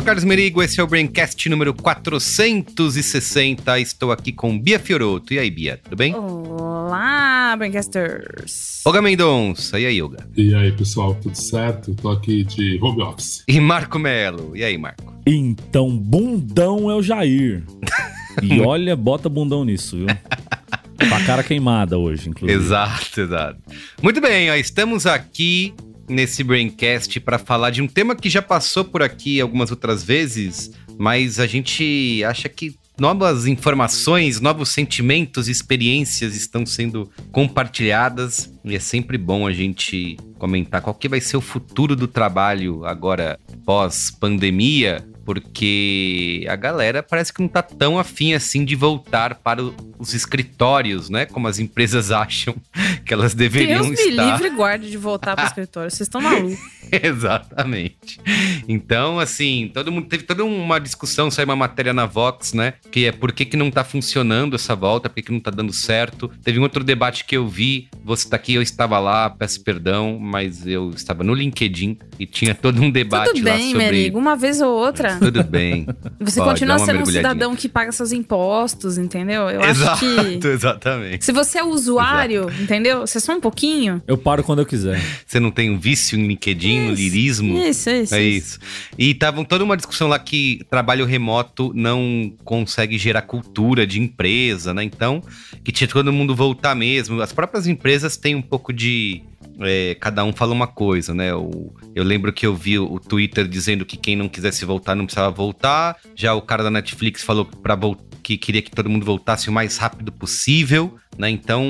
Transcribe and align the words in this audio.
sou 0.00 0.06
Carlos 0.06 0.24
Merigo, 0.24 0.62
esse 0.62 0.80
é 0.80 0.82
o 0.82 0.86
Braincast 0.86 1.46
número 1.50 1.74
460. 1.74 3.78
Estou 3.80 4.10
aqui 4.10 4.32
com 4.32 4.58
Bia 4.58 4.78
Fioroto. 4.78 5.34
E 5.34 5.38
aí, 5.38 5.50
Bia, 5.50 5.78
tudo 5.84 5.94
bem? 5.94 6.14
Olá, 6.14 7.54
Braincasters. 7.58 8.80
Olga 8.86 9.02
Mendonça. 9.02 9.78
E 9.78 9.84
aí, 9.84 10.00
Olga? 10.00 10.26
E 10.34 10.54
aí, 10.54 10.72
pessoal, 10.72 11.14
tudo 11.16 11.34
certo? 11.34 11.94
Tô 11.94 12.08
aqui 12.08 12.44
de 12.44 12.78
home 12.80 13.02
office. 13.02 13.44
E 13.46 13.60
Marco 13.60 13.98
Melo. 13.98 14.56
E 14.56 14.64
aí, 14.64 14.78
Marco? 14.78 15.14
Então, 15.26 15.94
bundão 15.94 16.90
é 16.90 16.94
o 16.94 17.02
Jair. 17.02 17.62
e 18.42 18.58
olha, 18.62 18.96
bota 18.96 19.28
bundão 19.28 19.66
nisso, 19.66 19.98
viu? 19.98 20.06
Com 20.06 21.14
a 21.14 21.20
cara 21.26 21.42
queimada 21.42 21.98
hoje, 21.98 22.30
inclusive. 22.30 22.58
Exato, 22.58 23.20
exato. 23.20 23.60
Muito 24.02 24.18
bem, 24.18 24.50
ó, 24.50 24.54
estamos 24.54 25.04
aqui 25.04 25.74
nesse 26.10 26.44
Braincast 26.44 27.20
para 27.20 27.38
falar 27.38 27.70
de 27.70 27.80
um 27.80 27.86
tema 27.86 28.14
que 28.14 28.28
já 28.28 28.42
passou 28.42 28.84
por 28.84 29.02
aqui 29.02 29.40
algumas 29.40 29.70
outras 29.70 30.02
vezes, 30.02 30.70
mas 30.98 31.38
a 31.40 31.46
gente 31.46 32.22
acha 32.24 32.48
que 32.48 32.74
novas 32.98 33.46
informações, 33.46 34.40
novos 34.40 34.68
sentimentos 34.68 35.48
experiências 35.48 36.36
estão 36.36 36.66
sendo 36.66 37.10
compartilhadas. 37.32 38.52
E 38.62 38.76
é 38.76 38.78
sempre 38.78 39.16
bom 39.16 39.46
a 39.46 39.52
gente 39.52 40.18
comentar 40.38 40.82
qual 40.82 40.94
que 40.94 41.08
vai 41.08 41.20
ser 41.20 41.38
o 41.38 41.40
futuro 41.40 41.96
do 41.96 42.06
trabalho 42.06 42.84
agora 42.84 43.38
pós 43.64 44.10
pandemia 44.10 45.02
porque 45.24 46.46
a 46.48 46.56
galera 46.56 47.02
parece 47.02 47.32
que 47.32 47.40
não 47.40 47.48
tá 47.48 47.62
tão 47.62 47.98
afim 47.98 48.34
assim 48.34 48.64
de 48.64 48.74
voltar 48.74 49.36
para 49.36 49.62
os 49.98 50.14
escritórios, 50.14 51.10
né? 51.10 51.26
Como 51.26 51.46
as 51.46 51.58
empresas 51.58 52.10
acham 52.12 52.54
que 53.04 53.12
elas 53.12 53.34
deveriam 53.34 53.82
Deus 53.82 53.98
estar. 53.98 54.10
Deus 54.10 54.16
me 54.16 54.32
livre 54.32 54.50
guarde 54.56 54.90
de 54.90 54.96
voltar 54.96 55.34
para 55.34 55.44
o 55.44 55.48
escritório, 55.48 55.90
vocês 55.90 56.02
estão 56.02 56.20
malucos. 56.20 56.58
Exatamente. 56.90 58.20
Então, 58.68 59.20
assim, 59.20 59.70
todo 59.72 59.92
mundo 59.92 60.08
teve 60.08 60.24
toda 60.24 60.44
uma 60.44 60.78
discussão, 60.80 61.30
saiu 61.30 61.46
uma 61.46 61.56
matéria 61.56 61.92
na 61.92 62.06
Vox, 62.06 62.52
né? 62.52 62.74
Que 62.90 63.06
é 63.06 63.12
por 63.12 63.32
que, 63.32 63.44
que 63.44 63.56
não 63.56 63.70
tá 63.70 63.84
funcionando 63.84 64.56
essa 64.56 64.74
volta, 64.74 65.08
por 65.08 65.16
que, 65.16 65.22
que 65.22 65.32
não 65.32 65.40
tá 65.40 65.50
dando 65.50 65.72
certo. 65.72 66.28
Teve 66.42 66.58
um 66.58 66.62
outro 66.62 66.82
debate 66.82 67.24
que 67.24 67.36
eu 67.36 67.46
vi, 67.46 67.88
você 68.04 68.28
tá 68.28 68.36
aqui, 68.36 68.54
eu 68.54 68.62
estava 68.62 68.98
lá, 68.98 69.30
peço 69.30 69.62
perdão, 69.62 70.18
mas 70.18 70.66
eu 70.66 70.90
estava 70.90 71.22
no 71.22 71.34
LinkedIn 71.34 71.98
e 72.18 72.26
tinha 72.26 72.54
todo 72.54 72.82
um 72.82 72.90
debate 72.90 73.34
Tudo 73.34 73.44
lá 73.44 73.54
bem, 73.54 73.70
sobre... 73.70 73.86
Merigo, 73.86 74.18
uma 74.18 74.36
vez 74.36 74.60
ou 74.60 74.72
outra. 74.72 75.09
Tudo 75.18 75.44
bem. 75.44 75.86
Você 76.20 76.38
Pode, 76.38 76.50
continua 76.50 76.78
sendo 76.78 77.00
um 77.00 77.06
cidadão 77.06 77.56
que 77.56 77.68
paga 77.68 77.92
seus 77.92 78.12
impostos, 78.12 78.98
entendeu? 78.98 79.48
Eu 79.48 79.62
Exato, 79.62 80.04
acho 80.04 80.38
que. 80.38 80.46
exatamente. 80.48 81.24
Se 81.24 81.32
você 81.32 81.58
é 81.58 81.64
usuário, 81.64 82.50
entendeu? 82.60 83.00
Você 83.00 83.18
é 83.18 83.20
só 83.20 83.32
um 83.32 83.40
pouquinho. 83.40 84.02
Eu 84.06 84.16
paro 84.18 84.42
quando 84.42 84.60
eu 84.60 84.66
quiser. 84.66 85.00
Você 85.26 85.40
não 85.40 85.50
tem 85.50 85.70
um 85.70 85.78
vício 85.78 86.18
em 86.18 86.26
LinkedIn, 86.26 86.80
no 86.80 86.92
Isso, 86.92 87.02
lirismo? 87.02 87.58
Isso, 87.58 87.90
isso. 87.90 88.14
É 88.14 88.22
isso. 88.22 88.58
E 88.98 89.10
estavam 89.10 89.44
toda 89.44 89.64
uma 89.64 89.76
discussão 89.76 90.08
lá 90.08 90.18
que 90.18 90.64
trabalho 90.70 91.04
remoto 91.06 91.72
não 91.74 92.32
consegue 92.44 92.98
gerar 92.98 93.22
cultura 93.22 93.86
de 93.86 94.00
empresa, 94.00 94.74
né? 94.74 94.82
Então, 94.84 95.22
que 95.64 95.72
tinha 95.72 95.88
todo 95.88 96.12
mundo 96.12 96.34
voltar 96.34 96.74
mesmo. 96.74 97.20
As 97.20 97.32
próprias 97.32 97.66
empresas 97.66 98.16
têm 98.16 98.34
um 98.34 98.42
pouco 98.42 98.72
de. 98.72 99.22
É, 99.60 99.94
cada 100.00 100.24
um 100.24 100.32
fala 100.32 100.52
uma 100.52 100.66
coisa, 100.66 101.14
né? 101.14 101.34
O, 101.34 101.74
eu 101.94 102.04
lembro 102.04 102.32
que 102.32 102.46
eu 102.46 102.54
vi 102.54 102.78
o 102.78 102.98
Twitter 102.98 103.46
dizendo 103.46 103.84
que 103.84 103.96
quem 103.96 104.16
não 104.16 104.28
quisesse 104.28 104.64
voltar 104.64 104.94
não 104.94 105.06
precisava 105.06 105.30
voltar. 105.30 105.96
Já 106.14 106.34
o 106.34 106.42
cara 106.42 106.62
da 106.62 106.70
Netflix 106.70 107.22
falou 107.22 107.48
vol- 107.78 107.96
que 108.22 108.36
queria 108.36 108.62
que 108.62 108.70
todo 108.70 108.88
mundo 108.88 109.04
voltasse 109.04 109.48
o 109.48 109.52
mais 109.52 109.76
rápido 109.78 110.12
possível, 110.12 110.94
né? 111.18 111.30
Então, 111.30 111.64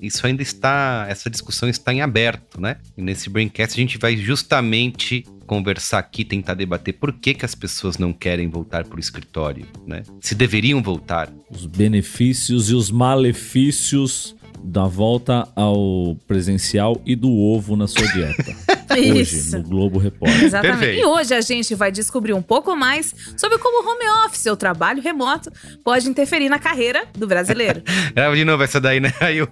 isso 0.00 0.26
ainda 0.26 0.42
está. 0.42 1.06
Essa 1.08 1.30
discussão 1.30 1.68
está 1.68 1.92
em 1.92 2.00
aberto, 2.00 2.60
né? 2.60 2.76
E 2.96 3.02
nesse 3.02 3.30
Braincast 3.30 3.78
a 3.78 3.80
gente 3.80 3.98
vai 3.98 4.16
justamente 4.16 5.24
conversar 5.46 5.98
aqui, 5.98 6.24
tentar 6.24 6.54
debater 6.54 6.94
por 6.94 7.12
que, 7.12 7.34
que 7.34 7.44
as 7.44 7.54
pessoas 7.54 7.98
não 7.98 8.12
querem 8.12 8.48
voltar 8.48 8.84
para 8.84 8.96
o 8.96 9.00
escritório, 9.00 9.66
né? 9.86 10.02
Se 10.20 10.34
deveriam 10.34 10.82
voltar. 10.82 11.30
Os 11.50 11.66
benefícios 11.66 12.70
e 12.70 12.74
os 12.74 12.90
malefícios 12.90 14.34
da 14.64 14.86
volta 14.86 15.48
ao 15.56 16.16
presencial 16.26 17.00
e 17.04 17.14
do 17.16 17.30
ovo 17.32 17.76
na 17.76 17.86
sua 17.86 18.06
dieta. 18.12 18.44
Hoje, 18.92 19.20
Isso. 19.22 19.56
no 19.56 19.62
Globo 19.64 19.98
Repórter. 19.98 20.44
Exatamente. 20.44 20.78
Perfeito. 20.78 21.00
E 21.02 21.06
hoje 21.06 21.32
a 21.34 21.40
gente 21.40 21.74
vai 21.74 21.90
descobrir 21.90 22.34
um 22.34 22.42
pouco 22.42 22.76
mais 22.76 23.14
sobre 23.38 23.56
como 23.56 23.82
o 23.82 23.90
home 23.90 24.26
office, 24.26 24.44
o 24.46 24.56
trabalho 24.56 25.00
remoto, 25.02 25.50
pode 25.82 26.06
interferir 26.10 26.50
na 26.50 26.58
carreira 26.58 27.04
do 27.16 27.26
brasileiro. 27.26 27.82
Grava 28.14 28.36
de 28.36 28.44
novo 28.44 28.62
essa 28.62 28.78
daí, 28.78 29.00
né? 29.00 29.10
Aí 29.18 29.40
o, 29.40 29.48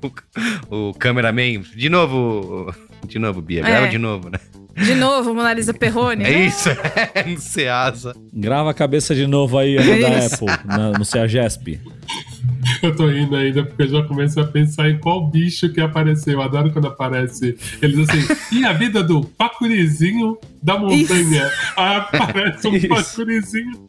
o 0.71 0.93
cameraman. 0.93 1.63
De 1.75 1.89
novo. 1.89 2.75
De 3.07 3.19
novo, 3.19 3.41
Bia. 3.41 3.63
Grava 3.63 3.87
É. 3.87 3.89
de 3.89 3.97
novo, 3.97 4.29
né? 4.29 4.39
De 4.77 4.95
novo, 4.95 5.35
Mona 5.35 5.55
Lisa 5.55 5.73
Perrone. 5.73 6.23
É 6.23 6.47
isso, 6.47 6.69
é 6.69 7.25
no 7.29 7.41
Ceasa. 7.41 8.15
Grava 8.33 8.71
a 8.71 8.75
cabeça 8.75 9.15
de 9.15 9.27
novo 9.27 9.57
aí, 9.59 9.79
a 9.79 9.83
da 9.83 10.19
Isso. 10.19 10.45
Apple, 10.47 10.67
na- 10.67 10.93
no 10.93 11.05
CEAGESP. 11.05 11.81
Eu 12.83 12.95
tô 12.95 13.09
rindo 13.09 13.37
ainda 13.37 13.65
porque 13.65 13.83
eu 13.83 13.89
já 13.89 14.03
começo 14.03 14.41
a 14.41 14.47
pensar 14.47 14.89
em 14.89 14.99
qual 14.99 15.27
bicho 15.27 15.69
que 15.73 15.81
apareceu. 15.81 16.35
Eu 16.35 16.43
adoro 16.43 16.73
quando 16.73 16.89
aparece 16.89 17.57
eles 17.83 18.09
assim. 18.09 18.27
E 18.53 18.65
a 18.65 18.73
vida 18.73 19.03
do 19.03 19.23
pacurizinho 19.23 20.39
da 20.63 20.79
montanha? 20.79 21.51
Aí 21.77 21.97
aparece 21.97 22.69
um 22.69 22.77
Isso. 22.77 22.89
pacurizinho. 22.89 23.89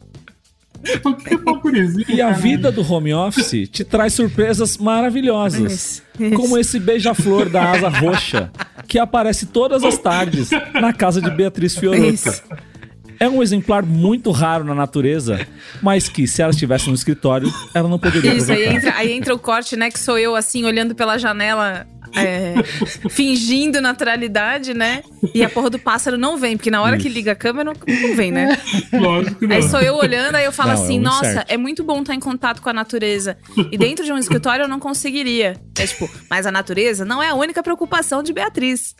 O 1.04 1.14
que 1.14 1.34
é 1.34 1.38
pacurizinho? 1.38 2.04
E 2.08 2.20
a 2.20 2.30
cara? 2.30 2.38
vida 2.38 2.72
do 2.72 2.82
home 2.82 3.14
office 3.14 3.68
te 3.70 3.84
traz 3.84 4.14
surpresas 4.14 4.76
maravilhosas. 4.76 5.72
Isso, 5.72 6.02
isso. 6.18 6.36
Como 6.36 6.58
esse 6.58 6.80
beija-flor 6.80 7.48
da 7.48 7.70
asa 7.70 7.88
roxa, 7.88 8.50
que 8.88 8.98
aparece 8.98 9.46
todas 9.46 9.84
as 9.84 9.96
tardes 9.96 10.50
na 10.74 10.92
casa 10.92 11.20
de 11.22 11.30
Beatriz 11.30 11.76
Fiorotto. 11.76 12.42
É 13.22 13.28
um 13.28 13.40
exemplar 13.40 13.84
muito 13.84 14.32
raro 14.32 14.64
na 14.64 14.74
natureza, 14.74 15.46
mas 15.80 16.08
que, 16.08 16.26
se 16.26 16.42
ela 16.42 16.50
estivesse 16.50 16.88
no 16.88 16.94
escritório, 16.96 17.48
ela 17.72 17.88
não 17.88 17.96
poderia 17.96 18.34
Isso, 18.34 18.50
aí 18.50 18.64
entra, 18.64 18.94
aí 18.96 19.12
entra 19.12 19.32
o 19.32 19.38
corte, 19.38 19.76
né? 19.76 19.92
Que 19.92 20.00
sou 20.00 20.18
eu, 20.18 20.34
assim, 20.34 20.64
olhando 20.64 20.92
pela 20.92 21.16
janela, 21.16 21.86
é, 22.16 22.54
fingindo 23.10 23.80
naturalidade, 23.80 24.74
né? 24.74 25.02
E 25.34 25.42
a 25.42 25.48
porra 25.48 25.70
do 25.70 25.78
pássaro 25.78 26.18
não 26.18 26.36
vem, 26.36 26.56
porque 26.56 26.70
na 26.70 26.82
hora 26.82 26.98
que 26.98 27.08
liga 27.08 27.32
a 27.32 27.34
câmera, 27.34 27.64
não, 27.64 27.74
não 28.08 28.16
vem, 28.16 28.30
né? 28.30 28.58
Lógico 28.92 29.40
que 29.40 29.46
não. 29.46 29.56
Aí 29.56 29.62
sou 29.62 29.80
eu 29.80 29.94
olhando, 29.94 30.34
aí 30.34 30.44
eu 30.44 30.52
falo 30.52 30.72
Não, 30.72 30.80
é 30.80 30.84
assim, 30.84 30.98
um 30.98 31.02
nossa, 31.02 31.26
insert. 31.26 31.46
é 31.48 31.56
muito 31.56 31.82
bom 31.84 32.00
estar 32.00 32.14
em 32.14 32.20
contato 32.20 32.60
com 32.60 32.68
a 32.68 32.72
natureza. 32.72 33.36
E 33.70 33.78
dentro 33.78 34.04
de 34.04 34.12
um 34.12 34.18
escritório 34.18 34.64
eu 34.64 34.68
não 34.68 34.80
conseguiria. 34.80 35.56
É 35.78 35.86
tipo, 35.86 36.08
mas 36.28 36.46
a 36.46 36.52
natureza 36.52 37.04
não 37.04 37.22
é 37.22 37.28
a 37.28 37.34
única 37.34 37.62
preocupação 37.62 38.22
de 38.22 38.32
Beatriz. 38.32 38.94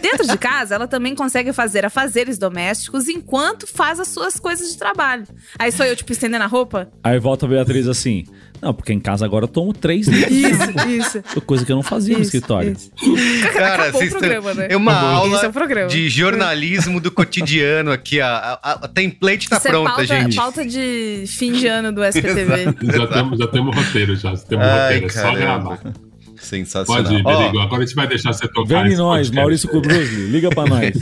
Dentro 0.00 0.26
de 0.26 0.38
casa, 0.38 0.74
ela 0.74 0.86
também 0.88 1.14
consegue 1.14 1.52
fazer 1.52 1.84
afazeres 1.84 2.38
domésticos 2.38 3.08
enquanto 3.08 3.66
faz 3.66 4.00
as 4.00 4.08
suas 4.08 4.38
coisas 4.38 4.72
de 4.72 4.78
trabalho. 4.78 5.26
Aí 5.58 5.70
sou 5.70 5.84
eu, 5.84 5.94
tipo, 5.94 6.10
estendendo 6.12 6.44
a 6.44 6.46
roupa. 6.46 6.90
Aí 7.04 7.18
volta 7.18 7.44
a 7.46 7.48
Beatriz 7.48 7.86
assim: 7.86 8.24
Não, 8.62 8.72
porque 8.72 8.92
em 8.92 9.00
casa 9.00 9.24
agora 9.24 9.44
eu 9.44 9.48
tomo 9.48 9.72
três 9.72 10.06
litros. 10.06 10.30
Isso, 10.30 10.88
isso. 10.88 11.22
Coisa 11.44 11.66
que 11.66 11.72
eu 11.72 11.76
não 11.76 11.82
fazia 11.82 12.14
no 12.16 12.22
Isso, 12.22 12.36
escritório. 12.36 12.72
isso. 12.72 12.92
Cara, 13.52 13.82
Acabou 13.88 14.02
o 14.04 14.10
programa, 14.10 14.50
tão- 14.50 14.54
né? 14.54 14.66
É 14.70 14.76
uma 14.76 14.92
Acabou. 14.92 15.10
aula 15.16 15.40
é 15.42 15.48
o 15.48 15.52
programa. 15.52 15.88
de 15.88 16.08
jornalismo 16.08 17.00
do 17.00 17.10
cotidiano 17.10 17.90
aqui. 17.90 18.20
A, 18.20 18.58
a, 18.62 18.70
a 18.84 18.88
template 18.88 19.48
tá 19.48 19.56
Isso 19.56 19.66
é 19.66 19.70
pronta, 19.72 19.88
pauta, 19.90 20.06
gente. 20.06 20.36
pauta 20.36 20.64
de 20.64 21.24
fim 21.26 21.52
de 21.52 21.66
ano 21.66 21.90
do 21.92 22.04
SPTV. 22.04 22.64
Já 22.96 23.06
temos, 23.08 23.38
já 23.38 23.46
temos 23.48 23.74
roteiro, 23.76 24.14
já. 24.14 24.36
Temos 24.36 24.64
Ai, 24.64 24.82
roteiro. 25.00 25.06
É 25.06 25.08
só 25.10 25.34
gravar. 25.34 25.80
Sensacional. 26.42 27.02
Pode 27.04 27.14
ir, 27.16 27.22
Berigo. 27.22 27.58
Agora 27.60 27.82
a 27.82 27.86
gente 27.86 27.94
vai 27.94 28.06
deixar 28.06 28.32
você 28.32 28.48
tocar. 28.48 28.82
Vem 28.84 28.96
nós, 28.96 29.28
podcast. 29.28 29.34
Maurício 29.34 29.68
Kubrusli, 29.68 30.26
liga 30.26 30.50
pra 30.50 30.66
nós. 30.66 30.94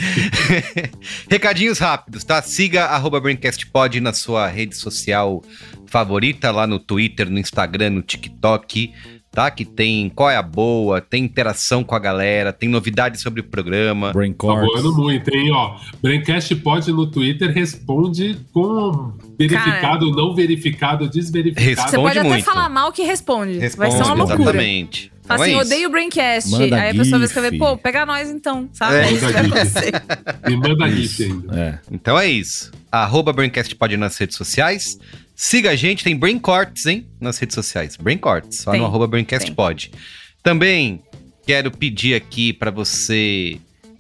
Recadinhos 1.29 1.79
rápidos, 1.79 2.25
tá? 2.25 2.41
Siga 2.43 2.87
arroba 2.87 3.21
BraincastPod 3.21 4.01
na 4.01 4.13
sua 4.13 4.47
rede 4.49 4.77
social 4.77 5.43
favorita, 5.87 6.51
lá 6.51 6.67
no 6.67 6.79
Twitter, 6.79 7.29
no 7.31 7.39
Instagram, 7.39 7.91
no 7.91 8.03
TikTok. 8.03 8.93
tá? 9.33 9.51
Que 9.51 9.65
tem 9.65 10.09
qual 10.09 10.29
é 10.31 10.37
a 10.37 10.43
boa, 10.43 11.01
tem 11.01 11.25
interação 11.25 11.83
com 11.85 11.95
a 11.95 11.99
galera, 12.01 12.53
tem 12.53 12.69
novidades 12.69 13.21
sobre 13.23 13.41
o 13.41 13.45
programa. 13.45 14.13
Tá 14.13 14.47
voando 14.47 14.93
muito, 14.97 15.29
hein? 15.35 15.51
Ó, 15.53 15.77
Braincast 16.03 16.55
pode 16.57 16.93
no 16.93 17.07
Twitter 17.07 17.53
responde 17.53 18.37
com 18.53 19.13
verificado, 19.39 20.11
não 20.11 20.35
verificado, 20.35 21.09
desverificado. 21.09 21.65
Você 21.65 21.81
Responde 21.83 21.97
pode 22.03 22.19
até 22.19 22.29
muito. 22.29 22.45
falar 22.45 22.69
mal 22.69 22.93
que 22.93 23.03
responde. 23.03 23.59
Vai 23.59 23.69
ser 23.71 23.77
uma 23.77 23.87
Responde, 23.87 24.19
loucura. 24.19 24.43
Exatamente. 24.43 25.13
Fala 25.31 25.35
Então 25.35 25.43
assim, 25.43 25.53
é 25.53 25.63
isso. 25.63 25.67
odeio 25.75 25.89
o 25.89 25.93
Braincast. 25.93 26.51
Manda 26.51 26.77
Aí 26.77 26.91
a 26.91 26.95
pessoa 26.95 27.19
vai 27.19 27.27
escrever, 27.27 27.59
pô, 27.59 27.77
pega 27.77 28.05
nós 28.05 28.29
então, 28.31 28.69
sabe? 28.73 28.97
É. 28.97 29.05
É 29.05 29.13
isso 29.13 29.27
que 29.27 29.33
vai 29.33 29.47
acontecer. 29.47 29.93
Me 30.49 30.57
manda 30.57 30.89
GIF 30.91 31.23
ainda. 31.25 31.61
É. 31.61 31.79
Então 31.91 32.19
é 32.19 32.27
isso. 32.27 32.71
Arroba 32.91 33.33
Braincast 33.33 33.75
pode 33.77 33.97
nas 33.97 34.17
redes 34.19 34.37
sociais. 34.37 34.99
Siga 35.37 35.71
a 35.71 35.77
gente, 35.77 36.03
tem 36.05 36.17
Brain 36.17 36.39
Cortes, 36.39 36.85
hein? 36.87 37.07
Nas 37.21 37.39
redes 37.39 37.55
sociais. 37.55 37.97
Brain 37.97 38.19
Cortes, 38.19 38.59
só 38.59 38.73
Tem, 38.73 38.81
no 38.81 38.87
arroba 38.87 39.07
Braincast 39.07 39.51
pode. 39.53 39.91
Também 40.43 41.03
quero 41.47 41.71
pedir 41.71 42.15
aqui 42.15 42.53
pra 42.53 42.71
você 42.71 43.59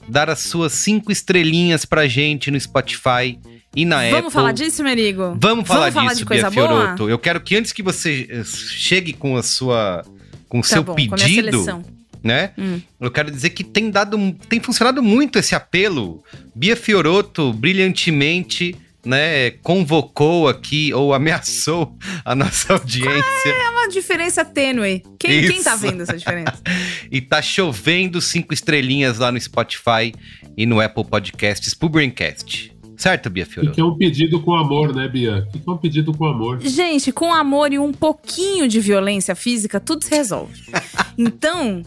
dar 0.08 0.28
as 0.28 0.40
suas 0.40 0.72
cinco 0.72 1.12
estrelinhas 1.12 1.84
pra 1.84 2.06
gente 2.08 2.50
no 2.50 2.58
Spotify 2.60 3.38
e 3.74 3.84
na 3.84 4.00
Apple. 4.00 4.10
Vamos 4.16 4.32
falar 4.32 4.52
disso, 4.52 4.82
Merigo? 4.82 5.36
Vamos 5.40 5.66
falar 5.66 5.90
Vamos 5.90 6.10
disso, 6.10 6.20
de 6.22 6.26
coisa 6.26 6.50
Bia 6.50 6.66
boa? 6.66 6.80
Fioroto. 6.80 7.08
Eu 7.08 7.18
quero 7.18 7.40
que 7.40 7.56
antes 7.56 7.72
que 7.72 7.82
você 7.82 8.26
eh, 8.28 8.42
chegue 8.44 9.12
com 9.12 9.36
a 9.36 9.42
sua 9.42 10.04
com 10.50 10.58
o 10.58 10.62
Tá 10.62 10.68
seu 10.68 10.84
bom, 10.84 10.94
pedido, 10.94 11.82
né? 12.22 12.50
Hum. 12.58 12.82
Eu 13.00 13.10
quero 13.10 13.30
dizer 13.30 13.50
que 13.50 13.64
tem 13.64 13.90
dado, 13.90 14.18
tem 14.48 14.60
funcionado 14.60 15.02
muito 15.02 15.38
esse 15.38 15.54
apelo. 15.54 16.22
Bia 16.54 16.76
Fioroto 16.76 17.52
brilhantemente, 17.54 18.76
né, 19.06 19.52
convocou 19.62 20.48
aqui 20.48 20.92
ou 20.92 21.14
ameaçou 21.14 21.96
a 22.22 22.34
nossa 22.34 22.74
audiência 22.74 23.48
É 23.48 23.70
uma 23.70 23.88
diferença 23.88 24.44
tênue. 24.44 25.02
Quem, 25.18 25.46
quem 25.46 25.62
tá 25.62 25.76
vendo 25.76 26.02
essa 26.02 26.16
diferença? 26.16 26.60
e 27.10 27.20
tá 27.20 27.40
chovendo 27.40 28.20
cinco 28.20 28.52
estrelinhas 28.52 29.18
lá 29.18 29.32
no 29.32 29.40
Spotify 29.40 30.12
e 30.56 30.66
no 30.66 30.80
Apple 30.80 31.04
Podcasts 31.04 31.72
pro 31.72 31.88
Braincast. 31.88 32.72
Certo, 33.00 33.30
Bia 33.30 33.44
O 33.44 33.46
Fioroto? 33.46 33.74
que 33.74 33.80
é 33.80 33.84
um 33.84 33.96
pedido 33.96 34.42
com 34.42 34.54
amor, 34.54 34.94
né, 34.94 35.08
Bia? 35.08 35.46
O 35.48 35.58
que 35.58 35.62
é 35.66 35.70
um 35.72 35.78
pedido 35.78 36.12
com 36.12 36.26
amor? 36.26 36.60
Gente, 36.60 37.10
com 37.10 37.32
amor 37.32 37.72
e 37.72 37.78
um 37.78 37.92
pouquinho 37.92 38.68
de 38.68 38.78
violência 38.78 39.34
física, 39.34 39.80
tudo 39.80 40.04
se 40.04 40.14
resolve. 40.14 40.52
Então, 41.18 41.82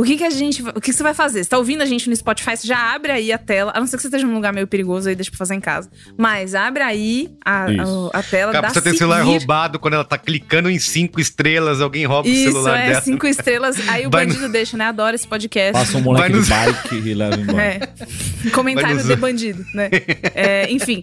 o 0.00 0.04
que 0.04 0.16
que 0.16 0.24
a 0.24 0.30
gente. 0.30 0.62
O 0.62 0.74
que 0.74 0.80
que 0.90 0.92
você 0.92 1.02
vai 1.02 1.14
fazer? 1.14 1.42
Você 1.44 1.50
tá 1.50 1.58
ouvindo 1.58 1.82
a 1.82 1.86
gente 1.86 2.08
no 2.08 2.16
Spotify, 2.16 2.56
você 2.56 2.66
já 2.66 2.94
abre 2.94 3.12
aí 3.12 3.32
a 3.32 3.38
tela. 3.38 3.72
A 3.74 3.80
não 3.80 3.86
ser 3.86 3.96
que 3.96 4.02
você 4.02 4.08
esteja 4.08 4.26
num 4.26 4.34
lugar 4.34 4.52
meio 4.52 4.66
perigoso 4.66 5.08
aí, 5.08 5.14
deixa 5.14 5.30
pra 5.30 5.38
fazer 5.38 5.54
em 5.54 5.60
casa. 5.60 5.90
Mas 6.16 6.54
abre 6.54 6.82
aí 6.82 7.28
a, 7.44 7.64
a, 7.66 8.18
a 8.18 8.22
tela 8.22 8.52
da 8.52 8.62
precisa 8.62 8.82
ter 8.82 8.96
celular 8.96 9.22
roubado 9.22 9.78
quando 9.78 9.94
ela 9.94 10.04
tá 10.04 10.16
clicando 10.18 10.70
em 10.70 10.78
cinco 10.78 11.20
estrelas, 11.20 11.80
alguém 11.80 12.06
rouba 12.06 12.28
o 12.28 12.32
Isso, 12.32 12.52
celular 12.52 12.78
é, 12.78 12.88
dela. 12.90 13.00
cinco 13.02 13.26
estrelas. 13.26 13.76
Aí 13.88 14.06
o 14.06 14.10
Vai 14.10 14.24
no- 14.26 14.32
bandido 14.32 14.48
deixa, 14.52 14.76
né? 14.76 14.84
Adoro 14.86 15.14
esse 15.14 15.26
podcast. 15.26 15.72
Passa 15.72 15.98
um 15.98 16.00
moleque 16.02 16.36
nos- 16.36 16.46
de 16.46 16.52
bike 16.54 16.94
e 17.08 17.14
leva 17.14 17.36
embora. 17.40 17.62
É. 17.62 18.50
Comentário 18.52 18.96
nos- 18.96 19.06
de 19.06 19.16
bandido, 19.16 19.64
né? 19.74 19.88
É, 20.34 20.70
enfim. 20.70 21.02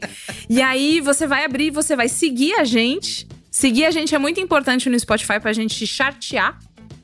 E 0.50 0.62
aí 0.62 1.02
você 1.02 1.28
vai 1.28 1.46
abrir, 1.46 1.72
você 1.72 1.96
vai 1.96 2.08
seguir 2.10 2.54
a 2.56 2.64
gente. 2.64 3.28
Seguir 3.52 3.86
a 3.86 3.92
gente 3.92 4.14
é 4.14 4.18
muito 4.18 4.40
importante 4.40 4.90
no 4.90 5.00
Spotify 5.00 5.40
pra 5.40 5.52
gente 5.54 5.86
chartear, 5.88 6.58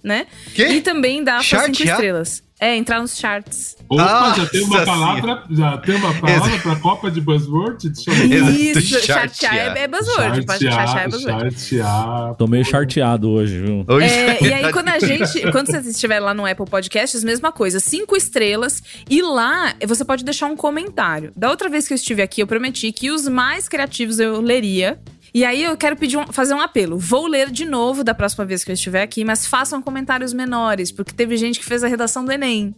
né? 0.04 0.28
Quê? 0.54 0.68
E 0.68 0.82
também 0.82 1.24
dar 1.24 1.44
suas 1.44 1.64
cinco 1.66 1.84
estrelas. 1.84 2.44
É, 2.60 2.78
entrar 2.78 3.02
nos 3.02 3.18
charts. 3.18 3.76
Opa, 3.90 4.36
já 4.38 4.46
tem 4.46 4.62
uma 4.64 4.70
Nossa 4.80 4.86
palavra, 4.86 5.44
já 5.52 5.78
tem 5.80 5.96
uma 5.96 6.14
palavra 6.14 6.58
pra 6.60 6.76
Copa 6.78 7.12
de 7.12 7.20
Buzzword? 7.20 7.90
Deixa 7.90 8.10
eu 8.10 8.16
ver. 8.16 8.34
Exato, 8.34 8.52
Isso, 8.80 9.02
chartear, 9.06 9.56
é, 9.76 9.80
é 9.82 9.88
buzzword. 9.88 10.46
Pode 10.46 10.64
chartear 10.64 10.98
é 11.04 11.08
buzzword. 11.10 11.60
chartear. 11.60 12.36
Tô 12.36 12.48
meio 12.48 12.64
charteado 12.64 13.30
hoje, 13.32 13.60
viu? 13.60 13.84
Hoje- 13.86 14.06
É, 14.06 14.38
e 14.42 14.54
aí, 14.54 14.72
quando 14.72 14.88
a 14.90 15.00
gente. 15.00 15.42
Quando 15.52 15.68
você 15.72 15.80
estiver 15.90 16.22
lá 16.22 16.34
no 16.34 16.46
Apple 16.46 16.66
Podcasts, 16.66 17.22
mesma 17.22 17.52
coisa, 17.52 17.82
cinco 17.82 18.16
estrelas. 18.16 18.82
E 19.10 19.22
lá 19.22 19.74
você 19.86 20.06
pode 20.06 20.24
deixar 20.24 20.46
um 20.46 20.56
comentário. 20.56 21.34
Da 21.36 21.50
outra 21.50 21.68
vez 21.68 21.86
que 21.86 21.94
eu 21.94 21.96
estive 21.96 22.22
aqui, 22.22 22.42
eu 22.42 22.48
prometi 22.48 22.94
que 22.94 23.12
os 23.12 23.28
mais 23.28 23.68
criativos 23.68 24.20
eu 24.20 24.40
leria. 24.40 24.98
E 25.34 25.44
aí 25.44 25.64
eu 25.64 25.76
quero 25.76 25.96
pedir 25.96 26.16
um- 26.18 26.28
fazer 26.32 26.54
um 26.54 26.62
apelo. 26.62 26.98
Vou 27.00 27.26
ler 27.26 27.50
de 27.50 27.66
novo 27.66 28.04
da 28.04 28.14
próxima 28.14 28.46
vez 28.46 28.64
que 28.64 28.70
eu 28.70 28.74
estiver 28.74 29.02
aqui, 29.02 29.26
mas 29.26 29.48
façam 29.48 29.82
comentários 29.82 30.32
menores, 30.32 30.92
porque 30.92 31.12
teve 31.12 31.36
gente 31.38 31.58
que 31.60 31.66
fez 31.66 31.84
a 31.84 31.88
redação 31.88 32.24
do 32.24 32.32
Enem 32.32 32.76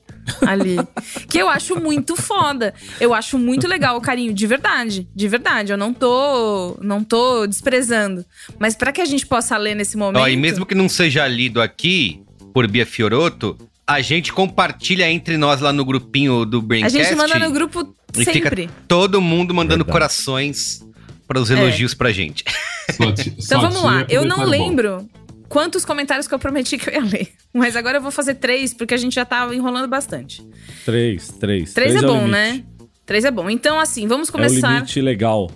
ali. 0.48 0.78
que 1.30 1.38
eu 1.38 1.50
acho 1.50 1.78
muito 1.82 2.16
foda. 2.16 2.74
Eu 3.00 3.14
acho 3.14 3.38
muito 3.38 3.68
legal 3.68 3.98
o 3.98 4.02
carinho, 4.02 4.34
de 4.34 4.48
verdade. 4.48 5.06
De 5.14 5.28
verdade. 5.28 5.74
Eu 5.74 5.78
não 5.78 5.94
tô. 5.94 6.78
não 6.82 7.04
tô 7.04 7.46
desprezando. 7.46 8.24
Mas 8.58 8.74
pra 8.76 8.94
que 8.94 9.02
a 9.02 9.06
gente 9.06 9.26
possa 9.26 9.58
ler 9.58 9.76
nesse 9.76 9.98
momento. 9.98 10.22
Ó, 10.24 10.28
e 10.28 10.38
mesmo 10.38 10.66
que 10.66 10.74
não 10.76 10.88
seja 10.88 11.28
lido 11.28 11.62
aqui 11.62 12.22
por 12.54 12.66
Bia 12.68 12.86
Fioroto, 12.86 13.58
a 13.86 14.00
gente 14.00 14.32
compartilha 14.32 15.12
entre 15.12 15.36
nós 15.38 15.60
lá 15.60 15.74
no 15.74 15.84
grupinho 15.84 16.46
do 16.46 16.60
A 16.60 16.62
Braincast. 16.62 16.98
gente 16.98 17.16
manda 17.16 17.38
no 17.38 17.52
grupo 17.52 17.94
e 18.18 18.24
sempre. 18.24 18.62
fica 18.64 18.74
todo 18.88 19.20
mundo 19.20 19.54
mandando 19.54 19.84
Verdade. 19.84 19.92
corações 19.92 20.80
para 21.28 21.40
os 21.40 21.50
elogios 21.50 21.94
pra 21.94 22.12
gente. 22.12 22.44
Só 22.92 23.12
ti- 23.12 23.34
Então 23.38 23.62
vamos 23.62 23.82
lá. 23.84 24.06
Eu 24.10 24.24
não 24.26 24.38
comentário 24.38 24.60
bom. 24.64 24.70
lembro 24.70 25.10
quantos 25.50 25.84
comentários 25.86 26.28
que 26.28 26.34
eu 26.34 26.40
prometi 26.40 26.78
que 26.78 26.90
eu 26.90 26.94
ia 26.94 27.02
ler. 27.04 27.30
Mas 27.54 27.76
agora 27.76 27.98
eu 27.98 28.02
vou 28.02 28.12
fazer 28.12 28.36
três, 28.36 28.74
porque 28.74 28.94
a 28.94 28.98
gente 28.98 29.14
já 29.16 29.26
tá 29.26 29.48
enrolando 29.54 29.88
bastante. 29.88 30.46
Três, 30.86 31.30
três. 31.30 31.74
Três, 31.74 31.96
é 31.96 32.00
o 32.00 32.02
bom, 32.08 32.14
limite. 32.26 32.32
né? 32.32 32.64
Três 33.06 33.24
é 33.26 33.32
bom. 33.32 33.50
Então, 33.50 33.80
assim, 33.80 34.08
vamos 34.08 34.28
É 34.28 34.32
o 34.32 34.34
começar. 34.34 34.74
limite 34.76 35.00
legal. 35.02 35.50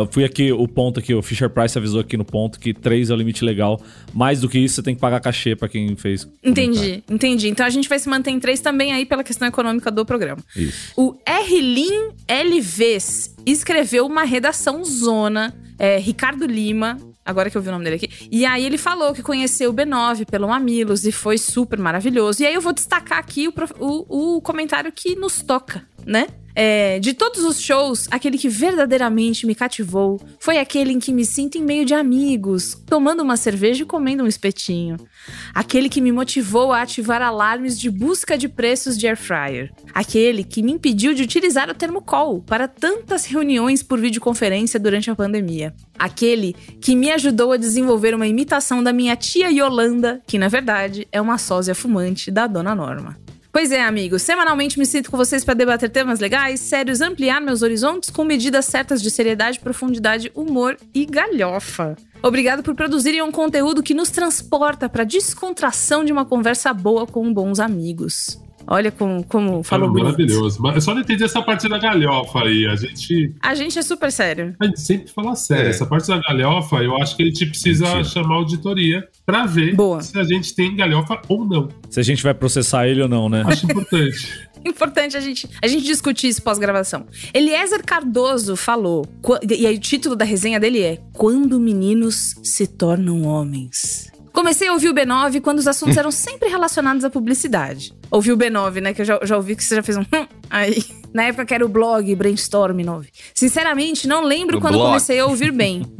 Eu 0.00 0.06
fui 0.10 0.24
aqui, 0.24 0.52
o 0.52 0.66
ponto 0.68 1.00
aqui, 1.00 1.14
o 1.14 1.22
Fisher 1.22 1.48
Price 1.50 1.76
avisou 1.78 2.00
aqui 2.00 2.16
no 2.16 2.24
ponto 2.24 2.58
que 2.60 2.72
três 2.74 3.10
é 3.10 3.14
o 3.14 3.16
limite 3.16 3.44
legal. 3.44 3.80
Mais 4.12 4.40
do 4.40 4.48
que 4.48 4.58
isso, 4.58 4.76
você 4.76 4.82
tem 4.82 4.94
que 4.94 5.00
pagar 5.00 5.20
cachê 5.20 5.56
pra 5.56 5.68
quem 5.68 5.94
fez. 5.96 6.24
comentário. 6.24 6.50
Entendi, 6.74 7.04
entendi. 7.10 7.48
Então 7.48 7.64
a 7.64 7.70
gente 7.70 7.88
vai 7.88 7.98
se 7.98 8.08
manter 8.08 8.30
em 8.30 8.38
três 8.40 8.60
também 8.60 8.92
aí 8.92 9.04
pela 9.06 9.24
questão 9.24 9.48
econômica 9.48 9.90
do 9.90 10.04
programa. 10.04 10.42
Isso. 10.56 10.92
O 10.96 11.16
Erlin 11.26 12.10
LVs 12.28 13.34
escreveu 13.46 14.06
uma 14.06 14.24
redação 14.24 14.84
zona, 14.84 15.54
é, 15.78 15.98
Ricardo 15.98 16.46
Lima, 16.46 16.98
agora 17.24 17.50
que 17.50 17.56
eu 17.56 17.62
vi 17.62 17.68
o 17.68 17.72
nome 17.72 17.84
dele 17.84 17.96
aqui. 17.96 18.08
E 18.30 18.44
aí 18.46 18.64
ele 18.64 18.78
falou 18.78 19.12
que 19.12 19.22
conheceu 19.22 19.70
o 19.70 19.74
B9 19.74 20.26
pelo 20.30 20.48
Mamilos 20.48 21.04
e 21.04 21.12
foi 21.12 21.38
super 21.38 21.78
maravilhoso. 21.78 22.42
E 22.42 22.46
aí 22.46 22.54
eu 22.54 22.60
vou 22.60 22.72
destacar 22.72 23.18
aqui 23.18 23.48
o, 23.48 23.52
o- 23.80 24.36
o 24.36 24.40
comentário 24.42 24.92
que 24.92 25.16
nos 25.16 25.42
toca, 25.42 25.82
né? 26.06 26.28
É, 26.56 27.00
de 27.00 27.12
todos 27.12 27.42
os 27.42 27.60
shows, 27.60 28.06
aquele 28.10 28.38
que 28.38 28.48
verdadeiramente 28.48 29.46
me 29.46 29.54
cativou 29.54 30.20
foi 30.38 30.58
aquele 30.58 30.92
em 30.92 31.00
que 31.00 31.12
me 31.12 31.24
sinto 31.24 31.58
em 31.58 31.62
meio 31.62 31.84
de 31.84 31.94
amigos, 31.94 32.80
tomando 32.86 33.22
uma 33.22 33.36
cerveja 33.36 33.82
e 33.82 33.86
comendo 33.86 34.22
um 34.22 34.28
espetinho. 34.28 34.96
Aquele 35.52 35.88
que 35.88 36.00
me 36.00 36.12
motivou 36.12 36.72
a 36.72 36.82
ativar 36.82 37.20
alarmes 37.22 37.78
de 37.78 37.90
busca 37.90 38.38
de 38.38 38.48
preços 38.48 38.96
de 38.96 39.06
air 39.06 39.16
fryer. 39.16 39.72
Aquele 39.92 40.44
que 40.44 40.62
me 40.62 40.72
impediu 40.72 41.12
de 41.12 41.22
utilizar 41.22 41.68
o 41.68 41.74
termo 41.74 42.00
call 42.00 42.40
para 42.42 42.68
tantas 42.68 43.24
reuniões 43.24 43.82
por 43.82 43.98
videoconferência 43.98 44.78
durante 44.78 45.10
a 45.10 45.16
pandemia. 45.16 45.74
Aquele 45.98 46.54
que 46.80 46.94
me 46.94 47.10
ajudou 47.10 47.52
a 47.52 47.56
desenvolver 47.56 48.14
uma 48.14 48.26
imitação 48.26 48.82
da 48.82 48.92
minha 48.92 49.16
tia 49.16 49.50
Yolanda, 49.50 50.20
que 50.26 50.38
na 50.38 50.48
verdade 50.48 51.08
é 51.10 51.20
uma 51.20 51.38
sósia 51.38 51.74
fumante 51.74 52.30
da 52.30 52.46
dona 52.46 52.74
Norma. 52.74 53.23
Pois 53.54 53.70
é, 53.70 53.84
amigos, 53.84 54.22
semanalmente 54.22 54.76
me 54.80 54.84
sinto 54.84 55.12
com 55.12 55.16
vocês 55.16 55.44
para 55.44 55.54
debater 55.54 55.88
temas 55.88 56.18
legais, 56.18 56.58
sérios, 56.58 57.00
ampliar 57.00 57.40
meus 57.40 57.62
horizontes 57.62 58.10
com 58.10 58.24
medidas 58.24 58.64
certas 58.64 59.00
de 59.00 59.12
seriedade, 59.12 59.60
profundidade, 59.60 60.28
humor 60.34 60.76
e 60.92 61.06
galhofa. 61.06 61.94
Obrigado 62.20 62.64
por 62.64 62.74
produzirem 62.74 63.22
um 63.22 63.30
conteúdo 63.30 63.80
que 63.80 63.94
nos 63.94 64.10
transporta 64.10 64.88
para 64.88 65.04
descontração 65.04 66.04
de 66.04 66.12
uma 66.12 66.24
conversa 66.24 66.74
boa 66.74 67.06
com 67.06 67.32
bons 67.32 67.60
amigos. 67.60 68.40
Olha 68.66 68.90
como, 68.90 69.24
como 69.24 69.62
falou 69.62 69.88
bonito. 69.88 70.04
Maravilhoso. 70.04 70.60
Mas 70.62 70.74
eu 70.76 70.80
só 70.80 70.94
não 70.94 71.00
entendi 71.02 71.24
essa 71.24 71.42
parte 71.42 71.68
da 71.68 71.78
galhofa 71.78 72.40
aí. 72.40 72.66
A 72.66 72.76
gente, 72.76 73.34
A 73.42 73.54
gente 73.54 73.78
é 73.78 73.82
super 73.82 74.10
sério. 74.10 74.54
a 74.60 74.66
gente 74.66 74.80
sempre 74.80 75.10
fala 75.12 75.34
sério. 75.34 75.66
É. 75.66 75.70
Essa 75.70 75.86
parte 75.86 76.08
da 76.08 76.18
galhofa, 76.18 76.76
eu 76.82 76.96
acho 76.96 77.16
que 77.16 77.22
a 77.22 77.26
gente 77.26 77.46
precisa 77.46 77.84
Mentira. 77.84 78.04
chamar 78.04 78.34
a 78.34 78.38
auditoria 78.38 79.06
pra 79.26 79.46
ver 79.46 79.74
Boa. 79.74 80.00
se 80.00 80.18
a 80.18 80.24
gente 80.24 80.54
tem 80.54 80.74
galhofa 80.76 81.20
ou 81.28 81.44
não. 81.44 81.68
Se 81.90 82.00
a 82.00 82.02
gente 82.02 82.22
vai 82.22 82.34
processar 82.34 82.88
ele 82.88 83.02
ou 83.02 83.08
não, 83.08 83.28
né? 83.28 83.42
Acho 83.46 83.64
importante. 83.66 84.48
Importante 84.64 85.14
a 85.14 85.20
gente, 85.20 85.46
a 85.62 85.66
gente 85.66 85.84
discutir 85.84 86.28
isso 86.28 86.42
pós-gravação. 86.42 87.04
Eliezer 87.34 87.84
Cardoso 87.84 88.56
falou, 88.56 89.04
e 89.46 89.66
aí 89.66 89.76
o 89.76 89.78
título 89.78 90.16
da 90.16 90.24
resenha 90.24 90.58
dele 90.58 90.80
é 90.80 90.98
Quando 91.12 91.60
Meninos 91.60 92.34
se 92.42 92.66
Tornam 92.66 93.24
Homens. 93.24 94.10
Comecei 94.34 94.66
a 94.66 94.72
ouvir 94.72 94.88
o 94.88 94.94
B9 94.94 95.40
quando 95.40 95.60
os 95.60 95.66
assuntos 95.68 95.96
eram 95.96 96.10
sempre 96.10 96.48
relacionados 96.48 97.04
à 97.04 97.08
publicidade. 97.08 97.94
Ouvi 98.10 98.32
o 98.32 98.36
B9, 98.36 98.80
né? 98.80 98.92
Que 98.92 99.02
eu 99.02 99.04
já, 99.04 99.20
já 99.22 99.36
ouvi 99.36 99.54
que 99.54 99.62
você 99.62 99.76
já 99.76 99.82
fez 99.82 99.96
um. 99.96 100.00
hum 100.02 100.26
aí. 100.50 100.84
Na 101.14 101.22
época 101.22 101.46
que 101.46 101.54
era 101.54 101.64
o 101.64 101.68
blog 101.68 102.12
Brainstorm 102.16 102.80
9. 102.80 103.08
Sinceramente, 103.32 104.08
não 104.08 104.24
lembro 104.24 104.58
O 104.58 104.60
quando 104.60 104.74
blog. 104.74 104.86
comecei 104.88 105.20
a 105.20 105.26
ouvir 105.26 105.52
bem. 105.52 105.86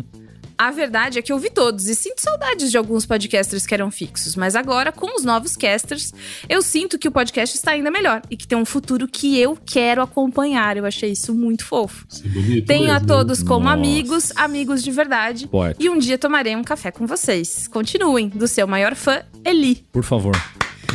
A 0.57 0.71
verdade 0.71 1.19
é 1.19 1.23
que 1.23 1.33
eu 1.33 1.39
vi 1.39 1.51
todos 1.51 1.89
e 1.89 1.95
sinto 1.97 2.21
saudades 2.21 2.71
de 2.71 2.77
alguns 2.79 3.05
podcasters 3.05 3.67
que 3.67 3.75
eram 3.75 3.91
fixos, 3.91 4.37
mas 4.37 4.55
agora, 4.55 4.93
com 4.93 5.17
os 5.17 5.25
novos 5.25 5.57
casters, 5.57 6.13
eu 6.49 6.63
sinto 6.63 6.97
que 6.99 7.09
o 7.09 7.11
podcast 7.13 7.57
está 7.57 7.73
ainda 7.73 7.91
melhor 7.91 8.23
e 8.31 8.37
que 8.37 8.47
tem 8.47 8.57
um 8.57 8.65
futuro 8.65 9.09
que 9.09 9.39
eu 9.39 9.59
quero 9.67 10.01
acompanhar. 10.01 10.77
Eu 10.77 10.87
achei 10.87 11.11
isso 11.11 11.35
muito 11.35 11.65
fofo. 11.65 12.07
Isso 12.09 12.23
é 12.25 12.29
bonito 12.29 12.67
Tenho 12.67 12.91
a 12.91 12.95
mesmo, 12.95 13.07
todos 13.09 13.43
como 13.43 13.65
Nossa. 13.65 13.75
amigos, 13.75 14.33
amigos 14.37 14.83
de 14.85 14.91
verdade. 14.93 15.49
Poético. 15.49 15.83
E 15.83 15.91
um 15.91 15.99
dia 15.99 16.17
tomarei 16.17 16.55
um 16.55 16.63
café 16.63 16.93
com 16.93 17.05
vocês. 17.07 17.67
Continuem, 17.67 18.29
do 18.29 18.47
seu 18.47 18.67
maior 18.69 18.95
fã, 18.95 19.23
Eli. 19.45 19.85
Por 19.91 20.05
favor. 20.05 20.35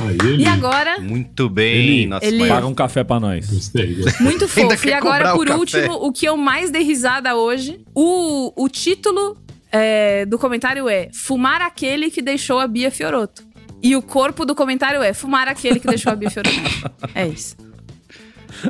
Aí 0.02 0.18
ele. 0.24 0.44
E 0.44 0.46
agora, 0.48 1.00
Muito 1.02 1.50
bem, 1.50 1.76
Eli, 2.00 2.08
maior- 2.08 2.48
Paga 2.56 2.68
um 2.68 2.74
café 2.74 3.04
pra 3.04 3.20
nós. 3.20 3.46
Gostei, 3.50 3.96
gostei. 3.96 4.26
muito 4.26 4.48
fofo. 4.48 4.88
E 4.88 4.94
agora, 4.94 5.34
o 5.34 5.38
por 5.38 5.50
último, 5.50 5.94
o 5.96 6.14
que 6.14 6.26
eu 6.26 6.38
mais 6.38 6.72
dei 6.72 6.84
risada 6.84 7.36
hoje, 7.36 7.82
o, 7.94 8.54
o 8.56 8.70
título 8.70 9.36
é, 9.72 10.26
do 10.26 10.38
comentário 10.38 10.90
é 10.90 11.10
Fumar 11.14 11.62
aquele 11.62 12.10
que 12.10 12.22
deixou 12.22 12.60
a 12.60 12.68
Bia 12.68 12.92
Fioroto. 12.92 13.48
E 13.82 13.96
o 13.96 14.02
corpo 14.02 14.46
do 14.46 14.54
comentário 14.54 15.02
é 15.02 15.14
Fumar 15.14 15.48
aquele 15.48 15.80
que 15.80 15.88
deixou 15.88 16.12
a 16.12 16.16
Bia 16.16 16.30
Fioroto. 16.30 16.56
É 17.16 17.28
isso. 17.28 17.56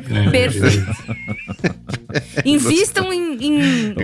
É, 0.09 0.29
Perfeito. 0.29 0.85
Invistam 2.45 3.13
em, 3.13 3.37
em 3.39 3.95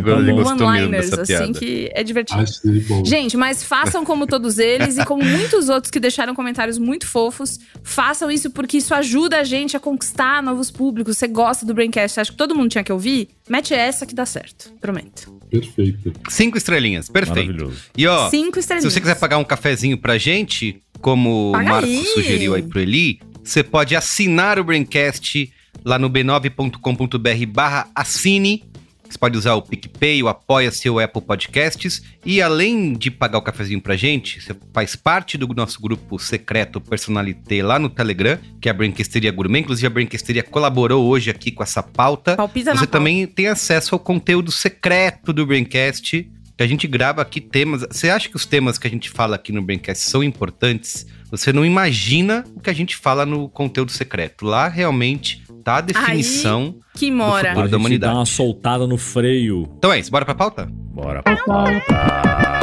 one-liners, 0.44 1.13
assim, 1.13 1.53
que 1.53 1.89
é 1.94 2.03
divertido. 2.03 2.41
Achei 2.41 2.79
bom. 2.82 3.03
Gente, 3.03 3.36
mas 3.38 3.63
façam 3.63 4.05
como 4.05 4.27
todos 4.27 4.60
eles 4.60 4.98
e 4.98 5.05
como 5.05 5.24
muitos 5.24 5.70
outros 5.70 5.89
que 5.91 6.00
deixaram 6.00 6.36
comentários 6.36 6.77
muito 6.77 7.08
fofos. 7.08 7.60
Façam 7.84 8.29
isso 8.29 8.50
porque 8.51 8.77
isso 8.77 8.94
ajuda 8.94 9.39
a 9.39 9.44
gente 9.44 9.75
a 9.75 9.79
conquistar 9.79 10.41
novos 10.44 10.70
públicos. 10.70 11.17
Você 11.17 11.27
gosta 11.27 11.65
do 11.65 11.74
Braincast, 11.74 12.20
acha 12.20 12.32
que 12.32 12.38
todo 12.38 12.55
mundo 12.55 12.70
tinha 12.70 12.84
que 12.84 12.91
ouvir? 12.91 13.29
Mete 13.50 13.74
essa 13.74 14.05
que 14.05 14.13
dá 14.15 14.25
certo. 14.25 14.72
Prometo. 14.79 15.34
Perfeito. 15.50 16.12
Cinco 16.29 16.58
estrelinhas, 16.58 17.10
perfeito. 17.10 17.48
Maravilhoso. 17.53 17.82
E 17.98 18.05
ó, 18.08 18.29
Cinco 18.29 18.55
se 18.55 18.60
estrelinhas. 18.62 18.94
você 18.94 19.00
quiser 19.00 19.15
pagar 19.15 19.38
um 19.38 19.44
cafezinho 19.44 19.98
pra 19.98 20.17
gente, 20.17 20.82
como 21.00 21.51
Paga 21.53 21.65
o 21.65 21.70
Marco 21.70 21.88
aí. 21.88 22.05
sugeriu 22.13 22.53
aí 22.55 22.63
pro 22.63 22.79
Eli, 22.79 23.20
você 23.44 23.63
pode 23.63 23.96
assinar 23.96 24.60
o 24.60 24.63
Braincast 24.63 25.51
lá 25.86 26.00
no 26.00 26.10
b9.com.br 26.10 27.46
barra 27.48 27.88
assine. 27.94 28.63
Você 29.08 29.20
pode 29.20 29.38
usar 29.38 29.54
o 29.54 29.62
PicPay, 29.62 30.24
o 30.24 30.27
Apoia-se 30.27 30.89
ou 30.89 31.00
Apple 31.00 31.22
Podcasts. 31.22 32.01
E 32.25 32.42
além 32.42 32.94
de 32.94 33.12
pagar 33.12 33.38
o 33.38 33.42
cafezinho 33.42 33.80
pra 33.80 33.96
gente, 33.96 34.42
você 34.42 34.56
faz 34.74 34.96
parte 34.96 35.38
do 35.38 35.48
nosso 35.54 35.80
grupo 35.80 36.18
secreto 36.18 36.82
Personalité 36.82 37.62
lá 37.62 37.77
no 37.77 37.88
Telegram, 37.88 38.39
que 38.60 38.68
é 38.68 38.72
a 38.72 38.74
Brinquesteria 38.74 39.32
Gourmet. 39.32 39.60
Inclusive, 39.60 39.86
a 39.86 39.92
Brinquesteria 39.92 40.42
colaborou 40.42 41.06
hoje 41.06 41.30
aqui 41.30 41.51
com 41.51 41.62
essa 41.62 41.84
pauta. 41.84 42.36
Palpita 42.36 42.72
na 42.72 42.80
Você 42.80 42.88
pauta. 42.88 42.98
também 42.98 43.27
tem 43.27 43.48
acesso 43.48 43.94
ao 43.94 44.00
conteúdo 44.00 44.51
secreto 44.51 45.32
do 45.32 45.46
Braincast, 45.46 46.27
que 46.58 46.63
a 46.63 46.68
gente 46.68 46.88
grava 46.88 47.22
aqui 47.22 47.39
temas. 47.39 47.86
Você 47.92 48.10
acha 48.10 48.27
que 48.27 48.36
os 48.36 48.46
temas 48.48 48.80
que 48.80 48.88
a 48.88 48.89
gente 48.89 49.12
fala 49.12 49.36
aqui 49.36 49.51
no 49.51 49.62
Braincast 49.62 50.04
são 50.10 50.24
importantes? 50.24 51.06
Você 51.30 51.54
não 51.54 51.63
imagina 51.63 52.44
o 52.56 52.60
que 52.60 52.72
a 52.72 52.74
gente 52.74 52.96
fala 52.96 53.24
no 53.24 53.48
conteúdo 53.50 53.92
secreto. 53.92 54.46
Lá 54.46 54.68
realmente 54.68 55.45
tá 55.65 55.77
a 55.77 55.81
definição. 55.81 56.75
Que 56.93 57.10
mora. 57.12 57.50
futuro. 57.50 57.65
A 57.65 57.67
da 57.67 57.77
humanidade. 57.77 58.13
dá 58.13 58.19
uma 58.19 58.25
soltada 58.25 58.86
no 58.88 58.98
freio. 58.98 59.67
Então 59.77 59.91
é 59.91 60.00
isso, 60.00 60.12
bora 60.12 60.24
pra 60.24 60.36
pauta? 60.36 60.69
Bora 60.72 61.24
pra 61.24 61.36
pauta. 61.38 62.54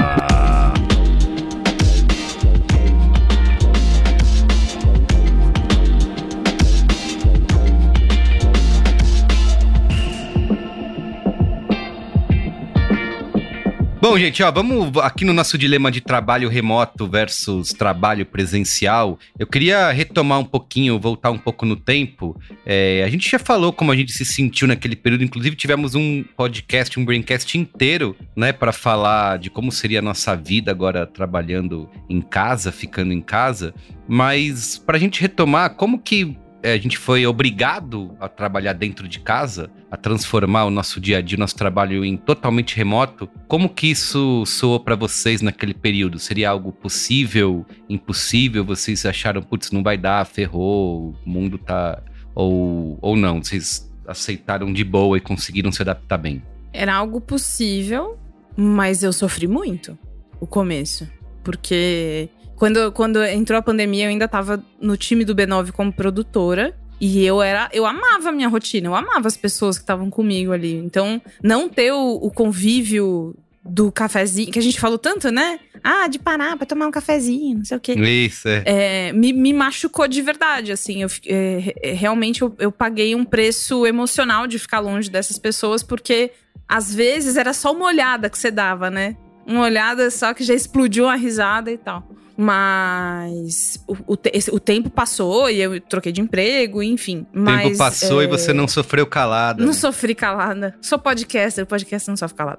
Bom, 14.02 14.18
gente, 14.18 14.42
ó, 14.42 14.50
vamos 14.50 14.98
aqui 15.00 15.24
no 15.24 15.32
nosso 15.32 15.56
dilema 15.56 15.88
de 15.88 16.00
trabalho 16.00 16.48
remoto 16.48 17.06
versus 17.06 17.72
trabalho 17.72 18.26
presencial. 18.26 19.16
Eu 19.38 19.46
queria 19.46 19.92
retomar 19.92 20.40
um 20.40 20.44
pouquinho, 20.44 20.98
voltar 20.98 21.30
um 21.30 21.38
pouco 21.38 21.64
no 21.64 21.76
tempo. 21.76 22.36
É, 22.66 23.04
a 23.04 23.08
gente 23.08 23.30
já 23.30 23.38
falou 23.38 23.72
como 23.72 23.92
a 23.92 23.96
gente 23.96 24.10
se 24.10 24.24
sentiu 24.24 24.66
naquele 24.66 24.96
período. 24.96 25.22
Inclusive, 25.22 25.54
tivemos 25.54 25.94
um 25.94 26.24
podcast, 26.36 26.98
um 26.98 27.04
braincast 27.04 27.56
inteiro, 27.56 28.16
né, 28.34 28.52
para 28.52 28.72
falar 28.72 29.38
de 29.38 29.48
como 29.48 29.70
seria 29.70 30.00
a 30.00 30.02
nossa 30.02 30.34
vida 30.34 30.72
agora 30.72 31.06
trabalhando 31.06 31.88
em 32.10 32.20
casa, 32.20 32.72
ficando 32.72 33.12
em 33.12 33.20
casa. 33.20 33.72
Mas 34.08 34.78
para 34.78 34.96
a 34.96 35.00
gente 35.00 35.20
retomar, 35.20 35.76
como 35.76 36.00
que 36.00 36.36
a 36.62 36.76
gente 36.76 36.96
foi 36.96 37.26
obrigado 37.26 38.16
a 38.20 38.28
trabalhar 38.28 38.72
dentro 38.72 39.08
de 39.08 39.18
casa, 39.18 39.70
a 39.90 39.96
transformar 39.96 40.64
o 40.64 40.70
nosso 40.70 41.00
dia 41.00 41.18
a 41.18 41.20
dia, 41.20 41.36
o 41.36 41.40
nosso 41.40 41.56
trabalho 41.56 42.04
em 42.04 42.16
totalmente 42.16 42.76
remoto. 42.76 43.28
Como 43.48 43.68
que 43.68 43.88
isso 43.88 44.44
soou 44.46 44.78
para 44.78 44.94
vocês 44.94 45.42
naquele 45.42 45.74
período? 45.74 46.18
Seria 46.18 46.50
algo 46.50 46.72
possível, 46.72 47.66
impossível? 47.88 48.64
Vocês 48.64 49.04
acharam, 49.04 49.42
putz, 49.42 49.72
não 49.72 49.82
vai 49.82 49.98
dar, 49.98 50.24
ferrou, 50.24 51.16
o 51.26 51.28
mundo 51.28 51.58
tá. 51.58 52.00
Ou, 52.34 52.98
ou 53.02 53.16
não? 53.16 53.42
Vocês 53.42 53.92
aceitaram 54.06 54.72
de 54.72 54.84
boa 54.84 55.16
e 55.18 55.20
conseguiram 55.20 55.72
se 55.72 55.82
adaptar 55.82 56.18
bem? 56.18 56.42
Era 56.72 56.94
algo 56.94 57.20
possível, 57.20 58.18
mas 58.56 59.02
eu 59.02 59.12
sofri 59.12 59.46
muito 59.46 59.98
o 60.40 60.46
começo. 60.46 61.08
Porque 61.42 62.28
quando, 62.62 62.92
quando 62.92 63.24
entrou 63.24 63.58
a 63.58 63.62
pandemia, 63.62 64.04
eu 64.04 64.10
ainda 64.10 64.28
tava 64.28 64.64
no 64.80 64.96
time 64.96 65.24
do 65.24 65.34
B9 65.34 65.72
como 65.72 65.92
produtora. 65.92 66.72
E 67.00 67.26
eu 67.26 67.42
era. 67.42 67.68
Eu 67.72 67.84
amava 67.84 68.28
a 68.28 68.32
minha 68.32 68.46
rotina, 68.46 68.86
eu 68.86 68.94
amava 68.94 69.26
as 69.26 69.36
pessoas 69.36 69.78
que 69.78 69.82
estavam 69.82 70.08
comigo 70.08 70.52
ali. 70.52 70.76
Então, 70.76 71.20
não 71.42 71.68
ter 71.68 71.90
o, 71.90 72.20
o 72.22 72.30
convívio 72.30 73.34
do 73.64 73.90
cafezinho, 73.90 74.52
que 74.52 74.60
a 74.60 74.62
gente 74.62 74.78
falou 74.78 74.96
tanto, 74.96 75.28
né? 75.32 75.58
Ah, 75.82 76.06
de 76.06 76.20
parar 76.20 76.56
pra 76.56 76.64
tomar 76.64 76.86
um 76.86 76.92
cafezinho, 76.92 77.58
não 77.58 77.64
sei 77.64 77.76
o 77.76 77.80
quê. 77.80 77.94
Isso, 77.94 78.46
é. 78.46 78.62
É, 78.64 79.12
me, 79.12 79.32
me 79.32 79.52
machucou 79.52 80.06
de 80.06 80.22
verdade, 80.22 80.70
assim. 80.70 81.02
Eu, 81.02 81.08
é, 81.26 81.74
é, 81.82 81.92
realmente 81.94 82.42
eu, 82.42 82.54
eu 82.60 82.70
paguei 82.70 83.12
um 83.16 83.24
preço 83.24 83.84
emocional 83.84 84.46
de 84.46 84.60
ficar 84.60 84.78
longe 84.78 85.10
dessas 85.10 85.36
pessoas, 85.36 85.82
porque 85.82 86.30
às 86.68 86.94
vezes 86.94 87.36
era 87.36 87.52
só 87.52 87.72
uma 87.72 87.86
olhada 87.86 88.30
que 88.30 88.38
você 88.38 88.52
dava, 88.52 88.88
né? 88.88 89.16
Uma 89.44 89.62
olhada 89.62 90.08
só 90.12 90.32
que 90.32 90.44
já 90.44 90.54
explodiu 90.54 91.08
a 91.08 91.16
risada 91.16 91.68
e 91.68 91.76
tal. 91.76 92.08
Mas 92.36 93.82
o, 93.86 94.14
o, 94.14 94.18
esse- 94.32 94.50
o 94.50 94.58
tempo 94.58 94.90
passou 94.90 95.50
e 95.50 95.60
eu 95.60 95.80
troquei 95.80 96.12
de 96.12 96.20
emprego, 96.20 96.82
enfim. 96.82 97.26
O 97.34 97.40
Mas, 97.40 97.62
tempo 97.68 97.78
passou 97.78 98.20
é, 98.20 98.24
e 98.24 98.26
você 98.26 98.52
não 98.52 98.66
sofreu 98.68 99.06
calada. 99.06 99.60
não 99.60 99.72
né? 99.72 99.78
sofri 99.78 100.14
calada. 100.14 100.74
Sou 100.80 100.98
podcaster, 100.98 101.66
podcast 101.66 102.08
não 102.08 102.16
sofre 102.16 102.36
calada. 102.36 102.58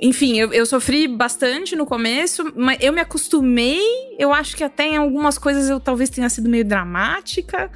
Enfim, 0.00 0.38
eu, 0.38 0.52
eu 0.52 0.64
sofri 0.66 1.06
bastante 1.08 1.74
no 1.76 1.86
começo, 1.86 2.52
mas 2.56 2.78
eu 2.80 2.92
me 2.92 3.00
acostumei. 3.00 3.80
Eu 4.18 4.32
acho 4.32 4.56
que 4.56 4.64
até 4.64 4.84
em 4.84 4.96
algumas 4.96 5.38
coisas 5.38 5.68
eu 5.68 5.80
talvez 5.80 6.10
tenha 6.10 6.28
sido 6.28 6.48
meio 6.48 6.64
dramática. 6.64 7.70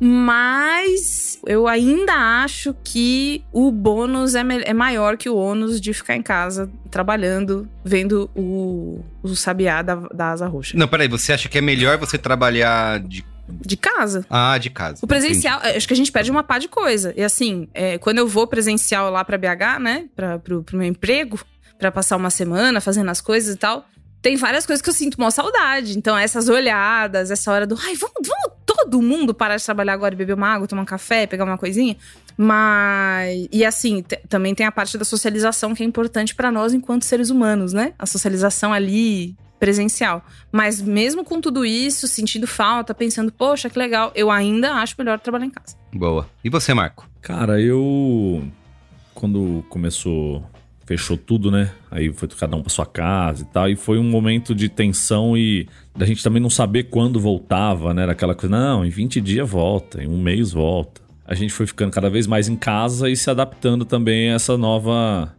Mas 0.00 1.38
eu 1.46 1.66
ainda 1.66 2.42
acho 2.42 2.74
que 2.84 3.44
o 3.52 3.70
bônus 3.70 4.34
é, 4.34 4.42
é 4.64 4.72
maior 4.72 5.16
que 5.16 5.28
o 5.28 5.36
ônus 5.36 5.80
de 5.80 5.92
ficar 5.92 6.14
em 6.14 6.22
casa 6.22 6.70
trabalhando, 6.90 7.68
vendo 7.84 8.30
o, 8.34 9.04
o 9.22 9.34
sabiá 9.34 9.82
da, 9.82 9.96
da 9.96 10.30
asa 10.30 10.46
roxa. 10.46 10.76
Não, 10.76 10.86
peraí, 10.86 11.08
você 11.08 11.32
acha 11.32 11.48
que 11.48 11.58
é 11.58 11.60
melhor 11.60 11.98
você 11.98 12.16
trabalhar 12.16 13.00
de. 13.00 13.24
De 13.48 13.78
casa. 13.78 14.26
Ah, 14.28 14.58
de 14.58 14.68
casa. 14.68 14.98
O 15.02 15.06
presencial, 15.06 15.58
é, 15.62 15.76
acho 15.76 15.88
que 15.88 15.94
a 15.94 15.96
gente 15.96 16.12
perde 16.12 16.30
uma 16.30 16.42
pá 16.42 16.58
de 16.58 16.68
coisa. 16.68 17.14
E 17.16 17.22
assim, 17.22 17.66
é, 17.72 17.96
quando 17.96 18.18
eu 18.18 18.28
vou 18.28 18.46
presencial 18.46 19.10
lá 19.10 19.24
pra 19.24 19.38
BH, 19.38 19.80
né, 19.80 20.04
pra, 20.14 20.38
pro, 20.38 20.62
pro 20.62 20.76
meu 20.76 20.86
emprego, 20.86 21.40
pra 21.78 21.90
passar 21.90 22.16
uma 22.16 22.28
semana 22.28 22.78
fazendo 22.78 23.10
as 23.10 23.22
coisas 23.22 23.54
e 23.54 23.58
tal, 23.58 23.86
tem 24.28 24.36
várias 24.36 24.66
coisas 24.66 24.82
que 24.82 24.90
eu 24.90 24.92
sinto 24.92 25.14
uma 25.14 25.30
saudade. 25.30 25.96
Então, 25.96 26.16
essas 26.16 26.50
olhadas, 26.50 27.30
essa 27.30 27.50
hora 27.50 27.66
do, 27.66 27.74
ai, 27.82 27.94
vamos, 27.94 28.14
vamos 28.26 28.58
todo 28.66 29.00
mundo 29.00 29.32
parar 29.32 29.56
de 29.56 29.64
trabalhar 29.64 29.94
agora 29.94 30.12
e 30.14 30.18
beber 30.18 30.34
uma 30.34 30.48
água, 30.48 30.68
tomar 30.68 30.82
um 30.82 30.84
café, 30.84 31.26
pegar 31.26 31.44
uma 31.44 31.56
coisinha. 31.56 31.96
Mas. 32.36 33.48
E 33.50 33.64
assim, 33.64 34.04
também 34.28 34.54
tem 34.54 34.66
a 34.66 34.72
parte 34.72 34.98
da 34.98 35.04
socialização 35.04 35.74
que 35.74 35.82
é 35.82 35.86
importante 35.86 36.34
pra 36.34 36.52
nós 36.52 36.74
enquanto 36.74 37.06
seres 37.06 37.30
humanos, 37.30 37.72
né? 37.72 37.94
A 37.98 38.04
socialização 38.04 38.70
ali 38.70 39.34
presencial. 39.58 40.22
Mas 40.52 40.78
mesmo 40.78 41.24
com 41.24 41.40
tudo 41.40 41.64
isso, 41.64 42.06
sentindo 42.06 42.46
falta, 42.46 42.92
pensando, 42.92 43.32
poxa, 43.32 43.70
que 43.70 43.78
legal, 43.78 44.12
eu 44.14 44.30
ainda 44.30 44.74
acho 44.74 44.94
melhor 44.98 45.18
trabalhar 45.20 45.46
em 45.46 45.50
casa. 45.50 45.74
Boa. 45.90 46.28
E 46.44 46.50
você, 46.50 46.74
Marco? 46.74 47.08
Cara, 47.22 47.58
eu. 47.58 48.46
Quando 49.14 49.64
começou. 49.70 50.44
Fechou 50.88 51.18
tudo, 51.18 51.50
né? 51.50 51.70
Aí 51.90 52.10
foi 52.14 52.26
cada 52.28 52.56
um 52.56 52.62
pra 52.62 52.70
sua 52.70 52.86
casa 52.86 53.42
e 53.42 53.44
tal. 53.52 53.68
E 53.68 53.76
foi 53.76 53.98
um 53.98 54.04
momento 54.04 54.54
de 54.54 54.70
tensão 54.70 55.36
e 55.36 55.68
da 55.94 56.06
gente 56.06 56.24
também 56.24 56.40
não 56.40 56.48
saber 56.48 56.84
quando 56.84 57.20
voltava, 57.20 57.92
né? 57.92 58.04
Era 58.04 58.12
aquela 58.12 58.34
coisa, 58.34 58.56
não, 58.56 58.86
em 58.86 58.88
20 58.88 59.20
dias 59.20 59.46
volta, 59.46 60.02
em 60.02 60.08
um 60.08 60.16
mês 60.16 60.50
volta. 60.50 61.02
A 61.26 61.34
gente 61.34 61.52
foi 61.52 61.66
ficando 61.66 61.92
cada 61.92 62.08
vez 62.08 62.26
mais 62.26 62.48
em 62.48 62.56
casa 62.56 63.10
e 63.10 63.14
se 63.18 63.28
adaptando 63.28 63.84
também 63.84 64.30
a 64.30 64.36
essa 64.36 64.56
nova 64.56 65.30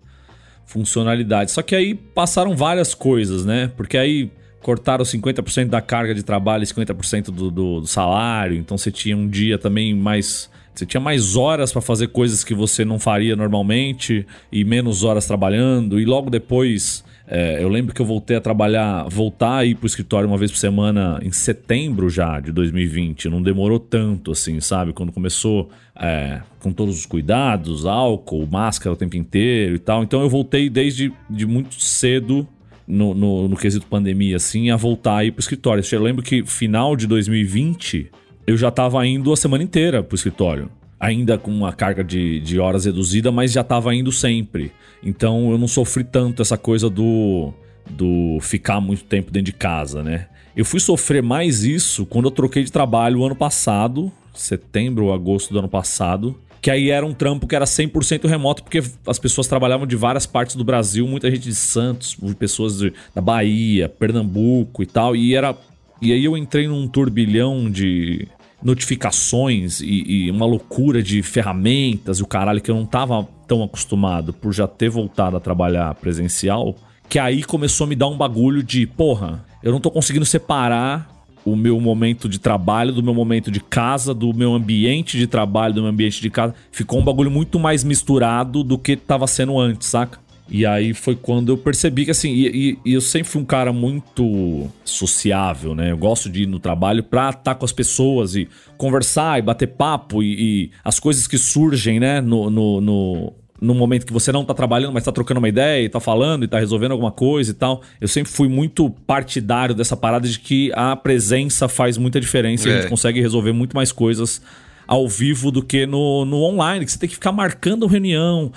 funcionalidade. 0.68 1.50
Só 1.50 1.64
que 1.64 1.76
aí 1.76 1.96
passaram 1.96 2.56
várias 2.56 2.94
coisas, 2.94 3.44
né? 3.44 3.72
Porque 3.76 3.98
aí 3.98 4.30
cortaram 4.62 5.04
50% 5.04 5.66
da 5.66 5.82
carga 5.82 6.14
de 6.14 6.22
trabalho 6.22 6.62
e 6.62 6.68
50% 6.68 7.32
do, 7.32 7.50
do, 7.50 7.82
do 7.82 7.88
salário. 7.88 8.56
Então 8.56 8.78
você 8.78 8.92
tinha 8.92 9.18
um 9.18 9.28
dia 9.28 9.58
também 9.58 9.96
mais 9.96 10.48
Você 10.80 10.86
tinha 10.86 11.02
mais 11.02 11.36
horas 11.36 11.74
para 11.74 11.82
fazer 11.82 12.08
coisas 12.08 12.42
que 12.42 12.54
você 12.54 12.86
não 12.86 12.98
faria 12.98 13.36
normalmente 13.36 14.26
e 14.50 14.64
menos 14.64 15.04
horas 15.04 15.26
trabalhando. 15.26 16.00
E 16.00 16.06
logo 16.06 16.30
depois, 16.30 17.04
é, 17.28 17.62
eu 17.62 17.68
lembro 17.68 17.94
que 17.94 18.02
eu 18.02 18.06
voltei 18.06 18.38
a 18.38 18.40
trabalhar, 18.40 19.04
voltar 19.10 19.58
a 19.58 19.66
ir 19.66 19.76
pro 19.76 19.86
escritório 19.86 20.26
uma 20.26 20.38
vez 20.38 20.50
por 20.50 20.58
semana 20.58 21.20
em 21.22 21.34
setembro 21.34 22.10
já 22.10 22.40
de 22.40 22.54
2020. 22.54 23.28
Não 23.28 23.42
demorou 23.42 23.78
tanto 23.78 24.32
assim, 24.32 24.62
sabe? 24.62 24.94
Quando 24.94 25.12
começou 25.12 25.70
é, 26.00 26.40
com 26.62 26.72
todos 26.72 26.98
os 26.98 27.06
cuidados, 27.06 27.86
álcool, 27.86 28.48
máscara 28.50 28.94
o 28.94 28.96
tempo 28.96 29.18
inteiro 29.18 29.76
e 29.76 29.80
tal. 29.80 30.02
Então 30.02 30.22
eu 30.22 30.30
voltei 30.30 30.70
desde 30.70 31.12
de 31.30 31.46
muito 31.46 31.76
cedo 31.82 32.48
no, 32.88 33.14
no, 33.14 33.50
no, 33.50 33.58
quesito 33.58 33.86
pandemia, 33.86 34.38
assim, 34.38 34.70
a 34.70 34.78
voltar 34.78 35.18
aí 35.18 35.30
pro 35.30 35.42
escritório. 35.42 35.84
Eu 35.92 36.02
lembro 36.02 36.24
que 36.24 36.46
final 36.46 36.96
de 36.96 37.06
2020 37.06 38.10
eu 38.50 38.58
já 38.58 38.72
tava 38.72 39.06
indo 39.06 39.32
a 39.32 39.38
semana 39.38 39.64
inteira 39.64 40.02
pro 40.02 40.16
escritório. 40.16 40.72
Ainda 41.00 41.38
com 41.38 41.52
uma 41.52 41.72
carga 41.72 42.04
de, 42.04 42.40
de 42.40 42.60
horas 42.60 42.84
reduzida, 42.84 43.32
mas 43.32 43.52
já 43.52 43.64
tava 43.64 43.94
indo 43.94 44.12
sempre. 44.12 44.72
Então 45.04 45.52
eu 45.52 45.58
não 45.58 45.68
sofri 45.68 46.04
tanto 46.04 46.42
essa 46.42 46.58
coisa 46.58 46.90
do, 46.90 47.54
do 47.88 48.40
ficar 48.42 48.82
muito 48.82 49.04
tempo 49.04 49.32
dentro 49.32 49.46
de 49.46 49.54
casa, 49.54 50.02
né? 50.02 50.28
Eu 50.56 50.66
fui 50.66 50.80
sofrer 50.80 51.22
mais 51.22 51.64
isso 51.64 52.08
quando 52.08 52.26
eu 52.26 52.32
troquei 52.32 52.64
de 52.64 52.72
trabalho 52.72 53.24
ano 53.24 53.36
passado, 53.36 54.12
setembro 54.34 55.06
ou 55.06 55.14
agosto 55.14 55.54
do 55.54 55.60
ano 55.60 55.70
passado, 55.70 56.36
que 56.60 56.72
aí 56.72 56.90
era 56.90 57.06
um 57.06 57.14
trampo 57.14 57.46
que 57.46 57.56
era 57.56 57.66
100% 57.66 58.28
remoto, 58.28 58.64
porque 58.64 58.82
as 59.06 59.20
pessoas 59.20 59.46
trabalhavam 59.46 59.86
de 59.86 59.96
várias 59.96 60.26
partes 60.26 60.56
do 60.56 60.64
Brasil, 60.64 61.08
muita 61.08 61.30
gente 61.30 61.44
de 61.44 61.56
Santos, 61.56 62.18
pessoas 62.40 62.80
de, 62.80 62.94
da 63.14 63.22
Bahia, 63.22 63.88
Pernambuco 63.88 64.82
e 64.82 64.88
tal, 64.88 65.16
e 65.16 65.36
era 65.36 65.56
e 66.02 66.14
aí 66.14 66.24
eu 66.24 66.38
entrei 66.38 66.68
num 66.68 66.88
turbilhão 66.88 67.70
de 67.70 68.28
notificações 68.64 69.80
e, 69.80 70.04
e, 70.28 70.32
uma 70.32 70.46
loucura 70.46 71.02
de 71.02 71.22
ferramentas 71.24 72.20
e 72.20 72.24
o 72.24 72.28
caralho 72.28 72.62
que 72.62 72.70
eu 72.70 72.76
não 72.76 72.86
tava 72.86 73.28
tão 73.48 73.64
acostumado 73.64 74.34
por 74.34 74.54
já 74.54 74.68
ter 74.68 74.90
voltado 74.90 75.38
a 75.38 75.40
trabalhar 75.40 75.94
presencial, 75.96 76.76
que 77.08 77.18
aí 77.18 77.44
começou 77.44 77.86
a 77.86 77.88
me 77.88 77.96
dar 77.96 78.08
um 78.08 78.18
bagulho 78.18 78.62
de, 78.62 78.86
porra, 78.86 79.44
eu 79.64 79.72
não 79.72 79.80
tô 79.80 79.90
conseguindo 79.90 80.26
separar 80.26 81.10
o 81.46 81.56
meu 81.56 81.80
momento 81.80 82.28
de 82.28 82.40
trabalho 82.40 82.94
do 82.94 83.02
meu 83.02 83.14
momento 83.14 83.50
de 83.50 83.60
casa, 83.60 84.14
do 84.14 84.34
meu 84.34 84.54
ambiente 84.54 85.18
de 85.18 85.26
trabalho, 85.26 85.74
do 85.74 85.82
meu 85.82 85.90
ambiente 85.90 86.22
de 86.22 86.30
casa. 86.30 86.54
Ficou 86.72 87.00
um 87.00 87.04
bagulho 87.04 87.32
muito 87.32 87.58
mais 87.58 87.84
misturado 87.84 88.64
do 88.64 88.78
que 88.78 88.96
tava 88.96 89.26
sendo 89.26 89.58
antes, 89.58 89.88
saca? 89.88 90.20
E 90.52 90.66
aí 90.66 90.94
foi 90.94 91.16
quando 91.16 91.50
eu 91.50 91.58
percebi 91.58 92.06
que 92.06 92.12
assim, 92.12 92.32
e, 92.32 92.48
e, 92.48 92.80
e, 92.86 92.94
eu 92.94 93.02
sempre 93.02 93.30
fui 93.30 93.42
um 93.42 93.46
cara 93.46 93.72
muito 93.72 94.68
sociável, 94.84 95.76
né? 95.76 95.92
Eu 95.92 95.98
gosto 95.98 96.30
de 96.30 96.44
ir 96.44 96.46
no 96.48 96.60
trabalho 96.60 97.04
pra 97.04 97.30
estar 97.30 97.56
com 97.56 97.66
as 97.66 97.72
pessoas 97.72 98.36
e 98.36 98.48
conversar 98.78 99.38
e 99.38 99.42
bater 99.44 99.68
papo 99.68 100.24
e, 100.24 100.34
e 100.40 100.72
as 100.84 101.00
coisas 101.00 101.28
que 101.28 101.38
surgem, 101.38 102.00
né? 102.00 102.20
No, 102.20 102.50
no, 102.50 102.82
no, 102.82 103.34
no, 103.62 103.76
momento 103.76 104.08
que 104.08 104.14
você 104.14 104.32
não 104.32 104.44
tá 104.44 104.56
trabalhando, 104.56 104.94
mas 104.94 105.04
tá 105.04 105.12
trocando 105.12 105.38
uma 105.38 105.50
ideia 105.50 105.86
e 105.86 105.90
tá 105.90 106.00
falando 106.00 106.44
e 106.44 106.48
tá 106.48 106.58
resolvendo 106.58 106.94
alguma 106.94 107.12
coisa 107.12 107.52
e 107.52 107.54
tal. 107.54 107.84
Eu 108.02 108.08
sempre 108.08 108.32
fui 108.32 108.48
muito 108.48 108.90
partidário 108.90 109.76
dessa 109.76 109.96
parada 109.96 110.28
de 110.28 110.40
que 110.40 110.72
a 110.74 110.96
presença 110.96 111.68
faz 111.68 111.96
muita 111.96 112.20
diferença 112.20 112.68
é. 112.68 112.72
e 112.72 112.74
a 112.74 112.76
gente 112.78 112.88
é. 112.88 112.90
consegue 112.90 113.22
resolver 113.22 113.52
muito 113.52 113.76
mais 113.76 113.92
coisas 113.92 114.42
ao 114.90 115.08
vivo 115.08 115.52
do 115.52 115.62
que 115.62 115.86
no, 115.86 116.26
no 116.26 116.38
online, 116.38 116.84
que 116.84 116.92
você 116.92 116.98
tem 116.98 117.08
que 117.08 117.14
ficar 117.14 117.32
marcando 117.32 117.86
reunião. 117.86 118.52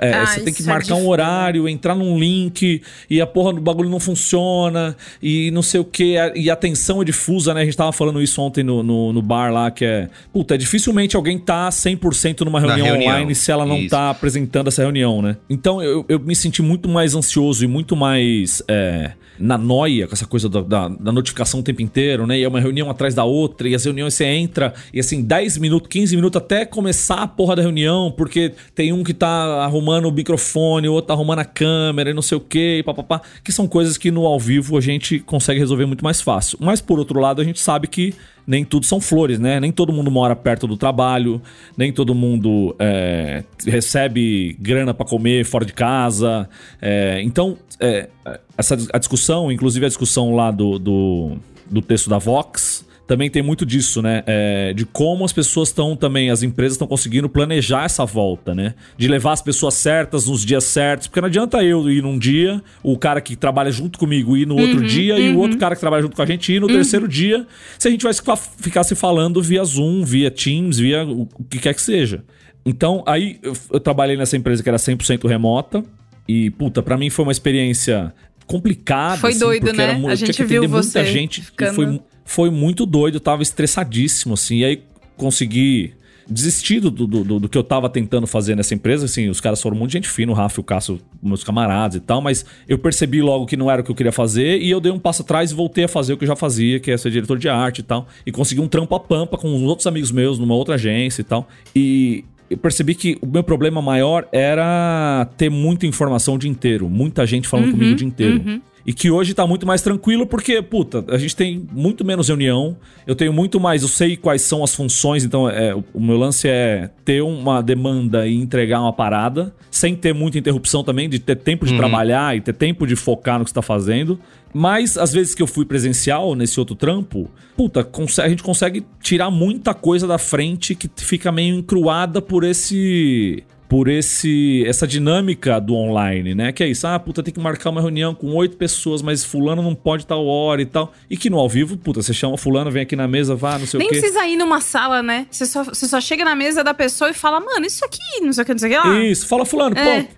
É, 0.00 0.12
ah, 0.12 0.26
você 0.26 0.40
tem 0.40 0.52
que 0.52 0.62
é 0.62 0.66
marcar 0.66 0.94
é 0.94 0.96
um 0.96 1.08
horário, 1.08 1.68
entrar 1.68 1.94
num 1.94 2.18
link 2.18 2.82
e 3.08 3.20
a 3.20 3.26
porra 3.26 3.52
do 3.52 3.60
bagulho 3.60 3.88
não 3.88 4.00
funciona 4.00 4.96
e 5.22 5.50
não 5.50 5.62
sei 5.62 5.80
o 5.80 5.84
que. 5.84 6.16
E 6.34 6.50
a 6.50 6.56
tensão 6.56 7.00
é 7.00 7.04
difusa, 7.04 7.54
né? 7.54 7.62
A 7.62 7.64
gente 7.64 7.76
tava 7.76 7.92
falando 7.92 8.20
isso 8.20 8.40
ontem 8.40 8.62
no, 8.62 8.82
no, 8.82 9.12
no 9.12 9.22
bar 9.22 9.52
lá, 9.52 9.70
que 9.70 9.84
é. 9.84 10.08
Puta, 10.32 10.54
é 10.54 10.58
dificilmente 10.58 11.16
alguém 11.16 11.38
tá 11.38 11.68
100% 11.68 12.42
numa 12.42 12.60
reunião, 12.60 12.86
reunião, 12.86 13.12
online 13.12 13.34
se 13.34 13.50
ela 13.50 13.64
não 13.64 13.78
isso. 13.78 13.90
tá 13.90 14.10
apresentando 14.10 14.68
essa 14.68 14.82
reunião, 14.82 15.22
né? 15.22 15.36
Então 15.48 15.82
eu, 15.82 16.04
eu 16.08 16.18
me 16.20 16.34
senti 16.34 16.62
muito 16.62 16.88
mais 16.88 17.14
ansioso 17.14 17.64
e 17.64 17.66
muito 17.66 17.96
mais. 17.96 18.62
É, 18.68 19.12
na 19.38 19.58
noia 19.58 20.06
com 20.06 20.14
essa 20.14 20.26
coisa 20.26 20.48
da, 20.48 20.62
da, 20.62 20.88
da, 20.88 21.12
notificação 21.12 21.60
o 21.60 21.62
tempo 21.62 21.82
inteiro, 21.82 22.26
né? 22.26 22.38
E 22.38 22.42
é 22.42 22.48
uma 22.48 22.60
reunião 22.60 22.90
atrás 22.90 23.14
da 23.14 23.24
outra, 23.24 23.68
e 23.68 23.74
as 23.74 23.84
reuniões 23.84 24.14
você 24.14 24.24
entra, 24.24 24.74
e 24.92 25.00
assim, 25.00 25.22
10 25.22 25.58
minutos, 25.58 25.88
15 25.88 26.16
minutos 26.16 26.40
até 26.40 26.64
começar 26.64 27.22
a 27.22 27.26
porra 27.26 27.56
da 27.56 27.62
reunião, 27.62 28.12
porque 28.16 28.52
tem 28.74 28.92
um 28.92 29.04
que 29.04 29.14
tá 29.14 29.66
arrumando 29.76 30.06
o 30.06 30.12
microfone, 30.12 30.88
o 30.88 30.92
outro 30.92 31.08
tá 31.08 31.14
arrumando 31.14 31.40
a 31.40 31.44
câmera 31.44 32.10
e 32.10 32.14
não 32.14 32.22
sei 32.22 32.36
o 32.36 32.40
que, 32.40 32.82
papapá, 32.84 33.20
que 33.44 33.52
são 33.52 33.68
coisas 33.68 33.96
que 33.96 34.10
no 34.10 34.26
ao 34.26 34.40
vivo 34.40 34.76
a 34.76 34.80
gente 34.80 35.18
consegue 35.20 35.60
resolver 35.60 35.86
muito 35.86 36.02
mais 36.02 36.20
fácil. 36.20 36.58
Mas 36.60 36.80
por 36.80 36.98
outro 36.98 37.20
lado, 37.20 37.40
a 37.40 37.44
gente 37.44 37.60
sabe 37.60 37.86
que 37.86 38.14
nem 38.46 38.64
tudo 38.64 38.86
são 38.86 39.00
flores, 39.00 39.38
né? 39.38 39.58
Nem 39.58 39.72
todo 39.72 39.92
mundo 39.92 40.10
mora 40.10 40.36
perto 40.36 40.66
do 40.66 40.76
trabalho, 40.76 41.42
nem 41.76 41.92
todo 41.92 42.14
mundo 42.14 42.74
é, 42.78 43.42
recebe 43.66 44.56
grana 44.60 44.94
para 44.94 45.04
comer 45.04 45.44
fora 45.44 45.64
de 45.64 45.72
casa. 45.72 46.48
É, 46.80 47.20
então, 47.22 47.58
é, 47.80 48.08
essa 48.56 48.76
a 48.92 48.98
discussão, 48.98 49.50
inclusive 49.50 49.84
a 49.84 49.88
discussão 49.88 50.34
lá 50.34 50.50
do, 50.50 50.78
do, 50.78 51.36
do 51.68 51.82
texto 51.82 52.08
da 52.08 52.18
Vox, 52.18 52.86
também 53.06 53.30
tem 53.30 53.42
muito 53.42 53.64
disso, 53.64 54.02
né? 54.02 54.22
É, 54.26 54.72
de 54.72 54.84
como 54.84 55.24
as 55.24 55.32
pessoas 55.32 55.68
estão 55.68 55.94
também, 55.94 56.30
as 56.30 56.42
empresas 56.42 56.72
estão 56.72 56.88
conseguindo 56.88 57.28
planejar 57.28 57.84
essa 57.84 58.04
volta, 58.04 58.54
né? 58.54 58.74
De 58.98 59.06
levar 59.06 59.32
as 59.32 59.40
pessoas 59.40 59.74
certas 59.74 60.26
nos 60.26 60.44
dias 60.44 60.64
certos. 60.64 61.06
Porque 61.06 61.20
não 61.20 61.28
adianta 61.28 61.62
eu 61.62 61.88
ir 61.88 62.02
num 62.02 62.18
dia, 62.18 62.60
o 62.82 62.98
cara 62.98 63.20
que 63.20 63.36
trabalha 63.36 63.70
junto 63.70 63.98
comigo 63.98 64.36
ir 64.36 64.46
no 64.46 64.58
outro 64.58 64.80
uhum, 64.80 64.86
dia 64.86 65.14
uhum. 65.14 65.20
e 65.20 65.28
o 65.30 65.38
outro 65.38 65.52
uhum. 65.52 65.60
cara 65.60 65.74
que 65.76 65.80
trabalha 65.80 66.02
junto 66.02 66.16
com 66.16 66.22
a 66.22 66.26
gente 66.26 66.52
ir 66.52 66.60
no 66.60 66.66
uhum. 66.66 66.74
terceiro 66.74 67.06
dia. 67.06 67.46
Se 67.78 67.86
a 67.86 67.90
gente 67.90 68.02
vai 68.02 68.12
ficar 68.58 68.82
se 68.82 68.96
falando 68.96 69.40
via 69.40 69.62
Zoom, 69.62 70.02
via 70.02 70.30
Teams, 70.30 70.78
via 70.78 71.04
o 71.04 71.28
que 71.48 71.58
quer 71.58 71.74
que 71.74 71.82
seja. 71.82 72.24
Então, 72.64 73.04
aí 73.06 73.38
eu, 73.40 73.52
eu 73.72 73.78
trabalhei 73.78 74.16
nessa 74.16 74.36
empresa 74.36 74.62
que 74.62 74.68
era 74.68 74.78
100% 74.78 75.28
remota. 75.28 75.84
E, 76.26 76.50
puta, 76.50 76.82
pra 76.82 76.98
mim 76.98 77.08
foi 77.08 77.24
uma 77.24 77.30
experiência 77.30 78.12
complicada. 78.46 79.18
Foi 79.18 79.30
assim, 79.30 79.38
doido, 79.38 79.72
né? 79.72 79.84
Era, 79.84 80.12
a 80.12 80.14
gente 80.16 80.42
viu 80.42 80.68
você 80.68 80.98
muita 80.98 81.12
gente 81.12 81.42
ficando... 81.42 81.74
foi 81.74 82.00
foi 82.26 82.50
muito 82.50 82.84
doido, 82.84 83.14
eu 83.14 83.20
tava 83.20 83.42
estressadíssimo, 83.42 84.34
assim. 84.34 84.58
E 84.58 84.64
aí 84.64 84.82
consegui 85.16 85.94
desistir 86.28 86.80
do, 86.80 86.90
do, 86.90 87.06
do, 87.06 87.38
do, 87.40 87.48
que 87.48 87.56
eu 87.56 87.62
tava 87.62 87.88
tentando 87.88 88.26
fazer 88.26 88.56
nessa 88.56 88.74
empresa. 88.74 89.06
Assim, 89.06 89.28
os 89.28 89.40
caras 89.40 89.62
foram 89.62 89.76
muito 89.76 89.92
gente 89.92 90.08
fina, 90.08 90.32
o 90.32 90.34
Rafa 90.34 90.58
e 90.58 90.60
o 90.60 90.64
Cássio, 90.64 91.00
meus 91.22 91.44
camaradas 91.44 91.96
e 91.96 92.00
tal, 92.00 92.20
mas 92.20 92.44
eu 92.68 92.78
percebi 92.78 93.22
logo 93.22 93.46
que 93.46 93.56
não 93.56 93.70
era 93.70 93.80
o 93.80 93.84
que 93.84 93.90
eu 93.90 93.94
queria 93.94 94.12
fazer 94.12 94.60
e 94.60 94.68
eu 94.68 94.80
dei 94.80 94.90
um 94.90 94.98
passo 94.98 95.22
atrás 95.22 95.52
e 95.52 95.54
voltei 95.54 95.84
a 95.84 95.88
fazer 95.88 96.12
o 96.12 96.16
que 96.16 96.24
eu 96.24 96.28
já 96.28 96.36
fazia, 96.36 96.80
que 96.80 96.90
é 96.90 96.96
ser 96.96 97.10
diretor 97.10 97.38
de 97.38 97.48
arte 97.48 97.78
e 97.78 97.84
tal. 97.84 98.08
E 98.26 98.32
consegui 98.32 98.60
um 98.60 98.68
trampo 98.68 98.94
a 98.94 99.00
pampa 99.00 99.38
com 99.38 99.48
outros 99.64 99.86
amigos 99.86 100.10
meus 100.10 100.38
numa 100.38 100.54
outra 100.54 100.74
agência 100.74 101.20
e 101.20 101.24
tal. 101.24 101.48
E 101.74 102.24
eu 102.50 102.58
percebi 102.58 102.94
que 102.96 103.16
o 103.22 103.26
meu 103.26 103.44
problema 103.44 103.80
maior 103.80 104.26
era 104.32 105.28
ter 105.36 105.48
muita 105.48 105.86
informação 105.86 106.34
o 106.34 106.38
dia 106.38 106.50
inteiro, 106.50 106.88
muita 106.88 107.24
gente 107.24 107.46
falando 107.46 107.66
uhum, 107.66 107.72
comigo 107.72 107.92
o 107.92 107.96
dia 107.96 108.08
inteiro. 108.08 108.42
Uhum 108.44 108.60
e 108.86 108.92
que 108.92 109.10
hoje 109.10 109.34
tá 109.34 109.44
muito 109.44 109.66
mais 109.66 109.82
tranquilo 109.82 110.26
porque, 110.26 110.62
puta, 110.62 111.04
a 111.08 111.18
gente 111.18 111.34
tem 111.34 111.66
muito 111.72 112.04
menos 112.04 112.28
reunião, 112.28 112.76
eu 113.04 113.16
tenho 113.16 113.32
muito 113.32 113.58
mais, 113.58 113.82
eu 113.82 113.88
sei 113.88 114.16
quais 114.16 114.42
são 114.42 114.62
as 114.62 114.72
funções, 114.72 115.24
então 115.24 115.50
é, 115.50 115.74
o 115.74 116.00
meu 116.00 116.16
lance 116.16 116.48
é 116.48 116.88
ter 117.04 117.20
uma 117.20 117.60
demanda 117.60 118.28
e 118.28 118.34
entregar 118.36 118.80
uma 118.80 118.92
parada, 118.92 119.52
sem 119.72 119.96
ter 119.96 120.14
muita 120.14 120.38
interrupção 120.38 120.84
também, 120.84 121.08
de 121.08 121.18
ter 121.18 121.34
tempo 121.34 121.66
de 121.66 121.72
uhum. 121.72 121.78
trabalhar 121.78 122.36
e 122.36 122.40
ter 122.40 122.52
tempo 122.52 122.86
de 122.86 122.94
focar 122.94 123.40
no 123.40 123.44
que 123.44 123.50
está 123.50 123.60
fazendo. 123.60 124.20
Mas, 124.54 124.96
às 124.96 125.12
vezes 125.12 125.34
que 125.34 125.42
eu 125.42 125.46
fui 125.46 125.66
presencial 125.66 126.34
nesse 126.34 126.58
outro 126.60 126.76
trampo, 126.76 127.28
puta, 127.56 127.86
a 128.22 128.28
gente 128.28 128.42
consegue 128.42 128.86
tirar 129.02 129.30
muita 129.30 129.74
coisa 129.74 130.06
da 130.06 130.16
frente 130.16 130.74
que 130.74 130.88
fica 130.96 131.32
meio 131.32 131.56
encruada 131.56 132.22
por 132.22 132.44
esse 132.44 133.44
por 133.68 133.88
esse 133.88 134.64
essa 134.66 134.86
dinâmica 134.86 135.60
do 135.60 135.74
online, 135.74 136.34
né? 136.34 136.52
Que 136.52 136.62
é 136.62 136.68
isso, 136.68 136.86
ah, 136.86 136.98
puta, 136.98 137.22
tem 137.22 137.32
que 137.32 137.40
marcar 137.40 137.70
uma 137.70 137.80
reunião 137.80 138.14
com 138.14 138.34
oito 138.34 138.56
pessoas, 138.56 139.02
mas 139.02 139.24
fulano 139.24 139.62
não 139.62 139.74
pode 139.74 140.06
tal 140.06 140.26
hora 140.26 140.62
e 140.62 140.66
tal. 140.66 140.92
E 141.10 141.16
que 141.16 141.28
no 141.28 141.38
ao 141.38 141.48
vivo, 141.48 141.76
puta, 141.76 142.02
você 142.02 142.14
chama 142.14 142.36
fulano, 142.36 142.70
vem 142.70 142.82
aqui 142.82 142.96
na 142.96 143.08
mesa, 143.08 143.34
vá, 143.34 143.58
não 143.58 143.66
sei 143.66 143.78
Nem 143.78 143.88
o 143.88 143.90
quê. 143.90 143.96
Nem 143.96 144.02
precisa 144.02 144.26
ir 144.26 144.36
numa 144.36 144.60
sala, 144.60 145.02
né? 145.02 145.26
Você 145.30 145.46
só, 145.46 145.64
você 145.64 145.86
só 145.86 146.00
chega 146.00 146.24
na 146.24 146.34
mesa 146.34 146.62
da 146.62 146.74
pessoa 146.74 147.10
e 147.10 147.14
fala, 147.14 147.40
mano, 147.40 147.66
isso 147.66 147.84
aqui, 147.84 148.20
não 148.22 148.32
sei 148.32 148.42
o 148.42 148.46
que, 148.46 148.52
não 148.52 148.58
sei 148.58 148.68
o 148.68 148.72
que 148.72 148.88
lá. 148.88 149.04
Isso, 149.04 149.26
fala 149.26 149.44
fulano, 149.44 149.76
é. 149.76 150.02
pô. 150.02 150.08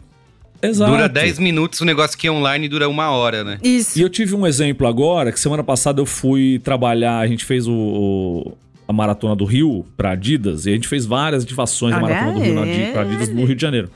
Exato. 0.61 0.91
Dura 0.91 1.09
10 1.09 1.39
minutos, 1.39 1.81
o 1.81 1.85
negócio 1.85 2.19
que 2.19 2.27
é 2.27 2.33
online 2.33 2.69
dura 2.69 2.89
uma 2.89 3.11
hora, 3.11 3.45
né? 3.45 3.59
Isso. 3.63 3.97
E 3.99 4.03
eu 4.03 4.09
tive 4.09 4.35
um 4.35 4.45
exemplo 4.45 4.89
agora, 4.89 5.31
que 5.31 5.39
semana 5.39 5.63
passada 5.63 6.01
eu 6.01 6.07
fui 6.07 6.59
trabalhar, 6.65 7.19
a 7.19 7.27
gente 7.29 7.45
fez 7.45 7.69
o, 7.69 8.53
a 8.89 8.93
maratona 8.93 9.37
do 9.37 9.45
Rio 9.45 9.85
pra 9.97 10.13
Adidas, 10.13 10.65
e 10.65 10.71
a 10.71 10.73
gente 10.73 10.89
fez 10.89 11.05
várias 11.05 11.45
ativações 11.45 11.95
da 11.95 12.01
maratona 12.01 12.33
do 12.33 12.41
Rio 12.41 12.55
na, 12.55 12.93
pra 12.93 13.03
Adidas 13.03 13.29
no 13.29 13.45
Rio 13.45 13.55
de 13.55 13.61
Janeiro. 13.61 13.91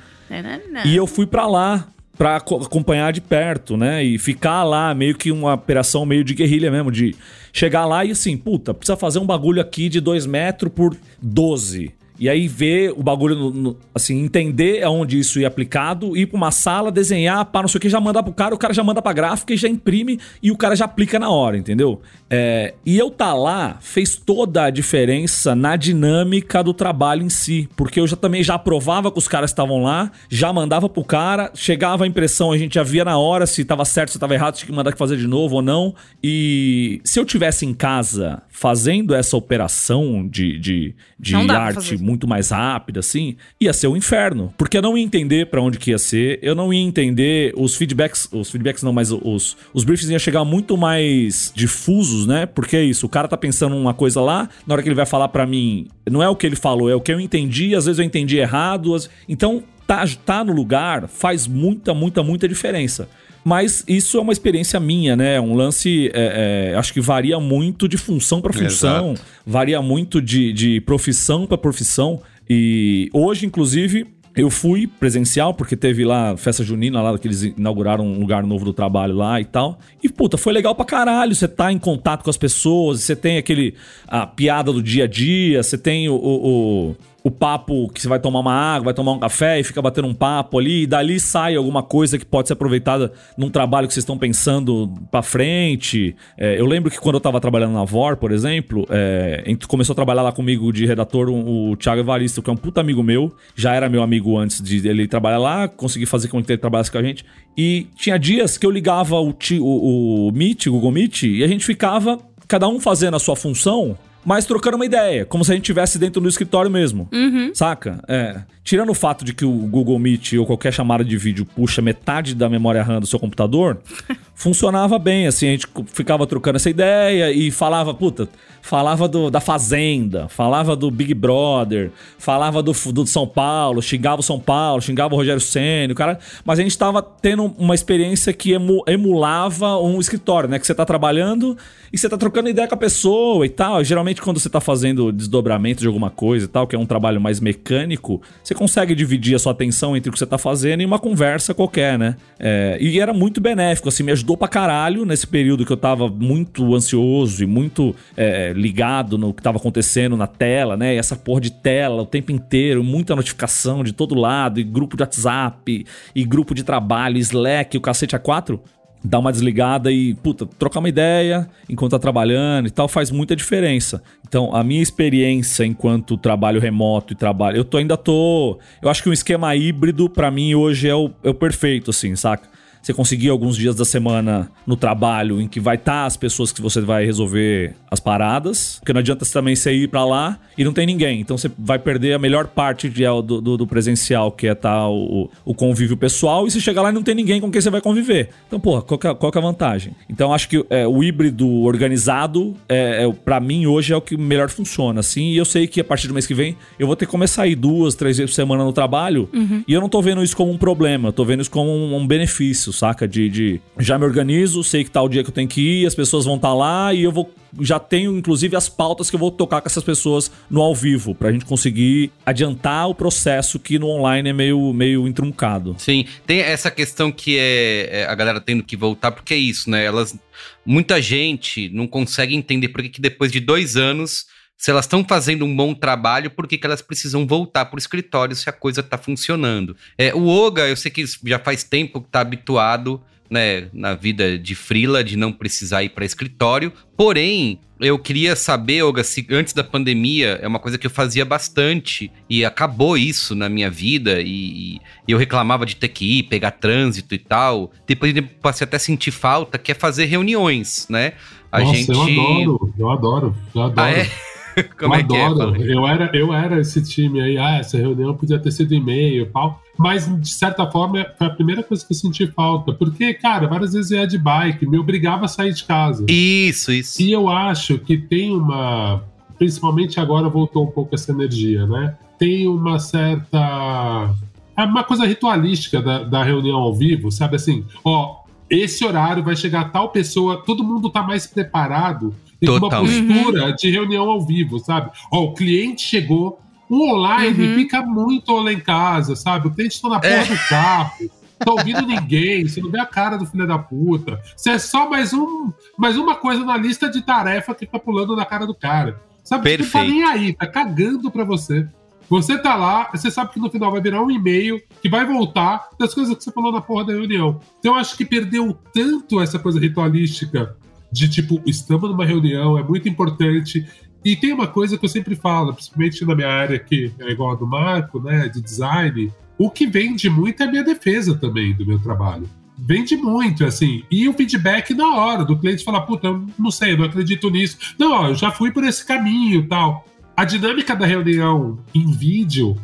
E 0.86 0.94
eu 0.94 1.06
fui 1.06 1.26
para 1.26 1.46
lá 1.46 1.88
para 2.16 2.36
acompanhar 2.36 3.10
de 3.10 3.22
perto, 3.22 3.74
né? 3.76 4.04
E 4.04 4.18
ficar 4.18 4.64
lá, 4.64 4.94
meio 4.94 5.14
que 5.14 5.32
uma 5.32 5.54
operação 5.54 6.04
meio 6.04 6.22
de 6.22 6.34
guerrilha 6.34 6.70
mesmo, 6.70 6.92
de 6.92 7.16
chegar 7.52 7.86
lá 7.86 8.04
e 8.04 8.10
assim, 8.10 8.36
puta, 8.36 8.74
precisa 8.74 8.96
fazer 8.96 9.18
um 9.18 9.26
bagulho 9.26 9.62
aqui 9.62 9.88
de 9.88 9.98
2 9.98 10.26
metros 10.26 10.70
por 10.72 10.94
12. 11.20 11.90
E 12.22 12.28
aí 12.28 12.46
ver 12.46 12.92
o 12.96 13.02
bagulho, 13.02 13.34
no- 13.34 13.50
no- 13.50 13.76
assim, 13.92 14.22
entender 14.22 14.80
aonde 14.84 15.18
isso 15.18 15.40
ia 15.40 15.48
aplicado, 15.48 16.16
ir 16.16 16.26
pra 16.26 16.36
uma 16.36 16.52
sala, 16.52 16.92
desenhar, 16.92 17.44
pá, 17.46 17.62
não 17.62 17.68
sei 17.68 17.78
o 17.78 17.80
que, 17.80 17.88
já 17.88 18.00
mandar 18.00 18.22
pro 18.22 18.32
cara, 18.32 18.54
o 18.54 18.58
cara 18.58 18.72
já 18.72 18.84
manda 18.84 19.02
pra 19.02 19.12
gráfica 19.12 19.52
e 19.52 19.56
já 19.56 19.66
imprime 19.66 20.20
e 20.40 20.52
o 20.52 20.56
cara 20.56 20.76
já 20.76 20.84
aplica 20.84 21.18
na 21.18 21.28
hora, 21.30 21.58
entendeu? 21.58 22.00
É, 22.30 22.74
e 22.86 22.96
eu 22.96 23.10
tá 23.10 23.34
lá 23.34 23.76
fez 23.80 24.14
toda 24.14 24.62
a 24.66 24.70
diferença 24.70 25.56
na 25.56 25.74
dinâmica 25.74 26.62
do 26.62 26.72
trabalho 26.72 27.24
em 27.24 27.28
si, 27.28 27.68
porque 27.76 27.98
eu 27.98 28.06
já 28.06 28.14
também 28.14 28.40
já 28.40 28.54
aprovava 28.54 29.10
que 29.10 29.18
os 29.18 29.26
caras 29.26 29.50
estavam 29.50 29.82
lá, 29.82 30.12
já 30.30 30.52
mandava 30.52 30.88
pro 30.88 31.02
cara, 31.02 31.50
chegava 31.54 32.04
a 32.04 32.06
impressão, 32.06 32.52
a 32.52 32.56
gente 32.56 32.76
já 32.76 32.84
via 32.84 33.04
na 33.04 33.18
hora 33.18 33.46
se 33.46 33.64
tava 33.64 33.84
certo, 33.84 34.12
se 34.12 34.18
tava 34.20 34.34
errado, 34.34 34.54
se 34.54 34.60
tinha 34.60 34.70
que 34.70 34.76
mandar 34.76 34.96
fazer 34.96 35.16
de 35.16 35.26
novo 35.26 35.56
ou 35.56 35.62
não. 35.62 35.92
E 36.22 37.00
se 37.02 37.18
eu 37.18 37.24
tivesse 37.24 37.66
em 37.66 37.74
casa 37.74 38.42
fazendo 38.48 39.12
essa 39.12 39.36
operação 39.36 40.28
de, 40.28 40.58
de, 40.60 40.94
de 41.18 41.32
arte. 41.56 41.96
Muito 42.12 42.28
mais 42.28 42.50
rápida, 42.50 43.00
assim, 43.00 43.36
ia 43.58 43.72
ser 43.72 43.86
o 43.86 43.96
inferno. 43.96 44.52
Porque 44.58 44.76
eu 44.76 44.82
não 44.82 44.96
ia 44.96 45.02
entender 45.02 45.46
pra 45.46 45.62
onde 45.62 45.78
que 45.78 45.90
ia 45.90 45.98
ser, 45.98 46.38
eu 46.42 46.54
não 46.54 46.72
ia 46.72 46.80
entender 46.80 47.52
os 47.56 47.74
feedbacks, 47.74 48.28
os 48.30 48.50
feedbacks 48.50 48.82
não, 48.82 48.92
mas 48.92 49.10
os, 49.10 49.56
os 49.72 49.84
briefs 49.84 50.08
iam 50.10 50.18
chegar 50.18 50.44
muito 50.44 50.76
mais 50.76 51.50
difusos, 51.54 52.26
né? 52.26 52.44
Porque 52.44 52.76
é 52.76 52.84
isso, 52.84 53.06
o 53.06 53.08
cara 53.08 53.26
tá 53.26 53.36
pensando 53.36 53.74
uma 53.74 53.94
coisa 53.94 54.20
lá, 54.20 54.48
na 54.66 54.74
hora 54.74 54.82
que 54.82 54.88
ele 54.88 54.94
vai 54.94 55.06
falar 55.06 55.28
pra 55.28 55.46
mim, 55.46 55.88
não 56.10 56.22
é 56.22 56.28
o 56.28 56.36
que 56.36 56.46
ele 56.46 56.56
falou, 56.56 56.90
é 56.90 56.94
o 56.94 57.00
que 57.00 57.12
eu 57.12 57.18
entendi, 57.18 57.74
às 57.74 57.86
vezes 57.86 57.98
eu 57.98 58.04
entendi 58.04 58.36
errado. 58.36 58.92
Então, 59.28 59.62
tá, 59.86 60.04
tá 60.24 60.44
no 60.44 60.52
lugar 60.52 61.08
faz 61.08 61.46
muita, 61.46 61.94
muita, 61.94 62.22
muita 62.22 62.48
diferença. 62.48 63.08
Mas 63.44 63.82
isso 63.88 64.18
é 64.18 64.20
uma 64.20 64.32
experiência 64.32 64.78
minha, 64.78 65.16
né? 65.16 65.40
Um 65.40 65.54
lance, 65.54 66.10
é, 66.14 66.70
é, 66.72 66.76
acho 66.76 66.92
que 66.92 67.00
varia 67.00 67.40
muito 67.40 67.88
de 67.88 67.96
função 67.96 68.40
para 68.40 68.52
função, 68.52 69.14
varia 69.44 69.82
muito 69.82 70.20
de, 70.22 70.52
de 70.52 70.80
profissão 70.82 71.46
para 71.46 71.58
profissão. 71.58 72.20
E 72.48 73.08
hoje, 73.12 73.44
inclusive, 73.44 74.06
eu 74.36 74.48
fui 74.48 74.86
presencial, 74.86 75.52
porque 75.52 75.76
teve 75.76 76.04
lá 76.04 76.36
festa 76.36 76.62
junina, 76.64 77.02
lá 77.02 77.18
que 77.18 77.26
eles 77.26 77.42
inauguraram 77.42 78.06
um 78.06 78.18
lugar 78.20 78.42
novo 78.44 78.64
do 78.64 78.72
trabalho 78.72 79.14
lá 79.14 79.40
e 79.40 79.44
tal. 79.44 79.78
E, 80.02 80.08
puta, 80.08 80.36
foi 80.38 80.52
legal 80.52 80.74
pra 80.74 80.84
caralho. 80.84 81.34
Você 81.34 81.48
tá 81.48 81.72
em 81.72 81.78
contato 81.78 82.22
com 82.22 82.30
as 82.30 82.36
pessoas, 82.36 83.00
você 83.00 83.16
tem 83.16 83.38
aquele. 83.38 83.74
a 84.06 84.26
piada 84.26 84.72
do 84.72 84.82
dia 84.82 85.04
a 85.04 85.06
dia, 85.06 85.62
você 85.62 85.76
tem 85.76 86.08
o- 86.08 86.14
o- 86.14 86.88
o 86.90 86.96
o 87.24 87.30
papo 87.30 87.88
que 87.90 88.00
você 88.02 88.08
vai 88.08 88.18
tomar 88.18 88.40
uma 88.40 88.52
água, 88.52 88.86
vai 88.86 88.94
tomar 88.94 89.12
um 89.12 89.18
café 89.18 89.60
e 89.60 89.64
fica 89.64 89.80
batendo 89.80 90.08
um 90.08 90.14
papo 90.14 90.58
ali, 90.58 90.82
e 90.82 90.86
dali 90.86 91.20
sai 91.20 91.54
alguma 91.54 91.82
coisa 91.82 92.18
que 92.18 92.24
pode 92.26 92.48
ser 92.48 92.54
aproveitada 92.54 93.12
num 93.38 93.48
trabalho 93.48 93.86
que 93.86 93.94
vocês 93.94 94.02
estão 94.02 94.18
pensando 94.18 94.92
pra 95.10 95.22
frente. 95.22 96.16
É, 96.36 96.58
eu 96.60 96.66
lembro 96.66 96.90
que 96.90 96.98
quando 96.98 97.14
eu 97.14 97.20
tava 97.20 97.40
trabalhando 97.40 97.74
na 97.74 97.84
VOR, 97.84 98.16
por 98.16 98.32
exemplo, 98.32 98.86
é, 98.90 99.44
começou 99.68 99.92
a 99.92 99.96
trabalhar 99.96 100.22
lá 100.22 100.32
comigo 100.32 100.72
de 100.72 100.84
redator 100.84 101.28
um- 101.28 101.70
o 101.70 101.76
Thiago 101.76 102.00
Evaristo, 102.00 102.42
que 102.42 102.50
é 102.50 102.52
um 102.52 102.56
puta 102.56 102.80
amigo 102.80 103.02
meu, 103.02 103.32
já 103.54 103.74
era 103.74 103.88
meu 103.88 104.02
amigo 104.02 104.36
antes 104.36 104.60
de 104.60 104.86
ele 104.88 105.06
trabalhar 105.06 105.38
lá, 105.38 105.68
consegui 105.68 106.06
fazer 106.06 106.28
com 106.28 106.42
que 106.42 106.50
ele 106.50 106.58
trabalhasse 106.58 106.90
com 106.90 106.98
a 106.98 107.02
gente. 107.02 107.24
E 107.56 107.86
tinha 107.94 108.18
dias 108.18 108.58
que 108.58 108.66
eu 108.66 108.70
ligava 108.70 109.20
o, 109.20 109.32
o, 109.60 110.28
o 110.28 110.32
Meet, 110.32 110.66
o 110.66 110.72
Google 110.72 110.90
Meet, 110.90 111.22
e 111.22 111.44
a 111.44 111.46
gente 111.46 111.64
ficava, 111.64 112.18
cada 112.48 112.66
um 112.66 112.80
fazendo 112.80 113.14
a 113.14 113.20
sua 113.20 113.36
função, 113.36 113.96
mas 114.24 114.44
trocando 114.44 114.76
uma 114.76 114.86
ideia, 114.86 115.24
como 115.24 115.44
se 115.44 115.52
a 115.52 115.54
gente 115.54 115.64
estivesse 115.64 115.98
dentro 115.98 116.20
do 116.20 116.28
escritório 116.28 116.70
mesmo. 116.70 117.08
Saca? 117.54 118.02
É. 118.08 118.40
Tirando 118.64 118.90
o 118.90 118.94
fato 118.94 119.24
de 119.24 119.34
que 119.34 119.44
o 119.44 119.50
Google 119.50 119.98
Meet 119.98 120.34
ou 120.34 120.46
qualquer 120.46 120.72
chamada 120.72 121.04
de 121.04 121.16
vídeo 121.16 121.44
puxa 121.44 121.82
metade 121.82 122.34
da 122.34 122.48
memória 122.48 122.82
RAM 122.82 123.00
do 123.00 123.06
seu 123.06 123.18
computador, 123.18 123.78
funcionava 124.34 124.98
bem, 124.98 125.26
assim, 125.26 125.48
a 125.48 125.50
gente 125.50 125.66
ficava 125.92 126.26
trocando 126.26 126.56
essa 126.56 126.70
ideia 126.70 127.32
e 127.32 127.50
falava, 127.50 127.92
puta, 127.92 128.28
falava 128.60 129.08
do, 129.08 129.30
da 129.30 129.40
Fazenda, 129.40 130.28
falava 130.28 130.76
do 130.76 130.90
Big 130.90 131.12
Brother, 131.12 131.90
falava 132.18 132.62
do, 132.62 132.72
do 132.92 133.06
São 133.06 133.26
Paulo, 133.26 133.82
xingava 133.82 134.20
o 134.20 134.22
São 134.22 134.38
Paulo, 134.38 134.80
xingava 134.80 135.14
o 135.14 135.16
Rogério 135.16 135.40
Senna, 135.40 135.92
o 135.92 135.96
cara, 135.96 136.18
mas 136.44 136.58
a 136.58 136.62
gente 136.62 136.78
tava 136.78 137.02
tendo 137.02 137.44
uma 137.58 137.74
experiência 137.74 138.32
que 138.32 138.52
emu- 138.52 138.84
emulava 138.86 139.76
um 139.78 140.00
escritório, 140.00 140.48
né, 140.48 140.58
que 140.58 140.66
você 140.66 140.74
tá 140.74 140.84
trabalhando 140.84 141.56
e 141.92 141.98
você 141.98 142.08
tá 142.08 142.16
trocando 142.16 142.48
ideia 142.48 142.66
com 142.68 142.74
a 142.74 142.78
pessoa 142.78 143.44
e 143.44 143.48
tal, 143.48 143.82
geralmente 143.84 144.22
quando 144.22 144.38
você 144.38 144.48
tá 144.48 144.60
fazendo 144.60 145.12
desdobramento 145.12 145.80
de 145.80 145.86
alguma 145.86 146.10
coisa 146.10 146.46
e 146.46 146.48
tal, 146.48 146.66
que 146.66 146.74
é 146.74 146.78
um 146.78 146.86
trabalho 146.86 147.20
mais 147.20 147.40
mecânico, 147.40 148.22
você 148.42 148.51
consegue 148.54 148.94
dividir 148.94 149.34
a 149.34 149.38
sua 149.38 149.52
atenção 149.52 149.96
entre 149.96 150.10
o 150.10 150.12
que 150.12 150.18
você 150.18 150.26
tá 150.26 150.38
fazendo 150.38 150.82
e 150.82 150.86
uma 150.86 150.98
conversa 150.98 151.54
qualquer, 151.54 151.98
né? 151.98 152.16
É, 152.38 152.76
e 152.80 152.98
era 152.98 153.12
muito 153.12 153.40
benéfico, 153.40 153.88
assim, 153.88 154.02
me 154.02 154.12
ajudou 154.12 154.36
pra 154.36 154.48
caralho 154.48 155.04
nesse 155.04 155.26
período 155.26 155.64
que 155.64 155.72
eu 155.72 155.76
tava 155.76 156.08
muito 156.08 156.74
ansioso 156.74 157.42
e 157.42 157.46
muito 157.46 157.94
é, 158.16 158.52
ligado 158.52 159.16
no 159.16 159.32
que 159.32 159.42
tava 159.42 159.58
acontecendo 159.58 160.16
na 160.16 160.26
tela, 160.26 160.76
né? 160.76 160.94
E 160.94 160.98
essa 160.98 161.16
porra 161.16 161.40
de 161.40 161.50
tela 161.50 162.02
o 162.02 162.06
tempo 162.06 162.32
inteiro, 162.32 162.82
muita 162.82 163.14
notificação 163.14 163.84
de 163.84 163.92
todo 163.92 164.14
lado, 164.14 164.60
e 164.60 164.64
grupo 164.64 164.96
de 164.96 165.02
WhatsApp, 165.02 165.86
e 166.14 166.24
grupo 166.24 166.54
de 166.54 166.62
trabalho, 166.62 167.18
Slack, 167.18 167.76
o 167.76 167.80
cacete 167.80 168.16
A4 168.16 168.58
dar 169.04 169.18
uma 169.18 169.32
desligada 169.32 169.90
e, 169.90 170.14
puta, 170.14 170.46
trocar 170.46 170.78
uma 170.78 170.88
ideia 170.88 171.48
enquanto 171.68 171.92
tá 171.92 171.98
trabalhando 171.98 172.66
e 172.66 172.70
tal, 172.70 172.88
faz 172.88 173.10
muita 173.10 173.34
diferença. 173.34 174.02
Então, 174.26 174.54
a 174.54 174.62
minha 174.62 174.82
experiência 174.82 175.64
enquanto 175.64 176.16
trabalho 176.16 176.60
remoto 176.60 177.12
e 177.12 177.16
trabalho, 177.16 177.56
eu 177.56 177.64
tô, 177.64 177.78
ainda 177.78 177.96
tô, 177.96 178.58
eu 178.80 178.88
acho 178.88 179.02
que 179.02 179.08
um 179.08 179.12
esquema 179.12 179.54
híbrido 179.56 180.08
pra 180.08 180.30
mim 180.30 180.54
hoje 180.54 180.88
é 180.88 180.94
o, 180.94 181.10
é 181.22 181.30
o 181.30 181.34
perfeito, 181.34 181.90
assim, 181.90 182.14
saca? 182.16 182.51
Você 182.82 182.92
conseguir 182.92 183.28
alguns 183.28 183.56
dias 183.56 183.76
da 183.76 183.84
semana 183.84 184.50
no 184.66 184.76
trabalho 184.76 185.40
em 185.40 185.46
que 185.46 185.60
vai 185.60 185.76
estar 185.76 186.04
as 186.04 186.16
pessoas 186.16 186.50
que 186.50 186.60
você 186.60 186.80
vai 186.80 187.04
resolver 187.06 187.74
as 187.90 188.00
paradas, 188.00 188.76
porque 188.80 188.92
não 188.92 188.98
adianta 188.98 189.24
você 189.24 189.32
também 189.32 189.54
você 189.54 189.72
ir 189.72 189.88
pra 189.88 190.04
lá 190.04 190.38
e 190.58 190.64
não 190.64 190.72
tem 190.72 190.84
ninguém. 190.84 191.20
Então 191.20 191.38
você 191.38 191.50
vai 191.58 191.78
perder 191.78 192.14
a 192.14 192.18
melhor 192.18 192.48
parte 192.48 192.88
de- 192.88 193.04
do, 193.04 193.40
do- 193.40 193.56
do 193.56 193.66
presencial, 193.66 194.32
que 194.32 194.46
é 194.48 194.54
tá 194.54 194.88
o, 194.88 195.30
o 195.44 195.54
convívio 195.54 195.96
pessoal, 195.96 196.46
e 196.46 196.50
você 196.50 196.58
chega 196.60 196.82
lá 196.82 196.90
e 196.90 196.92
não 196.92 197.02
tem 197.02 197.14
ninguém 197.14 197.40
com 197.40 197.50
quem 197.50 197.60
você 197.60 197.70
vai 197.70 197.80
conviver. 197.80 198.30
Então, 198.48 198.58
porra, 198.58 198.82
qual 198.82 198.98
que 198.98 199.06
é, 199.06 199.14
qual 199.14 199.30
que 199.30 199.38
é 199.38 199.40
a 199.40 199.44
vantagem? 199.44 199.94
Então 200.10 200.34
acho 200.34 200.48
que 200.48 200.64
é, 200.68 200.86
o 200.86 201.04
híbrido 201.04 201.48
organizado, 201.92 202.54
é, 202.68 203.04
é, 203.04 203.12
para 203.12 203.38
mim 203.38 203.66
hoje 203.66 203.92
é 203.92 203.96
o 203.96 204.00
que 204.00 204.16
melhor 204.16 204.48
funciona, 204.48 205.00
assim, 205.00 205.30
e 205.30 205.36
eu 205.36 205.44
sei 205.44 205.66
que 205.66 205.80
a 205.80 205.84
partir 205.84 206.08
do 206.08 206.14
mês 206.14 206.26
que 206.26 206.34
vem 206.34 206.56
eu 206.78 206.86
vou 206.86 206.96
ter 206.96 207.06
que 207.06 207.12
começar 207.12 207.42
a 207.42 207.46
ir 207.46 207.54
duas, 207.54 207.94
três 207.94 208.16
vezes 208.16 208.30
por 208.32 208.34
semana 208.36 208.64
no 208.64 208.72
trabalho, 208.72 209.28
e 209.68 209.72
eu 209.72 209.80
não 209.80 209.88
tô 209.88 210.00
vendo 210.02 210.22
isso 210.22 210.36
como 210.36 210.50
um 210.50 210.58
problema, 210.58 211.08
eu 211.08 211.12
tô 211.12 211.24
vendo 211.24 211.40
isso 211.42 211.50
como 211.50 211.70
um, 211.70 211.96
um 211.96 212.06
benefício, 212.06 212.71
saca? 212.72 213.06
De, 213.06 213.28
de 213.28 213.60
já 213.78 213.98
me 213.98 214.04
organizo, 214.04 214.62
sei 214.64 214.84
que 214.84 214.90
tá 214.90 215.02
o 215.02 215.08
dia 215.08 215.22
que 215.22 215.30
eu 215.30 215.34
tenho 215.34 215.48
que 215.48 215.60
ir, 215.60 215.86
as 215.86 215.94
pessoas 215.94 216.24
vão 216.24 216.36
estar 216.36 216.54
lá 216.54 216.92
e 216.92 217.02
eu 217.02 217.12
vou 217.12 217.30
já 217.60 217.78
tenho 217.78 218.16
inclusive 218.16 218.56
as 218.56 218.68
pautas 218.68 219.10
que 219.10 219.16
eu 219.16 219.20
vou 219.20 219.30
tocar 219.30 219.60
com 219.60 219.68
essas 219.68 219.84
pessoas 219.84 220.30
no 220.50 220.62
ao 220.62 220.74
vivo, 220.74 221.14
pra 221.14 221.30
gente 221.30 221.44
conseguir 221.44 222.10
adiantar 222.24 222.88
o 222.88 222.94
processo 222.94 223.58
que 223.58 223.78
no 223.78 223.88
online 223.88 224.30
é 224.30 224.32
meio, 224.32 224.72
meio 224.72 225.06
entruncado. 225.06 225.74
Sim, 225.78 226.06
tem 226.26 226.40
essa 226.40 226.70
questão 226.70 227.12
que 227.12 227.38
é, 227.38 228.00
é 228.00 228.06
a 228.06 228.14
galera 228.14 228.40
tendo 228.40 228.62
que 228.62 228.76
voltar, 228.76 229.12
porque 229.12 229.34
é 229.34 229.38
isso, 229.38 229.68
né? 229.68 229.84
Elas. 229.84 230.16
Muita 230.64 231.00
gente 231.02 231.68
não 231.68 231.86
consegue 231.86 232.34
entender 232.34 232.68
por 232.68 232.82
que 232.82 233.00
depois 233.00 233.30
de 233.30 233.40
dois 233.40 233.76
anos, 233.76 234.26
se 234.62 234.70
elas 234.70 234.84
estão 234.84 235.04
fazendo 235.04 235.44
um 235.44 235.56
bom 235.56 235.74
trabalho, 235.74 236.30
por 236.30 236.46
que, 236.46 236.56
que 236.56 236.64
elas 236.64 236.80
precisam 236.80 237.26
voltar 237.26 237.64
pro 237.64 237.80
escritório 237.80 238.36
se 238.36 238.48
a 238.48 238.52
coisa 238.52 238.80
tá 238.80 238.96
funcionando. 238.96 239.76
É, 239.98 240.14
o 240.14 240.28
Oga, 240.28 240.68
eu 240.68 240.76
sei 240.76 240.88
que 240.88 241.04
já 241.04 241.36
faz 241.36 241.64
tempo 241.64 242.00
que 242.00 242.08
tá 242.08 242.20
habituado. 242.20 243.02
Né, 243.28 243.70
na 243.72 243.94
vida 243.94 244.38
de 244.38 244.54
frila, 244.54 245.02
de 245.02 245.16
não 245.16 245.32
precisar 245.32 245.82
ir 245.82 245.88
para 245.88 246.04
escritório. 246.04 246.70
Porém, 246.94 247.58
eu 247.80 247.98
queria 247.98 248.36
saber, 248.36 248.82
Olga, 248.82 249.02
se 249.02 249.26
antes 249.30 249.54
da 249.54 249.64
pandemia 249.64 250.38
é 250.42 250.46
uma 250.46 250.58
coisa 250.58 250.76
que 250.76 250.86
eu 250.86 250.90
fazia 250.90 251.24
bastante 251.24 252.12
e 252.28 252.44
acabou 252.44 252.94
isso 252.94 253.34
na 253.34 253.48
minha 253.48 253.70
vida 253.70 254.20
e, 254.20 254.74
e 254.74 254.80
eu 255.08 255.16
reclamava 255.16 255.64
de 255.64 255.76
ter 255.76 255.88
que 255.88 256.18
ir, 256.18 256.24
pegar 256.24 256.50
trânsito 256.50 257.14
e 257.14 257.18
tal. 257.18 257.72
Depois 257.86 258.14
eu 258.14 258.22
passei 258.42 258.66
até 258.66 258.76
a 258.76 258.80
sentir 258.80 259.12
falta, 259.12 259.56
que 259.56 259.72
é 259.72 259.74
fazer 259.74 260.04
reuniões, 260.04 260.86
né? 260.90 261.14
A 261.50 261.60
Nossa, 261.60 261.74
gente. 261.74 261.88
eu 261.90 262.02
adoro, 262.02 262.74
eu 262.78 262.90
adoro, 262.90 263.36
eu 263.54 263.62
adoro. 263.62 263.80
Ah, 263.80 263.90
é? 263.90 264.10
Como 264.78 264.94
eu 264.94 264.98
é 264.98 265.00
é? 265.00 265.24
adoro. 265.26 265.54
Aí. 265.54 265.70
Eu 265.70 265.86
era, 265.86 266.10
eu 266.14 266.32
era 266.32 266.60
esse 266.60 266.82
time 266.82 267.20
aí, 267.20 267.38
ah, 267.38 267.56
essa 267.58 267.76
reunião 267.76 268.14
podia 268.14 268.38
ter 268.38 268.50
sido 268.50 268.74
e-mail 268.74 269.24
e 269.24 269.26
tal. 269.26 269.60
Mas, 269.78 270.06
de 270.20 270.28
certa 270.28 270.70
forma, 270.70 271.06
foi 271.16 271.26
a 271.26 271.30
primeira 271.30 271.62
coisa 271.62 271.84
que 271.84 271.92
eu 271.92 271.96
senti 271.96 272.26
falta. 272.26 272.72
Porque, 272.72 273.14
cara, 273.14 273.46
várias 273.46 273.72
vezes 273.72 273.90
eu 273.90 273.98
ia 273.98 274.06
de 274.06 274.18
bike, 274.18 274.66
me 274.66 274.78
obrigava 274.78 275.24
a 275.24 275.28
sair 275.28 275.52
de 275.52 275.64
casa. 275.64 276.04
Isso, 276.08 276.72
isso. 276.72 277.00
E 277.00 277.10
eu 277.10 277.28
acho 277.28 277.78
que 277.78 277.96
tem 277.96 278.30
uma. 278.30 279.04
Principalmente 279.38 279.98
agora 279.98 280.28
voltou 280.28 280.64
um 280.64 280.70
pouco 280.70 280.94
essa 280.94 281.10
energia, 281.10 281.66
né? 281.66 281.96
Tem 282.18 282.46
uma 282.46 282.78
certa. 282.78 284.14
É 284.56 284.64
uma 284.64 284.84
coisa 284.84 285.06
ritualística 285.06 285.80
da, 285.80 286.04
da 286.04 286.22
reunião 286.22 286.58
ao 286.58 286.74
vivo, 286.74 287.10
sabe 287.10 287.36
assim? 287.36 287.64
Ó, 287.82 288.22
esse 288.48 288.84
horário 288.84 289.24
vai 289.24 289.34
chegar 289.34 289.72
tal 289.72 289.88
pessoa, 289.88 290.42
todo 290.44 290.62
mundo 290.62 290.90
tá 290.90 291.02
mais 291.02 291.26
preparado 291.26 292.14
e 292.42 292.46
com 292.46 292.52
uma 292.52 292.60
Totalmente. 292.60 293.06
postura 293.14 293.52
de 293.52 293.70
reunião 293.70 294.10
ao 294.10 294.20
vivo, 294.20 294.58
sabe? 294.58 294.90
Ó, 295.10 295.22
o 295.24 295.34
cliente 295.34 295.82
chegou, 295.82 296.40
o 296.68 296.90
online 296.90 297.48
Uhum. 297.48 297.54
fica 297.54 297.80
muito 297.82 298.32
lá 298.32 298.52
em 298.52 298.60
casa, 298.60 299.14
sabe? 299.16 299.46
O 299.48 299.50
cliente 299.54 299.80
tá 299.80 299.88
na 299.88 300.00
porra 300.00 300.12
É. 300.12 300.24
do 300.24 300.38
carro. 300.48 300.92
Tá 301.38 301.50
ouvindo 301.50 301.82
ninguém, 301.86 302.46
você 302.46 302.60
não 302.60 302.70
vê 302.70 302.78
a 302.78 302.86
cara 302.86 303.16
do 303.16 303.26
filho 303.26 303.46
da 303.46 303.58
puta. 303.58 304.20
Você 304.36 304.50
é 304.50 304.58
só 304.58 304.88
mais, 304.88 305.12
um, 305.12 305.52
mais 305.76 305.96
uma 305.96 306.14
coisa 306.14 306.44
na 306.44 306.56
lista 306.56 306.88
de 306.88 307.02
tarefa 307.02 307.52
que 307.54 307.66
tá 307.66 307.78
pulando 307.80 308.14
na 308.14 308.24
cara 308.24 308.46
do 308.46 308.54
cara. 308.54 309.00
Sabe? 309.24 309.48
Você 309.50 309.56
não 309.56 309.64
tá 309.64 309.72
Perfeito. 309.72 309.90
nem 309.92 310.04
aí, 310.04 310.32
tá 310.34 310.46
cagando 310.46 311.10
pra 311.10 311.24
você. 311.24 311.66
Você 312.08 312.36
tá 312.38 312.54
lá, 312.54 312.88
você 312.94 313.10
sabe 313.10 313.32
que 313.32 313.40
no 313.40 313.50
final 313.50 313.72
vai 313.72 313.80
virar 313.80 314.02
um 314.02 314.10
e-mail 314.10 314.60
que 314.82 314.88
vai 314.88 315.04
voltar 315.04 315.68
das 315.80 315.94
coisas 315.94 316.14
que 316.16 316.22
você 316.22 316.30
falou 316.30 316.52
na 316.52 316.60
porra 316.60 316.84
da 316.84 316.92
reunião. 316.92 317.40
Então 317.58 317.74
eu 317.74 317.80
acho 317.80 317.96
que 317.96 318.04
perdeu 318.04 318.56
tanto 318.72 319.20
essa 319.20 319.38
coisa 319.38 319.58
ritualística 319.58 320.54
de 320.92 321.08
tipo, 321.08 321.40
estamos 321.46 321.90
numa 321.90 322.04
reunião, 322.04 322.58
é 322.58 322.62
muito 322.62 322.88
importante. 322.88 323.66
E 324.04 324.14
tem 324.14 324.32
uma 324.32 324.46
coisa 324.46 324.76
que 324.76 324.84
eu 324.84 324.88
sempre 324.88 325.16
falo, 325.16 325.54
principalmente 325.54 326.04
na 326.04 326.14
minha 326.14 326.28
área 326.28 326.58
que 326.58 326.92
é 326.98 327.10
igual 327.10 327.32
a 327.32 327.34
do 327.34 327.46
Marco, 327.46 328.00
né, 328.00 328.28
de 328.28 328.42
design, 328.42 329.10
o 329.38 329.50
que 329.50 329.66
vende 329.66 330.10
muito 330.10 330.42
é 330.42 330.46
a 330.46 330.50
minha 330.50 330.64
defesa 330.64 331.16
também 331.16 331.54
do 331.54 331.66
meu 331.66 331.78
trabalho. 331.78 332.28
Vende 332.58 332.96
muito, 332.96 333.44
assim. 333.44 333.82
E 333.90 334.08
o 334.08 334.12
feedback 334.12 334.74
na 334.74 334.94
hora, 334.94 335.24
do 335.24 335.38
cliente 335.38 335.64
falar, 335.64 335.80
puta, 335.82 336.08
eu 336.08 336.26
não 336.38 336.50
sei, 336.50 336.72
eu 336.72 336.78
não 336.78 336.84
acredito 336.84 337.30
nisso. 337.30 337.56
Não, 337.78 337.92
ó, 337.92 338.08
eu 338.08 338.14
já 338.14 338.30
fui 338.30 338.52
por 338.52 338.62
esse 338.64 338.86
caminho 338.86 339.48
tal. 339.48 339.84
A 340.16 340.24
dinâmica 340.24 340.76
da 340.76 340.86
reunião 340.86 341.58
em 341.74 341.90
vídeo, 341.90 342.56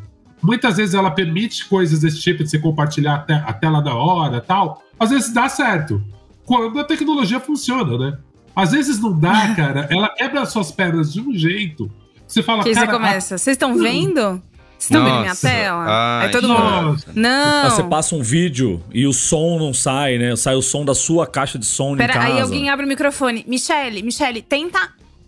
muitas 0.42 0.76
vezes 0.76 0.94
ela 0.94 1.10
permite 1.10 1.66
coisas 1.66 2.00
desse 2.00 2.20
tipo, 2.20 2.44
de 2.44 2.50
você 2.50 2.58
compartilhar 2.58 3.24
a 3.28 3.52
tela 3.52 3.80
na 3.80 3.94
hora 3.94 4.40
tal. 4.40 4.82
Às 5.00 5.10
vezes 5.10 5.32
dá 5.32 5.48
certo. 5.48 6.02
Quando 6.48 6.80
a 6.80 6.84
tecnologia 6.84 7.38
funciona, 7.38 7.96
né? 7.98 8.18
Às 8.56 8.72
vezes 8.72 8.98
não 8.98 9.12
dá, 9.16 9.52
cara. 9.54 9.86
Ela 9.90 10.08
quebra 10.08 10.40
as 10.40 10.50
suas 10.50 10.72
pernas 10.72 11.12
de 11.12 11.20
um 11.20 11.32
jeito. 11.34 11.90
Você 12.26 12.42
fala, 12.42 12.62
que 12.64 12.72
cara. 12.72 12.86
você 12.86 12.92
começa. 12.92 13.38
Vocês 13.38 13.54
estão 13.54 13.76
vendo? 13.76 14.42
Vocês 14.78 14.90
estão 14.90 15.04
vendo 15.04 15.20
minha 15.20 15.36
tela? 15.36 15.84
Ai, 15.86 16.26
Aí 16.26 16.32
todo 16.32 16.48
mundo. 16.48 16.58
Nossa. 16.60 17.06
Não. 17.14 17.64
Aí 17.64 17.70
você 17.70 17.82
passa 17.84 18.14
um 18.16 18.22
vídeo 18.22 18.82
e 18.92 19.06
o 19.06 19.12
som 19.12 19.58
não 19.58 19.74
sai, 19.74 20.16
né? 20.18 20.34
Sai 20.36 20.54
o 20.56 20.62
som 20.62 20.84
da 20.84 20.94
sua 20.94 21.26
caixa 21.26 21.58
de 21.58 21.66
som 21.66 21.94
em 21.94 21.98
Pera, 21.98 22.14
casa. 22.14 22.26
aí 22.26 22.40
alguém 22.40 22.70
abre 22.70 22.84
o 22.86 22.88
microfone. 22.88 23.44
Michele, 23.46 24.02
Michele, 24.02 24.40
tenta. 24.40 24.78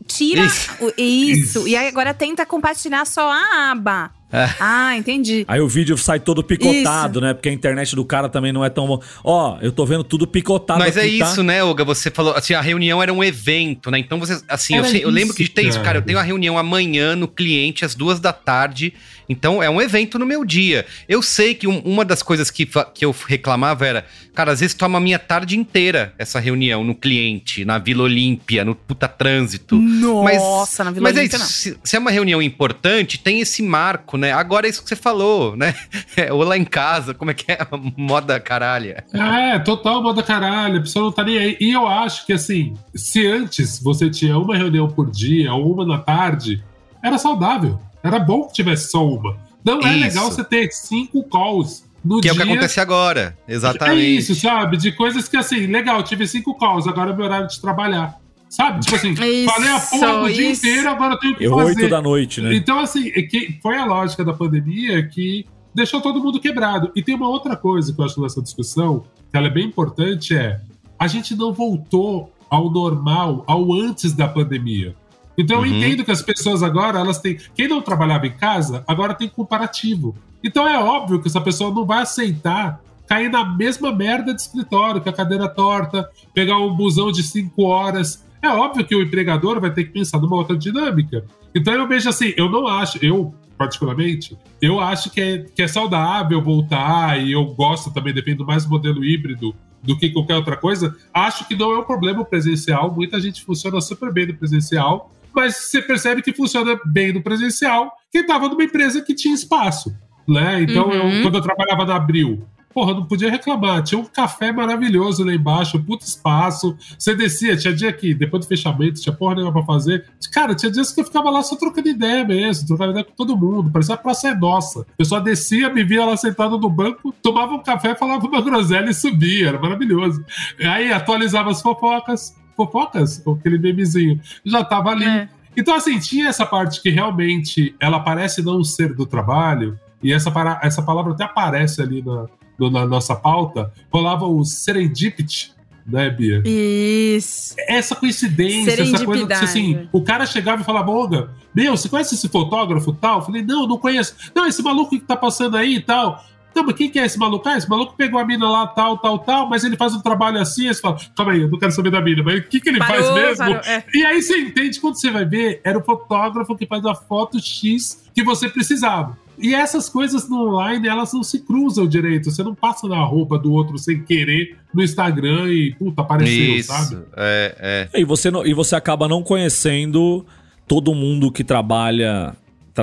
Tira 0.06 0.44
Isso. 0.44 0.70
o- 0.80 0.92
isso. 1.00 1.68
E 1.68 1.76
aí 1.76 1.86
agora 1.86 2.12
tenta 2.12 2.44
compartilhar 2.46 3.04
só 3.06 3.30
a 3.30 3.70
aba. 3.70 4.10
É. 4.32 4.48
Ah, 4.60 4.96
entendi. 4.96 5.44
Aí 5.48 5.60
o 5.60 5.68
vídeo 5.68 5.98
sai 5.98 6.20
todo 6.20 6.42
picotado, 6.42 7.20
né? 7.20 7.34
Porque 7.34 7.48
a 7.48 7.52
internet 7.52 7.96
do 7.96 8.04
cara 8.04 8.28
também 8.28 8.52
não 8.52 8.64
é 8.64 8.70
tão. 8.70 8.86
bom. 8.86 9.02
Ó, 9.24 9.58
eu 9.60 9.72
tô 9.72 9.84
vendo 9.84 10.04
tudo 10.04 10.26
picotado 10.26 10.78
Mas 10.78 10.96
é 10.96 11.00
aqui, 11.02 11.18
tá? 11.18 11.30
isso, 11.30 11.42
né, 11.42 11.62
Olga? 11.64 11.84
Você 11.84 12.10
falou, 12.10 12.34
assim, 12.34 12.54
a 12.54 12.60
reunião 12.60 13.02
era 13.02 13.12
um 13.12 13.24
evento, 13.24 13.90
né? 13.90 13.98
Então 13.98 14.18
você, 14.20 14.40
assim, 14.48 14.74
eu, 14.74 14.80
Era 14.84 14.88
sei- 14.90 15.04
eu 15.04 15.10
lembro 15.10 15.34
isso, 15.34 15.36
que 15.36 15.48
tem 15.48 15.68
isso, 15.68 15.80
cara. 15.80 15.98
Eu 15.98 16.02
tenho 16.02 16.18
a 16.18 16.22
reunião 16.22 16.56
amanhã 16.56 17.16
no 17.16 17.26
cliente 17.26 17.84
às 17.84 17.94
duas 17.94 18.20
da 18.20 18.32
tarde. 18.32 18.92
Então 19.28 19.62
é 19.62 19.70
um 19.70 19.80
evento 19.80 20.18
no 20.18 20.26
meu 20.26 20.44
dia. 20.44 20.84
Eu 21.08 21.22
sei 21.22 21.54
que 21.54 21.66
um- 21.68 21.78
uma 21.80 22.04
das 22.04 22.22
coisas 22.22 22.50
que, 22.50 22.66
que 22.94 23.04
eu 23.04 23.14
reclamava 23.28 23.86
era, 23.86 24.04
cara, 24.34 24.50
às 24.52 24.58
vezes 24.60 24.74
toma 24.74 24.98
a 24.98 25.00
minha 25.00 25.18
tarde 25.20 25.56
inteira 25.56 26.12
essa 26.18 26.40
reunião 26.40 26.82
no 26.82 26.94
cliente, 26.96 27.64
na 27.64 27.78
Vila 27.78 28.02
Olímpia, 28.04 28.64
no 28.64 28.74
puta 28.74 29.06
trânsito. 29.06 29.76
Nossa, 29.76 30.82
na 30.84 30.90
Vila 30.90 31.02
mas 31.04 31.16
é 31.16 31.20
Olímpia, 31.20 31.36
isso, 31.36 31.44
não. 31.44 31.74
se, 31.74 31.78
se 31.84 31.96
é 31.96 31.98
uma 31.98 32.10
reunião 32.10 32.42
importante, 32.42 33.18
tem 33.18 33.40
esse 33.40 33.62
marco, 33.62 34.16
né? 34.20 34.32
Agora 34.32 34.66
é 34.66 34.70
isso 34.70 34.82
que 34.82 34.88
você 34.88 34.96
falou, 34.96 35.56
né? 35.56 35.74
É, 36.16 36.32
ou 36.32 36.42
lá 36.42 36.56
em 36.56 36.64
casa, 36.64 37.14
como 37.14 37.30
é 37.30 37.34
que 37.34 37.50
é? 37.50 37.58
Moda 37.96 38.38
caralha. 38.38 39.04
É, 39.12 39.58
total 39.60 40.02
moda 40.02 40.22
caralho, 40.22 40.78
a 40.78 40.80
pessoa 40.82 41.04
não 41.06 41.12
tá 41.12 41.22
nem 41.24 41.38
aí. 41.38 41.56
E 41.60 41.72
eu 41.72 41.86
acho 41.86 42.26
que 42.26 42.32
assim, 42.32 42.74
se 42.94 43.26
antes 43.26 43.80
você 43.82 44.10
tinha 44.10 44.36
uma 44.36 44.56
reunião 44.56 44.88
por 44.88 45.10
dia 45.10 45.52
ou 45.54 45.72
uma 45.72 45.86
na 45.86 45.98
tarde, 45.98 46.62
era 47.02 47.16
saudável. 47.16 47.78
Era 48.02 48.18
bom 48.18 48.46
que 48.46 48.54
tivesse 48.54 48.90
só 48.90 49.06
uma. 49.06 49.36
Não 49.64 49.80
é 49.80 49.94
Isso. 49.94 50.00
legal 50.00 50.30
você 50.30 50.44
ter 50.44 50.70
cinco 50.72 51.22
calls 51.24 51.84
no 52.04 52.16
Que 52.16 52.22
dia. 52.22 52.30
é 52.30 52.34
o 52.34 52.36
que 52.36 52.42
acontece 52.42 52.80
agora. 52.80 53.36
Exatamente. 53.46 54.00
É 54.00 54.04
isso, 54.04 54.34
sabe? 54.34 54.76
De 54.76 54.92
coisas 54.92 55.28
que 55.28 55.36
assim, 55.36 55.66
legal, 55.66 56.02
tive 56.02 56.26
cinco 56.26 56.56
calls, 56.58 56.86
agora 56.86 57.12
é 57.12 57.16
meu 57.16 57.26
horário 57.26 57.46
de 57.48 57.60
trabalhar. 57.60 58.19
Sabe? 58.50 58.80
Tipo 58.80 58.96
assim, 58.96 59.12
Isso, 59.22 59.50
falei 59.54 59.68
a 59.70 59.80
porra 59.80 60.20
do 60.28 60.32
dia 60.34 60.50
inteiro, 60.50 60.90
agora 60.90 61.14
eu 61.14 61.18
tenho 61.18 61.36
que 61.36 61.44
Eu 61.44 61.54
fazer. 61.54 61.66
oito 61.80 61.88
da 61.88 62.02
noite, 62.02 62.40
né? 62.42 62.54
Então, 62.54 62.78
assim, 62.80 63.08
é 63.14 63.22
que 63.22 63.58
foi 63.62 63.78
a 63.78 63.84
lógica 63.86 64.24
da 64.24 64.32
pandemia 64.34 65.06
que 65.06 65.46
deixou 65.74 66.00
todo 66.00 66.20
mundo 66.22 66.40
quebrado. 66.40 66.90
E 66.96 67.00
tem 67.02 67.14
uma 67.14 67.28
outra 67.28 67.56
coisa 67.56 67.92
que 67.94 68.00
eu 68.00 68.04
acho 68.04 68.20
nessa 68.20 68.42
discussão, 68.42 69.04
que 69.30 69.36
ela 69.36 69.46
é 69.46 69.50
bem 69.50 69.66
importante, 69.66 70.34
é 70.36 70.60
a 70.98 71.06
gente 71.06 71.34
não 71.36 71.52
voltou 71.52 72.32
ao 72.50 72.68
normal, 72.68 73.44
ao 73.46 73.72
antes 73.72 74.12
da 74.12 74.26
pandemia. 74.26 74.94
Então 75.38 75.64
eu 75.64 75.70
Uhum. 75.70 75.78
entendo 75.78 76.04
que 76.04 76.10
as 76.10 76.20
pessoas 76.20 76.62
agora, 76.62 76.98
elas 76.98 77.18
têm. 77.20 77.38
Quem 77.54 77.68
não 77.68 77.80
trabalhava 77.80 78.26
em 78.26 78.32
casa, 78.32 78.82
agora 78.86 79.14
tem 79.14 79.28
comparativo. 79.28 80.14
Então 80.42 80.68
é 80.68 80.76
óbvio 80.78 81.20
que 81.22 81.28
essa 81.28 81.40
pessoa 81.40 81.72
não 81.72 81.86
vai 81.86 82.02
aceitar 82.02 82.80
cair 83.06 83.30
na 83.30 83.44
mesma 83.56 83.92
merda 83.92 84.34
de 84.34 84.40
escritório, 84.40 85.00
com 85.00 85.08
a 85.08 85.12
cadeira 85.12 85.48
torta, 85.48 86.08
pegar 86.34 86.58
um 86.58 86.74
busão 86.74 87.10
de 87.10 87.22
cinco 87.22 87.62
horas. 87.62 88.24
É 88.42 88.48
óbvio 88.48 88.84
que 88.84 88.94
o 88.94 89.02
empregador 89.02 89.60
vai 89.60 89.72
ter 89.72 89.84
que 89.84 89.90
pensar 89.90 90.18
numa 90.18 90.36
outra 90.36 90.56
dinâmica. 90.56 91.24
Então 91.54 91.74
eu 91.74 91.86
vejo 91.86 92.08
assim, 92.08 92.32
eu 92.36 92.48
não 92.50 92.66
acho, 92.66 92.98
eu 93.04 93.34
particularmente, 93.58 94.38
eu 94.62 94.80
acho 94.80 95.10
que 95.10 95.20
é, 95.20 95.38
que 95.54 95.60
é 95.62 95.68
saudável 95.68 96.40
voltar 96.42 97.20
e 97.20 97.32
eu 97.32 97.44
gosto 97.44 97.92
também, 97.92 98.14
defendo 98.14 98.46
mais 98.46 98.64
o 98.64 98.70
modelo 98.70 99.04
híbrido 99.04 99.54
do 99.82 99.98
que 99.98 100.08
qualquer 100.08 100.36
outra 100.36 100.56
coisa. 100.56 100.96
Acho 101.12 101.46
que 101.46 101.54
não 101.54 101.72
é 101.72 101.78
um 101.78 101.84
problema 101.84 102.22
o 102.22 102.24
presencial, 102.24 102.90
muita 102.90 103.20
gente 103.20 103.42
funciona 103.44 103.78
super 103.82 104.10
bem 104.10 104.26
no 104.28 104.34
presencial, 104.34 105.10
mas 105.34 105.56
você 105.56 105.82
percebe 105.82 106.22
que 106.22 106.32
funciona 106.32 106.78
bem 106.86 107.12
no 107.12 107.22
presencial 107.22 107.92
quem 108.10 108.22
estava 108.22 108.48
numa 108.48 108.64
empresa 108.64 109.02
que 109.02 109.14
tinha 109.14 109.34
espaço. 109.34 109.94
Né? 110.26 110.62
Então, 110.62 110.86
Uhum. 110.88 110.92
eu, 111.18 111.22
quando 111.22 111.34
eu 111.36 111.42
trabalhava 111.42 111.84
na 111.84 111.96
Abril, 111.96 112.42
porra, 112.72 112.94
não 112.94 113.04
podia 113.04 113.30
reclamar. 113.30 113.82
Tinha 113.82 114.00
um 114.00 114.04
café 114.04 114.52
maravilhoso 114.52 115.24
lá 115.24 115.34
embaixo, 115.34 115.76
um 115.76 115.82
puto 115.82 116.04
espaço. 116.04 116.76
Você 116.98 117.14
descia, 117.14 117.56
tinha 117.56 117.74
dia 117.74 117.92
que, 117.92 118.14
depois 118.14 118.44
do 118.44 118.48
fechamento, 118.48 119.00
tinha 119.00 119.14
porra 119.14 119.34
nenhuma 119.36 119.52
pra 119.52 119.62
fazer. 119.64 120.06
Cara, 120.32 120.54
tinha 120.54 120.70
dias 120.70 120.92
que 120.92 121.00
eu 121.00 121.04
ficava 121.04 121.30
lá 121.30 121.42
só 121.42 121.56
trocando 121.56 121.88
ideia 121.88 122.24
mesmo, 122.24 122.66
trocando 122.68 122.90
ideia 122.92 123.04
com 123.04 123.12
todo 123.12 123.36
mundo. 123.36 123.70
Parecia 123.70 123.94
a 123.94 123.98
praça 123.98 124.28
é 124.28 124.34
nossa. 124.34 124.80
A 124.80 124.96
pessoa 124.96 125.20
descia, 125.20 125.72
me 125.72 125.82
via 125.84 126.04
lá 126.04 126.16
sentado 126.16 126.58
no 126.58 126.70
banco, 126.70 127.12
tomava 127.22 127.52
um 127.54 127.62
café, 127.62 127.94
falava 127.94 128.26
uma 128.26 128.40
groselha 128.40 128.90
e 128.90 128.94
subia. 128.94 129.48
Era 129.48 129.58
maravilhoso. 129.58 130.24
Aí 130.60 130.92
atualizava 130.92 131.50
as 131.50 131.60
fofocas. 131.60 132.34
Fofocas? 132.56 133.22
Aquele 133.26 133.58
memezinho. 133.58 134.20
Já 134.44 134.62
tava 134.64 134.90
ali. 134.90 135.04
É. 135.04 135.28
Então, 135.56 135.74
assim, 135.74 135.98
tinha 135.98 136.28
essa 136.28 136.46
parte 136.46 136.80
que 136.80 136.90
realmente 136.90 137.74
ela 137.80 137.98
parece 138.00 138.40
não 138.42 138.62
ser 138.62 138.94
do 138.94 139.04
trabalho, 139.04 139.78
e 140.02 140.12
essa, 140.12 140.30
para- 140.30 140.60
essa 140.62 140.80
palavra 140.80 141.12
até 141.12 141.24
aparece 141.24 141.82
ali 141.82 142.00
na, 142.02 142.26
na 142.68 142.84
nossa 142.84 143.14
pauta, 143.14 143.72
rolava 143.90 144.26
o 144.26 144.44
serendipity, 144.44 145.52
né, 145.86 146.10
Bia? 146.10 146.42
Isso. 146.44 147.54
Essa 147.68 147.94
coincidência, 147.94 148.82
essa 148.82 149.04
coisa 149.04 149.26
que, 149.26 149.32
assim, 149.32 149.88
o 149.92 150.02
cara 150.02 150.26
chegava 150.26 150.62
e 150.62 150.64
falava, 150.64 150.90
Olga, 150.90 151.30
meu, 151.54 151.76
você 151.76 151.88
conhece 151.88 152.14
esse 152.14 152.28
fotógrafo 152.28 152.92
tal? 152.92 153.20
Eu 153.20 153.24
falei, 153.24 153.42
não, 153.42 153.66
não 153.66 153.78
conheço. 153.78 154.14
Não, 154.34 154.46
esse 154.46 154.62
maluco 154.62 154.90
que 154.90 155.04
tá 155.04 155.16
passando 155.16 155.56
aí 155.56 155.76
e 155.76 155.80
tal. 155.80 156.24
Não, 156.54 156.64
mas 156.64 156.74
quem 156.74 156.90
que 156.90 156.98
é 156.98 157.04
esse 157.04 157.18
maluco? 157.18 157.48
Ah, 157.48 157.56
esse 157.56 157.68
maluco 157.68 157.94
pegou 157.96 158.18
a 158.18 158.24
mina 158.24 158.48
lá, 158.48 158.66
tal, 158.66 158.98
tal, 158.98 159.18
tal, 159.20 159.48
mas 159.48 159.62
ele 159.62 159.76
faz 159.76 159.94
um 159.94 160.00
trabalho 160.00 160.38
assim. 160.38 160.68
Aí 160.68 160.74
você 160.74 160.80
fala, 160.80 160.98
calma 161.16 161.32
aí, 161.32 161.42
eu 161.42 161.48
não 161.48 161.58
quero 161.58 161.72
saber 161.72 161.90
da 161.90 162.00
mina, 162.00 162.22
mas 162.22 162.40
o 162.40 162.42
que, 162.42 162.60
que 162.60 162.68
ele 162.68 162.78
faz 162.78 163.06
Parou, 163.06 163.14
mesmo? 163.14 163.36
parou, 163.36 163.60
é. 163.60 163.84
E 163.94 164.04
aí 164.04 164.20
você 164.20 164.36
entende 164.38 164.80
quando 164.80 165.00
você 165.00 165.10
vai 165.10 165.24
ver, 165.24 165.60
era 165.64 165.78
o 165.78 165.82
fotógrafo 165.82 166.56
que 166.56 166.66
faz 166.66 166.84
a 166.84 166.94
foto 166.94 167.40
X 167.40 168.04
que 168.12 168.24
você 168.24 168.48
precisava. 168.48 169.16
E 169.42 169.54
essas 169.54 169.88
coisas 169.88 170.28
no 170.28 170.48
online, 170.48 170.86
elas 170.88 171.12
não 171.12 171.22
se 171.22 171.40
cruzam 171.40 171.86
direito. 171.86 172.30
Você 172.30 172.42
não 172.42 172.54
passa 172.54 172.86
na 172.88 173.02
roupa 173.04 173.38
do 173.38 173.52
outro 173.52 173.78
sem 173.78 174.02
querer 174.02 174.56
no 174.72 174.82
Instagram 174.82 175.48
e, 175.52 175.74
puta, 175.74 176.02
apareceu, 176.02 176.56
Isso. 176.56 176.68
sabe? 176.72 177.02
É, 177.16 177.88
é. 177.92 178.00
E 178.00 178.04
você, 178.04 178.30
não- 178.30 178.46
e 178.46 178.52
você 178.54 178.76
acaba 178.76 179.08
não 179.08 179.22
conhecendo 179.22 180.24
todo 180.68 180.94
mundo 180.94 181.32
que 181.32 181.42
trabalha. 181.42 182.34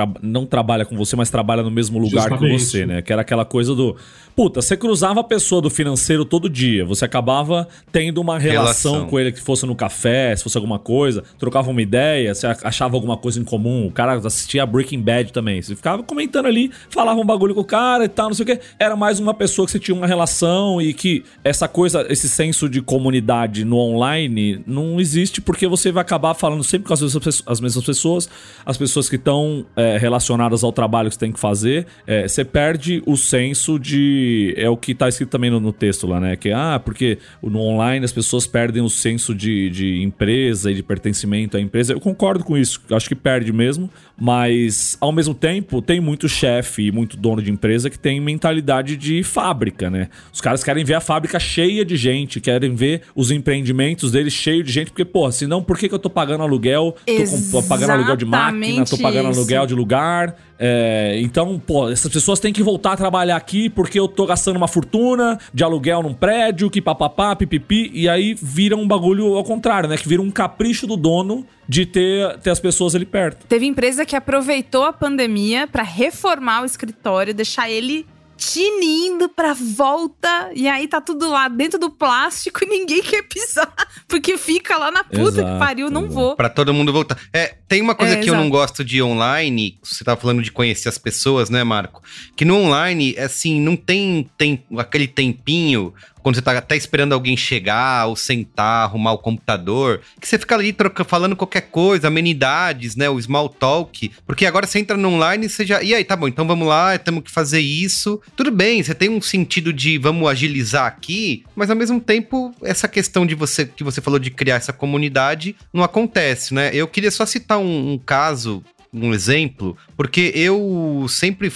Tra- 0.05 0.19
não 0.21 0.45
trabalha 0.45 0.85
com 0.85 0.95
você, 0.95 1.15
mas 1.15 1.29
trabalha 1.29 1.63
no 1.63 1.71
mesmo 1.71 1.97
lugar 1.97 2.25
que 2.25 2.29
Justamente. 2.29 2.63
você, 2.63 2.85
né? 2.85 3.01
Que 3.01 3.11
era 3.11 3.21
aquela 3.21 3.43
coisa 3.45 3.73
do. 3.73 3.95
Puta, 4.35 4.61
você 4.61 4.77
cruzava 4.77 5.21
a 5.21 5.23
pessoa 5.23 5.59
do 5.61 5.69
financeiro 5.69 6.23
todo 6.23 6.47
dia. 6.47 6.85
Você 6.85 7.03
acabava 7.03 7.67
tendo 7.91 8.21
uma 8.21 8.37
relação, 8.37 8.91
Relação. 8.91 9.09
com 9.09 9.19
ele 9.19 9.31
que 9.31 9.41
fosse 9.41 9.65
no 9.65 9.75
café, 9.75 10.35
se 10.35 10.43
fosse 10.43 10.55
alguma 10.55 10.77
coisa, 10.77 11.23
trocava 11.39 11.71
uma 11.71 11.81
ideia, 11.81 12.35
você 12.35 12.45
achava 12.45 12.95
alguma 12.95 13.17
coisa 13.17 13.39
em 13.39 13.43
comum. 13.43 13.87
O 13.87 13.91
cara 13.91 14.13
assistia 14.13 14.63
Breaking 14.63 15.01
Bad 15.01 15.33
também. 15.33 15.59
Você 15.59 15.75
ficava 15.75 16.03
comentando 16.03 16.45
ali, 16.45 16.69
falava 16.89 17.19
um 17.19 17.25
bagulho 17.25 17.55
com 17.55 17.61
o 17.61 17.65
cara 17.65 18.05
e 18.05 18.07
tal, 18.07 18.27
não 18.27 18.35
sei 18.35 18.43
o 18.43 18.45
quê. 18.45 18.59
Era 18.77 18.95
mais 18.95 19.19
uma 19.19 19.33
pessoa 19.33 19.65
que 19.65 19.71
você 19.71 19.79
tinha 19.79 19.95
uma 19.97 20.05
relação 20.05 20.79
e 20.79 20.93
que 20.93 21.23
essa 21.43 21.67
coisa, 21.67 22.05
esse 22.07 22.29
senso 22.29 22.69
de 22.69 22.79
comunidade 22.79 23.65
no 23.65 23.77
online 23.77 24.61
não 24.67 24.99
existe 24.99 25.41
porque 25.41 25.65
você 25.67 25.91
vai 25.91 26.01
acabar 26.01 26.35
falando 26.35 26.63
sempre 26.63 26.87
com 26.87 26.93
as 26.93 27.01
mesmas, 27.01 27.23
pesso- 27.23 27.43
as 27.47 27.59
mesmas 27.59 27.83
pessoas, 27.83 28.29
as 28.63 28.77
pessoas 28.77 29.09
que 29.09 29.15
estão 29.15 29.65
é, 29.75 29.86
relacionadas 29.95 30.63
ao 30.63 30.73
trabalho 30.73 31.07
que 31.07 31.15
você 31.15 31.19
tem 31.19 31.31
que 31.31 31.39
fazer. 31.39 31.87
É, 32.05 32.27
você 32.27 32.43
perde 32.43 33.01
o 33.05 33.15
senso 33.15 33.79
de 33.79 34.53
é 34.57 34.69
o 34.69 34.75
que 34.75 34.93
tá 34.93 35.07
escrito 35.07 35.29
também 35.29 35.49
no, 35.49 35.59
no 35.59 35.71
texto 35.71 36.05
lá, 36.05 36.19
né? 36.19 36.35
Que 36.35 36.51
ah, 36.51 36.81
porque 36.83 37.17
no 37.41 37.59
online 37.59 38.03
as 38.03 38.11
pessoas 38.11 38.45
perdem 38.45 38.81
o 38.81 38.89
senso 38.89 39.33
de, 39.33 39.69
de 39.69 40.01
empresa 40.01 40.71
e 40.71 40.73
de 40.75 40.83
pertencimento 40.83 41.55
à 41.55 41.61
empresa. 41.61 41.93
Eu 41.93 41.99
concordo 41.99 42.43
com 42.43 42.57
isso, 42.57 42.81
acho 42.91 43.07
que 43.07 43.15
perde 43.15 43.53
mesmo, 43.53 43.89
mas 44.19 44.97
ao 44.99 45.11
mesmo 45.11 45.33
tempo 45.33 45.81
tem 45.81 46.01
muito 46.01 46.27
chefe 46.27 46.87
e 46.87 46.91
muito 46.91 47.15
dono 47.15 47.41
de 47.41 47.51
empresa 47.51 47.89
que 47.89 47.99
tem 47.99 48.19
mentalidade 48.19 48.97
de 48.97 49.23
fábrica, 49.23 49.89
né? 49.89 50.09
Os 50.33 50.41
caras 50.41 50.63
querem 50.63 50.83
ver 50.83 50.95
a 50.95 51.01
fábrica 51.01 51.39
cheia 51.39 51.85
de 51.85 51.95
gente, 51.95 52.41
querem 52.41 52.73
ver 52.73 53.03
os 53.15 53.29
empreendimentos 53.29 54.11
deles 54.11 54.33
cheios 54.33 54.65
de 54.65 54.71
gente, 54.71 54.87
porque, 54.91 55.05
pô, 55.05 55.31
senão 55.31 55.61
por 55.61 55.77
que, 55.77 55.87
que 55.87 55.93
eu 55.93 55.99
tô 55.99 56.09
pagando 56.09 56.43
aluguel? 56.43 56.95
Tô, 57.05 57.61
com, 57.61 57.67
pagando 57.67 57.91
aluguel 57.91 58.15
de 58.15 58.25
máquina, 58.25 58.85
tô 58.85 58.97
pagando 58.97 59.29
isso. 59.29 59.39
aluguel 59.39 59.66
de 59.67 59.75
lugar. 59.75 60.35
É, 60.59 61.19
então, 61.21 61.59
pô, 61.59 61.89
essas 61.89 62.11
pessoas 62.11 62.39
têm 62.39 62.51
que 62.51 62.63
voltar 62.63 62.93
a 62.93 62.97
trabalhar 62.97 63.35
aqui 63.35 63.69
porque 63.69 63.99
eu 63.99 64.07
tô 64.07 64.25
gastando 64.25 64.57
uma 64.57 64.67
fortuna 64.67 65.37
de 65.53 65.63
aluguel 65.63 66.01
num 66.01 66.13
prédio, 66.13 66.69
que 66.69 66.81
papapá, 66.81 67.35
pipipi, 67.35 67.91
e 67.93 68.09
aí 68.09 68.33
vira 68.33 68.75
um 68.75 68.87
bagulho 68.87 69.35
ao 69.35 69.43
contrário, 69.43 69.87
né? 69.87 69.97
Que 69.97 70.07
vira 70.07 70.21
um 70.21 70.31
capricho 70.31 70.87
do 70.87 70.97
dono 70.97 71.45
de 71.67 71.85
ter, 71.85 72.39
ter 72.39 72.49
as 72.49 72.59
pessoas 72.59 72.95
ali 72.95 73.05
perto. 73.05 73.45
Teve 73.45 73.65
empresa 73.65 74.05
que 74.05 74.15
aproveitou 74.15 74.83
a 74.85 74.93
pandemia 74.93 75.67
para 75.67 75.83
reformar 75.83 76.63
o 76.63 76.65
escritório, 76.65 77.33
deixar 77.33 77.69
ele 77.69 78.05
tinindo 78.37 79.27
pra 79.27 79.53
volta. 79.53 80.51
E 80.53 80.67
aí 80.67 80.87
tá 80.87 81.01
tudo 81.01 81.29
lá 81.29 81.47
dentro 81.47 81.79
do 81.79 81.89
plástico 81.89 82.63
e 82.63 82.67
ninguém 82.67 83.01
quer 83.03 83.23
pisar. 83.23 83.73
Porque 84.07 84.37
fica 84.37 84.77
lá 84.77 84.91
na 84.91 85.03
puta 85.03 85.39
exato, 85.39 85.53
que 85.53 85.59
pariu, 85.59 85.89
não 85.89 86.03
exato. 86.03 86.13
vou. 86.13 86.35
Pra 86.35 86.49
todo 86.49 86.73
mundo 86.73 86.93
voltar. 86.93 87.17
É, 87.33 87.55
tem 87.67 87.81
uma 87.81 87.95
coisa 87.95 88.13
é, 88.13 88.17
que 88.17 88.23
exato. 88.25 88.37
eu 88.37 88.43
não 88.43 88.49
gosto 88.49 88.83
de 88.83 89.01
online. 89.01 89.77
Você 89.83 90.03
tava 90.03 90.19
falando 90.19 90.41
de 90.41 90.51
conhecer 90.51 90.87
as 90.87 90.97
pessoas, 90.97 91.49
né, 91.49 91.63
Marco? 91.63 92.01
Que 92.35 92.45
no 92.45 92.55
online, 92.55 93.17
assim, 93.17 93.59
não 93.59 93.75
tem, 93.75 94.29
tem 94.37 94.63
aquele 94.77 95.07
tempinho 95.07 95.93
quando 96.21 96.35
você 96.35 96.41
tá 96.41 96.57
até 96.57 96.75
esperando 96.75 97.13
alguém 97.13 97.37
chegar, 97.37 98.07
ou 98.07 98.15
sentar, 98.15 98.83
arrumar 98.83 99.13
o 99.13 99.17
computador, 99.17 100.01
que 100.19 100.27
você 100.27 100.37
fica 100.37 100.55
ali 100.55 100.73
troca, 100.73 101.03
falando 101.03 101.35
qualquer 101.35 101.61
coisa, 101.61 102.07
amenidades, 102.07 102.95
né? 102.95 103.09
O 103.09 103.21
small 103.21 103.49
talk. 103.49 104.11
Porque 104.25 104.45
agora 104.45 104.67
você 104.67 104.79
entra 104.79 104.97
no 104.97 105.09
online 105.09 105.45
e 105.45 105.49
você 105.49 105.65
já. 105.65 105.81
E 105.81 105.93
aí, 105.93 106.03
tá 106.03 106.15
bom, 106.15 106.27
então 106.27 106.47
vamos 106.47 106.67
lá, 106.67 106.97
temos 106.97 107.23
que 107.23 107.31
fazer 107.31 107.59
isso. 107.59 108.21
Tudo 108.35 108.51
bem, 108.51 108.81
você 108.83 108.93
tem 108.93 109.09
um 109.09 109.21
sentido 109.21 109.71
de 109.71 109.97
vamos 109.97 110.27
agilizar 110.29 110.85
aqui, 110.85 111.43
mas 111.55 111.69
ao 111.69 111.75
mesmo 111.75 111.99
tempo, 111.99 112.53
essa 112.61 112.87
questão 112.87 113.25
de 113.25 113.35
você 113.35 113.65
que 113.65 113.83
você 113.83 114.01
falou 114.01 114.19
de 114.19 114.31
criar 114.31 114.55
essa 114.55 114.73
comunidade 114.73 115.55
não 115.73 115.83
acontece, 115.83 116.53
né? 116.53 116.71
Eu 116.73 116.87
queria 116.87 117.11
só 117.11 117.25
citar 117.25 117.57
um, 117.57 117.93
um 117.93 117.97
caso 117.97 118.63
um 118.93 119.13
exemplo, 119.13 119.77
porque 119.95 120.31
eu 120.33 121.05
sempre 121.09 121.49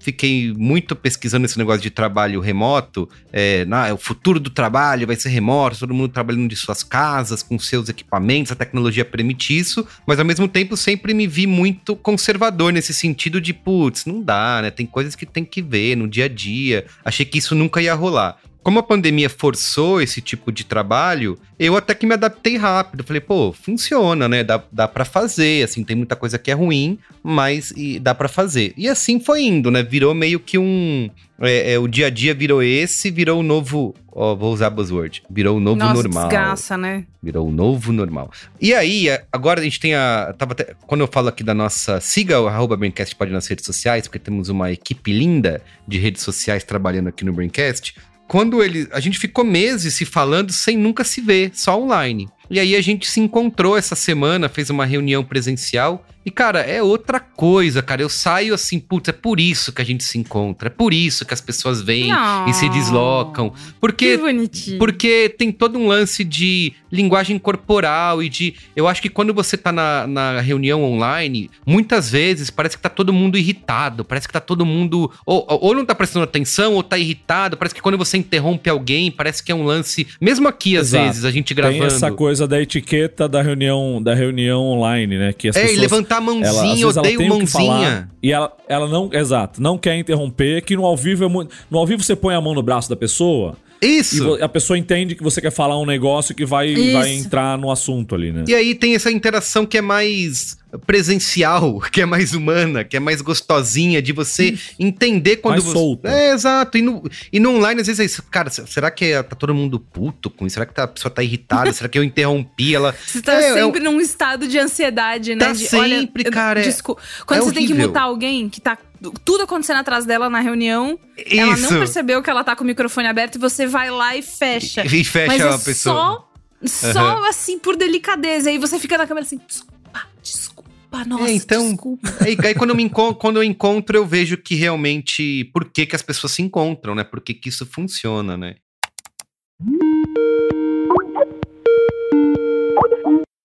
fiquei 0.00 0.52
muito 0.56 0.96
pesquisando 0.96 1.46
esse 1.46 1.58
negócio 1.58 1.80
de 1.80 1.90
trabalho 1.90 2.40
remoto. 2.40 3.08
É, 3.32 3.64
na, 3.66 3.92
o 3.92 3.98
futuro 3.98 4.40
do 4.40 4.50
trabalho 4.50 5.06
vai 5.06 5.14
ser 5.16 5.28
remoto, 5.28 5.78
todo 5.78 5.94
mundo 5.94 6.08
trabalhando 6.08 6.48
de 6.48 6.56
suas 6.56 6.82
casas, 6.82 7.42
com 7.42 7.58
seus 7.58 7.88
equipamentos, 7.88 8.50
a 8.50 8.56
tecnologia 8.56 9.04
permite 9.04 9.56
isso, 9.56 9.86
mas 10.06 10.18
ao 10.18 10.24
mesmo 10.24 10.48
tempo 10.48 10.76
sempre 10.76 11.14
me 11.14 11.26
vi 11.26 11.46
muito 11.46 11.94
conservador 11.94 12.72
nesse 12.72 12.92
sentido 12.92 13.40
de, 13.40 13.52
putz, 13.52 14.06
não 14.06 14.22
dá, 14.22 14.60
né? 14.62 14.70
Tem 14.70 14.86
coisas 14.86 15.14
que 15.14 15.26
tem 15.26 15.44
que 15.44 15.62
ver 15.62 15.96
no 15.96 16.08
dia 16.08 16.24
a 16.24 16.28
dia. 16.28 16.86
Achei 17.04 17.24
que 17.24 17.38
isso 17.38 17.54
nunca 17.54 17.80
ia 17.80 17.94
rolar 17.94 18.38
como 18.62 18.78
a 18.78 18.82
pandemia 18.82 19.30
forçou 19.30 20.02
esse 20.02 20.20
tipo 20.20 20.52
de 20.52 20.64
trabalho, 20.64 21.38
eu 21.58 21.76
até 21.76 21.94
que 21.94 22.06
me 22.06 22.14
adaptei 22.14 22.56
rápido. 22.56 23.02
Falei, 23.04 23.20
pô, 23.20 23.52
funciona, 23.52 24.28
né? 24.28 24.44
Dá, 24.44 24.62
dá 24.70 24.86
para 24.86 25.04
fazer, 25.04 25.64
assim, 25.64 25.82
tem 25.82 25.96
muita 25.96 26.14
coisa 26.14 26.38
que 26.38 26.50
é 26.50 26.54
ruim, 26.54 26.98
mas 27.22 27.72
e 27.74 27.98
dá 27.98 28.14
para 28.14 28.28
fazer. 28.28 28.74
E 28.76 28.86
assim 28.88 29.18
foi 29.18 29.42
indo, 29.42 29.70
né? 29.70 29.82
Virou 29.82 30.14
meio 30.14 30.38
que 30.38 30.58
um. 30.58 31.10
É, 31.40 31.72
é, 31.72 31.78
o 31.78 31.88
dia 31.88 32.08
a 32.08 32.10
dia 32.10 32.34
virou 32.34 32.62
esse, 32.62 33.10
virou 33.10 33.40
o 33.40 33.42
novo. 33.42 33.94
Ó, 34.12 34.34
vou 34.34 34.52
usar 34.52 34.68
buzzword. 34.68 35.22
Virou 35.30 35.56
o 35.56 35.60
novo 35.60 35.76
Nossa, 35.78 36.02
normal. 36.02 36.28
desgraça, 36.28 36.76
né? 36.76 37.04
Virou 37.22 37.48
o 37.48 37.52
novo 37.52 37.92
normal. 37.92 38.30
E 38.60 38.74
aí, 38.74 39.06
agora 39.32 39.60
a 39.60 39.64
gente 39.64 39.80
tem 39.80 39.94
a. 39.94 40.34
Tava 40.36 40.52
até, 40.52 40.74
quando 40.86 41.00
eu 41.00 41.08
falo 41.08 41.28
aqui 41.28 41.42
da 41.42 41.54
nossa. 41.54 41.98
Siga 41.98 42.38
o 42.38 42.46
arroba 42.46 42.76
Braincast 42.76 43.16
pode 43.16 43.32
nas 43.32 43.46
redes 43.46 43.64
sociais, 43.64 44.06
porque 44.06 44.18
temos 44.18 44.50
uma 44.50 44.70
equipe 44.70 45.12
linda 45.12 45.62
de 45.88 45.98
redes 45.98 46.22
sociais 46.22 46.62
trabalhando 46.62 47.08
aqui 47.08 47.24
no 47.24 47.32
Braincast 47.32 47.94
quando 48.30 48.62
ele. 48.62 48.86
A 48.92 49.00
gente 49.00 49.18
ficou 49.18 49.44
meses 49.44 49.94
se 49.94 50.04
falando 50.04 50.52
sem 50.52 50.76
nunca 50.76 51.02
se 51.02 51.20
ver, 51.20 51.50
só 51.52 51.82
online. 51.82 52.28
E 52.48 52.60
aí 52.60 52.76
a 52.76 52.80
gente 52.80 53.10
se 53.10 53.18
encontrou 53.18 53.76
essa 53.76 53.96
semana, 53.96 54.48
fez 54.48 54.70
uma 54.70 54.86
reunião 54.86 55.24
presencial. 55.24 56.06
E, 56.24 56.30
cara, 56.30 56.60
é 56.60 56.82
outra 56.82 57.18
coisa, 57.18 57.82
cara. 57.82 58.02
Eu 58.02 58.08
saio 58.08 58.52
assim, 58.52 58.78
putz, 58.78 59.08
é 59.08 59.12
por 59.12 59.40
isso 59.40 59.72
que 59.72 59.80
a 59.80 59.84
gente 59.84 60.04
se 60.04 60.18
encontra. 60.18 60.68
É 60.68 60.70
por 60.70 60.92
isso 60.92 61.24
que 61.24 61.32
as 61.32 61.40
pessoas 61.40 61.80
vêm 61.80 62.10
e 62.46 62.52
se 62.52 62.68
deslocam. 62.68 63.52
Porque, 63.80 64.16
que 64.16 64.18
bonitinho. 64.18 64.78
Porque 64.78 65.34
tem 65.38 65.50
todo 65.50 65.78
um 65.78 65.86
lance 65.86 66.22
de 66.22 66.74
linguagem 66.92 67.38
corporal 67.38 68.22
e 68.22 68.28
de. 68.28 68.54
Eu 68.76 68.86
acho 68.86 69.00
que 69.00 69.08
quando 69.08 69.32
você 69.32 69.56
tá 69.56 69.72
na, 69.72 70.06
na 70.06 70.40
reunião 70.40 70.84
online, 70.84 71.50
muitas 71.64 72.10
vezes 72.10 72.50
parece 72.50 72.76
que 72.76 72.82
tá 72.82 72.90
todo 72.90 73.12
mundo 73.12 73.38
irritado. 73.38 74.04
Parece 74.04 74.26
que 74.26 74.32
tá 74.32 74.40
todo 74.40 74.66
mundo. 74.66 75.10
Ou, 75.24 75.46
ou 75.48 75.74
não 75.74 75.86
tá 75.86 75.94
prestando 75.94 76.24
atenção, 76.24 76.74
ou 76.74 76.82
tá 76.82 76.98
irritado. 76.98 77.56
Parece 77.56 77.74
que 77.74 77.80
quando 77.80 77.96
você 77.96 78.18
interrompe 78.18 78.68
alguém, 78.68 79.10
parece 79.10 79.42
que 79.42 79.50
é 79.50 79.54
um 79.54 79.64
lance. 79.64 80.06
Mesmo 80.20 80.46
aqui, 80.48 80.76
às 80.76 80.88
Exato. 80.88 81.04
vezes, 81.06 81.24
a 81.24 81.30
gente 81.30 81.54
gravando. 81.54 81.78
Tem 81.78 81.86
essa 81.86 82.12
coisa 82.12 82.46
da 82.46 82.60
etiqueta 82.60 83.26
da 83.26 83.40
reunião, 83.40 84.02
da 84.02 84.14
reunião 84.14 84.60
online, 84.64 85.16
né? 85.16 85.32
Que 85.32 85.48
as 85.48 85.56
é, 85.56 85.62
pessoas, 85.62 85.80
a 86.16 86.20
mãozinha, 86.20 86.82
ela, 86.82 87.00
odeio 87.00 87.28
mãozinha. 87.28 87.48
Falar, 87.48 88.08
e 88.22 88.32
ela, 88.32 88.56
ela 88.68 88.88
não. 88.88 89.10
Exato, 89.12 89.62
não 89.62 89.78
quer 89.78 89.96
interromper, 89.96 90.62
que 90.62 90.76
no 90.76 90.84
ao 90.84 90.96
vivo 90.96 91.24
é 91.24 91.28
muito. 91.28 91.54
No 91.70 91.78
ao 91.78 91.86
vivo 91.86 92.02
você 92.02 92.16
põe 92.16 92.34
a 92.34 92.40
mão 92.40 92.54
no 92.54 92.62
braço 92.62 92.88
da 92.88 92.96
pessoa. 92.96 93.56
Isso. 93.80 94.38
E 94.38 94.42
a 94.42 94.48
pessoa 94.48 94.78
entende 94.78 95.14
que 95.14 95.22
você 95.22 95.40
quer 95.40 95.50
falar 95.50 95.78
um 95.78 95.86
negócio 95.86 96.34
que 96.34 96.44
vai, 96.44 96.74
vai 96.92 97.10
entrar 97.12 97.56
no 97.56 97.70
assunto 97.70 98.14
ali, 98.14 98.30
né? 98.30 98.44
E 98.46 98.54
aí 98.54 98.74
tem 98.74 98.94
essa 98.94 99.10
interação 99.10 99.64
que 99.64 99.78
é 99.78 99.80
mais 99.80 100.58
presencial, 100.86 101.80
que 101.90 102.00
é 102.00 102.06
mais 102.06 102.32
humana, 102.32 102.84
que 102.84 102.96
é 102.96 103.00
mais 103.00 103.20
gostosinha 103.20 104.00
de 104.00 104.12
você 104.12 104.50
Isso. 104.50 104.74
entender 104.78 105.36
quando 105.36 105.54
mais 105.54 105.64
você. 105.64 105.72
Solta. 105.72 106.08
É, 106.08 106.32
exato. 106.32 106.78
E 106.78 106.82
no, 106.82 107.02
e 107.32 107.40
no 107.40 107.56
online, 107.56 107.80
às 107.80 107.86
vezes, 107.86 108.00
é 108.00 108.04
isso. 108.04 108.22
Cara, 108.30 108.50
será 108.50 108.90
que 108.90 109.10
tá 109.22 109.34
todo 109.36 109.54
mundo 109.54 109.80
puto 109.80 110.30
com 110.30 110.46
isso? 110.46 110.54
Será 110.54 110.66
que 110.66 110.74
tá, 110.74 110.84
a 110.84 110.88
pessoa 110.88 111.10
tá 111.12 111.22
irritada? 111.22 111.72
será 111.72 111.88
que 111.88 111.98
eu 111.98 112.04
interrompi 112.04 112.74
ela? 112.74 112.94
Você 113.06 113.22
tá 113.22 113.34
é, 113.34 113.54
sempre 113.54 113.80
é, 113.80 113.82
num 113.82 114.00
estado 114.00 114.46
de 114.46 114.58
ansiedade, 114.58 115.34
né? 115.34 115.44
Tá 115.44 115.52
de, 115.52 115.66
sempre, 115.66 116.24
olha, 116.24 116.30
cara. 116.30 116.62
Desculpa. 116.62 117.02
Quando 117.26 117.40
é 117.40 117.42
você 117.42 117.50
horrível. 117.50 117.68
tem 117.68 117.76
que 117.76 117.86
mutar 117.86 118.02
alguém 118.02 118.48
que 118.48 118.60
tá 118.60 118.76
tudo 119.24 119.44
acontecendo 119.44 119.78
atrás 119.78 120.04
dela 120.04 120.28
na 120.28 120.40
reunião. 120.40 120.98
Isso. 121.16 121.40
Ela 121.40 121.56
não 121.56 121.68
percebeu 121.68 122.22
que 122.22 122.30
ela 122.30 122.44
tá 122.44 122.54
com 122.54 122.64
o 122.64 122.66
microfone 122.66 123.08
aberto 123.08 123.36
e 123.36 123.38
você 123.38 123.66
vai 123.66 123.90
lá 123.90 124.16
e 124.16 124.22
fecha. 124.22 124.82
E, 124.84 125.00
e 125.00 125.04
fecha 125.04 125.26
Mas 125.26 125.42
a 125.42 125.48
é 125.48 125.58
pessoa. 125.58 126.28
Só, 126.64 126.92
só 126.92 127.18
uhum. 127.18 127.24
assim, 127.24 127.58
por 127.58 127.76
delicadeza. 127.76 128.50
E 128.50 128.58
você 128.58 128.78
fica 128.78 128.98
na 128.98 129.06
câmera 129.06 129.24
assim, 129.24 129.40
desculpa, 129.46 130.06
desculpa, 130.22 131.04
nossa, 131.06 131.28
é, 131.28 131.32
então, 131.32 131.68
desculpa. 131.70 132.14
Aí, 132.20 132.36
aí 132.44 132.54
quando, 132.54 132.70
eu 132.70 132.76
me 132.76 132.82
encontro, 132.82 133.14
quando 133.14 133.36
eu 133.36 133.44
encontro, 133.44 133.96
eu 133.96 134.04
vejo 134.04 134.36
que 134.36 134.54
realmente. 134.54 135.44
Por 135.52 135.64
que, 135.64 135.86
que 135.86 135.96
as 135.96 136.02
pessoas 136.02 136.32
se 136.32 136.42
encontram, 136.42 136.94
né? 136.94 137.04
Por 137.04 137.20
que, 137.20 137.32
que 137.32 137.48
isso 137.48 137.64
funciona, 137.64 138.36
né? 138.36 138.56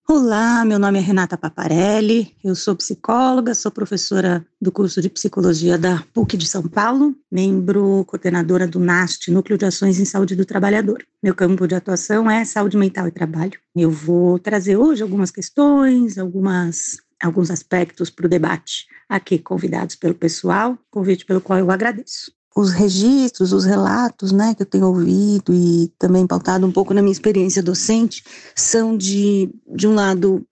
Olá, 0.07 0.63
meu 0.63 0.77
nome 0.77 0.99
é 0.99 1.01
Renata 1.01 1.35
Paparelli, 1.35 2.31
eu 2.43 2.53
sou 2.53 2.75
psicóloga, 2.75 3.55
sou 3.55 3.71
professora 3.71 4.45
do 4.61 4.71
curso 4.71 5.01
de 5.01 5.09
Psicologia 5.09 5.79
da 5.79 6.03
PUC 6.13 6.37
de 6.37 6.45
São 6.45 6.61
Paulo, 6.67 7.15
membro 7.31 8.05
coordenadora 8.05 8.67
do 8.67 8.79
NAST, 8.79 9.31
Núcleo 9.31 9.57
de 9.57 9.65
Ações 9.65 9.99
em 9.99 10.05
Saúde 10.05 10.35
do 10.35 10.45
Trabalhador. 10.45 11.03
Meu 11.23 11.33
campo 11.33 11.67
de 11.67 11.73
atuação 11.73 12.29
é 12.29 12.45
saúde 12.45 12.77
mental 12.77 13.07
e 13.07 13.11
trabalho. 13.11 13.59
Eu 13.75 13.89
vou 13.89 14.37
trazer 14.37 14.77
hoje 14.77 15.01
algumas 15.01 15.31
questões, 15.31 16.19
algumas, 16.19 16.97
alguns 17.19 17.49
aspectos 17.49 18.11
para 18.11 18.27
o 18.27 18.29
debate 18.29 18.85
aqui, 19.09 19.39
convidados 19.39 19.95
pelo 19.95 20.13
pessoal, 20.13 20.77
convite 20.91 21.25
pelo 21.25 21.41
qual 21.41 21.57
eu 21.57 21.71
agradeço 21.71 22.31
os 22.55 22.71
registros, 22.71 23.51
os 23.51 23.65
relatos, 23.65 24.31
né, 24.31 24.55
que 24.55 24.61
eu 24.61 24.65
tenho 24.65 24.87
ouvido 24.87 25.53
e 25.53 25.91
também 25.99 26.25
pautado 26.25 26.65
um 26.65 26.71
pouco 26.71 26.93
na 26.93 27.01
minha 27.01 27.11
experiência 27.11 27.61
docente, 27.61 28.23
são 28.55 28.95
de, 28.95 29.49
de 29.75 29.85
um 29.85 29.93
lado, 29.93 30.47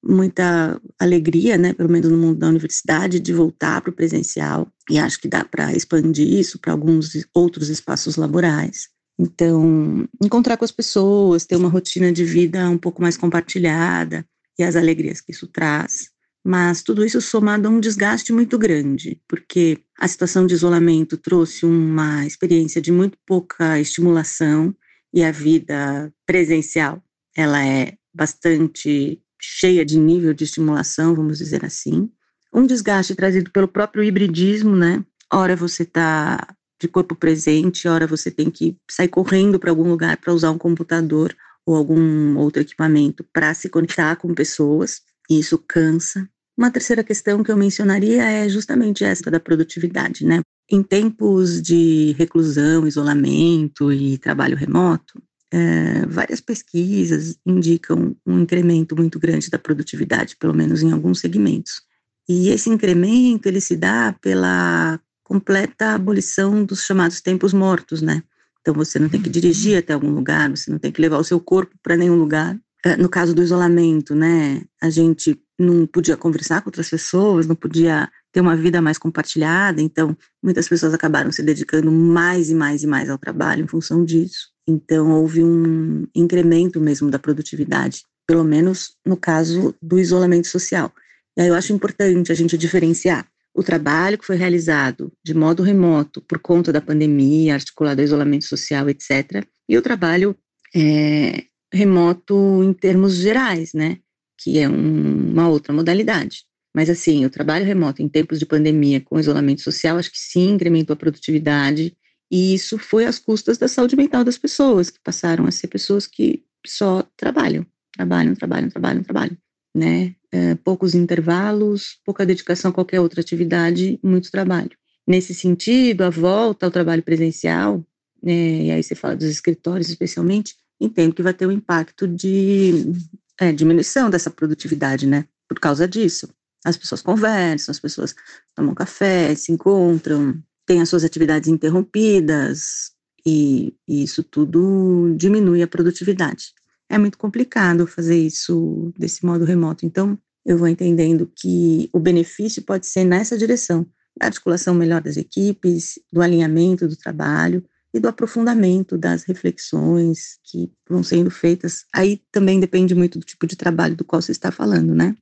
muita 0.00 0.80
alegria, 1.00 1.58
né, 1.58 1.72
pelo 1.72 1.90
menos 1.90 2.08
no 2.08 2.16
mundo 2.16 2.38
da 2.38 2.48
universidade, 2.48 3.18
de 3.18 3.32
voltar 3.34 3.80
para 3.80 3.90
o 3.90 3.94
presencial, 3.94 4.68
e 4.88 5.00
acho 5.00 5.20
que 5.20 5.26
dá 5.26 5.44
para 5.44 5.74
expandir 5.74 6.28
isso 6.28 6.60
para 6.60 6.72
alguns 6.72 7.10
outros 7.34 7.68
espaços 7.68 8.14
laborais. 8.14 8.88
Então, 9.18 10.08
encontrar 10.22 10.56
com 10.56 10.64
as 10.64 10.70
pessoas, 10.70 11.44
ter 11.44 11.56
uma 11.56 11.68
rotina 11.68 12.12
de 12.12 12.24
vida 12.24 12.70
um 12.70 12.78
pouco 12.78 13.02
mais 13.02 13.16
compartilhada 13.16 14.24
e 14.56 14.62
as 14.62 14.76
alegrias 14.76 15.20
que 15.20 15.32
isso 15.32 15.48
traz 15.48 16.10
mas 16.48 16.82
tudo 16.82 17.04
isso 17.04 17.20
somado 17.20 17.68
a 17.68 17.70
um 17.70 17.78
desgaste 17.78 18.32
muito 18.32 18.56
grande, 18.56 19.20
porque 19.28 19.80
a 19.98 20.08
situação 20.08 20.46
de 20.46 20.54
isolamento 20.54 21.18
trouxe 21.18 21.66
uma 21.66 22.26
experiência 22.26 22.80
de 22.80 22.90
muito 22.90 23.18
pouca 23.26 23.78
estimulação 23.78 24.74
e 25.12 25.22
a 25.22 25.30
vida 25.30 26.10
presencial, 26.24 27.04
ela 27.36 27.62
é 27.62 27.98
bastante 28.14 29.20
cheia 29.38 29.84
de 29.84 29.98
nível 29.98 30.32
de 30.32 30.44
estimulação, 30.44 31.14
vamos 31.14 31.36
dizer 31.36 31.66
assim. 31.66 32.10
Um 32.50 32.64
desgaste 32.64 33.14
trazido 33.14 33.50
pelo 33.50 33.68
próprio 33.68 34.02
hibridismo, 34.02 34.74
né? 34.74 35.04
Ora 35.30 35.54
você 35.54 35.82
está 35.82 36.48
de 36.80 36.88
corpo 36.88 37.14
presente, 37.14 37.86
hora 37.86 38.06
você 38.06 38.30
tem 38.30 38.50
que 38.50 38.74
sair 38.90 39.08
correndo 39.08 39.58
para 39.58 39.68
algum 39.68 39.86
lugar 39.86 40.16
para 40.16 40.32
usar 40.32 40.50
um 40.50 40.56
computador 40.56 41.36
ou 41.66 41.76
algum 41.76 42.38
outro 42.38 42.62
equipamento 42.62 43.22
para 43.34 43.52
se 43.52 43.68
conectar 43.68 44.16
com 44.16 44.32
pessoas, 44.32 45.02
e 45.28 45.38
isso 45.38 45.58
cansa. 45.58 46.26
Uma 46.58 46.72
terceira 46.72 47.04
questão 47.04 47.44
que 47.44 47.52
eu 47.52 47.56
mencionaria 47.56 48.24
é 48.24 48.48
justamente 48.48 49.04
essa 49.04 49.30
da 49.30 49.38
produtividade, 49.38 50.24
né? 50.26 50.40
Em 50.68 50.82
tempos 50.82 51.62
de 51.62 52.16
reclusão, 52.18 52.84
isolamento 52.84 53.92
e 53.92 54.18
trabalho 54.18 54.56
remoto, 54.56 55.22
é, 55.52 56.04
várias 56.06 56.40
pesquisas 56.40 57.38
indicam 57.46 58.16
um 58.26 58.40
incremento 58.40 58.96
muito 58.96 59.20
grande 59.20 59.48
da 59.48 59.58
produtividade, 59.58 60.36
pelo 60.36 60.52
menos 60.52 60.82
em 60.82 60.90
alguns 60.90 61.20
segmentos. 61.20 61.80
E 62.28 62.48
esse 62.48 62.68
incremento 62.68 63.46
ele 63.46 63.60
se 63.60 63.76
dá 63.76 64.12
pela 64.20 65.00
completa 65.22 65.94
abolição 65.94 66.64
dos 66.64 66.82
chamados 66.82 67.20
tempos 67.20 67.52
mortos, 67.52 68.02
né? 68.02 68.20
Então 68.60 68.74
você 68.74 68.98
não 68.98 69.08
tem 69.08 69.22
que 69.22 69.30
dirigir 69.30 69.78
até 69.78 69.92
algum 69.92 70.10
lugar, 70.10 70.50
você 70.50 70.72
não 70.72 70.78
tem 70.80 70.90
que 70.90 71.00
levar 71.00 71.18
o 71.18 71.24
seu 71.24 71.38
corpo 71.38 71.76
para 71.84 71.96
nenhum 71.96 72.16
lugar. 72.16 72.58
É, 72.84 72.96
no 72.96 73.08
caso 73.08 73.34
do 73.34 73.42
isolamento, 73.42 74.14
né, 74.14 74.62
a 74.80 74.88
gente 74.88 75.40
não 75.58 75.86
podia 75.86 76.16
conversar 76.16 76.62
com 76.62 76.68
outras 76.68 76.88
pessoas, 76.88 77.46
não 77.46 77.56
podia 77.56 78.08
ter 78.32 78.40
uma 78.40 78.56
vida 78.56 78.80
mais 78.80 78.98
compartilhada, 78.98 79.82
então 79.82 80.16
muitas 80.42 80.68
pessoas 80.68 80.94
acabaram 80.94 81.32
se 81.32 81.42
dedicando 81.42 81.90
mais 81.90 82.50
e 82.50 82.54
mais 82.54 82.84
e 82.84 82.86
mais 82.86 83.10
ao 83.10 83.18
trabalho 83.18 83.64
em 83.64 83.68
função 83.68 84.04
disso. 84.04 84.50
Então, 84.68 85.10
houve 85.10 85.42
um 85.42 86.06
incremento 86.14 86.80
mesmo 86.80 87.10
da 87.10 87.18
produtividade, 87.18 88.02
pelo 88.26 88.44
menos 88.44 88.92
no 89.04 89.16
caso 89.16 89.74
do 89.82 89.98
isolamento 89.98 90.46
social. 90.46 90.92
E 91.36 91.40
aí 91.40 91.48
eu 91.48 91.54
acho 91.54 91.72
importante 91.72 92.30
a 92.30 92.34
gente 92.34 92.56
diferenciar 92.56 93.26
o 93.54 93.62
trabalho 93.62 94.18
que 94.18 94.26
foi 94.26 94.36
realizado 94.36 95.10
de 95.24 95.34
modo 95.34 95.64
remoto 95.64 96.20
por 96.20 96.38
conta 96.38 96.72
da 96.72 96.80
pandemia, 96.80 97.54
articulado 97.54 98.00
ao 98.00 98.04
isolamento 98.04 98.44
social, 98.44 98.88
etc., 98.88 99.44
e 99.68 99.76
o 99.76 99.82
trabalho 99.82 100.36
é, 100.74 101.44
remoto 101.72 102.62
em 102.62 102.72
termos 102.72 103.16
gerais, 103.16 103.72
né? 103.72 103.98
Que 104.38 104.58
é 104.58 104.68
um, 104.68 105.30
uma 105.32 105.48
outra 105.48 105.72
modalidade. 105.72 106.44
Mas, 106.74 106.88
assim, 106.90 107.24
o 107.24 107.30
trabalho 107.30 107.64
remoto 107.64 108.02
em 108.02 108.08
tempos 108.08 108.38
de 108.38 108.46
pandemia 108.46 109.00
com 109.00 109.18
isolamento 109.18 109.62
social, 109.62 109.96
acho 109.96 110.10
que 110.10 110.18
sim, 110.18 110.50
incrementou 110.50 110.94
a 110.94 110.96
produtividade 110.96 111.96
e 112.30 112.54
isso 112.54 112.78
foi 112.78 113.06
às 113.06 113.18
custas 113.18 113.56
da 113.56 113.68
saúde 113.68 113.96
mental 113.96 114.22
das 114.22 114.36
pessoas, 114.36 114.90
que 114.90 115.00
passaram 115.02 115.46
a 115.46 115.50
ser 115.50 115.68
pessoas 115.68 116.06
que 116.06 116.44
só 116.66 117.02
trabalham, 117.16 117.66
trabalham, 117.92 118.34
trabalham, 118.34 118.68
trabalham, 118.68 119.02
trabalham, 119.02 119.36
né? 119.74 120.14
É, 120.30 120.54
poucos 120.56 120.94
intervalos, 120.94 121.98
pouca 122.04 122.26
dedicação 122.26 122.70
a 122.70 122.74
qualquer 122.74 123.00
outra 123.00 123.22
atividade, 123.22 123.98
muito 124.02 124.30
trabalho. 124.30 124.70
Nesse 125.06 125.34
sentido, 125.34 126.02
a 126.02 126.10
volta 126.10 126.66
ao 126.66 126.72
trabalho 126.72 127.02
presencial, 127.02 127.82
né, 128.22 128.64
e 128.64 128.70
aí 128.70 128.82
você 128.82 128.94
fala 128.94 129.16
dos 129.16 129.26
escritórios 129.26 129.88
especialmente, 129.88 130.54
entendo 130.80 131.14
que 131.14 131.22
vai 131.22 131.34
ter 131.34 131.46
um 131.46 131.52
impacto 131.52 132.06
de 132.06 132.92
é, 133.40 133.52
diminuição 133.52 134.10
dessa 134.10 134.30
produtividade, 134.30 135.06
né? 135.06 135.26
Por 135.48 135.58
causa 135.58 135.86
disso. 135.86 136.28
As 136.64 136.76
pessoas 136.76 137.02
conversam, 137.02 137.72
as 137.72 137.80
pessoas 137.80 138.14
tomam 138.54 138.74
café, 138.74 139.34
se 139.34 139.52
encontram, 139.52 140.42
tem 140.66 140.80
as 140.80 140.88
suas 140.88 141.04
atividades 141.04 141.48
interrompidas, 141.48 142.92
e, 143.24 143.74
e 143.86 144.02
isso 144.02 144.22
tudo 144.22 145.14
diminui 145.16 145.62
a 145.62 145.68
produtividade. 145.68 146.52
É 146.88 146.98
muito 146.98 147.18
complicado 147.18 147.86
fazer 147.86 148.18
isso 148.18 148.92
desse 148.98 149.24
modo 149.24 149.44
remoto, 149.44 149.84
então 149.84 150.18
eu 150.44 150.56
vou 150.56 150.66
entendendo 150.66 151.30
que 151.36 151.90
o 151.92 152.00
benefício 152.00 152.62
pode 152.62 152.86
ser 152.86 153.04
nessa 153.04 153.36
direção, 153.36 153.86
da 154.18 154.26
articulação 154.26 154.74
melhor 154.74 155.02
das 155.02 155.16
equipes, 155.16 155.98
do 156.12 156.22
alinhamento 156.22 156.88
do 156.88 156.96
trabalho 156.96 157.62
e 157.98 158.00
do 158.00 158.08
aprofundamento 158.08 158.96
das 158.96 159.24
reflexões 159.24 160.38
que 160.44 160.70
vão 160.88 161.02
sendo 161.02 161.30
feitas. 161.30 161.84
Aí 161.92 162.20
também 162.32 162.58
depende 162.58 162.94
muito 162.94 163.18
do 163.18 163.24
tipo 163.24 163.46
de 163.46 163.56
trabalho 163.56 163.96
do 163.96 164.04
qual 164.04 164.22
você 164.22 164.32
está 164.32 164.50
falando, 164.50 164.94
né? 164.94 165.14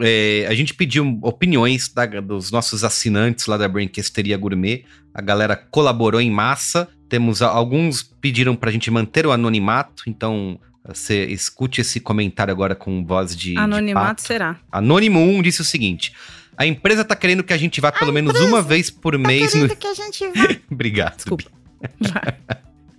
É, 0.00 0.46
a 0.48 0.54
gente 0.54 0.74
pediu 0.74 1.18
opiniões 1.22 1.88
da, 1.88 2.06
dos 2.06 2.50
nossos 2.50 2.84
assinantes 2.84 3.46
lá 3.46 3.56
da 3.56 3.68
Braincasteria 3.68 4.36
Gourmet. 4.36 4.84
A 5.12 5.22
galera 5.22 5.56
colaborou 5.56 6.20
em 6.20 6.30
massa. 6.30 6.88
Temos 7.08 7.42
alguns 7.42 8.02
pediram 8.02 8.56
para 8.56 8.70
a 8.70 8.72
gente 8.72 8.90
manter 8.90 9.26
o 9.26 9.32
anonimato, 9.32 10.04
então 10.06 10.58
você 10.86 11.26
escute 11.26 11.80
esse 11.80 12.00
comentário 12.00 12.52
agora 12.52 12.74
com 12.74 13.04
voz 13.04 13.36
de. 13.36 13.56
Anonimato 13.56 14.22
de 14.22 14.26
será. 14.26 14.58
Anônimo 14.70 15.20
1 15.20 15.42
disse 15.42 15.60
o 15.60 15.64
seguinte: 15.64 16.12
a 16.56 16.66
empresa 16.66 17.02
está 17.02 17.14
querendo 17.14 17.42
que 17.42 17.52
a 17.52 17.56
gente 17.56 17.80
vá 17.80 17.90
pelo 17.92 18.10
a 18.10 18.14
menos 18.14 18.38
uma 18.40 18.62
vez 18.62 18.90
por 18.90 19.12
tá 19.12 19.18
mês. 19.18 19.52
Querendo 19.52 19.70
no... 19.70 19.76
que 19.76 19.86
a 19.86 19.94
gente 19.94 20.26
vá. 20.28 20.48
Obrigado. 20.70 21.16
Desculpa. 21.16 21.63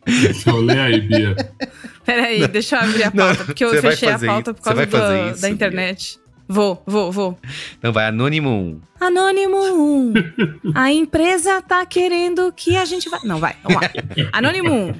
Então, 0.07 0.57
lê 0.59 0.79
aí, 0.79 1.01
Bia. 1.01 1.35
Peraí, 2.05 2.47
deixa 2.47 2.75
eu 2.75 2.81
abrir 2.81 3.03
a 3.03 3.11
pauta, 3.11 3.39
não, 3.39 3.45
porque 3.45 3.65
eu 3.65 3.81
fechei 3.81 4.09
a 4.09 4.19
pauta 4.19 4.53
por 4.53 4.61
causa 4.61 4.85
do, 4.85 5.31
isso, 5.31 5.41
da 5.41 5.49
internet. 5.49 6.17
Bia. 6.17 6.25
Vou, 6.47 6.83
vou, 6.85 7.11
vou. 7.11 7.39
Então 7.79 7.91
vai, 7.91 8.05
Anônimo 8.05 8.49
1. 8.49 8.81
Anônimo 9.01 9.57
1. 9.57 10.13
A 10.75 10.91
empresa 10.91 11.59
tá 11.61 11.83
querendo 11.85 12.53
que 12.55 12.77
a 12.77 12.85
gente 12.85 13.09
vá. 13.09 13.19
Não, 13.23 13.39
vai, 13.39 13.55
vamos 13.63 13.81
lá. 13.81 13.89
Anônimo 14.31 14.71
1. 14.71 14.93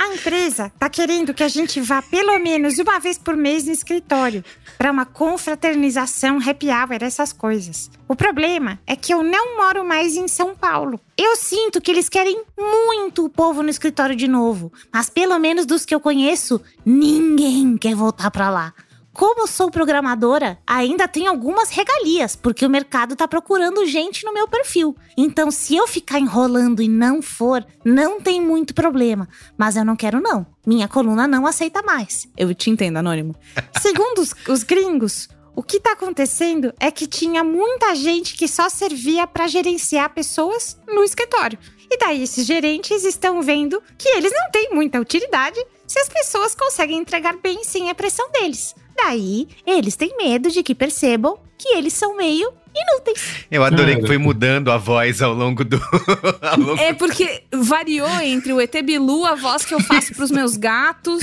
A 0.00 0.14
empresa 0.14 0.72
tá 0.78 0.88
querendo 0.88 1.34
que 1.34 1.42
a 1.44 1.48
gente 1.48 1.78
vá 1.78 2.00
pelo 2.00 2.38
menos 2.38 2.78
uma 2.78 2.98
vez 2.98 3.18
por 3.18 3.36
mês 3.36 3.66
no 3.66 3.72
escritório 3.72 4.42
para 4.78 4.90
uma 4.90 5.04
confraternização, 5.04 6.38
happy 6.38 6.68
hour, 6.68 7.02
essas 7.02 7.34
coisas. 7.34 7.90
O 8.08 8.16
problema 8.16 8.80
é 8.86 8.96
que 8.96 9.12
eu 9.12 9.22
não 9.22 9.58
moro 9.58 9.84
mais 9.84 10.16
em 10.16 10.26
São 10.26 10.54
Paulo. 10.54 10.98
Eu 11.18 11.36
sinto 11.36 11.82
que 11.82 11.90
eles 11.90 12.08
querem 12.08 12.42
muito 12.58 13.26
o 13.26 13.28
povo 13.28 13.62
no 13.62 13.68
escritório 13.68 14.16
de 14.16 14.26
novo, 14.26 14.72
mas 14.90 15.10
pelo 15.10 15.38
menos 15.38 15.66
dos 15.66 15.84
que 15.84 15.94
eu 15.94 16.00
conheço, 16.00 16.62
ninguém 16.82 17.76
quer 17.76 17.94
voltar 17.94 18.30
para 18.30 18.48
lá 18.48 18.72
como 19.20 19.46
sou 19.46 19.70
programadora, 19.70 20.56
ainda 20.66 21.06
tenho 21.06 21.28
algumas 21.28 21.68
regalias, 21.68 22.34
porque 22.34 22.64
o 22.64 22.70
mercado 22.70 23.14
tá 23.14 23.28
procurando 23.28 23.84
gente 23.84 24.24
no 24.24 24.32
meu 24.32 24.48
perfil. 24.48 24.96
Então, 25.14 25.50
se 25.50 25.76
eu 25.76 25.86
ficar 25.86 26.18
enrolando 26.18 26.80
e 26.80 26.88
não 26.88 27.20
for, 27.20 27.62
não 27.84 28.18
tem 28.18 28.40
muito 28.40 28.72
problema. 28.72 29.28
Mas 29.58 29.76
eu 29.76 29.84
não 29.84 29.94
quero, 29.94 30.22
não. 30.22 30.46
Minha 30.66 30.88
coluna 30.88 31.28
não 31.28 31.46
aceita 31.46 31.82
mais. 31.82 32.26
Eu 32.34 32.54
te 32.54 32.70
entendo, 32.70 32.96
Anônimo. 32.96 33.36
Segundo 33.78 34.20
os, 34.20 34.34
os 34.48 34.62
gringos, 34.62 35.28
o 35.54 35.62
que 35.62 35.76
está 35.76 35.92
acontecendo 35.92 36.72
é 36.80 36.90
que 36.90 37.06
tinha 37.06 37.44
muita 37.44 37.94
gente 37.94 38.34
que 38.34 38.48
só 38.48 38.70
servia 38.70 39.26
para 39.26 39.46
gerenciar 39.46 40.14
pessoas 40.14 40.80
no 40.88 41.04
escritório. 41.04 41.58
E 41.90 41.98
daí 41.98 42.22
esses 42.22 42.46
gerentes 42.46 43.04
estão 43.04 43.42
vendo 43.42 43.82
que 43.98 44.08
eles 44.08 44.32
não 44.32 44.50
têm 44.50 44.70
muita 44.72 44.98
utilidade 44.98 45.62
se 45.86 45.98
as 45.98 46.08
pessoas 46.08 46.54
conseguem 46.54 46.96
entregar 46.96 47.36
bem 47.36 47.62
sem 47.64 47.90
a 47.90 47.94
pressão 47.94 48.30
deles. 48.30 48.74
Daí, 49.04 49.48
eles 49.66 49.96
têm 49.96 50.16
medo 50.16 50.50
de 50.50 50.62
que 50.62 50.74
percebam 50.74 51.38
que 51.56 51.68
eles 51.70 51.92
são 51.92 52.16
meio 52.16 52.52
inúteis. 52.74 53.46
Eu 53.50 53.64
adorei 53.64 53.96
que 53.96 54.06
foi 54.06 54.18
mudando 54.18 54.70
a 54.70 54.76
voz 54.76 55.20
ao 55.20 55.34
longo 55.34 55.64
do. 55.64 55.80
ao 56.42 56.58
longo 56.58 56.80
é 56.80 56.92
porque 56.92 57.42
variou 57.52 58.08
entre 58.20 58.52
o 58.52 58.60
ET 58.60 58.74
Bilu, 58.82 59.24
a 59.24 59.34
voz 59.34 59.64
que 59.64 59.74
eu 59.74 59.80
faço 59.80 60.14
pros 60.14 60.30
meus 60.30 60.56
gatos. 60.56 61.20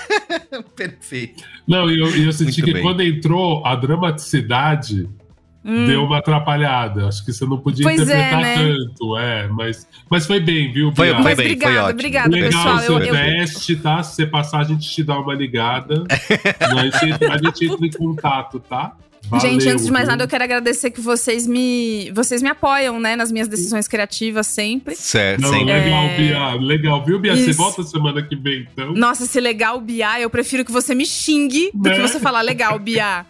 Perfeito. 0.76 1.42
Não, 1.66 1.90
e 1.90 1.98
eu, 1.98 2.06
eu 2.24 2.32
senti 2.32 2.60
Muito 2.60 2.64
que 2.64 2.72
bem. 2.74 2.82
quando 2.82 3.02
entrou 3.02 3.64
a 3.66 3.74
dramaticidade 3.74 5.08
Hum. 5.68 5.86
Deu 5.86 6.04
uma 6.04 6.18
atrapalhada. 6.18 7.08
Acho 7.08 7.24
que 7.24 7.32
você 7.32 7.44
não 7.44 7.58
podia 7.58 7.82
pois 7.82 7.98
é, 7.98 8.02
interpretar 8.04 8.40
é, 8.40 8.44
né? 8.44 8.76
tanto, 8.76 9.16
é. 9.18 9.48
Mas, 9.48 9.88
mas 10.08 10.24
foi 10.24 10.38
bem, 10.38 10.72
viu? 10.72 10.92
Foi, 10.94 11.12
foi 11.12 11.22
mas 11.22 11.36
bem, 11.36 11.46
obrigado, 11.46 11.82
foi 11.82 11.92
obrigado, 11.92 12.30
Legal 12.30 12.50
pessoal. 12.50 12.76
o 12.76 12.80
seu 12.80 12.98
eu, 13.00 13.12
teste, 13.12 13.72
eu... 13.72 13.82
tá? 13.82 14.00
Se 14.04 14.14
você 14.14 14.26
passar, 14.26 14.60
a 14.60 14.64
gente 14.64 14.88
te 14.88 15.02
dá 15.02 15.18
uma 15.18 15.34
ligada. 15.34 16.04
a, 16.60 16.82
gente, 16.84 17.24
a 17.24 17.38
gente 17.38 17.64
entra 17.66 17.86
em 17.86 17.90
contato, 17.90 18.60
tá? 18.60 18.94
Valeu, 19.28 19.50
gente, 19.50 19.68
antes 19.68 19.84
de 19.84 19.90
mais 19.90 20.06
nada, 20.06 20.22
eu 20.22 20.28
quero 20.28 20.44
agradecer 20.44 20.92
que 20.92 21.00
vocês 21.00 21.48
me, 21.48 22.12
vocês 22.12 22.40
me 22.40 22.48
apoiam, 22.48 23.00
né, 23.00 23.16
nas 23.16 23.32
minhas 23.32 23.48
decisões 23.48 23.88
criativas 23.88 24.46
sempre. 24.46 24.94
Certo, 24.94 25.40
Não, 25.40 25.50
sempre. 25.50 25.64
Legal, 25.64 26.04
é... 26.04 26.16
Bia. 26.16 26.54
Legal, 26.54 27.04
viu, 27.04 27.18
Bia? 27.18 27.32
Isso. 27.32 27.46
Você 27.46 27.52
volta 27.52 27.82
semana 27.82 28.22
que 28.22 28.36
vem, 28.36 28.68
então. 28.72 28.94
Nossa, 28.94 29.26
se 29.26 29.40
legal, 29.40 29.80
Bia, 29.80 30.20
eu 30.20 30.30
prefiro 30.30 30.64
que 30.64 30.70
você 30.70 30.94
me 30.94 31.04
xingue 31.04 31.72
do 31.74 31.90
que 31.90 31.98
né? 31.98 32.06
você 32.06 32.20
falar 32.20 32.42
legal, 32.42 32.78
Bia. 32.78 33.26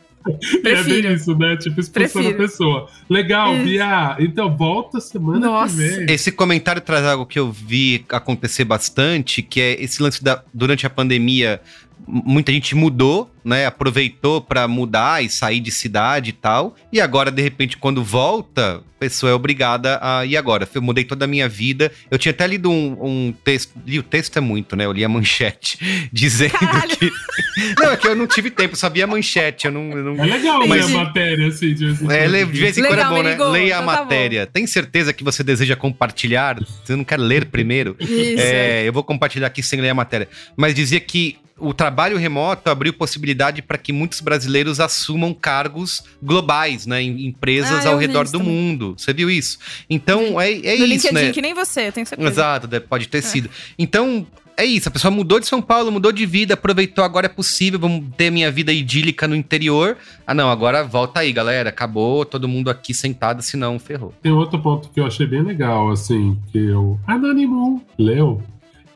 Prefiro. 0.63 0.77
É 0.77 0.83
bem 1.03 1.15
isso, 1.15 1.37
né? 1.37 1.57
Tipo, 1.57 1.81
expulsando 1.81 2.29
a 2.29 2.35
pessoa. 2.35 2.89
Legal, 3.09 3.55
isso. 3.55 3.65
Bia. 3.65 4.17
Então 4.19 4.55
volta 4.55 5.01
semana 5.01 5.47
Nossa. 5.47 5.75
que 5.75 5.83
vem. 5.83 6.07
Esse 6.15 6.31
comentário 6.33 6.81
traz 6.83 7.05
algo 7.05 7.27
que 7.27 7.39
eu 7.39 7.51
vi 7.51 8.05
acontecer 8.09 8.65
bastante, 8.65 9.43
que 9.43 9.61
é 9.61 9.83
esse 9.83 10.03
lance 10.03 10.23
da 10.23 10.43
durante 10.53 10.87
a 10.87 10.91
pandemia 10.91 11.61
muita 12.07 12.53
gente 12.53 12.75
mudou, 12.75 13.31
né? 13.45 13.67
Aproveitou 13.67 14.41
para 14.41 14.67
mudar 14.69 15.23
e 15.25 15.29
sair 15.29 15.61
de 15.61 15.71
cidade 15.71 16.31
e 16.31 16.33
tal. 16.33 16.75
E 16.93 17.01
agora, 17.01 17.31
de 17.31 17.43
repente, 17.43 17.77
quando 17.77 18.03
volta, 18.03 18.77
a 18.79 18.99
pessoa 18.99 19.31
é 19.31 19.35
obrigada 19.35 19.99
a. 20.03 20.25
E 20.27 20.37
agora? 20.37 20.69
Eu 20.75 20.83
mudei 20.83 21.05
toda 21.05 21.25
a 21.25 21.29
minha 21.29 21.49
vida. 21.49 21.91
Eu 22.11 22.19
tinha 22.19 22.31
até 22.33 22.47
lido 22.47 22.71
um, 22.71 22.97
um 23.29 23.33
texto. 23.45 23.73
Li 23.87 23.99
o 23.99 24.03
texto 24.03 24.37
é 24.37 24.41
muito, 24.41 24.75
né? 24.77 24.85
Eu 24.85 24.93
li 24.93 25.05
a 25.05 25.09
manchete 25.09 25.79
dizendo 26.13 26.53
Caralho. 26.53 26.97
que. 26.97 27.11
Não, 27.81 27.91
é 27.93 27.97
que 27.97 28.07
eu 28.07 28.15
não 28.15 28.27
tive 28.27 28.51
tempo, 28.51 28.77
só 28.77 28.89
vi 28.91 29.03
a 29.03 29.07
manchete. 29.07 29.67
Eu 29.67 29.73
não. 29.73 29.91
eu 29.91 30.05
não... 30.15 30.23
É 30.25 30.27
legal 30.27 30.61
ler 30.61 30.83
a 30.83 30.89
matéria, 30.89 31.47
assim, 31.49 31.73
de 31.75 31.87
vez 31.87 32.03
em 32.03 32.05
É, 32.13 32.19
quando. 32.25 32.31
le- 32.33 32.45
de 32.47 32.61
vez 32.61 32.79
em 32.79 32.83
quando 32.83 32.93
é 32.93 32.97
Legal, 32.97 33.11
bom, 33.15 33.23
né? 33.23 33.31
Merigo, 33.31 33.45
Leia 33.51 33.79
a 33.79 33.83
então 33.83 33.87
tá 33.87 33.97
bom. 33.97 34.03
matéria. 34.05 34.47
Tem 34.47 34.67
certeza 34.67 35.13
que 35.13 35.25
você 35.25 35.43
deseja 35.43 35.75
compartilhar? 35.75 36.59
Você 36.85 36.95
não 36.95 37.05
quer 37.05 37.19
ler 37.19 37.47
primeiro? 37.47 37.97
Isso. 37.99 38.43
É, 38.43 38.87
eu 38.87 38.93
vou 38.93 39.03
compartilhar 39.03 39.47
aqui 39.47 39.63
sem 39.63 39.81
ler 39.81 39.89
a 39.91 39.95
matéria. 39.95 40.29
Mas 40.57 40.75
dizia 40.75 41.01
que 41.01 41.37
o 41.59 41.73
trabalho 41.73 42.19
remoto 42.19 42.69
abriu 42.69 42.93
possibilidade 42.93 43.63
para 43.63 43.79
que 43.79 43.93
muitos 43.93 44.21
brasileiros 44.21 44.79
assumam 44.79 45.33
cargos 45.33 46.03
globais, 46.23 46.87
né? 46.87 47.01
Em 47.03 47.27
empresas 47.27 47.87
Ah, 47.87 47.89
ao 47.89 47.95
eu 47.95 47.99
redor 47.99 48.25
do 48.27 48.33
também. 48.33 48.49
mundo. 48.49 48.95
Você 48.97 49.13
viu 49.13 49.31
isso? 49.31 49.59
Então, 49.89 50.41
é, 50.41 50.53
é 50.53 50.77
no 50.77 50.85
isso, 50.85 51.07
LinkedIn, 51.09 51.15
né? 51.15 51.33
que 51.33 51.41
nem 51.41 51.55
você, 51.55 51.89
eu 51.89 51.93
tenho 51.93 52.07
certeza. 52.07 52.29
Exato, 52.31 52.69
pode 52.83 53.09
ter 53.09 53.23
sido. 53.23 53.49
Então, 53.79 54.27
é 54.57 54.65
isso. 54.65 54.89
A 54.89 54.93
pessoa 54.93 55.11
mudou 55.11 55.39
de 55.41 55.47
São 55.47 55.61
Paulo, 55.63 55.91
mudou 55.91 56.13
de 56.13 56.25
vida, 56.27 56.55
aproveitou, 56.55 57.05
agora 57.05 57.27
é 57.27 57.29
possível, 57.29 57.79
vamos 57.79 58.05
ter 58.17 58.31
minha 58.31 58.51
vida 58.51 58.73
idílica 58.73 59.27
no 59.27 59.35
interior. 59.35 59.97
Ah, 60.27 60.35
não, 60.35 60.51
agora 60.51 60.83
volta 60.85 61.21
aí, 61.21 61.33
galera. 61.33 61.71
Acabou, 61.71 62.25
todo 62.25 62.47
mundo 62.49 62.69
aqui 62.71 62.93
sentado, 62.95 63.43
senão 63.43 63.79
ferrou. 63.79 64.13
Tem 64.23 64.33
outro 64.33 64.59
ponto 64.59 64.89
que 64.91 65.01
eu 65.01 65.07
achei 65.07 65.27
bem 65.27 65.43
legal, 65.43 65.91
assim, 65.91 66.39
que 66.53 66.71
o 66.71 66.99
Anônimo 67.07 67.83
leu, 67.99 68.43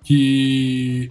que, 0.05 1.11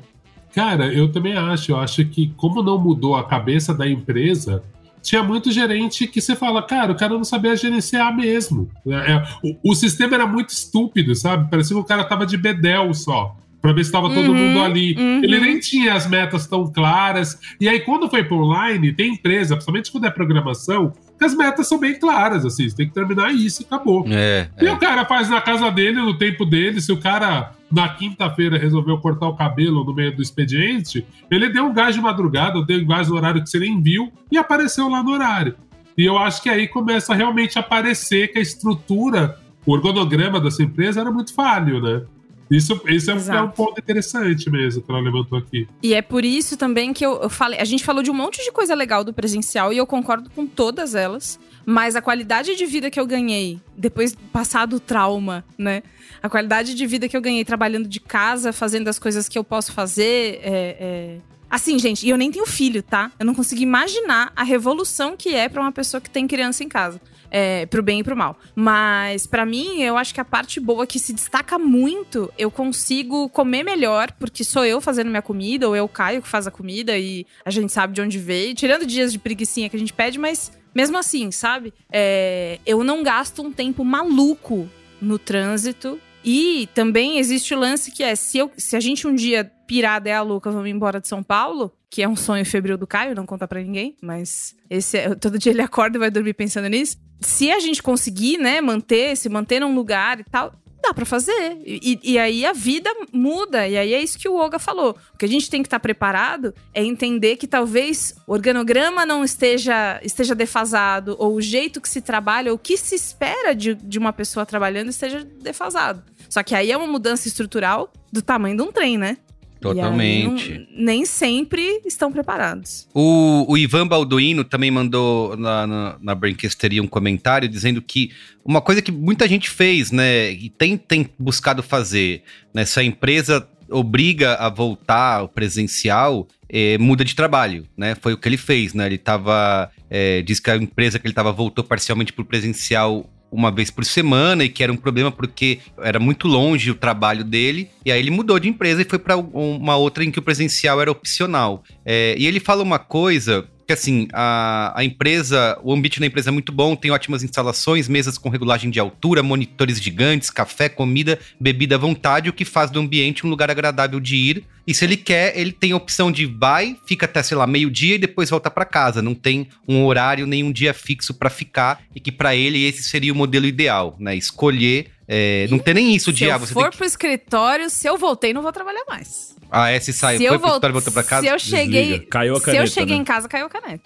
cara, 0.53 0.93
eu 0.93 1.11
também 1.11 1.33
acho, 1.33 1.71
eu 1.71 1.77
acho 1.77 2.03
que 2.05 2.31
como 2.37 2.61
não 2.61 2.77
mudou 2.77 3.15
a 3.15 3.23
cabeça 3.23 3.73
da 3.73 3.87
empresa, 3.89 4.63
tinha 5.01 5.23
muito 5.23 5.51
gerente 5.51 6.07
que 6.07 6.19
você 6.21 6.35
fala, 6.35 6.61
cara, 6.61 6.91
o 6.91 6.95
cara 6.95 7.13
não 7.13 7.23
sabia 7.23 7.55
gerenciar 7.55 8.15
mesmo. 8.15 8.69
É, 8.87 9.13
é, 9.13 9.23
o, 9.63 9.71
o 9.71 9.75
sistema 9.75 10.15
era 10.15 10.27
muito 10.27 10.49
estúpido, 10.49 11.15
sabe? 11.15 11.49
Parecia 11.49 11.75
que 11.75 11.81
o 11.81 11.85
cara 11.85 12.03
tava 12.03 12.25
de 12.25 12.37
bedel 12.37 12.93
só. 12.93 13.35
Pra 13.61 13.73
ver 13.73 13.83
se 13.83 13.91
tava 13.91 14.07
todo 14.13 14.31
Uhum, 14.31 14.35
mundo 14.35 14.63
ali. 14.63 14.95
uhum. 14.97 15.21
Ele 15.21 15.37
nem 15.37 15.59
tinha 15.59 15.93
as 15.93 16.07
metas 16.07 16.47
tão 16.47 16.65
claras. 16.71 17.37
E 17.59 17.67
aí, 17.67 17.81
quando 17.81 18.09
foi 18.09 18.23
pro 18.23 18.37
online, 18.37 18.93
tem 18.93 19.13
empresa, 19.13 19.53
principalmente 19.55 19.91
quando 19.91 20.05
é 20.05 20.09
programação, 20.09 20.93
que 21.17 21.25
as 21.25 21.35
metas 21.35 21.67
são 21.67 21.77
bem 21.77 21.99
claras, 21.99 22.45
assim. 22.45 22.69
Você 22.69 22.75
tem 22.77 22.87
que 22.87 22.93
terminar 22.93 23.33
isso 23.33 23.61
e 23.61 23.65
acabou. 23.65 24.05
É. 24.09 24.47
E 24.61 24.65
o 24.69 24.77
cara 24.77 25.03
faz 25.03 25.29
na 25.29 25.41
casa 25.41 25.69
dele, 25.71 25.97
no 26.01 26.17
tempo 26.17 26.45
dele. 26.45 26.79
Se 26.79 26.89
o 26.93 26.97
cara, 26.97 27.51
na 27.72 27.88
quinta-feira, 27.89 28.57
resolveu 28.57 28.97
cortar 28.97 29.28
o 29.28 29.36
cabelo 29.36 29.84
no 29.84 29.93
meio 29.93 30.15
do 30.15 30.22
expediente, 30.22 31.05
ele 31.30 31.49
deu 31.49 31.65
um 31.65 31.74
gás 31.74 31.93
de 31.95 32.01
madrugada, 32.01 32.63
deu 32.65 32.80
um 32.80 32.88
gás 32.88 33.07
no 33.07 33.15
horário 33.15 33.43
que 33.43 33.49
você 33.49 33.59
nem 33.59 33.82
viu 33.82 34.11
e 34.32 34.38
apareceu 34.38 34.89
lá 34.89 35.03
no 35.03 35.11
horário. 35.11 35.55
E 35.97 36.03
eu 36.05 36.17
acho 36.17 36.41
que 36.41 36.49
aí 36.49 36.67
começa 36.67 37.13
realmente 37.13 37.57
a 37.57 37.61
aparecer 37.61 38.32
que 38.32 38.39
a 38.39 38.41
estrutura, 38.41 39.38
o 39.65 39.72
organograma 39.74 40.39
dessa 40.39 40.63
empresa 40.63 41.01
era 41.01 41.11
muito 41.11 41.34
falho, 41.34 41.82
né? 41.82 42.01
Isso, 42.49 42.82
isso 42.88 43.11
é, 43.11 43.13
um- 43.15 43.34
é 43.36 43.41
um 43.43 43.49
ponto 43.49 43.80
interessante 43.80 44.49
mesmo 44.49 44.82
que 44.82 44.89
ela 44.91 44.99
levantou 44.99 45.38
aqui. 45.38 45.67
E 45.84 45.93
é 45.93 46.01
por 46.01 46.26
isso 46.26 46.57
também 46.57 46.91
que 46.93 47.05
eu, 47.05 47.22
eu 47.22 47.30
falei. 47.30 47.59
A 47.59 47.63
gente 47.65 47.84
falou 47.84 48.01
de 48.01 48.09
um 48.09 48.13
monte 48.15 48.43
de 48.43 48.51
coisa 48.51 48.74
legal 48.74 49.03
do 49.03 49.13
presencial 49.13 49.72
e 49.72 49.78
eu 49.78 49.86
concordo 49.86 50.32
com 50.32 50.47
todas 50.47 50.95
elas. 50.95 51.39
Mas 51.66 51.95
a 51.95 52.01
qualidade 52.01 52.55
de 52.55 52.66
vida 52.66 52.89
que 52.89 52.99
eu 52.99 53.05
ganhei, 53.05 53.60
depois 53.78 54.16
passado 54.34 54.78
o 54.78 54.80
trauma, 54.80 55.43
né? 55.57 55.84
A 56.22 56.30
qualidade 56.30 56.74
de 56.74 56.86
vida 56.88 57.07
que 57.07 57.16
eu 57.16 57.22
ganhei 57.22 57.45
trabalhando 57.45 57.88
de 57.88 57.99
casa, 57.99 58.51
fazendo 58.51 58.88
as 58.88 58.97
coisas 58.99 59.30
que 59.30 59.38
eu 59.38 59.43
posso 59.43 59.72
fazer. 59.72 60.39
é- 60.43 60.78
é- 60.80 61.18
Assim, 61.49 61.80
gente, 61.80 62.05
e 62.05 62.10
eu 62.12 62.18
nem 62.18 62.32
tenho 62.32 62.45
filho, 62.45 62.84
tá? 62.84 63.12
Eu 63.20 63.26
não 63.26 63.34
consigo 63.34 63.60
imaginar 63.62 64.32
a 64.36 64.43
revolução 64.43 65.18
que 65.18 65.34
é 65.34 65.49
pra 65.49 65.60
uma 65.62 65.72
pessoa 65.72 65.99
que 65.99 66.07
tem 66.10 66.28
criança 66.28 66.64
em 66.64 66.70
casa. 66.70 67.01
É, 67.32 67.66
pro 67.68 67.82
bem 67.84 67.99
e 67.99 68.03
pro 68.03 68.16
mal. 68.16 68.38
Mas 68.55 69.26
pra 69.28 69.45
mim, 69.45 69.82
eu 69.82 69.97
acho 69.97 70.14
que 70.14 70.20
a 70.22 70.26
parte 70.26 70.60
boa 70.60 70.86
que 70.88 70.97
se 70.99 71.14
destaca 71.14 71.57
muito, 71.60 72.32
eu 72.38 72.49
consigo 72.49 73.30
comer 73.30 73.64
melhor, 73.64 74.12
porque 74.20 74.43
sou 74.43 74.66
eu 74.66 74.82
fazendo 74.82 75.10
minha 75.10 75.22
comida, 75.22 75.68
ou 75.68 75.76
eu 75.76 75.88
Caio 75.88 76.22
que 76.24 76.28
faz 76.28 76.47
a 76.47 76.51
comida 76.51 76.97
e 76.97 77.26
a 77.45 77.51
gente 77.51 77.72
sabe 77.72 77.93
de 77.93 78.01
onde 78.01 78.18
veio. 78.18 78.55
Tirando 78.55 78.86
dias 78.86 79.12
de 79.12 79.20
preguiçinha 79.20 79.70
que 79.70 79.76
a 79.76 79.80
gente 79.80 79.93
pede, 79.93 80.18
mas 80.20 80.51
mesmo 80.74 80.97
assim, 80.97 81.32
sabe? 81.32 81.74
É, 81.91 82.59
eu 82.65 82.84
não 82.84 83.03
gasto 83.03 83.41
um 83.41 83.51
tempo 83.51 83.84
maluco 83.84 84.70
no 85.01 85.17
trânsito. 85.17 85.99
E 86.24 86.67
também 86.74 87.17
existe 87.17 87.53
o 87.53 87.59
lance 87.59 87.91
que 87.91 88.03
é: 88.03 88.13
se, 88.15 88.38
eu, 88.38 88.51
se 88.57 88.76
a 88.76 88.80
gente 88.80 89.07
um 89.07 89.15
dia 89.15 89.49
pirar 89.65 90.01
der 90.01 90.15
a 90.15 90.22
louca, 90.22 90.51
vamos 90.51 90.70
embora 90.70 90.99
de 90.99 91.07
São 91.07 91.24
Paulo, 91.24 91.72
que 91.89 92.01
é 92.01 92.07
um 92.09 92.15
sonho 92.15 92.45
febril 92.45 92.78
do 92.78 92.86
Caio, 92.86 93.15
não 93.15 93.26
conta 93.26 93.47
pra 93.47 93.61
ninguém, 93.61 93.95
mas 94.01 94.55
esse 94.70 94.97
é- 94.97 95.15
todo 95.15 95.39
dia 95.39 95.51
ele 95.51 95.61
acorda 95.61 95.97
e 95.97 95.99
vai 95.99 96.11
dormir 96.11 96.34
pensando 96.34 96.67
nisso. 96.67 96.97
Se 97.22 97.51
a 97.51 97.59
gente 97.59 97.82
conseguir, 97.82 98.38
né, 98.38 98.59
manter, 98.61 99.15
se 99.15 99.30
manter 99.30 99.59
num 99.59 99.74
lugar 99.74 100.20
e 100.20 100.24
tal, 100.24 100.53
dá 100.82 100.93
pra 100.93 101.05
fazer. 101.05 101.57
E, 101.65 101.99
e 102.03 102.19
aí 102.19 102.45
a 102.45 102.53
vida 102.53 102.89
muda, 103.11 103.67
e 103.67 103.77
aí 103.77 103.93
é 103.93 104.01
isso 104.01 104.17
que 104.17 104.27
o 104.27 104.36
Olga 104.36 104.59
falou. 104.59 104.97
O 105.13 105.17
que 105.17 105.25
a 105.25 105.27
gente 105.27 105.49
tem 105.49 105.61
que 105.61 105.67
estar 105.67 105.80
preparado 105.80 106.53
é 106.73 106.84
entender 106.84 107.38
que 107.38 107.47
talvez 107.47 108.15
o 108.25 108.34
organograma 108.34 109.05
não 109.05 109.23
esteja, 109.23 109.99
esteja 110.03 110.34
defasado, 110.34 111.15
ou 111.19 111.36
o 111.36 111.41
jeito 111.41 111.82
que 111.82 111.89
se 111.89 112.01
trabalha, 112.01 112.51
ou 112.51 112.55
o 112.55 112.59
que 112.59 112.77
se 112.77 112.95
espera 112.95 113.53
de, 113.53 113.75
de 113.75 113.99
uma 113.99 114.13
pessoa 114.13 114.45
trabalhando 114.45 114.89
esteja 114.89 115.23
defasado. 115.23 116.03
Só 116.30 116.43
que 116.43 116.55
aí 116.55 116.71
é 116.71 116.77
uma 116.77 116.88
mudança 116.88 117.27
estrutural 117.27 117.91
do 118.11 118.21
tamanho 118.21 118.57
de 118.57 118.63
um 118.63 118.71
trem, 118.71 118.97
né? 118.97 119.17
Totalmente. 119.60 120.66
não- 120.72 120.84
nem 120.84 121.05
sempre 121.05 121.82
estão 121.86 122.12
preparados. 122.12 122.88
O, 122.93 123.45
o 123.51 123.57
Ivan 123.57 123.88
Balduino 123.88 124.43
também 124.43 124.72
mandou 124.72 125.36
na, 125.36 125.68
na, 125.68 125.97
na 126.01 126.16
Braincasteria 126.16 126.82
um 126.82 126.88
comentário 126.88 127.47
dizendo 127.47 127.82
que 127.82 128.12
uma 128.45 128.62
coisa 128.62 128.82
que 128.82 128.91
muita 128.91 129.28
gente 129.28 129.49
fez, 129.49 129.91
né, 129.91 130.32
e 130.32 130.49
tem, 130.49 130.78
tem 130.78 131.10
buscado 131.20 131.62
fazer, 131.62 132.24
né, 132.53 132.66
se 132.66 132.80
a 132.80 132.84
empresa 132.84 133.47
obriga 133.70 134.34
a 134.36 134.49
voltar 134.49 135.20
ao 135.20 135.28
presencial, 135.30 136.28
eh, 136.49 136.78
muda 136.80 137.05
de 137.05 137.14
trabalho, 137.16 137.68
né, 137.78 137.95
foi 138.01 138.14
o 138.14 138.18
que 138.18 138.28
ele 138.28 138.38
fez, 138.38 138.74
né, 138.74 138.88
ele 138.88 138.97
tava, 138.97 139.70
eh, 139.89 140.22
diz 140.24 140.39
que 140.39 140.49
a 140.49 140.55
empresa 140.55 140.97
que 140.97 141.05
ele 141.05 141.14
tava 141.14 141.32
voltou 141.32 141.64
parcialmente 141.64 142.12
pro 142.12 142.26
presencial 142.26 143.07
uma 143.32 143.51
vez 143.51 143.69
por 143.69 143.86
semana 143.86 144.43
e 144.43 144.49
que 144.49 144.63
era 144.63 144.71
um 144.71 144.77
problema 144.77 145.11
porque 145.11 145.59
era 145.82 145.99
muito 145.99 146.27
longe 146.27 146.71
o 146.71 146.75
trabalho 146.75 147.23
dele. 147.23 147.69
E 147.86 147.91
aí 147.91 147.99
ele 147.99 148.11
mudou 148.11 148.39
de 148.39 148.49
empresa 148.49 148.82
e 148.82 148.86
foi 148.86 148.99
para 148.99 149.17
uma 149.17 149.75
outra 149.75 150.03
em 150.03 150.11
que 150.11 150.19
o 150.19 150.21
presencial 150.21 150.82
era 150.82 150.91
opcional. 150.91 151.63
É, 151.86 152.15
e 152.17 152.25
ele 152.25 152.39
fala 152.39 152.63
uma 152.63 152.80
coisa 152.80 153.47
que 153.70 153.74
assim, 153.74 154.07
a, 154.11 154.74
a 154.76 154.84
empresa, 154.84 155.59
o 155.61 155.72
ambiente 155.72 155.99
da 155.99 156.05
empresa 156.07 156.32
é 156.32 156.34
muito 156.34 156.51
bom, 156.51 156.76
tem 156.76 156.89
ótimas 156.89 157.22
instalações, 157.22 157.88
mesas 157.88 158.17
com 158.17 158.28
regulagem 158.28 158.72
de 158.72 158.80
altura, 158.80 159.22
monitores 159.22 159.80
gigantes, 159.80 160.32
café, 160.32 160.67
comida, 160.67 161.20
bebida 161.39 161.76
à 161.76 161.78
vontade, 161.78 162.32
o 162.32 162.34
que 162.34 162.43
faz 162.43 162.72
do 162.72 162.80
ambiente 162.80 163.28
um 163.28 163.30
lugar 163.30 163.51
agradável 163.51 163.99
de 163.99 164.15
ir. 164.15 164.43
E 164.65 164.74
se 164.74 164.86
ele 164.86 164.97
quer, 164.97 165.38
ele 165.38 165.51
tem 165.51 165.72
a 165.72 165.76
opção 165.76 166.11
de 166.11 166.26
vai, 166.26 166.78
fica 166.88 167.05
até, 167.05 167.22
sei 167.22 167.38
lá, 167.38 167.45
meio-dia 167.45 167.93
e 167.93 167.99
depois 167.99 168.32
volta 168.32 168.49
para 168.49 168.65
casa. 168.65 169.03
Não 169.03 169.13
tem 169.13 169.47
um 169.67 169.86
horário 169.86 170.26
nem 170.26 170.43
um 170.43 170.51
dia 170.51 170.74
fixo 170.74 171.13
para 171.13 171.30
ficar 171.30 171.80
e 171.93 171.99
que 171.99 172.11
para 172.11 172.36
ele 172.36 172.65
esse 172.65 172.82
seria 172.82 173.13
o 173.13 173.15
modelo 173.15 173.45
ideal, 173.45 173.95
né? 173.99 174.15
Escolher, 174.15 174.88
é, 175.07 175.47
não 175.51 175.59
tem 175.59 175.76
nem 175.76 175.95
isso 175.95 176.11
de 176.11 176.26
se 176.26 176.32
ah, 176.32 176.38
eu 176.38 176.47
for 176.47 176.72
que... 176.72 176.78
pro 176.78 176.88
escritório, 176.88 177.70
se 177.70 177.88
eu 177.88 177.99
voltei, 177.99 178.34
não 178.34 178.41
vou 178.41 178.51
trabalhar 178.51 178.84
mais. 178.89 179.38
Ah, 179.51 179.71
esse 179.73 179.91
sai, 179.91 180.17
se 180.17 180.27
foi 180.27 180.35
eu 180.35 180.39
pro 180.39 180.69
e 180.69 180.71
voltou 180.71 180.93
pra 180.93 181.03
casa? 181.03 181.21
Se 181.27 181.33
eu 181.33 181.39
cheguei, 181.39 181.83
Desliga. 181.83 182.05
Caiu 182.09 182.35
a 182.35 182.39
se 182.39 182.45
caneta, 182.45 182.63
eu 182.63 182.67
cheguei 182.67 182.95
né? 182.95 183.01
em 183.01 183.05
casa, 183.05 183.27
caiu 183.27 183.45
a 183.45 183.49
caneta. 183.49 183.83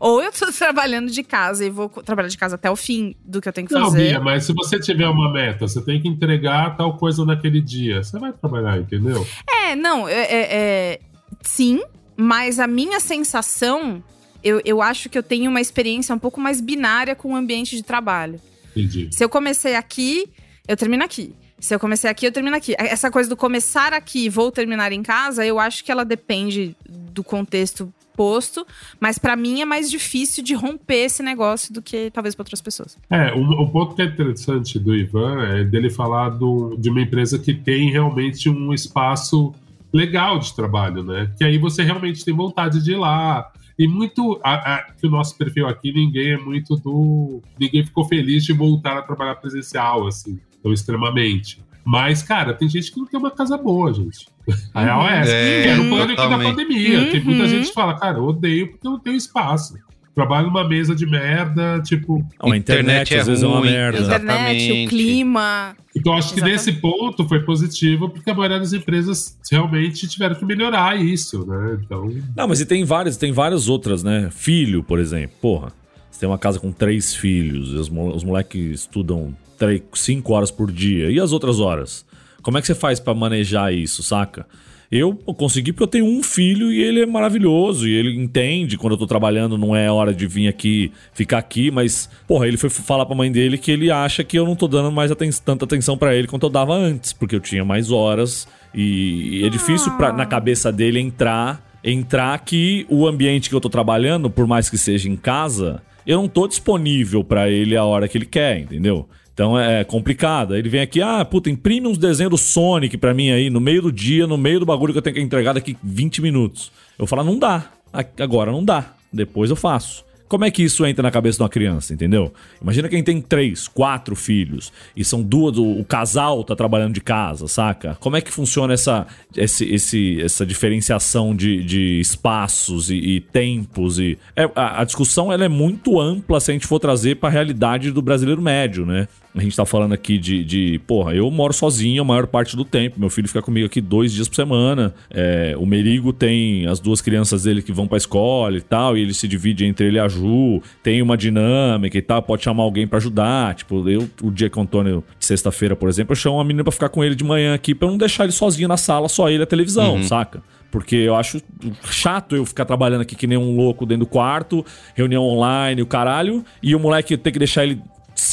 Ou 0.00 0.22
eu 0.22 0.32
tô 0.32 0.50
trabalhando 0.52 1.10
de 1.10 1.22
casa 1.22 1.64
e 1.64 1.70
vou 1.70 1.88
trabalhar 1.88 2.28
de 2.28 2.36
casa 2.36 2.56
até 2.56 2.70
o 2.70 2.76
fim 2.76 3.14
do 3.24 3.40
que 3.40 3.48
eu 3.48 3.52
tenho 3.52 3.66
que 3.68 3.74
Não, 3.74 3.84
fazer. 3.86 4.08
Bia, 4.10 4.20
mas 4.20 4.44
se 4.44 4.52
você 4.52 4.78
tiver 4.78 5.08
uma 5.08 5.32
meta, 5.32 5.66
você 5.66 5.80
tem 5.80 6.00
que 6.00 6.08
entregar 6.08 6.76
tal 6.76 6.96
coisa 6.96 7.24
naquele 7.24 7.60
dia. 7.60 8.02
Você 8.02 8.18
vai 8.18 8.32
trabalhar, 8.32 8.78
entendeu? 8.78 9.26
É, 9.48 9.74
não, 9.76 10.08
é, 10.08 10.12
é- 10.14 10.48
é- 10.56 11.00
sim, 11.42 11.82
mas 12.16 12.58
a 12.58 12.66
minha 12.66 13.00
sensação, 13.00 14.02
eu, 14.42 14.60
eu 14.64 14.82
acho 14.82 15.08
que 15.08 15.16
eu 15.16 15.22
tenho 15.22 15.50
uma 15.50 15.60
experiência 15.60 16.14
um 16.14 16.18
pouco 16.18 16.40
mais 16.40 16.60
binária 16.60 17.14
com 17.14 17.32
o 17.32 17.36
ambiente 17.36 17.76
de 17.76 17.82
trabalho. 17.82 18.40
Entendi. 18.76 19.08
Se 19.12 19.24
eu 19.24 19.28
comecei 19.28 19.76
aqui, 19.76 20.28
eu 20.66 20.76
termino 20.76 21.04
aqui. 21.04 21.34
Se 21.64 21.74
eu 21.74 21.80
comecei 21.80 22.10
aqui, 22.10 22.26
eu 22.26 22.32
termino 22.32 22.54
aqui. 22.54 22.74
Essa 22.78 23.10
coisa 23.10 23.26
do 23.26 23.34
começar 23.38 23.94
aqui 23.94 24.26
e 24.26 24.28
vou 24.28 24.52
terminar 24.52 24.92
em 24.92 25.02
casa, 25.02 25.46
eu 25.46 25.58
acho 25.58 25.82
que 25.82 25.90
ela 25.90 26.04
depende 26.04 26.76
do 26.86 27.24
contexto 27.24 27.90
posto, 28.14 28.66
mas 29.00 29.18
pra 29.18 29.34
mim 29.34 29.62
é 29.62 29.64
mais 29.64 29.90
difícil 29.90 30.44
de 30.44 30.52
romper 30.52 31.06
esse 31.06 31.22
negócio 31.22 31.72
do 31.72 31.80
que 31.80 32.10
talvez 32.10 32.34
pra 32.34 32.42
outras 32.42 32.60
pessoas. 32.60 32.98
É, 33.08 33.32
um, 33.34 33.62
um 33.62 33.66
ponto 33.70 33.94
que 33.94 34.02
é 34.02 34.04
interessante 34.04 34.78
do 34.78 34.94
Ivan 34.94 35.42
é 35.42 35.64
dele 35.64 35.88
falar 35.88 36.28
do, 36.28 36.76
de 36.78 36.90
uma 36.90 37.00
empresa 37.00 37.38
que 37.38 37.54
tem 37.54 37.90
realmente 37.90 38.50
um 38.50 38.74
espaço 38.74 39.54
legal 39.90 40.38
de 40.38 40.54
trabalho, 40.54 41.02
né? 41.02 41.30
Que 41.38 41.44
aí 41.44 41.56
você 41.56 41.82
realmente 41.82 42.22
tem 42.26 42.34
vontade 42.34 42.84
de 42.84 42.92
ir 42.92 42.96
lá. 42.96 43.50
E 43.78 43.88
muito. 43.88 44.38
A, 44.44 44.74
a- 44.74 44.82
que 44.92 45.06
o 45.06 45.10
nosso 45.10 45.34
perfil 45.38 45.66
aqui, 45.66 45.90
ninguém 45.94 46.32
é 46.32 46.36
muito 46.38 46.76
do. 46.76 47.40
Ninguém 47.58 47.82
ficou 47.86 48.04
feliz 48.04 48.44
de 48.44 48.52
voltar 48.52 48.98
a 48.98 49.02
trabalhar 49.02 49.34
presencial, 49.36 50.06
assim, 50.06 50.38
tão 50.64 50.72
extremamente. 50.72 51.62
Mas, 51.84 52.22
cara, 52.22 52.54
tem 52.54 52.66
gente 52.66 52.90
que 52.90 52.98
não 52.98 53.06
tem 53.06 53.20
uma 53.20 53.30
casa 53.30 53.58
boa, 53.58 53.92
gente. 53.92 54.26
A 54.72 54.82
real 54.82 55.06
é 55.06 55.20
essa. 55.20 55.30
É, 55.32 55.62
que 55.62 55.68
era 55.68 55.82
o 55.82 55.90
pânico 55.90 56.28
da 56.28 56.38
pandemia. 56.38 57.10
Tem 57.10 57.22
muita 57.22 57.42
Uhum. 57.42 57.48
gente 57.50 57.68
que 57.68 57.74
fala, 57.74 57.94
cara, 57.98 58.16
eu 58.18 58.24
odeio 58.24 58.70
porque 58.72 58.86
eu 58.86 58.92
não 58.92 58.98
tenho 58.98 59.16
espaço. 59.16 59.74
Trabalho 60.14 60.46
numa 60.46 60.66
mesa 60.66 60.94
de 60.94 61.04
merda, 61.04 61.80
tipo. 61.84 62.24
Não, 62.42 62.52
a 62.52 62.56
internet, 62.56 63.02
Internet 63.10 63.14
é 63.14 63.20
às 63.20 63.26
vezes 63.26 63.42
é 63.42 63.46
uma 63.46 63.60
merda. 63.60 63.98
exato. 63.98 64.24
Internet, 64.24 64.48
o 64.48 64.54
Exatamente. 64.64 64.88
clima. 64.88 65.76
Então, 65.94 66.12
acho 66.14 66.28
que 66.32 66.34
Exatamente. 66.40 66.52
nesse 66.66 66.72
ponto 66.80 67.28
foi 67.28 67.40
positivo, 67.40 68.08
porque 68.08 68.30
a 68.30 68.34
maioria 68.34 68.60
das 68.60 68.72
empresas 68.72 69.36
realmente 69.50 70.06
tiveram 70.08 70.36
que 70.36 70.44
melhorar 70.46 70.96
isso, 70.98 71.44
né? 71.46 71.78
Então. 71.84 72.08
Não, 72.36 72.48
mas 72.48 72.60
e 72.60 72.64
tem 72.66 72.84
várias, 72.84 73.16
tem 73.16 73.32
várias 73.32 73.68
outras, 73.68 74.02
né? 74.04 74.28
Filho, 74.32 74.82
por 74.84 74.98
exemplo. 75.00 75.36
Porra, 75.42 75.72
você 76.10 76.20
tem 76.20 76.28
uma 76.28 76.38
casa 76.38 76.60
com 76.60 76.70
três 76.72 77.12
filhos, 77.14 77.72
os 77.72 78.22
moleques 78.24 78.80
estudam 78.80 79.36
três, 79.56 79.82
cinco 79.94 80.32
horas 80.32 80.50
por 80.50 80.70
dia. 80.70 81.10
E 81.10 81.18
as 81.18 81.32
outras 81.32 81.60
horas? 81.60 82.04
Como 82.42 82.58
é 82.58 82.60
que 82.60 82.66
você 82.66 82.74
faz 82.74 83.00
pra 83.00 83.14
manejar 83.14 83.72
isso, 83.72 84.02
saca? 84.02 84.46
Eu 84.92 85.14
consegui 85.14 85.72
porque 85.72 85.82
eu 85.82 85.88
tenho 85.88 86.04
um 86.06 86.22
filho 86.22 86.70
e 86.70 86.80
ele 86.80 87.00
é 87.00 87.06
maravilhoso. 87.06 87.88
E 87.88 87.92
ele 87.94 88.14
entende 88.14 88.76
quando 88.76 88.92
eu 88.92 88.98
tô 88.98 89.06
trabalhando, 89.06 89.56
não 89.58 89.74
é 89.74 89.90
hora 89.90 90.12
de 90.14 90.26
vir 90.26 90.46
aqui, 90.46 90.92
ficar 91.12 91.38
aqui, 91.38 91.70
mas, 91.70 92.08
porra, 92.28 92.46
ele 92.46 92.56
foi 92.56 92.70
falar 92.70 93.04
pra 93.06 93.16
mãe 93.16 93.32
dele 93.32 93.58
que 93.58 93.70
ele 93.72 93.90
acha 93.90 94.22
que 94.22 94.38
eu 94.38 94.44
não 94.44 94.54
tô 94.54 94.68
dando 94.68 94.92
mais 94.92 95.10
aten- 95.10 95.30
tanta 95.44 95.64
atenção 95.64 95.96
pra 95.96 96.14
ele 96.14 96.28
quanto 96.28 96.44
eu 96.46 96.50
dava 96.50 96.74
antes, 96.74 97.12
porque 97.12 97.34
eu 97.34 97.40
tinha 97.40 97.64
mais 97.64 97.90
horas. 97.90 98.46
E, 98.74 99.40
e 99.40 99.44
é 99.46 99.48
difícil 99.48 99.90
pra, 99.96 100.12
na 100.12 100.26
cabeça 100.26 100.70
dele 100.70 101.00
entrar 101.00 101.72
entrar 101.86 102.38
que 102.38 102.86
o 102.88 103.06
ambiente 103.06 103.50
que 103.50 103.54
eu 103.54 103.60
tô 103.60 103.68
trabalhando, 103.68 104.30
por 104.30 104.46
mais 104.46 104.70
que 104.70 104.78
seja 104.78 105.06
em 105.06 105.16
casa, 105.16 105.82
eu 106.06 106.16
não 106.16 106.26
tô 106.28 106.48
disponível 106.48 107.22
pra 107.22 107.50
ele 107.50 107.76
a 107.76 107.84
hora 107.84 108.08
que 108.08 108.16
ele 108.16 108.24
quer, 108.24 108.58
entendeu? 108.60 109.06
Então 109.34 109.58
é 109.58 109.82
complicado. 109.84 110.54
Aí 110.54 110.60
Ele 110.60 110.68
vem 110.68 110.80
aqui, 110.80 111.02
ah, 111.02 111.24
puta, 111.24 111.50
imprime 111.50 111.86
uns 111.88 111.98
desenhos 111.98 112.30
do 112.30 112.38
Sonic 112.38 112.96
pra 112.96 113.12
mim 113.12 113.30
aí, 113.30 113.50
no 113.50 113.60
meio 113.60 113.82
do 113.82 113.92
dia, 113.92 114.26
no 114.26 114.38
meio 114.38 114.60
do 114.60 114.66
bagulho 114.66 114.92
que 114.92 114.98
eu 114.98 115.02
tenho 115.02 115.16
que 115.16 115.22
entregar 115.22 115.52
daqui 115.52 115.76
20 115.82 116.22
minutos. 116.22 116.70
Eu 116.98 117.06
falo, 117.06 117.24
não 117.24 117.38
dá. 117.38 117.66
A- 117.92 118.04
Agora 118.22 118.50
não 118.52 118.64
dá. 118.64 118.92
Depois 119.12 119.50
eu 119.50 119.56
faço. 119.56 120.04
Como 120.26 120.44
é 120.44 120.50
que 120.50 120.62
isso 120.62 120.84
entra 120.86 121.02
na 121.02 121.10
cabeça 121.10 121.36
de 121.36 121.42
uma 121.42 121.48
criança, 121.48 121.92
entendeu? 121.92 122.32
Imagina 122.60 122.88
quem 122.88 123.04
tem 123.04 123.20
três, 123.20 123.68
quatro 123.68 124.16
filhos 124.16 124.72
e 124.96 125.04
são 125.04 125.22
duas, 125.22 125.58
o, 125.58 125.64
o 125.80 125.84
casal 125.84 126.42
tá 126.42 126.56
trabalhando 126.56 126.94
de 126.94 127.00
casa, 127.00 127.46
saca? 127.46 127.96
Como 128.00 128.16
é 128.16 128.20
que 128.20 128.32
funciona 128.32 128.72
essa, 128.72 129.06
esse, 129.36 129.64
esse- 129.66 130.20
essa 130.22 130.46
diferenciação 130.46 131.36
de, 131.36 131.62
de 131.62 132.00
espaços 132.00 132.90
e, 132.90 132.94
e 132.96 133.20
tempos? 133.20 133.98
E 133.98 134.18
é, 134.34 134.50
a, 134.56 134.80
a 134.80 134.84
discussão 134.84 135.32
ela 135.32 135.44
é 135.44 135.48
muito 135.48 136.00
ampla 136.00 136.40
se 136.40 136.50
a 136.50 136.54
gente 136.54 136.66
for 136.66 136.78
trazer 136.80 137.16
pra 137.16 137.28
realidade 137.28 137.90
do 137.92 138.00
brasileiro 138.02 138.40
médio, 138.40 138.86
né? 138.86 139.06
A 139.36 139.40
gente 139.40 139.56
tá 139.56 139.66
falando 139.66 139.92
aqui 139.92 140.16
de, 140.16 140.44
de, 140.44 140.80
porra, 140.86 141.12
eu 141.12 141.28
moro 141.28 141.52
sozinho 141.52 142.00
a 142.00 142.04
maior 142.04 142.24
parte 142.26 142.56
do 142.56 142.64
tempo. 142.64 143.00
Meu 143.00 143.10
filho 143.10 143.26
fica 143.26 143.42
comigo 143.42 143.66
aqui 143.66 143.80
dois 143.80 144.12
dias 144.12 144.28
por 144.28 144.36
semana. 144.36 144.94
É, 145.10 145.56
o 145.58 145.66
Merigo 145.66 146.12
tem 146.12 146.68
as 146.68 146.78
duas 146.78 147.00
crianças 147.00 147.42
dele 147.42 147.60
que 147.60 147.72
vão 147.72 147.88
pra 147.88 147.96
escola 147.96 148.56
e 148.56 148.60
tal, 148.60 148.96
e 148.96 149.00
ele 149.02 149.12
se 149.12 149.26
divide 149.26 149.64
entre 149.64 149.86
ele 149.88 149.96
e 149.96 150.00
a 150.00 150.06
Ju. 150.06 150.62
Tem 150.84 151.02
uma 151.02 151.16
dinâmica 151.16 151.98
e 151.98 152.02
tal, 152.02 152.22
pode 152.22 152.44
chamar 152.44 152.62
alguém 152.62 152.86
pra 152.86 152.98
ajudar. 152.98 153.56
Tipo, 153.56 153.88
eu, 153.88 154.08
o 154.22 154.30
dia 154.30 154.48
que 154.48 154.56
o 154.56 154.62
Antônio, 154.62 155.02
sexta-feira, 155.18 155.74
por 155.74 155.88
exemplo, 155.88 156.12
eu 156.12 156.16
chamo 156.16 156.36
uma 156.36 156.44
menina 156.44 156.62
pra 156.62 156.72
ficar 156.72 156.88
com 156.88 157.02
ele 157.02 157.16
de 157.16 157.24
manhã 157.24 157.54
aqui, 157.54 157.74
pra 157.74 157.88
eu 157.88 157.90
não 157.90 157.98
deixar 157.98 158.22
ele 158.22 158.32
sozinho 158.32 158.68
na 158.68 158.76
sala, 158.76 159.08
só 159.08 159.28
ele 159.28 159.40
e 159.40 159.42
a 159.42 159.46
televisão, 159.46 160.00
saca? 160.04 160.42
Porque 160.70 160.96
eu 160.96 161.14
acho 161.14 161.40
chato 161.84 162.34
eu 162.34 162.44
ficar 162.44 162.64
trabalhando 162.64 163.02
aqui 163.02 163.14
que 163.14 163.28
nem 163.28 163.38
um 163.38 163.56
louco 163.56 163.86
dentro 163.86 164.04
do 164.04 164.08
quarto, 164.08 164.64
reunião 164.94 165.22
online, 165.22 165.80
o 165.82 165.86
caralho, 165.86 166.44
e 166.60 166.74
o 166.74 166.80
moleque 166.80 167.16
ter 167.16 167.30
que 167.30 167.38
deixar 167.38 167.62
ele 167.64 167.80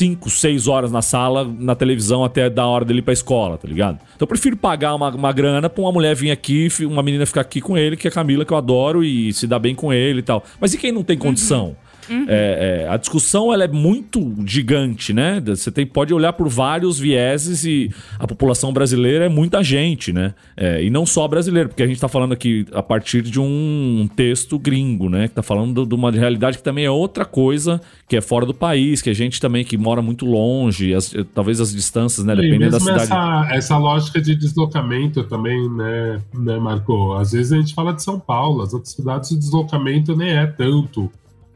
5, 0.02 0.32
6 0.32 0.68
horas 0.68 0.92
na 0.92 1.04
sala, 1.04 1.48
na 1.60 1.76
televisão, 1.76 2.24
até 2.24 2.50
da 2.50 2.66
hora 2.66 2.84
dele 2.84 3.00
ir 3.00 3.02
pra 3.04 3.14
escola, 3.14 3.56
tá 3.56 3.68
ligado? 3.68 4.00
Então 4.16 4.22
eu 4.22 4.28
prefiro 4.28 4.58
pagar 4.58 4.96
uma, 4.96 5.10
uma 5.10 5.32
grana 5.32 5.70
pra 5.70 5.84
uma 5.84 5.92
mulher 5.92 6.16
vir 6.16 6.32
aqui, 6.32 6.68
uma 6.82 7.04
menina 7.04 7.24
ficar 7.24 7.42
aqui 7.42 7.62
com 7.62 7.78
ele, 7.78 7.96
que 7.96 8.08
é 8.08 8.10
a 8.10 8.12
Camila, 8.12 8.44
que 8.44 8.52
eu 8.52 8.58
adoro, 8.58 9.04
e 9.04 9.32
se 9.32 9.46
dá 9.46 9.60
bem 9.60 9.76
com 9.76 9.94
ele 9.94 10.20
e 10.20 10.24
tal. 10.24 10.44
Mas 10.60 10.74
e 10.74 10.78
quem 10.80 10.92
não 10.92 11.04
tem 11.04 11.20
condição? 11.20 11.76
É, 12.10 12.84
é, 12.86 12.88
a 12.90 12.98
discussão 12.98 13.54
ela 13.54 13.64
é 13.64 13.68
muito 13.68 14.36
gigante, 14.46 15.14
né? 15.14 15.42
Você 15.46 15.72
tem, 15.72 15.86
pode 15.86 16.14
olhar 16.14 16.34
por 16.34 16.48
vários 16.50 17.00
vieses 17.00 17.64
e 17.64 17.90
a 18.20 18.28
população 18.28 18.72
brasileira 18.74 19.26
é 19.26 19.30
muita 19.30 19.64
gente, 19.64 20.12
né? 20.12 20.34
É, 20.56 20.84
e 20.84 20.90
não 20.90 21.06
só 21.06 21.28
brasileiro, 21.28 21.70
porque 21.70 21.84
a 21.84 21.88
gente 21.88 22.00
tá 22.00 22.08
falando 22.08 22.34
aqui 22.34 22.66
a 22.74 22.82
partir 22.84 23.22
de 23.22 23.40
um 23.40 24.10
texto 24.16 24.58
gringo, 24.60 25.10
né? 25.10 25.28
Que 25.28 25.36
tá 25.36 25.44
falando 25.44 25.86
de 25.86 25.96
uma 25.96 26.12
realidade 26.12 26.58
que 26.58 26.64
também 26.64 26.86
é 26.86 26.92
outra 26.92 27.26
coisa, 27.26 27.82
que 28.08 28.16
é 28.18 28.22
fora 28.22 28.46
do 28.46 28.54
país, 28.54 29.02
que 29.02 29.10
é 29.10 29.14
gente 29.14 29.40
também 29.40 29.64
que 29.64 29.78
mora 29.78 30.02
muito 30.02 30.26
longe, 30.26 30.94
as- 30.94 31.14
talvez 31.34 31.60
as 31.60 31.72
distâncias, 31.74 32.26
né? 32.26 32.36
Dependendo 32.36 32.72
da 32.72 32.80
cidade. 32.80 33.04
essa, 33.04 33.48
essa 33.52 33.78
lógica 33.78 34.22
de 34.22 34.36
deslocamento 34.36 35.24
também, 35.24 35.70
né, 35.70 36.22
né, 36.34 36.58
Marco? 36.60 37.14
Às 37.14 37.32
vezes 37.32 37.52
a 37.54 37.58
gente 37.58 37.74
fala 37.74 37.94
de 37.94 38.04
São 38.04 38.20
Paulo, 38.20 38.62
as 38.62 38.74
outras 38.74 38.94
cidades 38.94 39.32
o 39.32 39.40
deslocamento 39.40 40.16
nem 40.16 40.32
é 40.32 40.46
tanto. 40.48 41.10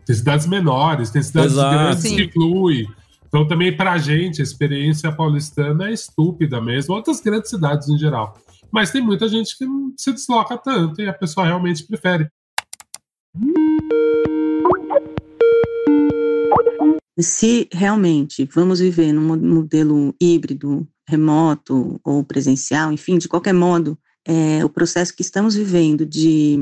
Tem 0.05 0.15
cidades 0.15 0.45
menores, 0.45 1.09
tem 1.09 1.21
cidades 1.23 1.53
Exato. 1.53 1.75
grandes 1.77 2.03
Sim. 2.03 2.15
que 2.15 2.31
flui. 2.31 2.87
Então 3.27 3.47
também 3.47 3.75
pra 3.75 3.97
gente 3.97 4.39
a 4.41 4.43
experiência 4.43 5.11
paulistana 5.11 5.89
é 5.89 5.93
estúpida 5.93 6.61
mesmo, 6.61 6.93
outras 6.95 7.19
grandes 7.19 7.49
cidades 7.49 7.89
em 7.89 7.97
geral. 7.97 8.37
Mas 8.71 8.91
tem 8.91 9.01
muita 9.01 9.27
gente 9.27 9.57
que 9.57 9.65
não 9.65 9.91
se 9.97 10.11
desloca 10.13 10.57
tanto 10.57 11.01
e 11.01 11.07
a 11.07 11.13
pessoa 11.13 11.45
realmente 11.45 11.83
prefere. 11.85 12.27
Se 17.19 17.67
realmente 17.71 18.47
vamos 18.53 18.79
viver 18.79 19.13
num 19.13 19.21
mo- 19.21 19.37
modelo 19.37 20.13
híbrido, 20.21 20.85
remoto 21.07 21.99
ou 22.03 22.23
presencial, 22.23 22.91
enfim, 22.91 23.17
de 23.17 23.27
qualquer 23.27 23.53
modo, 23.53 23.97
é, 24.27 24.65
o 24.65 24.69
processo 24.69 25.15
que 25.15 25.21
estamos 25.21 25.55
vivendo 25.55 26.05
de 26.05 26.59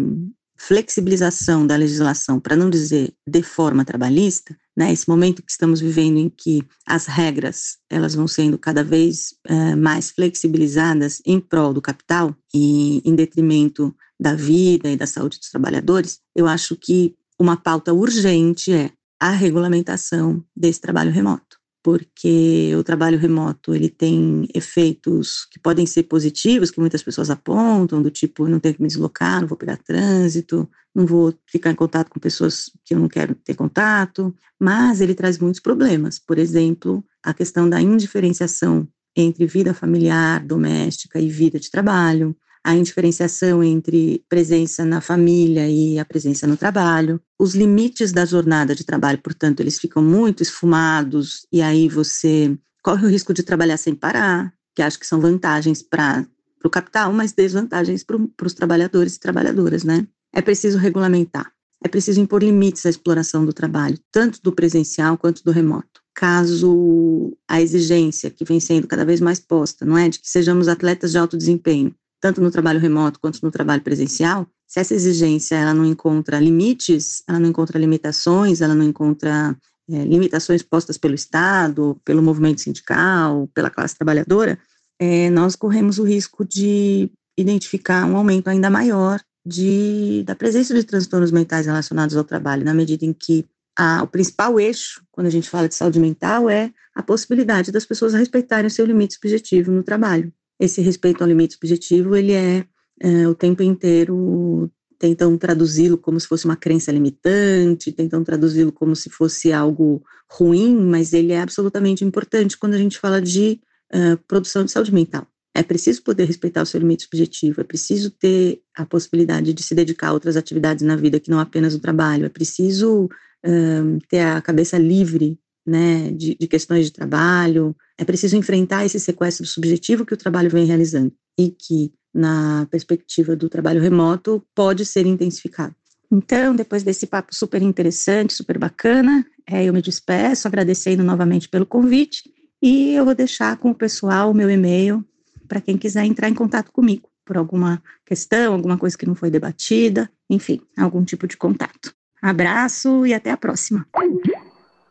flexibilização 0.68 1.68
da 1.68 1.76
legislação, 1.76 2.40
para 2.40 2.56
não 2.56 2.70
dizer 2.70 3.14
de 3.28 3.44
forma 3.44 3.84
trabalhista, 3.84 4.56
né, 4.76 4.94
esse 4.94 5.08
momento 5.10 5.44
que 5.44 5.52
estamos 5.52 5.82
vivendo 5.82 6.18
em 6.18 6.30
que 6.30 6.64
as 6.88 7.06
regras 7.06 7.78
elas 7.90 8.16
vão 8.16 8.28
sendo 8.28 8.58
cada 8.58 8.84
vez 8.84 9.36
eh, 9.46 9.76
mais 9.76 10.10
flexibilizadas 10.10 11.22
em 11.26 11.40
prol 11.40 11.74
do 11.74 11.82
capital 11.82 12.34
e 12.54 13.02
em 13.04 13.14
detrimento 13.14 13.94
da 14.18 14.36
vida 14.36 14.90
e 14.90 14.96
da 14.96 15.06
saúde 15.06 15.38
dos 15.38 15.50
trabalhadores, 15.50 16.20
eu 16.34 16.48
acho 16.48 16.78
que 16.78 17.14
uma 17.38 17.58
pauta 17.58 17.94
urgente 17.94 18.72
é 18.72 18.92
a 19.20 19.32
regulamentação 19.32 20.44
desse 20.56 20.80
trabalho 20.80 21.12
remoto, 21.12 21.53
porque 21.84 22.74
o 22.78 22.84
trabalho 22.84 23.20
remoto 23.20 23.76
ele 23.76 23.90
tem 23.90 24.48
efeitos 24.56 25.46
que 25.52 25.60
podem 25.60 25.86
ser 25.86 26.04
positivos, 26.04 26.72
que 26.72 26.80
muitas 26.80 27.04
pessoas 27.04 27.30
apontam, 27.30 28.02
do 28.02 28.10
tipo, 28.10 28.48
não 28.48 28.60
tenho 28.60 28.76
que 28.76 28.82
me 28.82 28.88
deslocar, 28.88 29.42
não 29.42 29.48
vou 29.50 29.58
pegar 29.58 29.76
trânsito, 29.76 30.68
não 30.96 31.06
vou 31.06 31.34
ficar 31.46 31.72
em 31.72 31.76
contato 31.76 32.10
com 32.10 32.22
pessoas 32.22 32.72
que 32.86 32.94
eu 32.96 33.00
não 33.00 33.10
quero 33.10 33.36
ter 33.36 33.54
contato, 33.54 34.34
mas 34.58 35.02
ele 35.02 35.14
traz 35.14 35.38
muitos 35.38 35.60
problemas, 35.60 36.18
por 36.18 36.38
exemplo, 36.38 37.04
a 37.22 37.34
questão 37.34 37.70
da 37.70 37.82
indiferenciação 37.82 38.88
entre 39.16 39.46
vida 39.46 39.74
familiar, 39.74 40.44
doméstica 40.44 41.20
e 41.20 41.30
vida 41.30 41.60
de 41.60 41.70
trabalho, 41.70 42.36
a 42.64 42.74
indiferenciação 42.76 43.62
entre 43.64 44.24
presença 44.30 44.86
na 44.86 45.02
família 45.02 45.70
e 45.70 46.00
a 46.00 46.06
presença 46.06 46.48
no 46.48 46.56
trabalho, 46.56 47.20
os 47.38 47.54
limites 47.54 48.14
da 48.14 48.26
jornada 48.26 48.74
de 48.74 48.86
trabalho, 48.86 49.20
portanto, 49.22 49.60
eles 49.60 49.78
ficam 49.78 50.02
muito 50.02 50.42
esfumados 50.42 51.46
e 51.52 51.62
aí 51.62 51.90
você 51.90 52.58
corre 52.82 53.06
o 53.06 53.10
risco 53.10 53.34
de 53.34 53.44
trabalhar 53.44 53.78
sem 53.78 53.94
parar, 53.94 54.54
que 54.74 54.82
acho 54.82 54.98
que 54.98 55.06
são 55.06 55.20
vantagens 55.20 55.82
para 55.82 56.26
o 56.64 56.70
capital, 56.70 57.12
mas 57.12 57.34
desvantagens 57.34 58.04
para 58.04 58.46
os 58.46 58.54
trabalhadores 58.54 59.16
e 59.16 59.20
trabalhadoras, 59.20 59.84
né? 59.84 60.08
É 60.34 60.42
preciso 60.42 60.78
regulamentar, 60.78 61.52
é 61.84 61.90
preciso 61.90 62.22
impor 62.22 62.42
limites 62.42 62.86
à 62.86 62.90
exploração 62.90 63.46
do 63.46 63.52
trabalho, 63.52 64.00
tanto 64.10 64.42
do 64.42 64.54
presencial 64.54 65.18
quanto 65.18 65.44
do 65.44 65.52
remoto. 65.52 66.02
Caso 66.16 67.36
a 67.48 67.62
exigência 67.62 68.30
que 68.30 68.46
vem 68.46 68.60
sendo 68.60 68.88
cada 68.88 69.04
vez 69.04 69.20
mais 69.20 69.40
posta, 69.40 69.86
não 69.86 69.98
é, 69.98 70.08
de 70.08 70.20
que 70.20 70.30
sejamos 70.30 70.68
atletas 70.68 71.12
de 71.12 71.18
alto 71.18 71.38
desempenho, 71.38 71.94
tanto 72.24 72.40
no 72.40 72.50
trabalho 72.50 72.80
remoto 72.80 73.20
quanto 73.20 73.40
no 73.44 73.52
trabalho 73.52 73.82
presencial, 73.82 74.48
se 74.66 74.80
essa 74.80 74.94
exigência 74.94 75.56
ela 75.56 75.74
não 75.74 75.84
encontra 75.84 76.40
limites, 76.40 77.22
ela 77.28 77.38
não 77.38 77.50
encontra 77.50 77.78
limitações, 77.78 78.62
ela 78.62 78.74
não 78.74 78.86
encontra 78.86 79.54
é, 79.90 80.06
limitações 80.06 80.64
postas 80.64 80.98
pelo 80.98 81.16
Estado, 81.16 82.00
pelo 82.06 82.24
movimento 82.24 82.62
sindical, 82.62 83.50
pela 83.54 83.70
classe 83.70 83.98
trabalhadora, 83.98 84.58
é, 84.98 85.30
nós 85.32 85.58
corremos 85.58 86.00
o 86.00 86.06
risco 86.06 86.46
de 86.46 87.12
identificar 87.38 88.06
um 88.06 88.16
aumento 88.16 88.48
ainda 88.48 88.70
maior 88.70 89.20
de, 89.46 90.24
da 90.26 90.34
presença 90.34 90.74
de 90.74 90.86
transtornos 90.86 91.30
mentais 91.30 91.66
relacionados 91.66 92.16
ao 92.16 92.24
trabalho, 92.24 92.64
na 92.64 92.74
medida 92.74 93.04
em 93.04 93.12
que 93.12 93.46
a, 93.78 94.02
o 94.02 94.08
principal 94.08 94.58
eixo, 94.58 95.04
quando 95.12 95.28
a 95.28 95.30
gente 95.30 95.50
fala 95.50 95.68
de 95.68 95.76
saúde 95.76 96.00
mental, 96.00 96.50
é 96.50 96.72
a 96.96 97.04
possibilidade 97.04 97.70
das 97.70 97.86
pessoas 97.86 98.14
respeitarem 98.14 98.68
o 98.68 98.72
seu 98.72 98.86
limite 98.86 99.16
subjetivo 99.16 99.74
no 99.74 99.84
trabalho. 99.84 100.32
Esse 100.60 100.82
respeito 100.82 101.22
ao 101.22 101.28
limite 101.28 101.54
subjetivo, 101.54 102.16
ele 102.16 102.34
é, 102.34 102.66
é 103.00 103.28
o 103.28 103.36
tempo 103.36 103.64
inteiro 103.64 104.72
tentam 105.04 105.38
traduzi-lo 105.38 105.98
como 105.98 106.18
se 106.18 106.26
fosse 106.26 106.46
uma 106.46 106.56
crença 106.56 106.90
limitante, 106.90 107.92
tentam 107.92 108.24
traduzi-lo 108.24 108.72
como 108.72 108.96
se 108.96 109.10
fosse 109.10 109.52
algo 109.52 110.02
ruim, 110.32 110.78
mas 110.78 111.12
ele 111.12 111.34
é 111.34 111.42
absolutamente 111.42 112.06
importante 112.06 112.58
quando 112.58 112.76
a 112.76 112.78
gente 112.78 112.98
fala 112.98 113.22
de 113.22 113.60
uh, 113.94 114.18
produção 114.26 114.64
de 114.64 114.72
saúde 114.72 114.94
mental. 114.94 115.28
É 115.54 115.62
preciso 115.62 116.02
poder 116.04 116.24
respeitar 116.24 116.62
o 116.62 116.66
seu 116.66 116.80
limite 116.80 117.04
subjetivo, 117.04 117.60
é 117.60 117.66
preciso 117.66 118.12
ter 118.12 118.62
a 118.74 118.86
possibilidade 118.86 119.54
de 119.54 119.62
se 119.62 119.76
dedicar 119.76 120.08
a 120.08 120.14
outras 120.14 120.38
atividades 120.38 120.86
na 120.86 120.96
vida 120.96 121.20
que 121.20 121.30
não 121.30 121.40
apenas 121.40 121.76
o 121.76 121.80
trabalho, 121.80 122.26
é 122.26 122.30
preciso 122.30 123.10
um, 123.46 124.00
ter 124.08 124.22
a 124.22 124.42
cabeça 124.42 124.78
livre 124.78 125.38
né, 125.66 126.12
de, 126.12 126.36
de 126.36 126.48
questões 126.48 126.86
de 126.86 126.92
trabalho, 126.92 127.76
é 127.98 128.04
preciso 128.04 128.36
enfrentar 128.36 128.86
esse 128.86 129.00
sequestro 129.00 129.46
subjetivo 129.46 130.06
que 130.06 130.14
o 130.14 130.18
trabalho 130.18 130.50
vem 130.50 130.66
realizando 130.66 131.12
e 131.40 131.50
que, 131.50 131.94
na 132.14 132.68
perspectiva 132.70 133.36
do 133.36 133.50
trabalho 133.50 133.82
remoto, 133.82 134.46
pode 134.54 134.86
ser 134.86 135.06
intensificado. 135.06 135.76
Então, 136.12 136.56
depois 136.56 136.84
desse 136.84 137.08
papo 137.08 137.34
super 137.34 137.62
interessante, 137.62 138.34
super 138.34 138.60
bacana, 138.60 139.26
é, 139.48 139.66
eu 139.66 139.74
me 139.74 139.82
despeço, 139.82 140.48
agradecendo 140.48 141.04
novamente 141.04 141.50
pelo 141.50 141.66
convite, 141.66 142.24
e 142.62 142.94
eu 142.94 143.04
vou 143.04 143.16
deixar 143.16 143.58
com 143.58 143.72
o 143.72 143.76
pessoal 143.76 144.32
o 144.32 144.34
meu 144.34 144.50
e-mail 144.50 145.04
para 145.48 145.60
quem 145.60 145.78
quiser 145.78 146.06
entrar 146.06 146.30
em 146.30 146.34
contato 146.34 146.72
comigo 146.72 147.10
por 147.26 147.38
alguma 147.38 147.82
questão, 148.06 148.54
alguma 148.54 148.78
coisa 148.78 148.98
que 148.98 149.06
não 149.06 149.16
foi 149.16 149.30
debatida, 149.30 150.10
enfim, 150.30 150.62
algum 150.78 151.04
tipo 151.04 151.28
de 151.28 151.38
contato. 151.38 151.94
Abraço 152.22 153.06
e 153.06 153.14
até 153.14 153.32
a 153.32 153.38
próxima. 153.38 153.86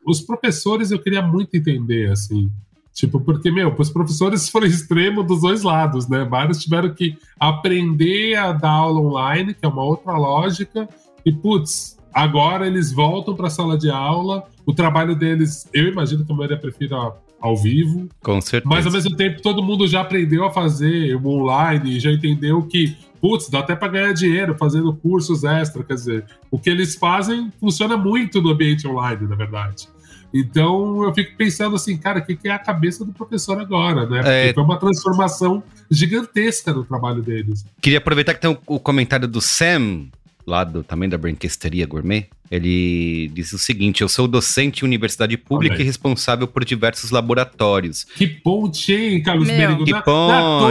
Os 0.07 0.21
professores 0.21 0.91
eu 0.91 0.99
queria 0.99 1.23
muito 1.23 1.57
entender, 1.57 2.11
assim. 2.11 2.51
Tipo, 2.93 3.21
porque, 3.21 3.51
meu, 3.51 3.75
os 3.79 3.91
professores 3.91 4.49
foram 4.49 4.67
extremo 4.67 5.23
dos 5.23 5.41
dois 5.41 5.63
lados, 5.63 6.09
né? 6.09 6.25
Vários 6.25 6.59
tiveram 6.59 6.93
que 6.95 7.17
aprender 7.41 8.35
a 8.37 8.53
dar 8.53 8.71
aula 8.71 9.01
online, 9.01 9.55
que 9.55 9.65
é 9.65 9.69
uma 9.69 9.83
outra 9.83 10.17
lógica, 10.17 10.89
e, 11.25 11.33
putz, 11.33 11.97
agora 12.13 12.67
eles 12.67 12.93
voltam 12.93 13.35
para 13.35 13.47
a 13.47 13.51
sala 13.51 13.79
de 13.79 13.91
aula. 13.91 14.45
O 14.67 14.75
trabalho 14.75 15.17
deles, 15.17 15.67
eu 15.73 15.89
imagino 15.89 16.25
que 16.25 16.33
a 16.33 16.35
maioria 16.35 16.59
prefira 16.59 17.13
ao 17.43 17.57
vivo. 17.57 18.09
Com 18.23 18.41
certeza. 18.41 18.73
Mas 18.73 18.87
ao 18.87 18.93
mesmo 18.93 19.15
tempo 19.17 19.43
todo 19.43 19.63
mundo 19.63 19.87
já 19.87 20.01
aprendeu 20.01 20.45
a 20.45 20.51
fazer 20.51 21.17
o 21.17 21.27
online, 21.27 21.99
já 22.01 22.11
entendeu 22.13 22.63
que, 22.63 22.97
putz, 23.21 23.51
dá 23.51 23.59
até 23.59 23.75
para 23.75 23.89
ganhar 23.89 24.13
dinheiro 24.15 24.57
fazendo 24.57 24.95
cursos 24.95 25.43
extra, 25.45 25.83
quer 25.83 25.95
dizer, 25.95 26.25
o 26.51 26.59
que 26.59 26.71
eles 26.71 26.95
fazem 26.95 27.53
funciona 27.61 27.97
muito 27.97 28.41
no 28.41 28.51
ambiente 28.51 28.87
online, 28.87 29.27
na 29.29 29.35
verdade. 29.35 29.89
Então 30.35 31.03
eu 31.05 31.13
fico 31.13 31.37
pensando 31.37 31.77
assim, 31.77 31.97
cara, 31.99 32.21
o 32.21 32.25
que, 32.25 32.35
que 32.35 32.49
é 32.49 32.53
a 32.53 32.59
cabeça 32.59 33.05
do 33.05 33.13
professor 33.13 33.61
agora, 33.61 34.07
né? 34.07 34.19
Porque 34.23 34.31
É. 34.31 34.55
foi 34.55 34.63
uma 34.63 34.79
transformação 34.79 35.63
gigantesca 35.91 36.73
no 36.73 36.85
trabalho 36.85 37.23
deles. 37.23 37.67
Queria 37.81 37.99
aproveitar 37.99 38.33
que 38.33 38.41
tem 38.41 38.51
o, 38.51 38.59
o 38.67 38.81
comentário 38.81 39.29
do 39.29 39.41
Sam, 39.43 40.07
lá 40.47 40.65
do, 40.65 40.83
também 40.83 41.09
da 41.09 41.19
Brinquesteria 41.19 41.87
Gourmet. 41.87 42.29
Ele 42.55 43.31
diz 43.33 43.51
o 43.55 43.59
seguinte: 43.59 44.03
Eu 44.03 44.09
sou 44.11 44.29
docente 44.29 44.83
em 44.83 44.85
universidade 44.87 45.39
pública 45.39 45.81
e 45.81 45.85
responsável 45.85 46.47
por 46.47 46.67
diversos 46.67 47.11
laboratórios. 47.11 48.05
Que 48.15 48.27
ponte, 48.27 48.93
hein, 48.93 49.23
Carlos 49.23 49.49
Meu, 49.49 49.57
Merigo? 49.57 49.85
que 49.87 49.91
Não 49.91 49.99
é- 49.99 50.01
é 50.01 50.03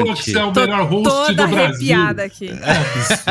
ponte. 0.05 0.23
que 0.23 0.32
você 0.32 0.38
é 0.38 0.43
o 0.45 0.51
Tô 0.53 0.59
melhor 0.61 0.88
host 0.88 1.03
toda 1.09 1.47
do 1.47 1.51
Brasil. 1.51 1.97
aqui. 2.23 2.49
É 2.49 2.71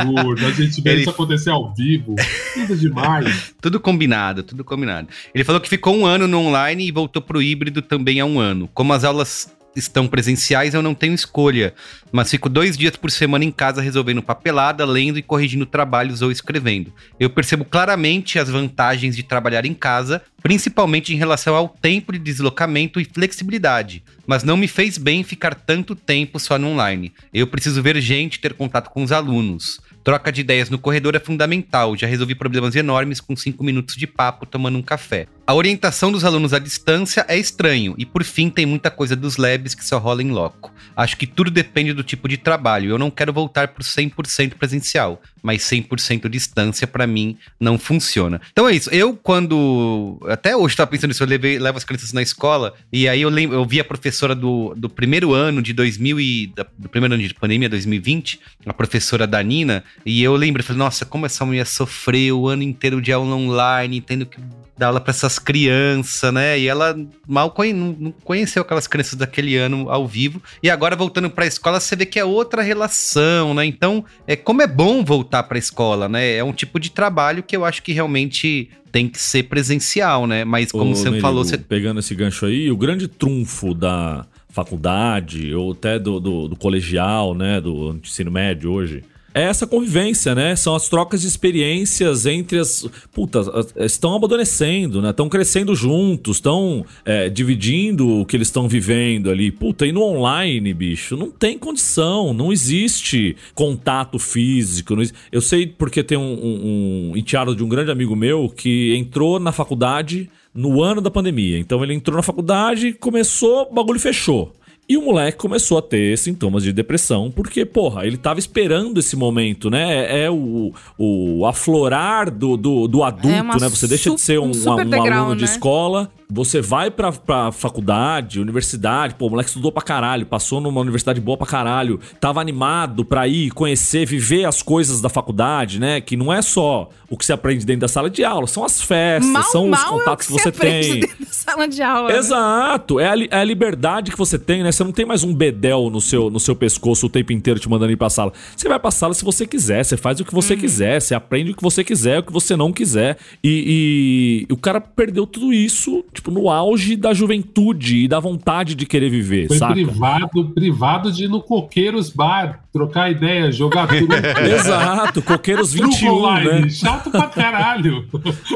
absurdo. 0.01 0.47
A 0.47 0.51
gente 0.51 0.81
vê 0.81 0.91
Ele- 0.91 1.01
isso 1.03 1.11
acontecer 1.11 1.51
ao 1.51 1.73
vivo. 1.75 2.17
Lindo 2.57 2.77
demais. 2.77 3.55
Tudo 3.63 3.79
combinado, 3.79 4.43
tudo 4.43 4.65
combinado. 4.65 5.07
Ele 5.33 5.45
falou 5.45 5.61
que 5.61 5.69
ficou 5.69 5.95
um 5.95 6.05
ano 6.05 6.27
no 6.27 6.41
online 6.41 6.89
e 6.89 6.91
voltou 6.91 7.23
pro 7.23 7.41
híbrido 7.41 7.81
também 7.81 8.19
há 8.19 8.25
um 8.25 8.41
ano. 8.41 8.69
Como 8.75 8.93
as 8.93 9.05
aulas 9.05 9.49
estão 9.75 10.07
presenciais, 10.07 10.75
eu 10.75 10.83
não 10.83 10.95
tenho 10.95 11.15
escolha, 11.15 11.75
mas 12.11 12.31
fico 12.31 12.49
dois 12.49 12.77
dias 12.77 12.97
por 12.97 13.11
semana 13.11 13.45
em 13.45 13.51
casa 13.51 13.81
resolvendo 13.81 14.23
papelada, 14.23 14.85
lendo 14.85 15.19
e 15.19 15.23
corrigindo 15.23 15.67
trabalhos 15.67 16.23
ou 16.23 16.31
escrevendo. 16.31 16.93
Eu 17.19 17.31
percebo 17.31 17.65
claramente 17.65 18.39
as 18.39 18.49
vantagens 18.49 19.15
de 19.15 19.23
trabalhar 19.23 19.65
em 19.65 19.75
casa, 19.75 20.23
principalmente 20.43 21.13
em 21.13 21.17
relação 21.17 21.55
ao 21.55 21.69
tempo 21.69 22.13
de 22.13 22.19
deslocamento 22.19 23.01
e 23.01 23.05
flexibilidade, 23.05 24.03
mas 24.27 24.43
não 24.43 24.57
me 24.57 24.69
fez 24.69 24.99
bem 24.99 25.23
ficar 25.23 25.55
tanto 25.55 25.95
tempo 25.95 26.39
só 26.39 26.59
no 26.59 26.69
online. 26.69 27.13
Eu 27.33 27.47
preciso 27.47 27.83
ver 27.83 28.01
gente, 28.01 28.41
ter 28.41 28.55
contato 28.55 28.91
com 28.91 29.03
os 29.03 29.13
alunos. 29.13 29.81
Troca 30.03 30.33
de 30.33 30.41
ideias 30.41 30.71
no 30.71 30.79
corredor 30.79 31.15
é 31.15 31.21
fundamental. 31.21 31.95
Já 31.95 32.07
resolvi 32.07 32.35
problemas 32.35 32.75
enormes 32.75 33.21
com 33.21 33.37
cinco 33.37 33.63
minutos 33.63 33.97
de 33.97 34.07
papo 34.07 34.47
tomando 34.47 34.79
um 34.79 34.83
café. 34.83 35.27
A 35.47 35.55
orientação 35.55 36.13
dos 36.13 36.25
alunos 36.25 36.53
à 36.53 36.59
distância 36.59 37.25
é 37.29 37.37
estranho. 37.37 37.95
E 37.99 38.07
por 38.07 38.23
fim, 38.23 38.49
tem 38.49 38.67
muita 38.67 38.91
coisa 38.91 39.17
dos 39.17 39.37
labs 39.37 39.75
que 39.75 39.85
só 39.85 39.99
rola 39.99 40.23
em 40.23 40.31
loco. 40.31 40.73
Acho 40.97 41.17
que 41.17 41.27
tudo 41.27 41.51
depende 41.51 41.93
do 41.93 42.05
tipo 42.05 42.29
de 42.29 42.37
trabalho. 42.37 42.91
Eu 42.91 42.99
não 42.99 43.11
quero 43.11 43.33
voltar 43.33 43.69
pro 43.69 43.83
100% 43.83 44.55
presencial, 44.55 45.21
mas 45.43 45.63
100% 45.63 46.29
distância 46.29 46.87
pra 46.87 47.07
mim 47.07 47.37
não 47.59 47.79
funciona. 47.79 48.41
Então 48.53 48.69
é 48.69 48.75
isso. 48.75 48.91
Eu 48.91 49.17
quando 49.17 50.19
até 50.29 50.57
hoje 50.57 50.77
tava 50.77 50.91
pensando 50.91 51.11
nisso, 51.11 51.23
eu 51.23 51.29
levei, 51.29 51.59
levo 51.59 51.79
as 51.79 51.85
crianças 51.85 52.13
na 52.13 52.23
escola 52.23 52.75
e 52.93 53.09
aí 53.09 53.23
eu 53.23 53.29
lembro, 53.29 53.57
eu 53.57 53.65
vi 53.65 53.81
a 53.81 53.85
professora 53.85 54.35
do, 54.35 54.75
do 54.77 54.89
primeiro 54.89 55.33
ano 55.33 55.63
de 55.63 55.73
2000 55.73 56.21
e 56.21 56.53
do 56.79 56.89
primeiro 56.89 57.15
ano 57.15 57.23
de 57.23 57.35
pandemia 57.35 57.69
2020, 57.69 58.41
a 58.67 58.73
professora 58.73 59.27
Danina, 59.27 59.83
e 60.05 60.23
eu 60.23 60.35
lembro, 60.37 60.61
eu 60.61 60.67
falei, 60.67 60.79
nossa, 60.79 61.05
como 61.05 61.27
essa 61.27 61.45
mulher 61.45 61.67
sofreu 61.67 62.41
o 62.41 62.49
ano 62.49 62.63
inteiro 62.63 63.01
de 63.01 63.13
aula 63.13 63.35
online, 63.35 64.01
tendo 64.01 64.27
que 64.27 64.39
dar 64.81 64.87
aula 64.87 65.01
pra 65.01 65.11
essas 65.11 65.39
crianças, 65.39 66.33
né? 66.33 66.59
E 66.59 66.67
ela 66.67 66.97
mal 67.29 67.51
conhe- 67.51 67.75
não 67.75 68.13
conheceu 68.25 68.63
aquelas 68.63 68.87
crianças 68.87 69.15
daquele 69.15 69.55
ano 69.57 69.91
ao 69.91 70.09
vivo. 70.09 70.43
E 70.63 70.71
agora 70.71 70.97
voltando 70.97 71.29
pra 71.29 71.47
escola, 71.47 71.79
você 71.79 71.95
vê 71.95 72.07
que 72.07 72.19
é 72.19 72.25
outra 72.25 72.63
relação, 72.63 73.53
né? 73.53 73.67
Então, 73.67 74.03
é 74.27 74.35
como 74.35 74.63
é 74.63 74.67
bom 74.67 75.05
voltar 75.05 75.43
pra 75.43 75.59
escola, 75.59 76.09
né? 76.09 76.37
É 76.37 76.43
um 76.43 76.53
tipo 76.53 76.81
de 76.81 76.91
trabalho 76.91 77.43
que 77.43 77.55
eu 77.55 77.65
acho 77.65 77.83
que 77.83 77.93
realmente 77.93 78.71
tem 78.91 79.07
que 79.07 79.21
ser 79.21 79.45
presencial, 79.45 80.27
né? 80.27 80.45
Mas 80.45 80.73
como 80.73 80.93
Ô, 80.93 80.95
você 80.97 81.21
falou, 81.21 81.45
você 81.45 81.59
Pegando 81.59 82.01
esse 82.01 82.15
gancho 82.15 82.47
aí, 82.47 82.71
o 82.71 82.77
grande 82.77 83.07
trunfo 83.07 83.75
da 83.75 84.25
faculdade 84.49 85.55
ou 85.55 85.73
até 85.73 85.99
do, 85.99 86.19
do, 86.19 86.49
do 86.49 86.57
colegial, 86.57 87.35
né, 87.35 87.61
do 87.61 87.95
ensino 88.03 88.31
médio 88.31 88.73
hoje, 88.73 89.05
é 89.33 89.43
essa 89.43 89.67
convivência, 89.67 90.35
né? 90.35 90.57
São 90.57 90.75
as 90.75 90.89
trocas 90.89 91.21
de 91.21 91.27
experiências 91.27 92.27
entre 92.27 92.59
as. 92.59 92.89
Puta, 93.13 93.41
estão 93.77 94.15
amadurecendo, 94.15 95.01
né? 95.01 95.11
Estão 95.11 95.29
crescendo 95.29 95.75
juntos, 95.75 96.39
estão 96.39 96.85
é, 97.05 97.29
dividindo 97.29 98.21
o 98.21 98.27
que 98.27 98.37
eles 98.37 98.49
estão 98.49 98.69
vivendo 98.69 99.31
ali. 99.31 99.51
Puta, 99.51 99.87
e 99.87 99.93
no 99.93 100.03
online, 100.03 100.75
bicho, 100.75 101.17
não 101.17 101.31
tem 101.31 101.59
condição, 101.59 102.35
não 102.35 102.53
existe 102.53 103.37
contato 103.55 104.19
físico. 104.19 104.97
não 104.97 105.05
Eu 105.31 105.41
sei 105.41 105.67
porque 105.67 106.03
tem 106.03 106.19
um, 106.19 106.23
um, 106.23 107.13
um 107.15 107.55
de 107.55 107.65
um 107.65 107.69
grande 107.69 107.91
amigo 107.91 108.17
meu 108.17 108.49
que 108.49 108.95
entrou 108.97 109.39
na 109.39 109.53
faculdade 109.53 110.29
no 110.53 110.83
ano 110.83 111.01
da 111.01 111.11
pandemia. 111.11 111.59
Então 111.59 111.83
ele 111.83 111.95
entrou 111.95 112.17
na 112.17 112.23
faculdade, 112.23 112.93
começou, 112.95 113.69
o 113.71 113.75
bagulho 113.75 114.01
fechou. 114.01 114.53
E 114.91 114.97
o 114.97 115.03
moleque 115.03 115.39
começou 115.39 115.79
a 115.79 115.83
ter 115.83 116.19
sintomas 116.19 116.65
de 116.65 116.73
depressão, 116.73 117.31
porque, 117.31 117.65
porra, 117.65 118.05
ele 118.05 118.17
tava 118.17 118.41
esperando 118.41 118.99
esse 118.99 119.15
momento, 119.15 119.71
né? 119.71 120.25
É 120.25 120.29
o, 120.29 120.73
o 120.99 121.47
aflorar 121.47 122.29
do, 122.29 122.57
do, 122.57 122.89
do 122.89 123.05
adulto, 123.05 123.29
É 123.29 123.41
né? 123.41 123.69
Você 123.69 123.87
deixa 123.87 124.13
de 124.13 124.21
ser 124.21 124.41
um, 124.41 124.47
um 124.47 124.51
um 124.51 125.03
aluno 125.03 125.37
de 125.37 125.45
né? 125.45 125.49
escola, 125.49 126.11
você 126.31 126.61
vai 126.61 126.91
pra, 126.91 127.11
pra 127.13 127.53
faculdade, 127.53 128.41
universidade, 128.41 129.15
pô, 129.15 129.27
o 129.27 129.31
moleque 129.31 129.49
estudou 129.51 129.73
pra 129.73 129.83
caralho, 129.83 130.27
passou 130.27 130.61
numa 130.61 130.81
universidade 130.81 131.21
boa 131.21 131.37
pra 131.37 131.47
caralho, 131.47 131.99
tava 132.21 132.41
animado 132.41 133.05
pra 133.05 133.27
ir, 133.27 133.51
conhecer, 133.51 134.07
viver 134.07 134.45
as 134.45 134.63
coisas 134.63 135.01
da 135.01 135.09
faculdade, 135.09 135.79
né? 135.81 136.01
Que 136.01 136.17
não 136.17 136.33
é 136.33 136.43
só 136.43 136.89
o 137.09 137.17
que 137.17 137.25
você 137.25 137.33
aprende 137.33 137.65
dentro 137.67 137.81
da 137.81 137.89
sala 137.89 138.09
de 138.09 138.23
aula, 138.25 138.47
são 138.47 138.65
as 138.65 138.81
festas, 138.81 139.31
Mal, 139.31 139.43
são 139.45 139.65
os 139.65 139.71
mal 139.71 139.81
é 139.85 139.89
o 139.89 139.99
contatos 139.99 140.27
que 140.27 140.33
que 140.35 140.41
você 140.43 140.53
tem. 140.53 141.01
dentro 141.01 141.25
da 141.27 141.33
sala 141.33 141.67
de 141.69 141.83
aula. 141.83 142.09
né? 142.11 142.19
Exato, 142.19 143.01
é 143.01 143.09
a, 143.09 143.15
li- 143.15 143.29
é 143.31 143.39
a 143.39 143.45
liberdade 143.45 144.11
que 144.11 144.19
você 144.19 144.39
tem, 144.39 144.63
né? 144.63 144.71
Você 144.71 144.85
não 144.85 144.93
tem 144.93 145.05
mais 145.07 145.25
um 145.25 145.35
bedel 145.35 145.91
no 145.91 146.01
seu, 146.01 146.31
no 146.31 146.39
seu 146.39 146.55
pescoço 146.55 147.07
o 147.07 147.09
tempo 147.11 147.33
inteiro 147.33 147.59
te 147.59 147.69
mandando 147.69 147.91
ir 147.93 147.97
pra 147.97 148.11
sala. 148.11 148.33
Você 148.57 148.69
vai 148.69 148.79
pra 148.79 148.91
sala 148.91 149.15
se 149.15 149.25
você 149.25 149.47
quiser, 149.47 149.85
você 149.85 149.97
faz 149.97 150.21
o 150.21 150.25
que 150.25 150.35
você 150.35 150.57
quiser, 150.57 151.01
você 151.01 151.15
aprende 151.15 151.51
o 151.53 151.55
que 151.57 151.63
você 151.63 151.83
quiser, 151.83 152.19
o 152.19 152.23
que 152.23 152.33
você 152.33 152.55
não 152.57 152.73
quiser. 152.73 153.17
E, 153.43 154.47
e 154.49 154.53
o 154.53 154.57
cara 154.57 154.81
perdeu 154.81 155.27
tudo 155.27 155.53
isso, 155.53 156.05
tipo, 156.13 156.20
no 156.29 156.51
auge 156.51 156.97
da 156.97 157.15
juventude 157.15 158.05
e 158.05 158.09
da 158.09 158.19
vontade 158.21 158.75
de 158.75 158.85
querer 158.87 159.09
viver, 159.11 159.47
Foi 159.49 159.59
saca? 159.59 159.73
privado, 159.75 160.51
privado 160.51 161.13
de 161.13 161.25
ir 161.25 161.29
no 161.29 161.41
Coqueiros 161.41 162.11
Bar, 162.11 162.65
trocar 162.73 163.11
ideia, 163.11 163.51
jogar 163.53 163.87
truco. 163.89 164.13
Exato, 164.15 165.23
Coqueiros 165.23 165.73
Truco 165.73 165.91
21, 165.93 166.13
online, 166.13 166.61
né? 166.63 166.69
chato 166.69 167.11
pra 167.11 167.27
caralho. 167.29 168.07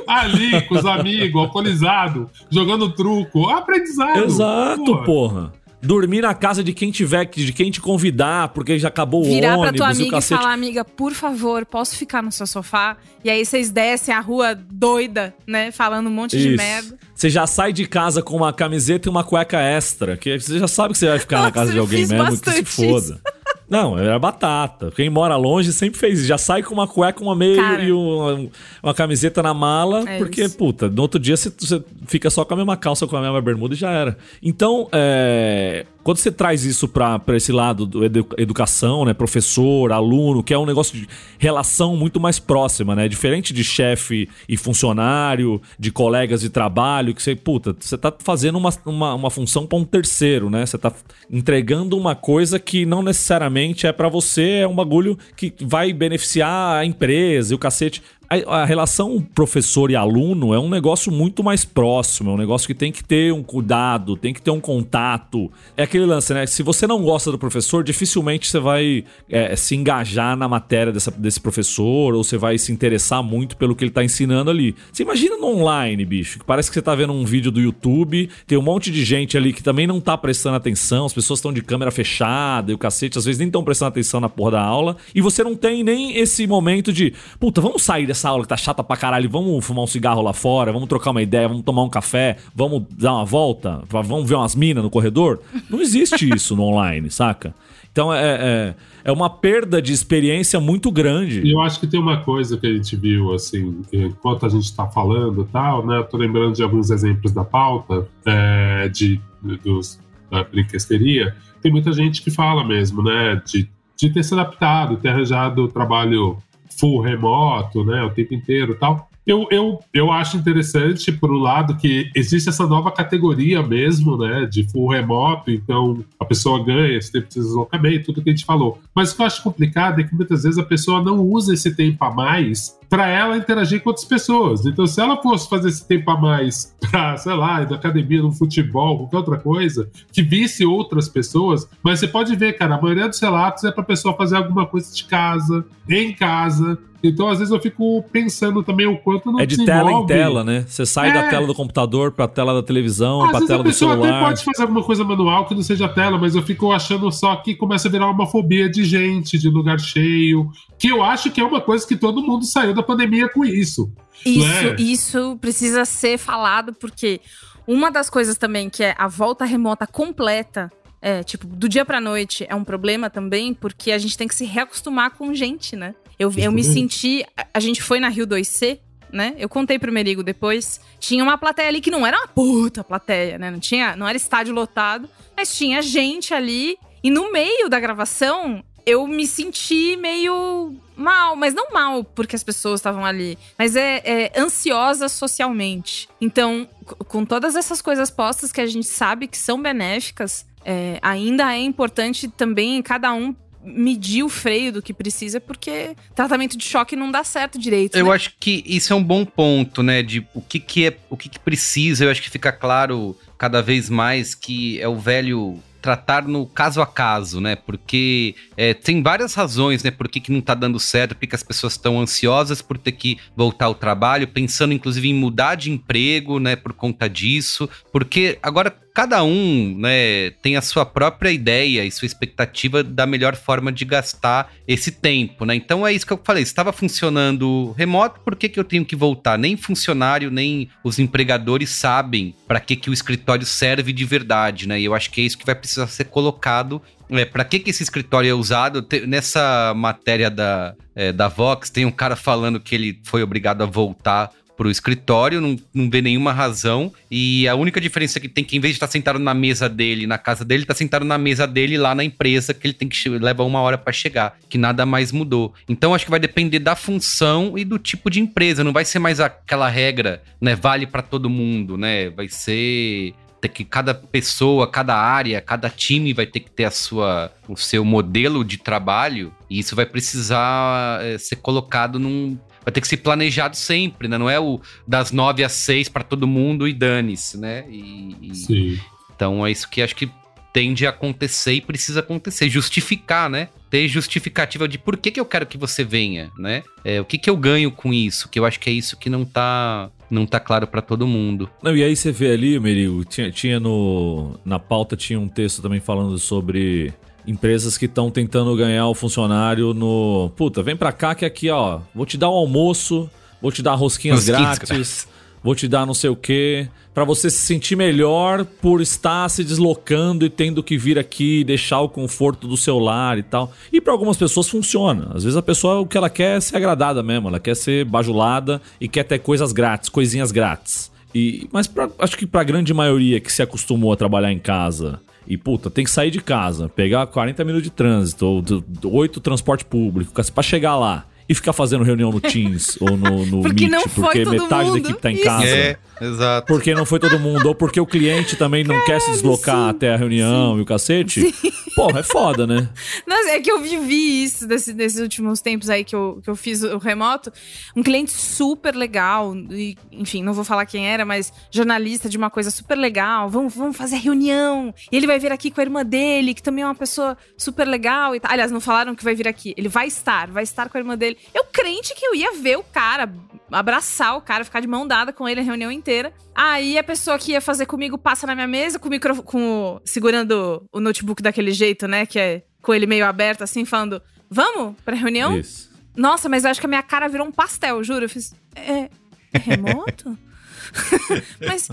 Ali, 0.07 0.61
com 0.63 0.75
os 0.75 0.85
amigos, 0.87 1.41
alcoolizado, 1.43 2.29
jogando 2.51 2.91
truco. 2.91 3.49
Aprendizado. 3.49 4.25
Exato, 4.25 4.85
Pô. 4.85 5.03
porra. 5.05 5.53
Dormir 5.83 6.23
na 6.23 6.33
casa 6.33 6.65
de 6.65 6.73
quem 6.73 6.91
tiver, 6.91 7.27
de 7.27 7.53
quem 7.53 7.71
te 7.71 7.79
convidar, 7.79 8.49
porque 8.49 8.79
já 8.79 8.89
acabou 8.89 9.21
o 9.21 9.25
Virar 9.25 9.59
ônibus 9.59 9.69
pra 9.69 9.73
tua 9.77 9.87
e 9.87 9.91
o 9.91 9.93
amiga 10.01 10.19
e 10.19 10.23
falar, 10.23 10.53
amiga, 10.55 10.83
por 10.83 11.13
favor, 11.13 11.67
posso 11.67 11.95
ficar 11.99 12.23
no 12.23 12.33
seu 12.33 12.47
sofá? 12.47 12.97
E 13.23 13.29
aí 13.29 13.45
vocês 13.45 13.71
descem 13.71 14.15
a 14.15 14.21
rua 14.21 14.55
doida, 14.55 15.35
né? 15.47 15.71
Falando 15.71 16.07
um 16.07 16.11
monte 16.11 16.39
de 16.39 16.49
Isso. 16.49 16.57
merda. 16.57 16.99
Você 17.15 17.31
já 17.31 17.47
sai 17.47 17.73
de 17.73 17.87
casa 17.87 18.23
com 18.23 18.37
uma 18.37 18.53
camiseta 18.53 19.09
e 19.09 19.11
uma 19.11 19.23
cueca 19.23 19.59
extra, 19.61 20.17
que 20.17 20.39
você 20.39 20.59
já 20.59 20.67
sabe 20.69 20.93
que 20.93 20.99
você 20.99 21.09
vai 21.09 21.19
ficar 21.19 21.37
na 21.37 21.43
Nossa, 21.45 21.53
casa 21.53 21.73
de 21.73 21.79
alguém 21.79 22.07
mesmo, 22.07 22.41
que 22.41 22.51
se 22.51 22.65
foda. 22.65 23.21
Não, 23.69 23.99
era 23.99 24.19
batata. 24.19 24.91
Quem 24.95 25.09
mora 25.09 25.37
longe 25.37 25.73
sempre 25.73 25.99
fez 25.99 26.19
isso. 26.19 26.29
Já 26.29 26.37
sai 26.37 26.63
com 26.63 26.75
uma 26.75 26.87
cueca, 26.87 27.23
uma 27.23 27.35
meia 27.35 27.57
Cara. 27.63 27.83
e 27.83 27.93
uma, 27.93 28.49
uma 28.83 28.93
camiseta 28.95 29.43
na 29.43 29.55
mala, 29.55 30.05
É 30.07 30.19
porque, 30.19 30.43
isso. 30.45 30.57
puta, 30.57 30.89
no 30.89 31.01
outro 31.03 31.19
dia 31.19 31.37
você, 31.37 31.51
você 31.57 31.83
fica 32.07 32.29
só 32.29 32.45
com 32.45 32.53
a 32.55 32.57
mesma 32.59 32.77
calça, 32.77 33.07
com 33.07 33.17
a 33.17 33.23
mesma 33.23 33.41
bermuda 33.41 33.75
e 33.75 33.77
já 33.77 33.91
era. 33.91 34.19
Então, 34.43 34.89
é, 34.93 35.87
Quando 36.05 36.19
você 36.19 36.31
traz 36.31 36.65
isso 36.65 36.87
pra 36.87 37.19
esse 37.29 37.51
lado 37.51 37.87
do 37.87 38.05
edu- 38.05 38.29
educação, 38.37 39.07
né? 39.07 39.15
Professor, 39.15 39.91
aluno, 39.91 40.43
que 40.43 40.53
é 40.53 40.59
um 40.59 40.67
negócio 40.67 40.97
de 40.99 41.09
relação 41.39 41.97
muito 41.97 42.21
mais 42.21 42.39
próxima, 42.39 42.95
né? 42.95 43.09
Diferente 43.09 43.55
de 43.55 43.65
chefe 43.65 44.29
e 44.47 44.57
funcionário, 44.57 45.61
de 45.79 45.91
colegas 45.91 46.43
de 46.43 46.51
trabalho, 46.51 47.15
que 47.15 47.23
você, 47.23 47.35
puta, 47.35 47.75
você 47.81 47.97
tá 47.97 48.13
fazendo 48.19 48.59
uma, 48.59 48.71
uma, 48.85 49.15
uma 49.15 49.31
função 49.31 49.67
pra 49.67 49.79
um 49.79 49.85
terceiro, 49.85 50.51
né? 50.51 50.67
Você 50.67 50.77
tá 50.77 50.93
entregando 51.31 51.97
uma 51.97 52.15
coisa 52.15 52.59
que 52.61 52.85
não 52.85 53.03
necessariamente 53.03 53.87
é 53.87 53.93
pra 53.93 54.09
você, 54.11 54.61
é 54.63 54.69
um 54.69 54.75
bagulho 54.75 55.19
que 55.35 55.55
vai 55.63 55.91
beneficiar 55.93 56.77
a 56.77 56.85
empresa 56.85 57.53
e 57.53 57.57
o 57.57 57.59
cacete. 57.59 58.03
A, 58.29 58.63
a 58.63 58.65
relação 58.65 59.21
professor 59.35 59.91
e 59.91 59.97
aluno 59.97 60.55
é 60.55 60.59
um 60.59 60.69
negócio 60.69 61.13
muito 61.13 61.45
mais 61.45 61.65
próximo, 61.65 62.31
é 62.31 62.35
um 62.35 62.37
negócio 62.39 62.67
que 62.67 62.75
tem 62.75 62.91
que 62.91 63.05
ter 63.05 63.33
um 63.33 63.43
cuidado, 63.43 64.17
tem 64.17 64.33
que 64.33 64.41
ter 64.41 64.51
um 64.51 64.61
contato. 64.61 65.51
É 65.77 65.83
aquele 65.83 66.07
lance, 66.07 66.33
né? 66.33 66.47
Se 66.47 66.63
você 66.63 66.87
não 66.87 67.03
gosta 67.03 67.31
do 67.31 67.39
professor, 67.39 67.85
dificilmente 67.85 68.49
você 68.49 68.59
vai 68.59 69.05
é, 69.29 69.55
se 69.57 69.75
engajar 69.77 70.37
na 70.37 70.49
matéria 70.49 70.93
dessa- 70.93 71.11
desse 71.11 71.41
professor 71.41 72.15
ou 72.15 72.25
você 72.25 72.39
vai 72.39 72.57
se 72.59 72.73
interessar 72.73 73.23
muito 73.23 73.57
pelo 73.57 73.75
que 73.77 73.85
ele 73.85 73.91
tá 73.91 74.03
ensinando 74.03 74.51
ali. 74.51 74.75
Você 74.93 75.03
imagina 75.03 75.37
no 75.37 75.47
online, 75.47 76.05
bicho, 76.05 76.39
que 76.39 76.45
parece 76.45 76.71
que 76.71 76.75
você 76.75 76.83
tá 76.83 76.95
vendo 76.95 77.13
um 77.13 77.25
vídeo 77.25 77.51
do 77.51 77.61
YouTube, 77.61 78.29
tem 78.47 78.57
um 78.57 78.63
monte 78.63 78.91
de 78.91 79.05
gente 79.05 79.37
ali 79.37 79.53
que 79.53 79.63
também 79.63 79.87
não 79.87 80.01
tá 80.01 80.17
prestando 80.17 80.57
atenção, 80.57 81.07
as 81.07 81.13
pessoas 81.13 81.39
estão 81.39 81.53
de 81.53 81.63
câmera 81.63 81.91
fechada 81.91 82.73
e 82.73 82.75
o 82.75 82.79
cacete, 82.79 83.19
às 83.19 83.25
vezes 83.25 83.39
nem 83.39 83.49
estão 83.49 83.63
prestando 83.63 83.91
atenção 83.91 84.21
na 84.21 84.29
porra 84.29 84.53
da 84.53 84.63
aula, 84.63 84.97
e 85.15 85.21
você 85.21 85.43
não 85.45 85.55
tem 85.55 85.83
nem 85.85 86.17
esse 86.17 86.47
momento 86.47 86.93
de, 86.93 87.13
puta, 87.39 87.61
vamos 87.61 87.83
sair 87.83 88.07
dessa 88.15 88.29
aula 88.29 88.45
que 88.45 88.49
tá 88.49 88.57
chata 88.57 88.83
pra 88.83 88.97
caralho, 88.97 89.29
vamos 89.29 89.67
fumar 89.67 89.85
um 89.85 89.89
cigarro 89.89 90.23
lá 90.23 90.33
fora, 90.33 90.73
vamos 90.73 90.89
trocar 90.89 91.11
uma 91.11 91.21
ideia, 91.21 91.49
vamos 91.49 91.65
tomar 91.65 91.83
um 91.83 91.91
café, 91.91 92.37
vamos 92.55 92.85
dar 92.97 93.15
uma 93.15 93.25
volta, 93.25 93.83
vamos 93.89 94.29
ver 94.29 94.37
umas 94.37 94.55
minas 94.55 94.85
no 94.85 94.89
corredor. 94.89 95.41
Não 95.69 95.81
existe 95.81 96.33
isso 96.33 96.55
no 96.55 96.63
online, 96.63 97.11
saca? 97.11 97.53
Então 97.91 98.13
é, 98.13 98.25
é, 98.25 98.75
é 99.05 99.13
uma 99.13 99.29
perda 99.29 99.83
de 99.83 99.93
experiência 99.93 100.59
muito 100.61 100.91
grande. 100.91 101.49
Eu 101.49 101.61
acho 101.61 101.79
que 101.79 101.87
tem 101.87 102.01
uma 102.01 102.19
coisa 102.19 102.57
que 102.57 102.67
a 102.67 102.73
gente 102.73 102.97
viu, 102.97 103.33
assim, 103.33 103.83
enquanto 103.93 104.47
a 104.47 104.49
gente 104.49 104.65
está 104.65 104.87
falando 104.87 105.43
e 105.43 105.53
tal, 105.53 105.85
né? 105.85 105.99
Eu 105.99 106.05
tô 106.05 106.17
lembrando 106.17 106.55
de 106.55 106.63
alguns 106.63 106.91
exemplos 106.91 107.33
da 107.33 107.45
pauta, 107.45 108.07
é, 108.25 108.89
de, 108.89 109.21
dos, 109.63 110.01
da 110.31 110.43
brinquesteria. 110.45 111.37
Tem 111.61 111.71
muita 111.71 111.93
gente 111.93 112.23
que 112.23 112.31
fala 112.31 112.65
mesmo, 112.65 113.03
né? 113.03 113.41
De, 113.47 113.69
de 113.97 114.11
ter 114.11 114.23
se 114.25 114.35
adaptado, 114.35 114.97
ter 114.97 115.09
arranjado 115.09 115.69
trabalho 115.69 116.39
full 116.79 117.01
remoto, 117.01 117.85
né? 117.85 118.03
O 118.03 118.11
tempo 118.11 118.35
inteiro 118.35 118.75
tal. 118.75 119.09
Eu, 119.27 119.47
eu, 119.51 119.81
eu 119.93 120.13
acho 120.13 120.37
interessante, 120.37 121.11
por 121.11 121.33
um 121.33 121.39
lado, 121.39 121.79
que 121.79 122.11
existe 122.15 122.51
essa 122.51 122.67
nova 122.67 122.93
categoria 122.93 123.63
mesmo, 123.63 124.19
né, 124.19 124.45
de 124.45 124.71
full 124.71 124.91
remoto, 124.91 125.51
então 125.51 126.05
a 126.21 126.27
pessoa 126.27 126.63
ganha 126.63 126.99
esse 126.99 127.11
tempo 127.11 127.29
de 127.29 127.41
deslocamento, 127.41 128.07
tudo 128.07 128.23
que 128.23 128.29
a 128.29 128.33
gente 128.35 128.45
falou. 128.45 128.79
Mas 128.95 129.13
o 129.13 129.17
que 129.17 129.23
eu 129.23 129.27
acho 129.27 129.43
complicado 129.43 129.99
é 130.01 130.05
que 130.05 130.15
muitas 130.15 130.43
vezes 130.43 130.59
a 130.59 130.63
pessoa 130.63 131.03
não 131.03 131.21
usa 131.21 131.55
esse 131.55 131.75
tempo 131.75 132.05
a 132.05 132.11
mais 132.11 132.79
para 132.95 133.09
ela 133.09 133.37
interagir 133.37 133.83
com 133.83 133.91
outras 133.91 134.07
pessoas. 134.07 134.65
Então, 134.65 134.87
se 134.87 135.01
ela 135.01 135.21
fosse 135.21 135.49
fazer 135.49 135.69
esse 135.69 135.85
tempo 135.85 136.09
a 136.13 136.17
mais 136.17 136.73
para, 136.81 137.17
sei 137.17 137.35
lá, 137.35 137.61
ir 137.61 137.69
na 137.69 137.75
academia, 137.75 138.23
no 138.23 138.31
futebol, 138.31 138.99
qualquer 138.99 139.17
outra 139.17 139.37
coisa, 139.37 139.91
que 140.13 140.23
visse 140.23 140.65
outras 140.65 141.09
pessoas, 141.09 141.69
mas 141.83 141.99
você 141.99 142.07
pode 142.07 142.37
ver, 142.37 142.53
cara, 142.53 142.77
a 142.77 142.81
maioria 142.81 143.09
dos 143.09 143.19
relatos 143.19 143.65
é 143.65 143.73
para 143.73 143.83
pessoa 143.83 144.15
fazer 144.15 144.37
alguma 144.37 144.65
coisa 144.65 144.95
de 144.95 145.03
casa, 145.07 145.65
em 145.91 146.13
casa. 146.15 146.79
Então, 147.07 147.29
às 147.29 147.39
vezes, 147.39 147.53
eu 147.53 147.61
fico 147.61 148.03
pensando 148.11 148.63
também 148.63 148.87
o 148.87 148.97
quanto 148.97 149.31
não 149.31 149.39
É 149.39 149.45
de 149.45 149.63
tela 149.63 149.93
em 149.93 150.07
tela, 150.07 150.43
né? 150.43 150.65
Você 150.67 150.87
sai 150.87 151.13
da 151.13 151.19
É. 151.21 151.29
tela 151.29 151.47
do 151.47 151.55
computador 151.55 152.13
pra 152.13 152.27
tela 152.27 152.55
da 152.55 152.63
televisão, 152.63 153.23
Às 153.25 153.31
pra 153.31 153.41
tela 153.43 153.61
a 153.61 153.63
do 153.63 153.65
pessoa 153.65 153.93
até 153.93 154.03
celular. 154.05 154.25
pode 154.25 154.43
fazer 154.43 154.63
alguma 154.63 154.83
coisa 154.83 155.05
manual 155.05 155.45
que 155.45 155.55
não 155.55 155.63
seja 155.63 155.87
tela, 155.87 156.17
mas 156.17 156.35
eu 156.35 156.43
fico 156.43 156.73
achando 156.73 157.11
só 157.13 157.37
que 157.37 157.55
começa 157.55 157.89
a 157.89 157.91
virar 157.91 158.09
uma 158.09 158.25
fobia 158.27 158.71
de 158.71 158.85
gente, 158.85 159.37
de 159.39 159.51
lugar 159.51 159.79
cheio, 159.79 160.49
que 160.79 160.89
eu 160.89 161.03
acho 161.03 161.31
que 161.31 161.43
é 161.43 161.45
uma 161.45 161.61
coisa 161.61 161.87
que 161.87 161.95
todo 161.95 162.23
mundo 162.23 162.47
saiu 162.47 162.73
da 162.73 162.83
pandemia 162.85 163.29
com 163.29 163.45
isso. 163.45 163.91
Isso, 164.25 164.47
Né? 164.47 164.77
isso 164.79 165.39
precisa 165.41 165.85
ser 165.85 166.19
falado, 166.19 166.73
porque 166.75 167.21
uma 167.67 167.91
das 167.91 168.09
coisas 168.09 168.37
também 168.39 168.71
que 168.71 168.83
é 168.85 168.95
a 168.99 169.09
volta 169.09 169.45
remota 169.45 169.87
completa, 169.87 170.71
é, 171.03 171.23
tipo, 171.23 171.47
do 171.47 171.69
dia 171.69 171.85
pra 171.85 172.01
noite, 172.01 172.47
é 172.49 172.55
um 172.55 172.65
problema 172.65 173.11
também, 173.11 173.53
porque 173.53 173.91
a 173.93 173.99
gente 173.99 174.17
tem 174.17 174.27
que 174.29 174.35
se 174.35 174.45
reacostumar 174.45 175.11
com 175.13 175.35
gente, 175.35 175.75
né? 175.77 175.95
Eu, 176.19 176.33
eu 176.37 176.53
me 176.53 176.63
senti. 176.65 177.25
a- 177.37 177.47
A 177.55 177.61
gente 177.61 177.83
foi 177.83 177.99
na 178.01 178.09
Rio 178.09 178.27
2C, 178.27 178.79
né? 179.13 179.35
Eu 179.37 179.49
contei 179.49 179.79
pro 179.79 179.93
Merigo 179.93 180.23
depois. 180.23 180.81
Tinha 181.01 181.23
uma 181.23 181.37
plateia 181.37 181.69
ali 181.69 181.81
que 181.81 181.91
não 181.91 182.07
era 182.07 182.17
uma 182.17 182.29
puta 182.29 182.83
plateia, 182.85 183.37
né? 183.37 183.51
Não, 183.51 183.59
tinha, 183.59 183.95
não 183.97 184.07
era 184.09 184.17
estádio 184.17 184.55
lotado, 184.55 185.09
mas 185.37 185.55
tinha 185.55 185.83
gente 185.83 186.33
ali. 186.33 186.77
E 187.03 187.11
no 187.11 187.31
meio 187.33 187.69
da 187.69 187.79
gravação, 187.79 188.65
eu 188.87 189.07
me 189.07 189.27
senti 189.27 189.97
meio 189.97 190.75
mal, 190.97 191.35
mas 191.35 191.55
não 191.55 191.73
mal 191.73 192.05
porque 192.05 192.37
as 192.37 192.45
pessoas 192.45 192.81
estavam 192.81 193.05
ali, 193.05 193.39
mas 193.59 193.77
é, 193.77 194.03
é 194.05 194.41
ansiosa 194.41 195.09
socialmente. 195.09 196.09
Então, 196.21 196.69
com 197.09 197.25
todas 197.25 197.57
essas 197.57 197.81
coisas 197.81 198.11
postas 198.11 198.53
que 198.53 198.61
a 198.61 198.67
gente 198.67 198.87
sabe 198.87 199.27
que 199.27 199.39
são 199.39 199.61
benéficas, 199.61 200.47
é, 200.65 200.99
ainda 201.03 201.55
é 201.55 201.59
importante 201.59 202.29
também 202.29 202.81
cada 202.83 203.13
um 203.13 203.35
medir 203.65 204.23
o 204.23 204.29
freio 204.29 204.73
do 204.73 204.83
que 204.83 204.93
precisa, 204.93 205.41
porque 205.41 205.97
tratamento 206.15 206.57
de 206.57 206.65
choque 206.65 206.95
não 206.95 207.11
dá 207.11 207.25
certo 207.25 207.59
direito. 207.59 207.97
Eu 207.97 208.07
né? 208.07 208.13
acho 208.13 208.35
que 208.39 208.63
isso 208.67 208.93
é 208.93 208.97
um 208.97 209.03
bom 209.03 209.25
ponto, 209.25 209.83
né? 209.83 210.03
De 210.03 210.27
o 210.35 210.43
que, 210.43 210.61
que 210.61 210.87
é, 210.87 210.97
o 211.09 211.17
que, 211.17 211.31
que 211.31 211.39
precisa. 211.39 212.05
Eu 212.05 212.11
acho 212.11 212.21
que 212.21 212.29
fica 212.29 212.53
claro 212.53 213.17
cada 213.39 213.63
vez 213.63 213.89
mais 213.89 214.35
que 214.35 214.79
é 214.81 214.89
o 214.89 214.97
velho 214.97 215.59
tratar 215.85 216.27
no 216.27 216.47
caso 216.47 216.81
a 216.81 216.87
caso, 216.87 217.43
né? 217.43 217.57
Porque 217.57 218.35
é, 218.57 218.73
tem 218.73 219.03
várias 219.03 219.35
razões, 219.35 219.83
né? 219.83 219.91
Por 219.91 220.09
que, 220.09 220.19
que 220.19 220.33
não 220.33 220.41
tá 220.41 220.55
dando 220.55 220.81
certo, 220.81 221.15
porque 221.15 221.35
as 221.35 221.43
pessoas 221.43 221.75
estão 221.75 222.01
ansiosas 222.01 222.63
por 222.63 222.79
ter 222.79 222.93
que 222.93 223.19
voltar 223.37 223.67
ao 223.67 223.75
trabalho, 223.75 224.27
pensando 224.27 224.73
inclusive 224.73 225.11
em 225.11 225.15
mudar 225.15 225.57
de 225.57 225.71
emprego, 225.71 226.41
né? 226.41 226.57
Por 226.57 226.73
conta 226.73 227.07
disso. 227.07 227.69
Porque 227.93 228.39
agora 228.43 228.75
cada 228.95 229.25
um, 229.25 229.77
né, 229.77 230.31
tem 230.41 230.57
a 230.57 230.63
sua 230.63 230.87
própria 230.87 231.33
ideia 231.33 231.85
e 231.85 231.91
sua 231.91 232.07
expectativa 232.07 232.81
da 232.85 233.05
melhor 233.05 233.35
forma 233.35 233.73
de 233.73 233.85
gastar 233.85 234.53
esse 234.69 234.93
tempo, 234.93 235.45
né? 235.45 235.57
Então 235.57 235.85
é 235.85 235.93
isso 235.93 236.07
que 236.07 236.13
eu 236.13 236.21
falei, 236.23 236.45
estava 236.45 236.73
funcionando 236.73 237.73
remoto, 237.73 238.21
por 238.21 238.37
que, 238.37 238.49
que 238.49 238.59
eu 238.59 238.63
tenho 238.63 238.85
que 238.85 238.95
voltar? 238.95 239.37
Nem 239.37 239.57
funcionário, 239.57 240.31
nem 240.31 240.69
os 240.85 241.01
empregadores 241.01 241.71
sabem 241.71 242.37
para 242.47 242.61
que, 242.61 242.77
que 242.77 242.89
o 242.89 242.93
escritório 242.93 243.45
serve 243.45 243.93
de 243.93 244.05
verdade, 244.05 244.69
né? 244.69 244.81
E 244.81 244.85
eu 244.85 244.95
acho 244.95 245.11
que 245.11 245.21
é 245.21 245.25
isso 245.25 245.37
que 245.37 245.45
vai 245.45 245.57
precisar 245.57 245.89
ser 245.89 246.05
colocado 246.05 246.81
é, 247.11 247.25
para 247.25 247.45
que, 247.45 247.59
que 247.59 247.71
esse 247.71 247.83
escritório 247.83 248.31
é 248.31 248.35
usado? 248.35 248.81
Te- 248.81 249.07
nessa 249.07 249.73
matéria 249.77 250.31
da, 250.31 250.75
é, 250.95 251.13
da 251.13 251.29
Vox, 251.29 251.69
tem 251.69 251.85
um 251.85 251.91
cara 251.91 252.17
falando 252.17 252.61
que 252.61 252.75
ele 252.75 253.01
foi 253.05 253.23
obrigado 253.23 253.63
a 253.63 253.67
voltar 253.67 254.31
pro 254.57 254.71
escritório, 254.71 255.41
não, 255.41 255.57
não 255.73 255.91
vê 255.91 256.01
nenhuma 256.01 256.33
razão. 256.33 256.93
E 257.11 257.47
a 257.49 257.55
única 257.55 257.81
diferença 257.81 258.21
que 258.21 258.29
tem 258.29 258.45
que, 258.45 258.57
em 258.57 258.61
vez 258.61 258.73
de 258.73 258.77
estar 258.77 258.89
sentado 258.89 259.19
na 259.19 259.35
mesa 259.35 259.69
dele, 259.69 260.07
na 260.07 260.19
casa 260.19 260.45
dele, 260.45 260.65
tá 260.65 260.75
sentado 260.75 261.05
na 261.05 261.19
mesa 261.19 261.47
dele 261.47 261.77
lá 261.77 261.95
na 261.95 262.05
empresa, 262.05 262.55
que 262.55 262.67
ele 262.67 262.75
tem 262.75 262.89
que 262.89 263.09
leva 263.09 263.43
uma 263.43 263.61
hora 263.61 263.79
para 263.79 263.93
chegar, 263.93 264.39
que 264.49 264.59
nada 264.59 264.87
mais 264.87 265.13
mudou. 265.13 265.53
Então 265.69 265.95
acho 265.95 266.05
que 266.05 266.11
vai 266.11 266.21
depender 266.21 266.59
da 266.59 266.77
função 266.77 267.59
e 267.59 267.65
do 267.65 267.79
tipo 267.79 268.11
de 268.11 268.21
empresa. 268.21 268.65
Não 268.65 268.73
vai 268.73 268.85
ser 268.85 268.99
mais 268.99 269.21
aquela 269.21 269.69
regra, 269.69 270.23
né? 270.41 270.55
Vale 270.55 270.87
para 270.87 271.03
todo 271.03 271.29
mundo, 271.29 271.77
né? 271.77 272.11
Vai 272.11 272.29
ser 272.29 273.15
que 273.49 273.65
cada 273.65 273.95
pessoa, 273.95 274.67
cada 274.67 274.97
área, 274.97 275.41
cada 275.41 275.69
time 275.69 276.13
vai 276.13 276.27
ter 276.27 276.41
que 276.41 276.51
ter 276.51 276.65
a 276.65 276.71
sua, 276.71 277.31
o 277.49 277.57
seu 277.57 277.85
modelo 277.85 278.45
de 278.45 278.59
trabalho 278.59 279.35
e 279.49 279.59
isso 279.59 279.77
vai 279.77 279.87
precisar 279.87 281.05
eh, 281.05 281.19
ser 281.19 281.37
colocado 281.37 281.99
num 281.99 282.39
vai 282.65 282.73
ter 282.73 282.81
que 282.81 282.89
ser 282.89 282.99
planejado 282.99 283.57
sempre, 283.57 284.09
né? 284.09 284.17
Não 284.19 284.29
é 284.29 284.41
o 284.41 284.61
das 284.87 285.13
nove 285.13 285.45
às 285.45 285.53
seis 285.53 285.89
para 285.89 286.03
todo 286.03 286.27
mundo 286.27 286.67
e 286.67 286.73
dane-se, 286.73 287.39
né? 287.39 287.65
E, 287.69 288.17
e- 288.23 288.35
Sim. 288.35 288.79
então 289.15 289.47
é 289.47 289.51
isso 289.51 289.69
que 289.69 289.83
acho 289.83 289.95
que 289.95 290.11
tende 290.53 290.87
a 290.87 290.91
acontecer 290.91 291.55
e 291.55 291.61
precisa 291.61 291.99
acontecer, 291.99 292.49
justificar, 292.49 293.29
né? 293.29 293.49
Ter 293.69 293.89
justificativa 293.89 294.69
de 294.69 294.79
por 294.79 294.97
que, 294.97 295.11
que 295.11 295.19
eu 295.19 295.27
quero 295.27 295.47
que 295.47 295.59
você 295.59 295.83
venha, 295.83 296.31
né? 296.39 296.63
É, 296.85 297.01
o 297.01 297.05
que, 297.05 297.19
que 297.19 297.29
eu 297.29 297.37
ganho 297.37 297.73
com 297.73 297.93
isso? 297.93 298.29
Que 298.29 298.39
eu 298.39 298.47
acho 298.47 298.61
que 298.61 298.71
é 298.71 298.73
isso 298.73 298.97
que 298.97 299.11
não 299.11 299.25
tá 299.25 299.91
não 300.09 300.25
tá 300.27 300.39
claro 300.39 300.67
para 300.69 300.81
todo 300.81 301.09
mundo. 301.09 301.51
Não, 301.61 301.77
e 301.77 301.83
aí 301.83 301.97
você 301.97 302.13
vê 302.13 302.31
ali, 302.31 302.61
Merigo, 302.61 303.05
tinha, 303.05 303.33
tinha 303.33 303.59
no. 303.59 304.39
Na 304.45 304.61
pauta 304.61 304.97
tinha 304.97 305.19
um 305.19 305.27
texto 305.27 305.61
também 305.61 305.81
falando 305.81 306.17
sobre 306.19 306.95
empresas 307.27 307.77
que 307.79 307.87
estão 307.87 308.11
tentando 308.11 308.55
ganhar 308.57 308.87
o 308.89 308.95
funcionário 308.95 309.73
no. 309.75 310.31
Puta, 310.37 310.63
vem 310.63 310.77
pra 310.77 310.93
cá 310.93 311.15
que 311.15 311.25
aqui, 311.25 311.51
ó, 311.51 311.81
vou 311.95 312.05
te 312.07 312.17
dar 312.19 312.29
um 312.31 312.35
almoço, 312.35 313.09
vou 313.41 313.51
te 313.53 313.63
dar 313.63 313.75
rosquinhas 313.75 314.29
Rosquinhas 314.29 314.59
grátis, 314.59 315.09
vou 315.43 315.55
te 315.55 315.67
dar 315.69 315.87
não 315.87 315.95
sei 315.95 316.11
o 316.11 316.17
quê, 316.17 316.69
pra 316.95 317.05
você 317.05 317.29
se 317.31 317.39
sentir 317.39 317.77
melhor 317.77 318.45
por 318.45 318.81
estar 318.81 319.29
se 319.29 319.43
deslocando 319.45 320.25
e 320.25 320.31
tendo 320.31 320.63
que 320.63 320.77
vir 320.79 320.99
aqui 320.99 321.41
e 321.41 321.45
deixar 321.45 321.81
o 321.81 321.89
conforto 321.89 322.47
do 322.47 322.57
seu 322.57 322.79
lar 322.79 323.19
e 323.19 323.23
tal. 323.23 323.53
E 323.73 323.81
pra 323.81 323.93
algumas 323.93 324.17
pessoas 324.17 324.49
funciona. 324.49 325.11
Às 325.15 325.25
vezes 325.25 325.37
a 325.37 325.43
pessoa 325.43 325.81
o 325.81 325.87
que 325.87 325.97
ela 325.99 326.09
quer 326.11 326.37
é 326.37 326.41
ser 326.41 326.57
agradada 326.57 327.03
mesmo, 327.03 327.29
ela 327.29 327.41
quer 327.41 327.57
ser 327.57 327.85
bajulada 327.85 328.61
e 328.81 328.89
quer 328.89 329.05
ter 329.05 329.19
coisas 329.19 329.53
grátis, 329.53 329.89
coisinhas 329.89 330.31
grátis. 330.33 330.93
E, 331.15 331.49
mas 331.53 331.67
pra- 331.69 331.89
acho 331.99 332.17
que 332.19 332.27
pra 332.27 332.43
grande 332.43 332.75
maioria 332.75 333.21
que 333.21 333.33
se 333.33 333.41
acostumou 333.43 333.93
a 333.93 333.97
trabalhar 333.97 334.33
em 334.33 334.39
casa 334.39 335.01
E, 335.27 335.37
puta, 335.37 335.71
tem 335.71 335.85
que 335.85 335.91
sair 335.91 336.11
de 336.11 336.21
casa, 336.21 336.69
pegar 336.69 337.07
40 337.07 337.45
minutos 337.45 337.65
de 337.65 337.71
trânsito, 337.71 338.27
ou 338.27 338.45
8 338.85 339.21
transporte 339.21 339.65
público, 339.65 340.13
pra 340.33 340.43
chegar 340.43 340.77
lá 340.77 341.07
e 341.29 341.35
ficar 341.35 341.53
fazendo 341.53 341.85
reunião 341.85 342.11
no 342.11 342.21
Teams 342.21 342.77
ou 342.81 342.97
no, 342.97 343.25
no 343.27 343.41
Porque 343.43 343.63
Meet, 343.69 343.71
não 343.73 343.83
foi 343.89 344.05
porque 344.05 344.25
todo 344.25 344.43
metade 344.43 344.65
mundo. 344.71 344.73
da 344.83 344.89
equipe 344.89 345.01
tá 345.01 345.11
em 345.11 345.15
Isso. 345.15 345.25
casa. 345.25 345.47
É, 345.47 345.77
exato. 346.01 346.47
Porque 346.47 346.75
não 346.75 346.85
foi 346.85 346.99
todo 346.99 347.19
mundo, 347.19 347.47
ou 347.49 347.55
porque 347.55 347.81
o 347.81 347.87
cliente 347.87 348.37
também 348.37 348.63
não 348.65 348.85
quer 348.85 349.01
se 349.01 349.11
deslocar 349.11 349.69
até 349.71 349.93
a 349.95 349.97
reunião 349.97 350.59
e 350.59 350.61
o 350.63 350.65
cacete. 350.67 351.35
Porra, 351.75 352.01
é 352.01 352.03
foda, 352.03 352.47
né? 352.47 352.69
Nossa, 353.07 353.31
é 353.31 353.41
que 353.41 353.51
eu 353.51 353.61
vivi 353.61 354.25
isso 354.25 354.47
desse- 354.47 354.73
desses 354.73 355.01
últimos 355.01 355.41
tempos 355.41 355.69
aí 355.71 355.83
que 355.85 355.95
eu, 355.97 356.21
que 356.23 356.31
eu 356.31 356.37
fiz 356.37 356.63
o 356.63 356.79
remoto. 356.79 357.33
Um 357.75 357.83
cliente 357.83 358.13
super 358.13 358.75
legal, 358.75 359.35
e, 359.51 359.77
enfim, 359.91 360.23
não 360.23 360.33
vou 360.33 360.45
falar 360.45 360.67
quem 360.67 360.87
era, 360.87 361.05
mas 361.05 361.33
jornalista 361.51 362.09
de 362.09 362.17
uma 362.17 362.31
coisa 362.31 362.51
super 362.51 362.77
legal. 362.77 363.29
Vamos, 363.29 363.55
vamos 363.55 363.77
fazer 363.77 363.97
reunião. 363.97 364.73
E 364.93 364.97
ele 364.97 365.07
vai 365.07 365.19
vir 365.19 365.33
aqui 365.33 365.51
com 365.51 365.61
a 365.61 365.65
irmã 365.65 365.85
dele, 365.85 366.35
que 366.35 366.43
também 366.43 366.63
é 366.63 366.67
uma 366.67 366.75
pessoa 366.75 367.17
super 367.37 367.67
legal 367.67 368.15
e 368.15 368.21
tal. 368.21 368.31
Aliás, 368.31 368.53
não 368.53 368.61
falaram 368.61 368.95
que 368.95 369.03
vai 369.05 369.15
vir 369.15 369.27
aqui. 369.27 369.55
Ele 369.57 369.69
vai 369.69 369.87
estar, 369.89 370.31
vai 370.31 370.43
estar 370.45 370.69
com 370.69 370.77
a 370.77 370.81
irmã 370.81 370.97
dele. 370.97 371.14
Eu 371.35 371.45
crente 371.45 371.95
que 371.95 372.05
eu 372.05 372.15
ia 372.15 372.33
ver 372.33 372.57
o 372.59 372.63
cara, 372.65 373.13
abraçar 373.51 374.17
o 374.17 374.21
cara, 374.21 374.45
ficar 374.45 374.61
de 374.61 374.67
mão 374.67 374.87
dada 374.87 375.13
com 375.13 375.29
ele 375.29 375.41
a 375.41 375.43
reunião 375.43 375.71
inteira. 375.71 376.13
Aí 376.35 376.77
a 376.79 376.83
pessoa 376.85 377.19
que 377.19 377.33
ia 377.33 377.41
fazer 377.41 377.67
comigo 377.67 377.97
passa 377.99 378.27
na 378.27 378.35
minha 378.35 378.47
mesa 378.49 378.79
com 378.79 378.89
o 378.89 378.91
micro, 378.91 379.23
com 379.23 379.77
o- 379.77 379.81
segurando 379.85 380.65
o 380.73 380.81
notebook 380.81 381.23
daquele 381.23 381.53
jeito, 381.53 381.87
né, 381.87 382.07
que 382.07 382.19
é 382.19 382.43
com 382.63 382.73
ele 382.75 382.87
meio 382.87 383.05
aberto 383.07 383.43
assim, 383.43 383.65
falando: 383.65 384.01
"Vamos 384.31 384.75
pra 384.85 384.97
reunião?" 384.97 385.39
Isso. 385.39 385.71
Nossa, 385.97 386.29
mas 386.29 386.45
eu 386.45 386.51
acho 386.51 386.59
que 386.61 386.67
a 386.67 386.69
minha 386.69 386.83
cara 386.83 387.07
virou 387.09 387.27
um 387.27 387.33
pastel, 387.33 387.83
juro. 387.85 388.05
Eu 388.07 388.09
fiz: 388.09 388.35
"É, 388.57 388.91
é 389.33 389.39
remoto?" 389.39 390.17
mas, 391.47 391.69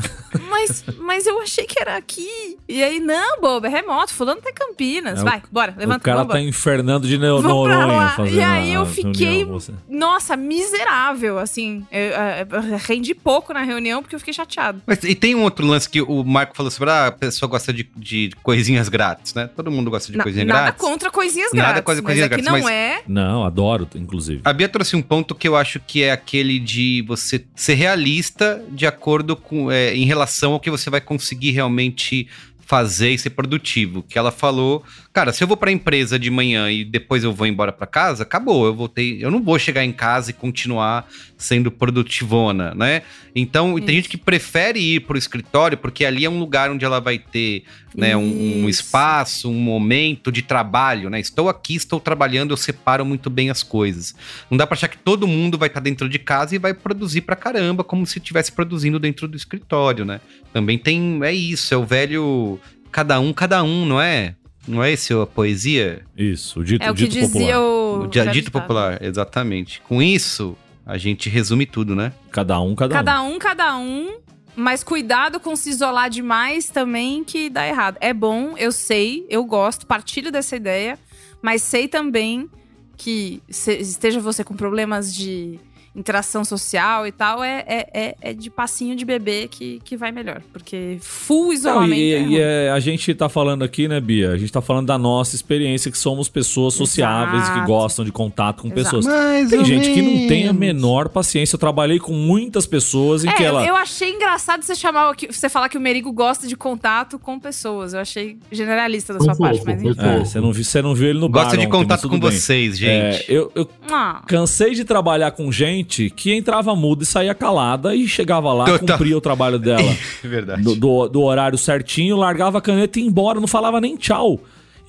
mas, 0.49 0.83
mas 0.99 1.25
eu 1.25 1.39
achei 1.41 1.65
que 1.65 1.79
era 1.79 1.95
aqui. 1.97 2.57
E 2.67 2.81
aí, 2.83 2.99
não, 2.99 3.39
boba, 3.41 3.67
é 3.67 3.69
remoto. 3.69 4.13
Fulano 4.13 4.41
tá 4.41 4.49
em 4.49 4.53
Campinas. 4.53 5.19
É, 5.19 5.21
o- 5.21 5.25
Vai, 5.25 5.41
bora, 5.51 5.73
o 5.75 5.79
levanta 5.79 5.99
cara 5.99 6.17
vamos 6.19 6.33
tá 6.33 6.39
infernando 6.41 7.07
de 7.07 7.17
pra 7.17 7.27
Noronha 7.49 8.09
fazendo 8.09 8.35
E 8.37 8.41
aí 8.41 8.73
eu 8.73 8.85
fiquei, 8.85 9.43
reunião, 9.45 9.73
nossa, 9.89 10.35
miserável, 10.37 11.37
assim. 11.39 11.85
Eu, 11.91 12.01
eu, 12.01 12.71
eu 12.71 12.77
rendi 12.77 13.13
pouco 13.13 13.53
na 13.53 13.61
reunião 13.63 14.01
porque 14.01 14.15
eu 14.15 14.19
fiquei 14.19 14.33
chateado. 14.33 14.81
Mas, 14.85 15.03
e 15.03 15.15
tem 15.15 15.35
um 15.35 15.43
outro 15.43 15.65
lance 15.65 15.89
que 15.89 16.01
o 16.01 16.23
Marco 16.23 16.55
falou 16.55 16.71
sobre 16.71 16.89
ah, 16.91 17.07
a 17.07 17.11
pessoa 17.11 17.49
gosta 17.49 17.71
de, 17.73 17.87
de 17.95 18.31
coisinhas 18.43 18.89
grátis, 18.89 19.33
né? 19.33 19.49
Todo 19.55 19.69
mundo 19.71 19.89
gosta 19.91 20.11
de 20.11 20.17
Na- 20.17 20.23
coisinha 20.23 20.45
nada 20.45 20.61
grátis. 20.63 20.81
contra 20.81 21.11
coisinhas 21.11 21.51
Nada 21.53 21.67
grátis. 21.73 21.85
contra 21.85 22.01
mas 22.01 22.05
coisinhas 22.05 22.25
é 22.25 22.29
que 22.35 22.41
grátis, 22.41 22.61
não 22.61 22.67
mas- 22.69 22.75
é. 22.75 23.01
Não, 23.07 23.43
adoro, 23.45 23.87
inclusive. 23.95 24.41
A 24.43 24.53
Bia 24.53 24.69
trouxe 24.69 24.95
um 24.95 25.01
ponto 25.01 25.35
que 25.35 25.47
eu 25.47 25.55
acho 25.55 25.79
que 25.79 26.03
é 26.03 26.11
aquele 26.11 26.59
de 26.59 27.03
você 27.07 27.43
ser 27.55 27.73
realista 27.75 28.63
de 28.81 28.87
acordo 28.87 29.35
com. 29.35 29.71
é, 29.71 29.95
em 29.95 30.05
relação 30.05 30.53
ao 30.53 30.59
que 30.59 30.71
você 30.71 30.89
vai 30.89 30.99
conseguir 30.99 31.51
realmente 31.51 32.27
fazer 32.65 33.11
e 33.11 33.17
ser 33.17 33.29
produtivo. 33.31 34.01
Que 34.01 34.17
ela 34.17 34.31
falou, 34.31 34.83
cara, 35.13 35.31
se 35.31 35.43
eu 35.43 35.47
vou 35.47 35.55
pra 35.55 35.71
empresa 35.71 36.17
de 36.17 36.31
manhã 36.31 36.71
e 36.71 36.83
depois 36.83 37.23
eu 37.23 37.31
vou 37.31 37.45
embora 37.45 37.71
pra 37.71 37.85
casa, 37.85 38.23
acabou. 38.23 38.65
Eu 38.65 38.73
voltei. 38.73 39.23
Eu 39.23 39.29
não 39.29 39.43
vou 39.43 39.59
chegar 39.59 39.85
em 39.85 39.91
casa 39.91 40.31
e 40.31 40.33
continuar 40.33 41.07
sendo 41.37 41.69
produtivona, 41.69 42.73
né? 42.73 43.03
Então, 43.35 43.75
tem 43.75 43.83
Isso. 43.83 43.93
gente 43.93 44.09
que 44.09 44.17
prefere 44.17 44.79
ir 44.79 45.01
pro 45.01 45.17
escritório 45.17 45.77
porque 45.77 46.03
ali 46.03 46.25
é 46.25 46.29
um 46.29 46.39
lugar 46.39 46.71
onde 46.71 46.83
ela 46.83 46.99
vai 46.99 47.19
ter 47.19 47.65
né, 47.95 48.15
um, 48.15 48.63
um 48.63 48.69
espaço, 48.69 49.49
um 49.49 49.59
momento 49.59 50.31
de 50.31 50.41
trabalho, 50.41 51.09
né? 51.09 51.19
Estou 51.19 51.49
aqui, 51.49 51.75
estou 51.75 51.99
trabalhando, 51.99 52.51
eu 52.51 52.57
separo 52.57 53.05
muito 53.05 53.29
bem 53.29 53.49
as 53.49 53.63
coisas. 53.63 54.15
Não 54.49 54.57
dá 54.57 54.65
pra 54.65 54.75
achar 54.75 54.87
que 54.87 54.97
todo 54.97 55.27
mundo 55.27 55.57
vai 55.57 55.67
estar 55.67 55.79
dentro 55.79 56.07
de 56.07 56.19
casa 56.19 56.55
e 56.55 56.59
vai 56.59 56.73
produzir 56.73 57.21
pra 57.21 57.35
caramba, 57.35 57.83
como 57.83 58.05
se 58.05 58.19
estivesse 58.19 58.51
produzindo 58.51 58.99
dentro 58.99 59.27
do 59.27 59.35
escritório, 59.35 60.05
né? 60.05 60.21
Também 60.53 60.77
tem. 60.77 61.19
É 61.23 61.33
isso, 61.33 61.73
é 61.73 61.77
o 61.77 61.85
velho. 61.85 62.59
Cada 62.91 63.19
um, 63.19 63.31
cada 63.33 63.63
um, 63.63 63.85
não 63.85 64.01
é? 64.01 64.35
Não 64.67 64.83
é 64.83 64.91
esse 64.91 65.13
a 65.13 65.25
poesia? 65.25 66.01
Isso, 66.15 66.59
o 66.59 66.63
dito, 66.63 66.83
É 66.83 66.91
o 66.91 66.93
que 66.93 67.07
dito 67.07 67.13
dizia 67.25 67.55
popular. 67.55 67.59
o. 67.59 68.03
O 68.03 68.07
dito 68.07 68.31
ditado. 68.31 68.51
popular, 68.51 69.03
exatamente. 69.03 69.81
Com 69.81 70.01
isso, 70.01 70.55
a 70.85 70.97
gente 70.97 71.29
resume 71.29 71.65
tudo, 71.65 71.95
né? 71.95 72.11
Cada 72.31 72.59
um, 72.61 72.75
cada, 72.75 72.93
um. 72.93 72.97
Cada 72.97 73.21
um, 73.23 73.39
cada 73.39 73.77
um. 73.77 74.17
Mas 74.55 74.83
cuidado 74.83 75.39
com 75.39 75.55
se 75.55 75.69
isolar 75.69 76.09
demais 76.09 76.69
também, 76.69 77.23
que 77.23 77.49
dá 77.49 77.67
errado. 77.67 77.97
É 78.01 78.13
bom, 78.13 78.57
eu 78.57 78.71
sei, 78.71 79.25
eu 79.29 79.43
gosto, 79.45 79.85
partilho 79.85 80.31
dessa 80.31 80.55
ideia, 80.55 80.99
mas 81.41 81.61
sei 81.61 81.87
também 81.87 82.49
que 82.97 83.41
esteja 83.47 84.19
você 84.19 84.43
com 84.43 84.55
problemas 84.55 85.15
de 85.15 85.59
interação 85.95 86.45
social 86.45 87.05
e 87.05 87.11
tal, 87.11 87.43
é, 87.43 87.63
é, 87.67 87.87
é, 87.93 88.15
é 88.21 88.33
de 88.33 88.49
passinho 88.49 88.95
de 88.95 89.03
bebê 89.03 89.47
que, 89.49 89.81
que 89.83 89.97
vai 89.97 90.11
melhor. 90.11 90.41
Porque 90.53 90.97
full 91.01 91.47
Não, 91.47 91.53
isolamento. 91.53 91.93
e, 91.95 92.13
é 92.13 92.21
e 92.23 92.39
é, 92.39 92.71
a 92.71 92.79
gente 92.79 93.13
tá 93.13 93.27
falando 93.27 93.63
aqui, 93.63 93.87
né, 93.87 93.99
Bia? 93.99 94.31
A 94.31 94.37
gente 94.37 94.51
tá 94.51 94.61
falando 94.61 94.87
da 94.87 94.97
nossa 94.97 95.35
experiência, 95.35 95.91
que 95.91 95.97
somos 95.97 96.29
pessoas 96.29 96.73
sociáveis 96.75 97.43
e 97.43 97.45
que 97.47 97.51
Exato. 97.57 97.67
gostam 97.67 98.05
de 98.05 98.11
contato 98.11 98.61
com 98.61 98.67
Exato. 98.69 98.83
pessoas. 98.97 99.05
Mais 99.05 99.49
Tem 99.49 99.65
gente 99.65 99.91
que 99.93 100.01
não 100.01 100.27
tem 100.27 100.47
a 100.47 100.53
menos. 100.53 100.59
menor 100.81 101.09
paciência. 101.09 101.55
Eu 101.55 101.59
trabalhei 101.59 101.99
com 101.99 102.13
muitas 102.13 102.65
pessoas 102.65 103.25
em 103.25 103.29
É, 103.29 103.33
que 103.33 103.43
ela. 103.43 103.65
eu 103.65 103.75
achei 103.75 104.11
engraçado 104.11 104.63
você 104.63 104.73
chamar 104.75 105.13
que- 105.15 105.27
você 105.31 105.49
falar 105.49 105.67
que 105.67 105.77
o 105.77 105.81
Merigo 105.81 106.11
gosta 106.13 106.47
de 106.47 106.55
contato 106.55 107.19
com 107.19 107.37
pessoas. 107.39 107.93
Eu 107.93 107.99
achei 107.99 108.37
generalista 108.51 109.13
da 109.13 109.19
Foi 109.19 109.25
sua 109.25 109.35
parte, 109.35 109.57
fofo, 109.59 109.71
mas 109.71 109.83
enfim. 109.83 109.99
É, 109.99 110.19
você 110.19 110.39
não, 110.39 110.53
vi- 110.53 110.63
você 110.63 110.81
não 110.81 110.95
viu 110.95 111.09
ele 111.09 111.19
no 111.19 111.27
bar 111.27 111.43
Gosta 111.43 111.57
de 111.57 111.65
ontem, 111.67 111.77
contato 111.77 112.07
com 112.07 112.17
bem. 112.19 112.31
vocês, 112.31 112.81
É, 112.81 113.11
gente. 113.11 113.25
eu, 113.31 113.51
eu 113.55 113.67
Ah. 113.91 114.21
cansei 114.25 114.73
de 114.73 114.85
trabalhar 114.85 115.31
com 115.31 115.51
gente 115.51 115.80
que 115.83 116.33
entrava 116.33 116.75
muda 116.75 117.03
e 117.03 117.05
saía 117.05 117.33
calada 117.33 117.95
e 117.95 118.07
chegava 118.07 118.51
lá, 118.53 118.65
Total. 118.65 118.97
cumpria 118.97 119.17
o 119.17 119.21
trabalho 119.21 119.59
dela 119.59 119.95
verdade. 120.23 120.61
do, 120.61 120.75
do, 120.75 121.07
do 121.07 121.21
horário 121.21 121.57
certinho, 121.57 122.15
largava 122.17 122.57
a 122.57 122.61
caneta 122.61 122.99
e 122.99 123.03
ia 123.03 123.07
embora, 123.07 123.39
não 123.39 123.47
falava 123.47 123.79
nem 123.81 123.95
tchau. 123.95 124.39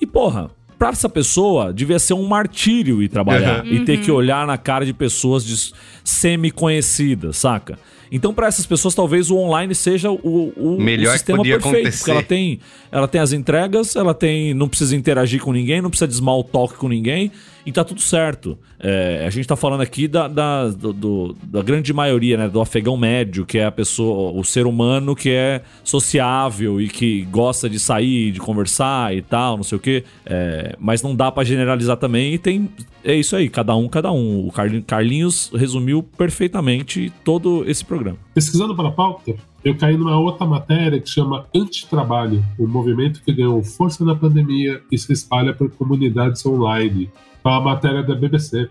E 0.01 0.05
porra, 0.05 0.49
pra 0.77 0.89
essa 0.89 1.07
pessoa 1.07 1.71
devia 1.73 1.99
ser 1.99 2.13
um 2.13 2.27
martírio 2.27 3.01
ir 3.01 3.07
trabalhar 3.09 3.65
e 3.65 3.79
ter 3.85 3.99
que 3.99 4.11
olhar 4.11 4.45
na 4.45 4.57
cara 4.57 4.85
de 4.85 4.93
pessoas 4.93 5.73
semi-conhecidas, 6.03 7.37
saca? 7.37 7.77
Então, 8.11 8.31
pra 8.31 8.45
essas 8.45 8.65
pessoas, 8.65 8.93
talvez 8.93 9.31
o 9.31 9.37
online 9.37 9.73
seja 9.73 10.11
o, 10.11 10.53
o, 10.55 10.77
Melhor 10.79 11.09
o 11.09 11.13
sistema 11.13 11.37
podia 11.37 11.53
perfeito. 11.55 11.77
acontecer. 11.77 11.97
Porque 11.97 12.11
ela 12.11 12.21
tem, 12.23 12.59
ela 12.91 13.07
tem 13.07 13.19
as 13.19 13.33
entregas, 13.33 13.95
ela 13.95 14.13
tem. 14.13 14.53
não 14.53 14.69
precisa 14.69 14.95
interagir 14.95 15.41
com 15.41 15.51
ninguém, 15.51 15.81
não 15.81 15.89
precisa 15.89 16.07
de 16.07 16.13
small 16.15 16.43
talk 16.43 16.75
com 16.75 16.87
ninguém, 16.87 17.31
e 17.65 17.71
tá 17.71 17.83
tudo 17.83 18.01
certo. 18.01 18.57
É, 18.79 19.23
a 19.25 19.29
gente 19.29 19.47
tá 19.47 19.55
falando 19.55 19.81
aqui 19.81 20.07
da, 20.07 20.27
da, 20.27 20.67
do- 20.67 21.35
da 21.43 21.61
grande 21.61 21.93
maioria, 21.93 22.37
né? 22.37 22.49
Do 22.49 22.59
afegão 22.59 22.97
médio, 22.97 23.45
que 23.45 23.57
é 23.57 23.65
a 23.65 23.71
pessoa, 23.71 24.31
o 24.37 24.43
ser 24.43 24.65
humano 24.65 25.15
que 25.15 25.29
é 25.29 25.61
sociável 25.83 26.81
e 26.81 26.89
que 26.89 27.21
gosta 27.31 27.69
de 27.69 27.79
sair, 27.79 28.31
de 28.31 28.39
conversar 28.39 29.15
e 29.15 29.21
tal, 29.21 29.55
não 29.55 29.63
sei 29.63 29.77
o 29.77 29.81
quê. 29.81 30.03
É, 30.25 30.75
mas 30.79 31.01
não 31.01 31.15
dá 31.15 31.31
pra 31.31 31.43
generalizar 31.43 31.95
também, 31.97 32.33
e 32.33 32.37
tem. 32.37 32.69
É 33.03 33.15
isso 33.15 33.35
aí, 33.35 33.49
cada 33.49 33.75
um, 33.75 33.87
cada 33.87 34.11
um. 34.11 34.47
O 34.47 34.51
Carlin- 34.51 34.81
Carlinhos 34.81 35.49
resumiu 35.53 36.03
perfeitamente 36.03 37.11
todo 37.23 37.63
esse 37.67 37.83
programa. 37.85 38.17
Pesquisando 38.33 38.75
para 38.75 38.89
a 38.89 38.91
pauta, 38.91 39.33
eu 39.63 39.77
caí 39.77 39.95
numa 39.95 40.17
outra 40.17 40.45
matéria 40.45 40.99
que 40.99 41.09
chama 41.09 41.45
Antitrabalho, 41.55 42.43
um 42.59 42.67
movimento 42.67 43.21
que 43.23 43.31
ganhou 43.31 43.63
força 43.63 44.03
na 44.03 44.13
pandemia 44.13 44.81
e 44.91 44.97
se 44.97 45.13
espalha 45.13 45.53
por 45.53 45.71
comunidades 45.71 46.45
online. 46.45 47.09
É 47.43 47.47
uma 47.47 47.61
matéria 47.61 48.03
da 48.03 48.13
BBC. 48.13 48.69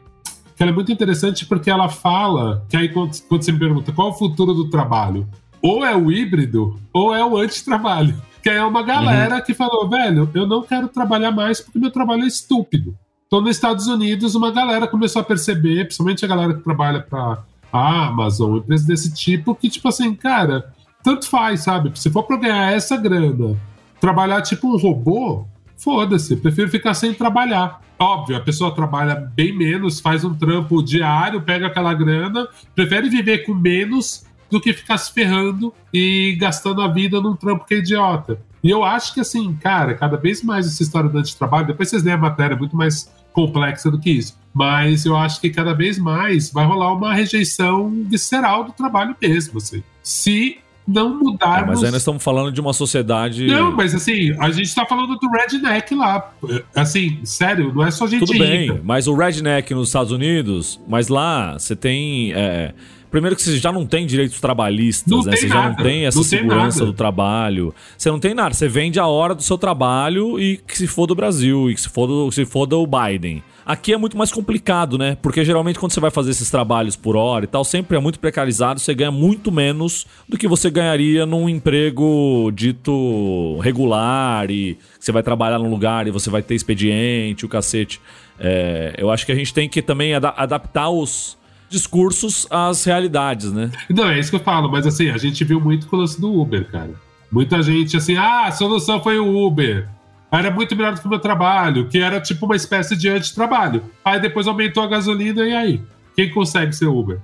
Que 0.54 0.62
ela 0.62 0.70
é 0.70 0.74
muito 0.74 0.92
interessante 0.92 1.46
porque 1.46 1.70
ela 1.70 1.88
fala 1.88 2.64
que 2.68 2.76
aí 2.76 2.90
quando, 2.90 3.18
quando 3.22 3.42
você 3.42 3.52
me 3.52 3.58
pergunta 3.58 3.90
qual 3.92 4.08
é 4.08 4.10
o 4.10 4.14
futuro 4.14 4.52
do 4.52 4.68
trabalho, 4.68 5.26
ou 5.62 5.84
é 5.84 5.96
o 5.96 6.12
híbrido 6.12 6.78
ou 6.92 7.14
é 7.14 7.24
o 7.24 7.36
antitrabalho. 7.36 8.14
Que 8.42 8.50
aí 8.50 8.56
é 8.56 8.64
uma 8.64 8.82
galera 8.82 9.40
que 9.40 9.54
falou, 9.54 9.88
velho, 9.88 10.28
eu 10.34 10.48
não 10.48 10.64
quero 10.64 10.88
trabalhar 10.88 11.30
mais 11.30 11.60
porque 11.60 11.78
meu 11.78 11.92
trabalho 11.92 12.24
é 12.24 12.26
estúpido. 12.26 12.92
Então, 13.24 13.40
nos 13.40 13.54
Estados 13.54 13.86
Unidos, 13.86 14.34
uma 14.34 14.50
galera 14.50 14.88
começou 14.88 15.22
a 15.22 15.24
perceber, 15.24 15.84
principalmente 15.84 16.24
a 16.24 16.28
galera 16.28 16.52
que 16.52 16.60
trabalha 16.60 17.00
para 17.00 17.44
a 17.72 18.08
Amazon, 18.08 18.56
empresas 18.56 18.84
desse 18.84 19.14
tipo, 19.14 19.54
que, 19.54 19.70
tipo 19.70 19.86
assim, 19.86 20.12
cara, 20.12 20.74
tanto 21.02 21.28
faz, 21.28 21.60
sabe? 21.60 21.92
Se 21.98 22.10
for 22.10 22.22
pra 22.24 22.36
ganhar 22.36 22.72
essa 22.72 22.96
grana, 22.96 23.58
trabalhar 24.00 24.42
tipo 24.42 24.68
um 24.68 24.76
robô, 24.76 25.46
foda-se, 25.76 26.36
prefiro 26.36 26.70
ficar 26.70 26.94
sem 26.94 27.12
trabalhar. 27.12 27.80
Óbvio, 27.98 28.36
a 28.36 28.40
pessoa 28.40 28.74
trabalha 28.74 29.14
bem 29.14 29.56
menos, 29.56 30.00
faz 30.00 30.24
um 30.24 30.34
trampo 30.34 30.82
diário, 30.82 31.42
pega 31.42 31.68
aquela 31.68 31.94
grana, 31.94 32.48
prefere 32.74 33.08
viver 33.08 33.44
com 33.44 33.54
menos 33.54 34.24
do 34.50 34.60
que 34.60 34.72
ficar 34.72 34.98
se 34.98 35.12
ferrando 35.12 35.72
e 35.92 36.36
gastando 36.38 36.82
a 36.82 36.88
vida 36.88 37.20
num 37.20 37.34
trampo 37.34 37.64
que 37.64 37.74
é 37.74 37.78
idiota. 37.78 38.38
E 38.62 38.70
eu 38.70 38.84
acho 38.84 39.14
que, 39.14 39.20
assim, 39.20 39.54
cara, 39.54 39.94
cada 39.94 40.16
vez 40.16 40.42
mais 40.42 40.66
essa 40.66 40.82
história 40.82 41.08
do 41.08 41.18
antitrabalho, 41.18 41.66
depois 41.66 41.88
vocês 41.88 42.02
leem 42.02 42.14
a 42.14 42.18
matéria, 42.18 42.54
é 42.54 42.58
muito 42.58 42.76
mais 42.76 43.10
complexa 43.32 43.90
do 43.90 43.98
que 43.98 44.10
isso. 44.10 44.38
Mas 44.54 45.04
eu 45.04 45.16
acho 45.16 45.40
que 45.40 45.50
cada 45.50 45.72
vez 45.72 45.98
mais 45.98 46.50
vai 46.50 46.64
rolar 46.64 46.92
uma 46.92 47.14
rejeição 47.14 47.90
visceral 48.06 48.64
do 48.64 48.72
trabalho 48.72 49.16
mesmo, 49.20 49.58
assim. 49.58 49.82
Se 50.02 50.58
não 50.86 51.10
É, 51.10 51.14
mudarmos. 51.14 51.68
mas 51.68 51.84
aí 51.84 51.90
nós 51.90 52.00
estamos 52.00 52.22
falando 52.22 52.50
de 52.52 52.60
uma 52.60 52.72
sociedade. 52.72 53.46
Não, 53.46 53.70
mas 53.72 53.94
assim, 53.94 54.34
a 54.38 54.50
gente 54.50 54.74
tá 54.74 54.84
falando 54.86 55.16
do 55.16 55.28
redneck 55.30 55.94
lá. 55.94 56.32
Assim, 56.74 57.18
sério, 57.24 57.72
não 57.74 57.84
é 57.84 57.90
só 57.90 58.06
gente 58.06 58.20
Tudo 58.26 58.38
bem, 58.38 58.62
rica. 58.72 58.80
mas 58.84 59.06
o 59.06 59.14
redneck 59.14 59.72
nos 59.74 59.88
Estados 59.88 60.12
Unidos, 60.12 60.80
mas 60.88 61.08
lá 61.08 61.58
você 61.58 61.76
tem. 61.76 62.32
é, 62.34 62.72
primeiro 63.10 63.36
que 63.36 63.42
você 63.42 63.58
já 63.58 63.70
não 63.70 63.84
tem 63.86 64.06
direitos 64.06 64.40
trabalhistas, 64.40 65.12
né? 65.26 65.32
tem 65.32 65.40
Você 65.40 65.48
já 65.48 65.54
não 65.54 65.62
nada, 65.70 65.82
tem 65.82 66.06
essa 66.06 66.16
não 66.18 66.24
tem 66.28 66.38
segurança 66.38 66.78
nada. 66.80 66.90
do 66.90 66.96
trabalho. 66.96 67.74
Você 67.96 68.10
não 68.10 68.18
tem 68.18 68.34
nada. 68.34 68.54
Você 68.54 68.68
vende 68.68 68.98
a 68.98 69.06
hora 69.06 69.34
do 69.34 69.42
seu 69.42 69.58
trabalho 69.58 70.40
e 70.40 70.56
que 70.56 70.76
se 70.78 70.86
for 70.86 71.06
do 71.06 71.14
Brasil, 71.14 71.70
e 71.70 71.74
que 71.74 71.80
se 71.80 71.88
for 71.88 72.06
do, 72.06 72.30
se 72.32 72.44
for 72.44 72.66
do 72.66 72.86
Biden. 72.86 73.42
Aqui 73.64 73.92
é 73.92 73.96
muito 73.96 74.16
mais 74.16 74.32
complicado, 74.32 74.98
né? 74.98 75.16
Porque 75.22 75.44
geralmente 75.44 75.78
quando 75.78 75.92
você 75.92 76.00
vai 76.00 76.10
fazer 76.10 76.30
esses 76.32 76.50
trabalhos 76.50 76.96
por 76.96 77.16
hora 77.16 77.44
e 77.44 77.48
tal, 77.48 77.64
sempre 77.64 77.96
é 77.96 78.00
muito 78.00 78.18
precarizado, 78.18 78.80
você 78.80 78.92
ganha 78.94 79.10
muito 79.10 79.52
menos 79.52 80.06
do 80.28 80.36
que 80.36 80.48
você 80.48 80.70
ganharia 80.70 81.24
num 81.24 81.48
emprego 81.48 82.50
dito 82.52 83.58
regular 83.60 84.50
e 84.50 84.76
você 84.98 85.12
vai 85.12 85.22
trabalhar 85.22 85.58
num 85.58 85.70
lugar 85.70 86.06
e 86.06 86.10
você 86.10 86.28
vai 86.28 86.42
ter 86.42 86.54
expediente, 86.54 87.44
o 87.44 87.48
cacete. 87.48 88.00
É, 88.38 88.94
eu 88.98 89.10
acho 89.10 89.24
que 89.24 89.32
a 89.32 89.34
gente 89.36 89.54
tem 89.54 89.68
que 89.68 89.80
também 89.80 90.14
ada- 90.14 90.34
adaptar 90.36 90.90
os 90.90 91.38
discursos 91.68 92.46
às 92.50 92.84
realidades, 92.84 93.52
né? 93.52 93.70
Não, 93.88 94.08
é 94.08 94.18
isso 94.18 94.30
que 94.30 94.36
eu 94.36 94.40
falo, 94.40 94.70
mas 94.70 94.86
assim, 94.86 95.08
a 95.08 95.16
gente 95.16 95.42
viu 95.44 95.60
muito 95.60 95.86
com 95.86 95.96
o 95.96 96.00
lance 96.00 96.20
do 96.20 96.32
Uber, 96.38 96.68
cara. 96.70 96.90
Muita 97.30 97.62
gente 97.62 97.96
assim, 97.96 98.16
ah, 98.16 98.46
a 98.46 98.52
solução 98.52 99.02
foi 99.02 99.18
o 99.18 99.46
Uber. 99.46 99.88
Era 100.32 100.50
muito 100.50 100.74
melhor 100.74 100.94
do 100.94 101.00
que 101.00 101.06
o 101.06 101.10
meu 101.10 101.18
trabalho, 101.18 101.88
que 101.88 101.98
era 101.98 102.18
tipo 102.18 102.46
uma 102.46 102.56
espécie 102.56 102.96
de 102.96 103.06
antitrabalho. 103.06 103.84
Aí 104.02 104.18
depois 104.18 104.46
aumentou 104.46 104.82
a 104.82 104.86
gasolina 104.86 105.44
e 105.44 105.54
aí? 105.54 105.82
Quem 106.16 106.30
consegue 106.30 106.72
ser 106.72 106.86
Uber? 106.86 107.20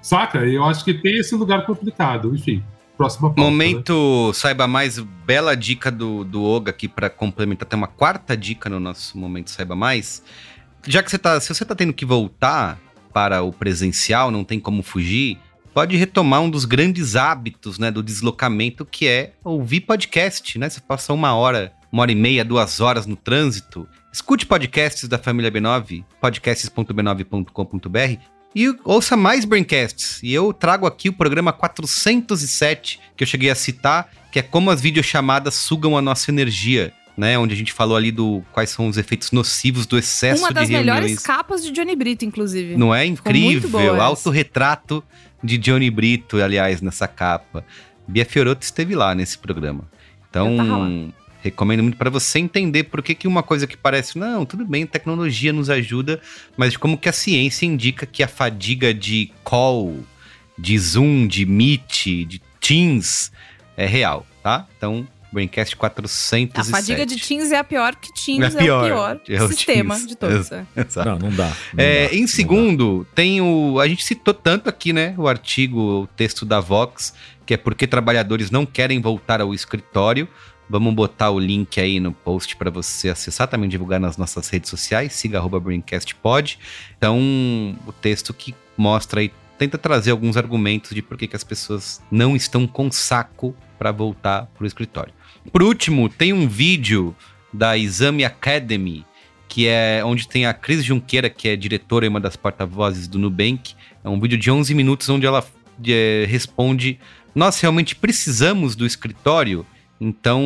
Saca? 0.00 0.38
Eu 0.46 0.64
acho 0.64 0.84
que 0.84 0.94
tem 0.94 1.18
esse 1.18 1.34
lugar 1.34 1.66
complicado. 1.66 2.32
Enfim, 2.32 2.62
próxima 2.96 3.28
pauta, 3.28 3.40
né? 3.40 3.44
Momento, 3.44 4.32
saiba 4.34 4.68
mais, 4.68 4.98
bela 4.98 5.56
dica 5.56 5.90
do, 5.90 6.24
do 6.24 6.44
Oga 6.44 6.70
aqui 6.70 6.86
pra 6.86 7.10
complementar. 7.10 7.68
Tem 7.68 7.76
uma 7.76 7.88
quarta 7.88 8.36
dica 8.36 8.70
no 8.70 8.78
nosso 8.78 9.18
Momento 9.18 9.50
Saiba 9.50 9.74
Mais. 9.74 10.22
Já 10.86 11.02
que 11.02 11.10
você 11.10 11.18
tá, 11.18 11.40
se 11.40 11.52
você 11.52 11.64
tá 11.64 11.74
tendo 11.74 11.92
que 11.92 12.04
voltar 12.04 12.78
para 13.12 13.42
o 13.42 13.52
presencial, 13.52 14.30
não 14.30 14.44
tem 14.44 14.60
como 14.60 14.82
fugir, 14.82 15.38
pode 15.72 15.96
retomar 15.96 16.40
um 16.40 16.50
dos 16.50 16.64
grandes 16.64 17.16
hábitos, 17.16 17.78
né, 17.78 17.90
do 17.90 18.02
deslocamento, 18.02 18.84
que 18.84 19.08
é 19.08 19.32
ouvir 19.42 19.80
podcast, 19.80 20.58
né? 20.58 20.68
Você 20.68 20.80
passa 20.80 21.12
uma 21.12 21.34
hora, 21.34 21.72
uma 21.94 22.02
hora 22.02 22.10
e 22.10 22.16
meia, 22.16 22.44
duas 22.44 22.80
horas 22.80 23.06
no 23.06 23.14
trânsito. 23.14 23.88
Escute 24.12 24.44
podcasts 24.44 25.08
da 25.08 25.16
família 25.16 25.48
B9, 25.48 26.04
podcasts.b9.com.br 26.20 28.20
e 28.52 28.76
ouça 28.84 29.16
mais 29.16 29.44
Braincasts. 29.44 30.20
E 30.20 30.34
eu 30.34 30.52
trago 30.52 30.86
aqui 30.86 31.08
o 31.08 31.12
programa 31.12 31.52
407, 31.52 32.98
que 33.16 33.22
eu 33.22 33.28
cheguei 33.28 33.48
a 33.48 33.54
citar, 33.54 34.10
que 34.32 34.40
é 34.40 34.42
como 34.42 34.72
as 34.72 34.80
videochamadas 34.80 35.54
sugam 35.54 35.96
a 35.96 36.02
nossa 36.02 36.32
energia, 36.32 36.92
né? 37.16 37.38
Onde 37.38 37.54
a 37.54 37.56
gente 37.56 37.72
falou 37.72 37.96
ali 37.96 38.10
do 38.10 38.42
quais 38.50 38.70
são 38.70 38.88
os 38.88 38.98
efeitos 38.98 39.30
nocivos 39.30 39.86
do 39.86 39.96
excesso 39.96 40.42
Uma 40.42 40.50
das 40.50 40.66
de 40.66 40.74
reuniões. 40.74 41.00
melhores 41.00 41.22
capas 41.22 41.62
de 41.62 41.70
Johnny 41.70 41.94
Brito, 41.94 42.24
inclusive. 42.24 42.76
Não 42.76 42.92
é 42.92 43.06
incrível? 43.06 44.02
Autorretrato 44.02 45.00
de 45.44 45.56
Johnny 45.58 45.92
Brito, 45.92 46.42
aliás, 46.42 46.82
nessa 46.82 47.06
capa. 47.06 47.64
Bia 48.08 48.26
Fiorotto 48.26 48.64
esteve 48.64 48.96
lá 48.96 49.14
nesse 49.14 49.38
programa. 49.38 49.88
Então, 50.28 51.14
recomendo 51.44 51.82
muito 51.82 51.98
para 51.98 52.08
você 52.08 52.38
entender 52.38 52.84
por 52.84 53.02
que, 53.02 53.14
que 53.14 53.28
uma 53.28 53.42
coisa 53.42 53.66
que 53.66 53.76
parece, 53.76 54.18
não, 54.18 54.46
tudo 54.46 54.64
bem, 54.64 54.86
tecnologia 54.86 55.52
nos 55.52 55.68
ajuda, 55.68 56.18
mas 56.56 56.74
como 56.74 56.96
que 56.96 57.06
a 57.06 57.12
ciência 57.12 57.66
indica 57.66 58.06
que 58.06 58.22
a 58.22 58.28
fadiga 58.28 58.94
de 58.94 59.30
call, 59.44 60.02
de 60.58 60.78
Zoom, 60.78 61.26
de 61.26 61.44
Meet, 61.44 62.06
de 62.26 62.40
Teams 62.58 63.30
é 63.76 63.84
real, 63.84 64.26
tá? 64.42 64.66
Então, 64.78 65.06
Braincast 65.30 65.76
407. 65.76 66.60
A 66.60 66.64
fadiga 66.64 67.04
de 67.04 67.16
Teams 67.16 67.52
é 67.52 67.58
a 67.58 67.64
pior, 67.64 67.94
que 67.96 68.10
Teams 68.14 68.54
É 68.54 68.58
é, 68.58 68.62
pior, 68.62 68.82
o 68.82 68.86
pior 68.86 69.20
é 69.28 69.42
o 69.42 69.48
sistema 69.48 69.94
Teams. 69.96 70.08
de 70.08 70.16
todos. 70.16 70.50
é. 70.52 70.64
Exato. 70.76 71.10
Não, 71.10 71.18
não 71.18 71.36
dá. 71.36 71.48
não 71.74 71.84
É, 71.84 72.08
dá, 72.08 72.14
em 72.14 72.20
não 72.22 72.28
segundo, 72.28 73.06
tem 73.14 73.42
o. 73.42 73.78
A 73.80 73.88
gente 73.88 74.02
citou 74.04 74.32
tanto 74.32 74.68
aqui, 74.70 74.92
né? 74.92 75.14
O 75.18 75.28
artigo, 75.28 75.78
o 76.02 76.06
texto 76.06 76.46
da 76.46 76.60
Vox, 76.60 77.12
que 77.44 77.52
é 77.52 77.56
porque 77.56 77.86
trabalhadores 77.86 78.50
não 78.50 78.64
querem 78.64 79.00
voltar 79.00 79.40
ao 79.40 79.52
escritório. 79.52 80.26
Vamos 80.68 80.94
botar 80.94 81.30
o 81.30 81.38
link 81.38 81.78
aí 81.78 82.00
no 82.00 82.12
post 82.12 82.56
para 82.56 82.70
você 82.70 83.10
acessar, 83.10 83.48
também 83.48 83.68
divulgar 83.68 84.00
nas 84.00 84.16
nossas 84.16 84.48
redes 84.48 84.70
sociais, 84.70 85.12
siga 85.12 85.40
BrainCastPod. 85.40 86.58
Então, 86.96 87.18
o 87.86 87.92
texto 87.92 88.32
que 88.32 88.54
mostra 88.76 89.20
aí, 89.20 89.30
tenta 89.58 89.76
trazer 89.76 90.10
alguns 90.10 90.36
argumentos 90.36 90.94
de 90.94 91.02
por 91.02 91.16
que, 91.16 91.28
que 91.28 91.36
as 91.36 91.44
pessoas 91.44 92.02
não 92.10 92.34
estão 92.34 92.66
com 92.66 92.90
saco 92.90 93.54
para 93.78 93.92
voltar 93.92 94.46
pro 94.54 94.66
escritório. 94.66 95.12
Por 95.52 95.62
último, 95.62 96.08
tem 96.08 96.32
um 96.32 96.48
vídeo 96.48 97.14
da 97.52 97.76
Exame 97.76 98.24
Academy, 98.24 99.04
que 99.46 99.68
é 99.68 100.02
onde 100.04 100.26
tem 100.26 100.46
a 100.46 100.54
Cris 100.54 100.82
Junqueira, 100.82 101.28
que 101.28 101.48
é 101.48 101.56
diretora 101.56 102.06
e 102.06 102.08
uma 102.08 102.20
das 102.20 102.36
porta-vozes 102.36 103.06
do 103.06 103.18
Nubank. 103.18 103.74
É 104.02 104.08
um 104.08 104.18
vídeo 104.18 104.38
de 104.38 104.50
11 104.50 104.74
minutos 104.74 105.08
onde 105.08 105.26
ela 105.26 105.46
eh, 105.86 106.24
responde: 106.26 106.98
Nós 107.34 107.60
realmente 107.60 107.94
precisamos 107.94 108.74
do 108.74 108.86
escritório? 108.86 109.64
Então, 110.00 110.42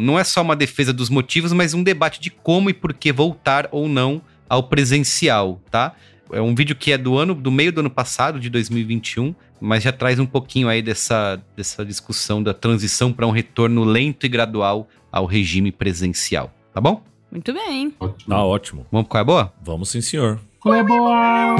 não 0.00 0.18
é 0.18 0.24
só 0.24 0.40
uma 0.40 0.56
defesa 0.56 0.92
dos 0.92 1.10
motivos, 1.10 1.52
mas 1.52 1.74
um 1.74 1.82
debate 1.82 2.20
de 2.20 2.30
como 2.30 2.70
e 2.70 2.72
por 2.72 2.94
que 2.94 3.12
voltar 3.12 3.68
ou 3.70 3.88
não 3.88 4.22
ao 4.48 4.62
presencial, 4.62 5.60
tá? 5.70 5.94
É 6.32 6.40
um 6.40 6.54
vídeo 6.54 6.76
que 6.76 6.92
é 6.92 6.98
do 6.98 7.16
ano, 7.16 7.34
do 7.34 7.50
meio 7.50 7.72
do 7.72 7.80
ano 7.80 7.90
passado, 7.90 8.38
de 8.38 8.50
2021, 8.50 9.34
mas 9.60 9.82
já 9.82 9.92
traz 9.92 10.18
um 10.18 10.26
pouquinho 10.26 10.68
aí 10.68 10.82
dessa, 10.82 11.42
dessa 11.56 11.84
discussão 11.84 12.42
da 12.42 12.54
transição 12.54 13.12
para 13.12 13.26
um 13.26 13.30
retorno 13.30 13.84
lento 13.84 14.24
e 14.26 14.28
gradual 14.28 14.88
ao 15.10 15.26
regime 15.26 15.72
presencial, 15.72 16.52
tá 16.72 16.80
bom? 16.80 17.02
Muito 17.30 17.52
bem. 17.52 17.92
Ótimo. 17.98 18.30
Tá 18.34 18.44
ótimo. 18.44 18.86
Vamos 18.90 19.06
pro 19.06 19.10
qual 19.10 19.20
é 19.20 19.24
boa? 19.24 19.52
Vamos 19.62 19.90
sim, 19.90 20.00
senhor. 20.00 20.40
Qual 20.60 20.74
é 20.74 20.82
boa? 20.82 21.56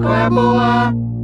Qual 0.00 0.14
é 0.14 0.22
a 0.24 0.30
boa? 0.30 1.17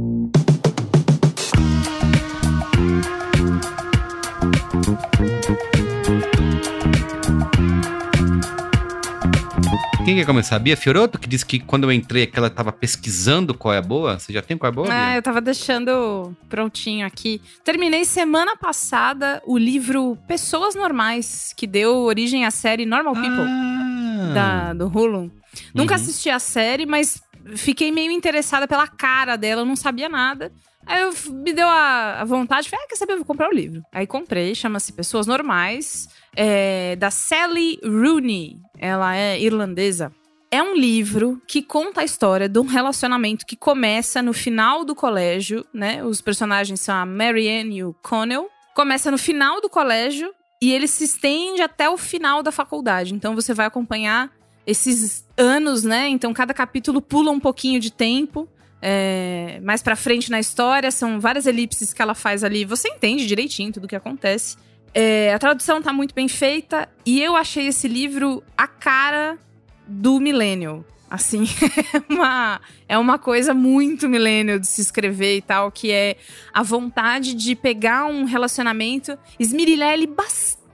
Quem 10.05 10.15
quer 10.15 10.25
começar? 10.27 10.59
Bia 10.59 10.77
Fioroto, 10.77 11.17
que 11.17 11.27
disse 11.27 11.43
que 11.43 11.59
quando 11.59 11.85
eu 11.85 11.91
entrei 11.91 12.27
que 12.27 12.37
ela 12.37 12.47
tava 12.49 12.71
pesquisando 12.71 13.55
qual 13.55 13.73
é 13.73 13.79
a 13.79 13.81
boa. 13.81 14.19
Você 14.19 14.31
já 14.31 14.39
tem 14.41 14.55
qual 14.55 14.67
é 14.69 14.71
a 14.71 14.75
boa, 14.75 14.87
Ah, 14.93 15.05
Bia? 15.07 15.15
eu 15.17 15.21
tava 15.23 15.41
deixando 15.41 16.31
prontinho 16.47 17.07
aqui. 17.07 17.41
Terminei 17.63 18.05
semana 18.05 18.55
passada 18.55 19.41
o 19.47 19.57
livro 19.57 20.15
Pessoas 20.27 20.75
Normais, 20.75 21.53
que 21.57 21.65
deu 21.65 21.97
origem 22.03 22.45
à 22.45 22.51
série 22.51 22.85
Normal 22.85 23.15
People, 23.15 23.45
Ah. 23.47 24.31
da, 24.35 24.73
do 24.73 24.85
Hulu. 24.87 25.31
Nunca 25.73 25.95
Uhum. 25.95 26.01
assisti 26.01 26.29
a 26.29 26.37
série, 26.37 26.85
mas 26.85 27.19
fiquei 27.55 27.91
meio 27.91 28.11
interessada 28.11 28.67
pela 28.67 28.87
cara 28.87 29.35
dela, 29.35 29.61
eu 29.61 29.65
não 29.65 29.75
sabia 29.75 30.07
nada. 30.07 30.51
Aí 30.85 31.01
eu, 31.01 31.11
me 31.33 31.51
deu 31.51 31.67
a, 31.67 32.21
a 32.21 32.25
vontade, 32.25 32.69
falei, 32.69 32.85
ah, 32.85 32.89
quer 32.89 32.95
saber, 32.95 33.13
eu 33.13 33.17
vou 33.17 33.25
comprar 33.25 33.49
o 33.49 33.53
livro. 33.55 33.81
Aí 33.91 34.05
comprei, 34.05 34.53
chama-se 34.53 34.93
Pessoas 34.93 35.25
Normais, 35.25 36.07
é, 36.35 36.95
da 36.95 37.09
Sally 37.09 37.79
Rooney. 37.83 38.57
Ela 38.77 39.15
é 39.15 39.39
irlandesa. 39.39 40.11
É 40.51 40.61
um 40.61 40.75
livro 40.75 41.41
que 41.47 41.61
conta 41.61 42.01
a 42.01 42.03
história 42.03 42.47
de 42.47 42.59
um 42.59 42.65
relacionamento 42.65 43.45
que 43.45 43.55
começa 43.55 44.21
no 44.21 44.33
final 44.33 44.85
do 44.85 44.95
colégio, 44.95 45.65
né? 45.73 46.03
Os 46.03 46.21
personagens 46.21 46.79
são 46.81 46.95
a 46.95 47.05
Marianne 47.05 47.77
e 47.77 47.83
o 47.83 47.93
Connell. 48.01 48.49
Começa 48.73 49.09
no 49.09 49.17
final 49.17 49.59
do 49.59 49.69
colégio 49.69 50.33
e 50.61 50.71
ele 50.71 50.87
se 50.87 51.03
estende 51.03 51.61
até 51.61 51.89
o 51.89 51.97
final 51.97 52.41
da 52.41 52.51
faculdade. 52.51 53.13
Então 53.13 53.35
você 53.35 53.53
vai 53.53 53.65
acompanhar 53.65 54.31
esses 54.65 55.27
anos, 55.37 55.83
né? 55.83 56.07
Então 56.07 56.33
cada 56.33 56.53
capítulo 56.53 57.01
pula 57.01 57.31
um 57.31 57.39
pouquinho 57.39 57.79
de 57.79 57.91
tempo. 57.91 58.47
É, 58.81 59.59
mais 59.63 59.81
pra 59.81 59.95
frente 59.95 60.29
na 60.29 60.39
história, 60.39 60.91
são 60.91 61.19
várias 61.19 61.47
elipses 61.47 61.91
que 61.93 62.01
ela 62.01 62.13
faz 62.13 62.43
ali. 62.43 62.65
Você 62.65 62.87
entende 62.87 63.25
direitinho 63.25 63.73
tudo 63.73 63.85
o 63.85 63.87
que 63.87 63.95
acontece. 63.95 64.57
É, 64.97 65.33
a 65.33 65.39
tradução 65.39 65.81
tá 65.81 65.91
muito 65.91 66.15
bem 66.15 66.29
feita 66.29 66.87
e 67.05 67.21
eu 67.21 67.35
achei 67.35 67.67
esse 67.67 67.85
livro 67.85 68.41
a 68.57 68.65
cara 68.65 69.37
do 69.85 70.21
millennial. 70.21 70.85
Assim, 71.09 71.43
é 71.93 72.13
uma, 72.13 72.61
é 72.87 72.97
uma 72.97 73.19
coisa 73.19 73.53
muito 73.53 74.07
millennial 74.07 74.57
de 74.57 74.67
se 74.67 74.79
escrever 74.79 75.35
e 75.35 75.41
tal, 75.41 75.69
que 75.69 75.91
é 75.91 76.15
a 76.53 76.63
vontade 76.63 77.33
de 77.33 77.55
pegar 77.55 78.05
um 78.05 78.23
relacionamento, 78.23 79.17
esmirilhar 79.37 79.93
ele 79.93 80.07
bastante, 80.07 80.64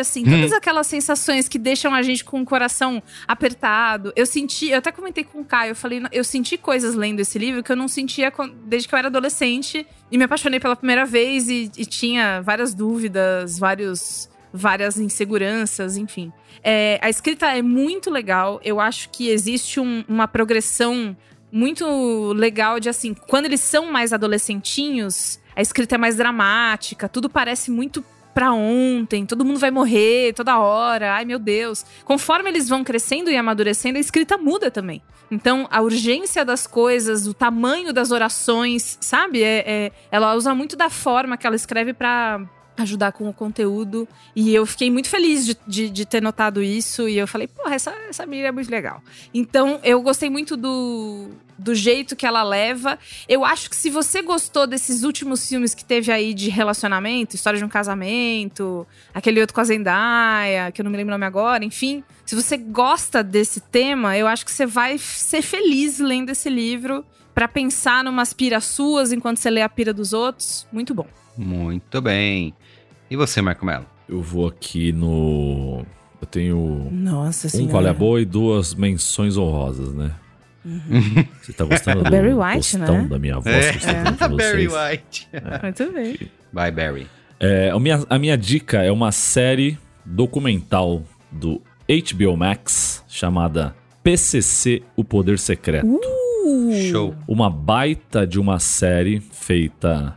assim, 0.00 0.24
todas 0.24 0.52
aquelas 0.52 0.86
sensações 0.86 1.48
que 1.48 1.58
deixam 1.58 1.94
a 1.94 2.02
gente 2.02 2.24
com 2.24 2.40
o 2.40 2.44
coração 2.44 3.02
apertado. 3.26 4.12
Eu 4.16 4.26
senti, 4.26 4.68
eu 4.70 4.78
até 4.78 4.90
comentei 4.90 5.24
com 5.24 5.40
o 5.40 5.44
Caio, 5.44 5.70
eu 5.72 5.76
falei, 5.76 6.02
eu 6.12 6.24
senti 6.24 6.56
coisas 6.56 6.94
lendo 6.94 7.20
esse 7.20 7.38
livro 7.38 7.62
que 7.62 7.70
eu 7.70 7.76
não 7.76 7.88
sentia 7.88 8.32
desde 8.64 8.88
que 8.88 8.94
eu 8.94 8.98
era 8.98 9.08
adolescente 9.08 9.86
e 10.10 10.18
me 10.18 10.24
apaixonei 10.24 10.58
pela 10.58 10.74
primeira 10.76 11.04
vez 11.04 11.48
e, 11.48 11.70
e 11.76 11.86
tinha 11.86 12.40
várias 12.40 12.74
dúvidas, 12.74 13.58
vários, 13.58 14.28
várias 14.52 14.98
inseguranças, 14.98 15.96
enfim. 15.96 16.32
É, 16.62 16.98
a 17.02 17.08
escrita 17.08 17.46
é 17.56 17.62
muito 17.62 18.10
legal. 18.10 18.60
Eu 18.64 18.80
acho 18.80 19.08
que 19.10 19.28
existe 19.28 19.78
um- 19.78 20.04
uma 20.08 20.26
progressão 20.26 21.16
muito 21.52 22.32
legal 22.32 22.80
de 22.80 22.88
assim, 22.88 23.14
quando 23.14 23.44
eles 23.46 23.60
são 23.60 23.90
mais 23.92 24.12
adolescentinhos, 24.12 25.38
a 25.54 25.62
escrita 25.62 25.94
é 25.94 25.98
mais 25.98 26.16
dramática, 26.16 27.08
tudo 27.08 27.30
parece 27.30 27.70
muito 27.70 28.04
pra 28.36 28.52
ontem, 28.52 29.24
todo 29.24 29.46
mundo 29.46 29.58
vai 29.58 29.70
morrer 29.70 30.34
toda 30.34 30.58
hora, 30.58 31.14
ai 31.14 31.24
meu 31.24 31.38
Deus. 31.38 31.86
Conforme 32.04 32.50
eles 32.50 32.68
vão 32.68 32.84
crescendo 32.84 33.30
e 33.30 33.36
amadurecendo, 33.36 33.96
a 33.96 34.00
escrita 34.00 34.36
muda 34.36 34.70
também. 34.70 35.00
Então, 35.30 35.66
a 35.70 35.80
urgência 35.80 36.44
das 36.44 36.66
coisas, 36.66 37.26
o 37.26 37.32
tamanho 37.32 37.94
das 37.94 38.10
orações, 38.10 38.98
sabe? 39.00 39.42
É, 39.42 39.64
é- 39.66 39.92
ela 40.10 40.34
usa 40.34 40.54
muito 40.54 40.76
da 40.76 40.90
forma 40.90 41.38
que 41.38 41.46
ela 41.46 41.56
escreve 41.56 41.94
pra 41.94 42.42
ajudar 42.76 43.12
com 43.12 43.28
o 43.28 43.32
conteúdo. 43.32 44.06
E 44.34 44.54
eu 44.54 44.66
fiquei 44.66 44.90
muito 44.90 45.08
feliz 45.08 45.46
de, 45.46 45.56
de, 45.66 45.90
de 45.90 46.04
ter 46.04 46.22
notado 46.22 46.62
isso. 46.62 47.08
E 47.08 47.18
eu 47.18 47.26
falei, 47.26 47.46
porra, 47.46 47.74
essa, 47.74 47.90
essa 48.08 48.26
menina 48.26 48.48
é 48.48 48.52
muito 48.52 48.70
legal. 48.70 49.02
Então, 49.32 49.80
eu 49.82 50.00
gostei 50.02 50.28
muito 50.28 50.56
do, 50.56 51.28
do 51.58 51.74
jeito 51.74 52.14
que 52.14 52.26
ela 52.26 52.42
leva. 52.42 52.98
Eu 53.28 53.44
acho 53.44 53.70
que 53.70 53.76
se 53.76 53.90
você 53.90 54.22
gostou 54.22 54.66
desses 54.66 55.02
últimos 55.02 55.46
filmes 55.48 55.74
que 55.74 55.84
teve 55.84 56.12
aí 56.12 56.34
de 56.34 56.48
relacionamento, 56.48 57.34
História 57.34 57.58
de 57.58 57.64
um 57.64 57.68
Casamento, 57.68 58.86
aquele 59.14 59.40
outro 59.40 59.54
com 59.54 59.60
a 59.60 59.64
Zendaya, 59.64 60.70
que 60.72 60.80
eu 60.80 60.84
não 60.84 60.90
me 60.90 60.96
lembro 60.96 61.12
o 61.12 61.16
nome 61.18 61.26
agora, 61.26 61.64
enfim. 61.64 62.02
Se 62.24 62.34
você 62.34 62.56
gosta 62.56 63.22
desse 63.22 63.60
tema, 63.60 64.16
eu 64.16 64.26
acho 64.26 64.44
que 64.44 64.52
você 64.52 64.66
vai 64.66 64.98
ser 64.98 65.42
feliz 65.42 65.98
lendo 65.98 66.30
esse 66.30 66.50
livro 66.50 67.04
pra 67.34 67.46
pensar 67.46 68.02
numas 68.02 68.32
piras 68.32 68.64
suas 68.64 69.12
enquanto 69.12 69.36
você 69.36 69.50
lê 69.50 69.60
a 69.60 69.68
pira 69.68 69.92
dos 69.92 70.12
outros. 70.12 70.66
Muito 70.72 70.94
bom. 70.94 71.06
Muito 71.36 72.00
bem. 72.00 72.54
E 73.10 73.16
você, 73.16 73.40
Marco 73.40 73.64
Melo? 73.64 73.86
Eu 74.08 74.20
vou 74.20 74.46
aqui 74.46 74.92
no. 74.92 75.84
Eu 76.20 76.26
tenho 76.26 76.88
Nossa 76.90 77.54
um 77.56 77.66
qual 77.68 77.86
é 77.86 77.90
a 77.90 77.94
boa 77.94 78.20
e 78.20 78.24
duas 78.24 78.74
menções 78.74 79.36
honrosas, 79.36 79.92
né? 79.94 80.12
Você 81.40 81.52
tá 81.52 81.64
gostando 81.64 82.02
do 82.02 82.10
Barry 82.10 82.34
White, 82.34 82.76
né? 82.78 82.86
da 83.08 83.18
minha 83.18 83.38
voz 83.38 83.84
dando 83.84 84.16
pra 84.16 84.28
Barry 84.34 84.66
vocês? 84.66 84.90
White. 84.90 85.28
Muito 85.62 85.92
bem. 85.92 86.18
Vai, 86.52 86.70
Barry. 86.72 87.06
É, 87.38 87.70
a, 87.70 87.78
minha, 87.78 88.02
a 88.08 88.18
minha 88.18 88.36
dica 88.36 88.82
é 88.82 88.90
uma 88.90 89.12
série 89.12 89.78
documental 90.04 91.02
do 91.30 91.62
HBO 91.88 92.36
Max 92.36 93.04
chamada 93.06 93.76
PCC 94.02 94.82
O 94.96 95.04
Poder 95.04 95.38
Secreto. 95.38 96.00
Show. 96.90 97.14
Uma 97.28 97.50
baita 97.50 98.26
de 98.26 98.40
uma 98.40 98.58
série 98.58 99.20
feita 99.20 100.16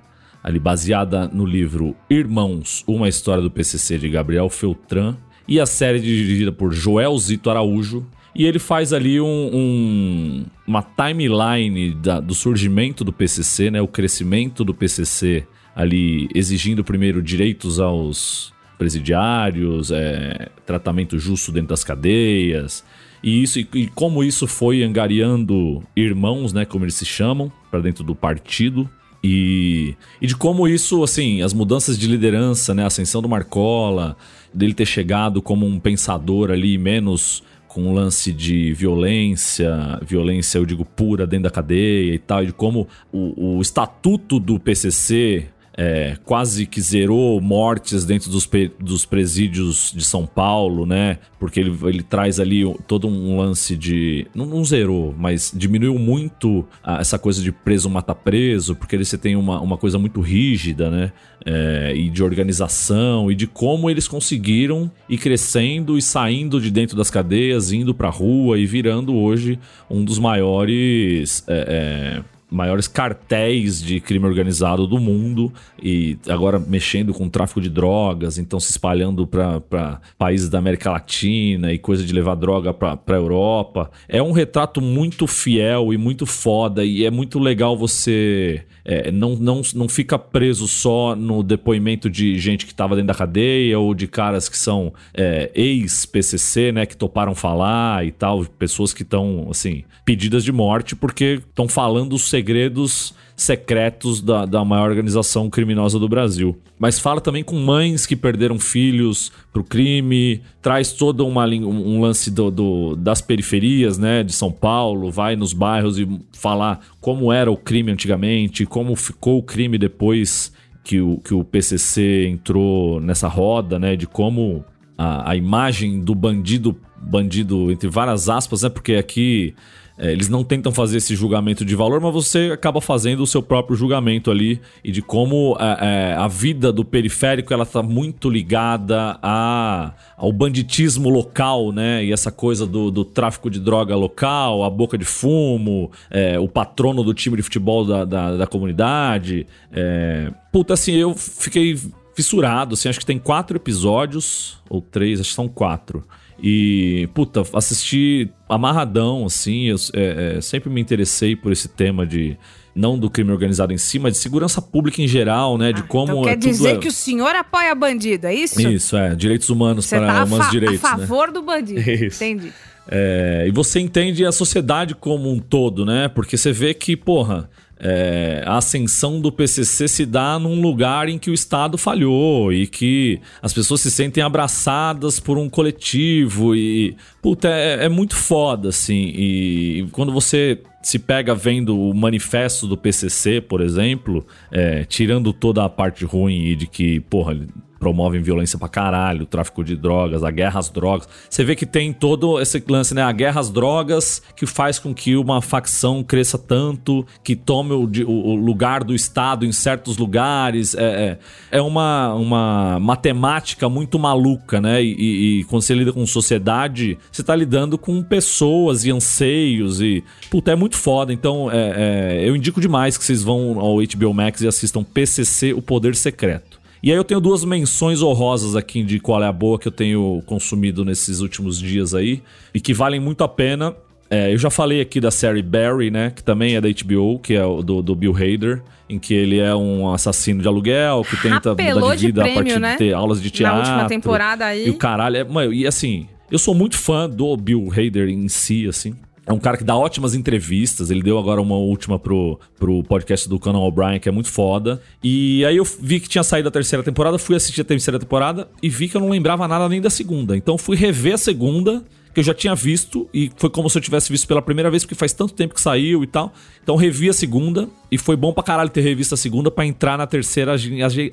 ali 0.49 0.59
baseada 0.59 1.27
no 1.27 1.45
livro 1.45 1.95
Irmãos, 2.09 2.83
uma 2.87 3.07
história 3.07 3.41
do 3.43 3.51
PCC 3.51 3.99
de 3.99 4.09
Gabriel 4.09 4.49
Feltran 4.49 5.15
e 5.47 5.59
a 5.59 5.65
série 5.67 5.99
dirigida 5.99 6.51
por 6.51 6.73
Joel 6.73 7.15
Zito 7.19 7.49
Araújo. 7.51 8.03
E 8.35 8.45
ele 8.45 8.57
faz 8.57 8.91
ali 8.91 9.21
um, 9.21 9.25
um- 9.53 10.45
uma 10.65 10.81
timeline 10.81 11.93
da- 11.93 12.19
do 12.19 12.33
surgimento 12.33 13.03
do 13.03 13.13
PCC, 13.13 13.69
né, 13.69 13.79
o 13.81 13.87
crescimento 13.87 14.63
do 14.65 14.73
PCC 14.73 15.45
ali 15.75 16.27
exigindo 16.33 16.83
primeiro 16.83 17.21
direitos 17.21 17.79
aos 17.79 18.51
presidiários, 18.77 19.91
é, 19.91 20.49
tratamento 20.65 21.19
justo 21.19 21.51
dentro 21.51 21.69
das 21.69 21.83
cadeias, 21.83 22.83
e 23.23 23.43
isso 23.43 23.59
e, 23.59 23.67
e 23.75 23.87
como 23.87 24.23
isso 24.23 24.47
foi 24.47 24.83
angariando 24.83 25.83
irmãos, 25.95 26.53
né, 26.53 26.65
como 26.65 26.85
eles 26.85 26.95
se 26.95 27.05
chamam, 27.05 27.51
para 27.69 27.81
dentro 27.81 28.03
do 28.03 28.15
partido. 28.15 28.89
E, 29.23 29.95
e 30.21 30.27
de 30.27 30.35
como 30.35 30.67
isso, 30.67 31.03
assim, 31.03 31.41
as 31.41 31.53
mudanças 31.53 31.97
de 31.97 32.07
liderança, 32.07 32.73
né, 32.73 32.83
a 32.83 32.87
ascensão 32.87 33.21
do 33.21 33.27
Marcola, 33.27 34.15
dele 34.53 34.73
ter 34.73 34.85
chegado 34.85 35.41
como 35.41 35.65
um 35.65 35.79
pensador 35.79 36.51
ali, 36.51 36.77
menos 36.77 37.43
com 37.67 37.83
um 37.83 37.93
lance 37.93 38.33
de 38.33 38.73
violência, 38.73 39.99
violência, 40.01 40.57
eu 40.57 40.65
digo, 40.65 40.83
pura 40.83 41.27
dentro 41.27 41.43
da 41.43 41.51
cadeia 41.51 42.15
e 42.15 42.17
tal, 42.17 42.43
e 42.43 42.47
de 42.47 42.53
como 42.53 42.87
o, 43.11 43.57
o 43.57 43.61
estatuto 43.61 44.39
do 44.39 44.59
PCC 44.59 45.47
é, 45.81 46.17
quase 46.25 46.65
que 46.65 46.81
zerou 46.81 47.39
mortes 47.39 48.03
dentro 48.03 48.29
dos, 48.29 48.45
dos 48.77 49.05
presídios 49.05 49.93
de 49.95 50.03
São 50.03 50.25
Paulo, 50.25 50.85
né? 50.85 51.19
Porque 51.39 51.57
ele, 51.57 51.73
ele 51.85 52.03
traz 52.03 52.37
ali 52.37 52.63
todo 52.85 53.07
um 53.07 53.37
lance 53.37 53.77
de. 53.77 54.27
Não, 54.35 54.45
não 54.45 54.65
zerou, 54.65 55.15
mas 55.17 55.53
diminuiu 55.55 55.97
muito 55.97 56.65
a- 56.83 56.99
essa 56.99 57.17
coisa 57.17 57.41
de 57.41 57.49
preso 57.53 57.89
mata 57.89 58.13
preso, 58.13 58.75
porque 58.75 58.93
ele, 58.93 59.05
você 59.05 59.17
tem 59.17 59.37
uma, 59.37 59.61
uma 59.61 59.77
coisa 59.77 59.97
muito 59.97 60.19
rígida, 60.19 60.89
né? 60.89 61.13
É, 61.45 61.93
e 61.95 62.09
de 62.09 62.21
organização 62.21 63.31
e 63.31 63.35
de 63.35 63.47
como 63.47 63.89
eles 63.89 64.05
conseguiram 64.05 64.91
ir 65.07 65.17
crescendo 65.17 65.97
e 65.97 66.01
saindo 66.01 66.59
de 66.59 66.69
dentro 66.69 66.97
das 66.97 67.09
cadeias, 67.09 67.71
indo 67.71 67.93
pra 67.95 68.09
rua 68.09 68.59
e 68.59 68.65
virando 68.65 69.15
hoje 69.15 69.57
um 69.89 70.03
dos 70.03 70.19
maiores. 70.19 71.41
é, 71.47 72.21
é, 72.25 72.38
maiores 72.49 72.87
cartéis 72.87 73.81
de 73.81 73.99
crime 73.99 74.25
organizado 74.25 74.87
do 74.87 74.99
mundo 74.99 75.53
e 75.81 76.17
agora 76.27 76.59
mexendo 76.59 77.13
com 77.13 77.29
tráfico 77.29 77.61
de 77.61 77.69
drogas, 77.69 78.37
então 78.37 78.59
se 78.59 78.71
espalhando 78.71 79.27
para 79.27 80.01
países 80.17 80.49
da 80.49 80.57
América 80.57 80.91
Latina 80.91 81.71
e 81.71 81.77
coisa 81.77 82.03
de 82.03 82.13
levar 82.13 82.35
droga 82.35 82.73
para 82.73 83.15
Europa. 83.15 83.91
É 84.07 84.21
um 84.21 84.31
retrato 84.31 84.81
muito 84.81 85.27
fiel 85.27 85.93
e 85.93 85.97
muito 85.97 86.25
foda 86.25 86.83
e 86.83 87.05
é 87.05 87.11
muito 87.11 87.39
legal 87.39 87.77
você 87.77 88.65
é, 88.89 89.11
não, 89.11 89.35
não, 89.35 89.61
não 89.75 89.87
fica 89.87 90.17
preso 90.17 90.67
só 90.67 91.15
no 91.15 91.43
depoimento 91.43 92.09
de 92.09 92.39
gente 92.39 92.65
que 92.65 92.71
estava 92.71 92.95
dentro 92.95 93.09
da 93.09 93.13
cadeia 93.13 93.77
ou 93.77 93.93
de 93.93 94.07
caras 94.07 94.49
que 94.49 94.57
são 94.57 94.91
é, 95.13 95.51
ex-PCC, 95.53 96.71
né, 96.71 96.87
que 96.87 96.97
toparam 96.97 97.35
falar 97.35 98.03
e 98.03 98.11
tal, 98.11 98.43
pessoas 98.45 98.91
que 98.91 99.03
estão, 99.03 99.47
assim, 99.51 99.83
pedidas 100.03 100.43
de 100.43 100.51
morte 100.51 100.95
porque 100.95 101.39
estão 101.47 101.67
falando 101.67 102.13
os 102.13 102.29
segredos 102.39 103.13
secretos 103.35 104.21
da, 104.21 104.45
da 104.45 104.65
maior 104.65 104.89
organização 104.89 105.49
criminosa 105.49 105.97
do 105.97 106.09
Brasil. 106.09 106.57
Mas 106.77 106.99
fala 106.99 107.21
também 107.21 107.41
com 107.41 107.57
mães 107.57 108.05
que 108.05 108.13
perderam 108.15 108.59
filhos 108.59 109.31
pro 109.53 109.63
crime, 109.63 110.41
traz 110.61 110.91
todo 110.91 111.25
uma, 111.25 111.45
um 111.45 112.01
lance 112.01 112.29
do, 112.29 112.51
do- 112.51 112.95
das 112.97 113.21
periferias, 113.21 113.97
né, 113.97 114.23
de 114.23 114.33
São 114.33 114.51
Paulo, 114.51 115.09
vai 115.09 115.37
nos 115.37 115.53
bairros 115.53 115.97
e 115.97 116.05
falar 116.33 116.81
como 116.99 117.31
era 117.31 117.49
o 117.49 117.55
crime 117.55 117.91
antigamente, 117.93 118.65
como 118.65 118.93
ficou 118.95 119.37
o 119.37 119.43
crime 119.43 119.77
depois 119.77 120.51
que 120.83 120.99
o, 120.99 121.17
que 121.19 121.33
o 121.33 121.43
PCC 121.43 122.27
entrou 122.27 122.99
nessa 122.99 123.29
roda, 123.29 123.79
né, 123.79 123.95
de 123.95 124.05
como 124.05 124.65
a, 124.97 125.31
a 125.31 125.35
imagem 125.37 126.01
do 126.01 126.13
bandido, 126.13 126.75
bandido 127.01 127.71
entre 127.71 127.87
várias 127.87 128.27
aspas, 128.27 128.63
né, 128.63 128.69
porque 128.69 128.95
aqui 128.95 129.53
é, 129.99 130.13
eles 130.13 130.29
não 130.29 130.45
tentam 130.45 130.71
fazer 130.71 130.97
esse 130.97 131.13
julgamento 131.13 131.65
de 131.65 131.75
valor, 131.75 131.99
mas 131.99 132.13
você 132.13 132.51
acaba 132.53 132.79
fazendo 132.79 133.21
o 133.21 133.27
seu 133.27 133.43
próprio 133.43 133.75
julgamento 133.75 134.31
ali 134.31 134.61
e 134.81 134.91
de 134.91 135.01
como 135.01 135.57
é, 135.59 136.13
é, 136.13 136.13
a 136.13 136.25
vida 136.25 136.71
do 136.71 136.85
periférico 136.85 137.53
ela 137.53 137.65
tá 137.65 137.83
muito 137.83 138.29
ligada 138.29 139.19
a, 139.21 139.93
ao 140.15 140.31
banditismo 140.31 141.09
local, 141.09 141.73
né? 141.73 142.05
E 142.05 142.13
essa 142.13 142.31
coisa 142.31 142.65
do, 142.65 142.89
do 142.89 143.03
tráfico 143.03 143.49
de 143.49 143.59
droga 143.59 143.93
local, 143.93 144.63
a 144.63 144.69
boca 144.69 144.97
de 144.97 145.03
fumo, 145.03 145.91
é, 146.09 146.39
o 146.39 146.47
patrono 146.47 147.03
do 147.03 147.13
time 147.13 147.35
de 147.35 147.43
futebol 147.43 147.85
da, 147.85 148.05
da, 148.05 148.37
da 148.37 148.47
comunidade. 148.47 149.45
É... 149.69 150.31
Puta, 150.51 150.75
assim, 150.75 150.93
eu 150.93 151.13
fiquei 151.13 151.77
fissurado, 152.15 152.73
assim, 152.73 152.87
acho 152.87 152.99
que 152.99 153.05
tem 153.05 153.19
quatro 153.19 153.57
episódios, 153.57 154.57
ou 154.69 154.81
três, 154.81 155.19
acho 155.19 155.29
que 155.29 155.35
são 155.35 155.47
quatro. 155.47 156.05
E, 156.41 157.09
puta, 157.13 157.43
assisti 157.53 158.29
amarradão, 158.47 159.25
assim, 159.25 159.65
eu 159.65 159.75
é, 159.93 160.37
é, 160.37 160.41
sempre 160.41 160.69
me 160.69 160.79
interessei 160.79 161.35
por 161.35 161.51
esse 161.51 161.67
tema 161.67 162.05
de, 162.05 162.37
não 162.73 162.97
do 162.97 163.09
crime 163.09 163.31
organizado 163.31 163.73
em 163.73 163.77
si, 163.77 163.99
mas 163.99 164.13
de 164.13 164.19
segurança 164.19 164.61
pública 164.61 165.01
em 165.01 165.07
geral, 165.07 165.57
né, 165.57 165.73
de 165.73 165.83
como... 165.83 166.11
então 166.11 166.23
é 166.23 166.29
quer 166.29 166.37
dizer 166.37 166.75
é- 166.75 166.77
que 166.77 166.87
o 166.87 166.91
senhor 166.91 167.35
apoia 167.35 167.75
bandido, 167.75 168.27
é 168.27 168.33
isso? 168.33 168.61
Isso, 168.61 168.95
é, 168.95 169.15
direitos 169.15 169.49
humanos 169.49 169.85
Você 169.85 169.97
para 169.97 170.13
tá 170.13 170.23
humanos 170.23 170.49
direitos, 170.49 170.83
a 170.83 170.97
né? 170.97 171.05
favor 171.05 171.31
do 171.31 171.41
bandido. 171.41 171.79
Isso. 171.89 172.23
Entendi. 172.23 172.53
É, 172.91 173.45
e 173.47 173.51
você 173.51 173.79
entende 173.79 174.25
a 174.25 174.31
sociedade 174.31 174.95
como 174.95 175.31
um 175.31 175.37
todo, 175.37 175.85
né? 175.85 176.07
Porque 176.07 176.35
você 176.35 176.51
vê 176.51 176.73
que, 176.73 176.97
porra, 176.97 177.47
é, 177.79 178.43
a 178.45 178.57
ascensão 178.57 179.21
do 179.21 179.31
PCC 179.31 179.87
se 179.87 180.05
dá 180.05 180.37
num 180.37 180.61
lugar 180.61 181.07
em 181.07 181.17
que 181.17 181.31
o 181.31 181.33
Estado 181.33 181.77
falhou 181.77 182.51
e 182.51 182.67
que 182.67 183.21
as 183.41 183.53
pessoas 183.53 183.79
se 183.81 183.89
sentem 183.89 184.21
abraçadas 184.21 185.19
por 185.19 185.37
um 185.37 185.49
coletivo 185.49 186.53
e, 186.55 186.97
puta, 187.21 187.47
é, 187.47 187.85
é 187.85 187.89
muito 187.89 188.15
foda, 188.15 188.69
assim. 188.69 189.13
E 189.15 189.87
quando 189.91 190.11
você 190.11 190.61
se 190.81 190.99
pega 190.99 191.33
vendo 191.33 191.79
o 191.79 191.93
manifesto 191.93 192.67
do 192.67 192.77
PCC, 192.77 193.39
por 193.39 193.61
exemplo, 193.61 194.25
é, 194.51 194.83
tirando 194.83 195.31
toda 195.31 195.63
a 195.63 195.69
parte 195.69 196.03
ruim 196.03 196.47
e 196.47 196.55
de 196.55 196.67
que, 196.67 196.99
porra, 197.01 197.37
promovem 197.79 198.21
violência 198.21 198.59
pra 198.59 198.67
caralho, 198.67 199.25
tráfico 199.25 199.63
de 199.63 199.75
drogas, 199.75 200.23
a 200.23 200.29
guerra 200.31 200.59
às 200.59 200.69
drogas. 200.69 201.07
Você 201.29 201.43
vê 201.43 201.55
que 201.55 201.65
tem 201.65 201.93
todo 201.93 202.39
esse 202.39 202.61
lance, 202.67 202.93
né? 202.93 203.01
A 203.01 203.11
guerra 203.11 203.39
às 203.39 203.49
drogas 203.49 204.21
que 204.35 204.45
faz 204.45 204.77
com 204.77 204.93
que 204.93 205.15
uma 205.15 205.41
facção 205.41 206.03
cresça 206.03 206.37
tanto, 206.37 207.05
que 207.23 207.35
tome 207.35 207.71
o- 207.73 207.89
o 208.09 208.35
lugar 208.35 208.83
do 208.83 208.93
Estado 208.93 209.45
em 209.45 209.51
certos 209.51 209.97
lugares. 209.97 210.75
É, 210.75 211.17
é, 211.51 211.57
é 211.57 211.61
uma, 211.61 212.13
uma 212.15 212.79
matemática 212.79 213.69
muito 213.69 213.97
maluca, 213.97 214.59
né? 214.59 214.83
E, 214.83 214.93
e- 214.93 215.39
e 215.39 215.43
quando 215.45 215.61
você 215.61 215.73
lida 215.73 215.93
com 215.93 216.05
sociedade, 216.05 216.97
você 217.11 217.23
tá 217.23 217.35
lidando 217.35 217.77
com 217.77 218.03
pessoas 218.03 218.83
e 218.85 218.91
anseios 218.91 219.81
e. 219.81 220.03
Puta, 220.29 220.51
é 220.51 220.55
muito 220.55 220.75
foda. 220.77 221.13
Então, 221.13 221.49
é, 221.51 222.17
é, 222.21 222.27
eu 222.29 222.35
indico 222.35 222.59
demais 222.59 222.97
que 222.97 223.03
vocês 223.05 223.23
vão 223.23 223.59
ao 223.59 223.77
HBO 223.81 224.13
Max 224.13 224.41
e 224.41 224.47
assistam 224.47 224.83
PCC 224.83 225.53
O 225.53 225.61
Poder 225.61 225.95
Secreto. 225.95 226.48
E 226.81 226.91
aí 226.91 226.97
eu 226.97 227.03
tenho 227.03 227.19
duas 227.19 227.43
menções 227.43 228.01
honrosas 228.01 228.55
aqui 228.55 228.83
de 228.83 228.99
qual 228.99 229.21
é 229.21 229.27
a 229.27 229.31
boa 229.31 229.59
que 229.59 229.67
eu 229.67 229.71
tenho 229.71 230.23
consumido 230.25 230.85
nesses 230.85 231.19
últimos 231.19 231.59
dias 231.59 231.93
aí 231.93 232.21
e 232.53 232.59
que 232.59 232.73
valem 232.73 232.99
muito 232.99 233.23
a 233.23 233.27
pena. 233.27 233.75
É, 234.09 234.33
eu 234.33 234.37
já 234.37 234.49
falei 234.49 234.81
aqui 234.81 234.99
da 234.99 235.11
série 235.11 235.41
Barry, 235.41 235.91
né? 235.91 236.11
Que 236.15 236.23
também 236.23 236.55
é 236.55 236.61
da 236.61 236.67
HBO, 236.69 237.19
que 237.19 237.35
é 237.35 237.41
do, 237.41 237.81
do 237.81 237.95
Bill 237.95 238.15
Hader, 238.15 238.63
em 238.89 238.97
que 238.97 239.13
ele 239.13 239.39
é 239.39 239.53
um 239.53 239.91
assassino 239.93 240.41
de 240.41 240.47
aluguel 240.47 241.03
que 241.03 241.15
tenta 241.21 241.49
Rapelou 241.49 241.81
mudar 241.81 241.95
de 241.95 242.01
de 242.01 242.07
vida 242.07 242.21
a 242.21 242.23
prêmio, 242.23 242.43
partir 242.43 242.59
né? 242.59 242.71
de 242.71 242.77
ter 242.77 242.93
aulas 242.93 243.21
de 243.21 243.29
teatro. 243.29 243.61
Na 243.61 243.73
última 243.73 243.87
temporada 243.87 244.45
aí. 244.45 244.67
E 244.67 244.69
o 244.71 244.77
caralho, 244.77 245.17
é, 245.17 245.23
mano, 245.23 245.53
e 245.53 245.67
assim, 245.67 246.07
eu 246.31 246.39
sou 246.39 246.55
muito 246.55 246.75
fã 246.77 247.07
do 247.07 247.35
Bill 247.37 247.69
Hader 247.71 248.09
em 248.09 248.27
si, 248.27 248.67
assim. 248.67 248.95
É 249.29 249.33
um 249.33 249.37
cara 249.37 249.57
que 249.57 249.63
dá 249.63 249.77
ótimas 249.77 250.15
entrevistas. 250.15 250.89
Ele 250.89 251.03
deu 251.03 251.19
agora 251.19 251.39
uma 251.39 251.55
última 251.55 251.99
pro, 251.99 252.39
pro 252.57 252.83
podcast 252.83 253.29
do 253.29 253.37
Conan 253.37 253.59
O'Brien, 253.59 253.99
que 253.99 254.09
é 254.09 254.11
muito 254.11 254.27
foda. 254.27 254.81
E 255.03 255.45
aí 255.45 255.55
eu 255.55 255.63
vi 255.63 255.99
que 255.99 256.09
tinha 256.09 256.23
saído 256.23 256.47
a 256.47 256.51
terceira 256.51 256.81
temporada, 256.81 257.19
fui 257.19 257.35
assistir 257.35 257.61
a 257.61 257.63
terceira 257.63 257.99
temporada 257.99 258.49
e 258.59 258.67
vi 258.69 258.89
que 258.89 258.97
eu 258.97 259.01
não 259.01 259.09
lembrava 259.09 259.47
nada 259.47 259.69
nem 259.69 259.79
da 259.79 259.91
segunda. 259.91 260.35
Então 260.35 260.57
fui 260.57 260.75
rever 260.75 261.13
a 261.13 261.17
segunda, 261.17 261.83
que 262.11 262.21
eu 262.21 262.23
já 262.23 262.33
tinha 262.33 262.55
visto, 262.55 263.07
e 263.13 263.31
foi 263.37 263.51
como 263.51 263.69
se 263.69 263.77
eu 263.77 263.81
tivesse 263.83 264.11
visto 264.11 264.27
pela 264.27 264.41
primeira 264.41 264.71
vez, 264.71 264.83
porque 264.83 264.95
faz 264.95 265.13
tanto 265.13 265.31
tempo 265.35 265.53
que 265.53 265.61
saiu 265.61 266.03
e 266.03 266.07
tal. 266.07 266.33
Então 266.63 266.75
revi 266.75 267.07
a 267.07 267.13
segunda, 267.13 267.69
e 267.91 267.99
foi 267.99 268.15
bom 268.15 268.33
pra 268.33 268.41
caralho 268.41 268.71
ter 268.71 268.81
revisto 268.81 269.13
a 269.13 269.17
segunda 269.17 269.51
pra 269.51 269.63
entrar 269.63 269.95
na 269.95 270.07
terceira 270.07 270.55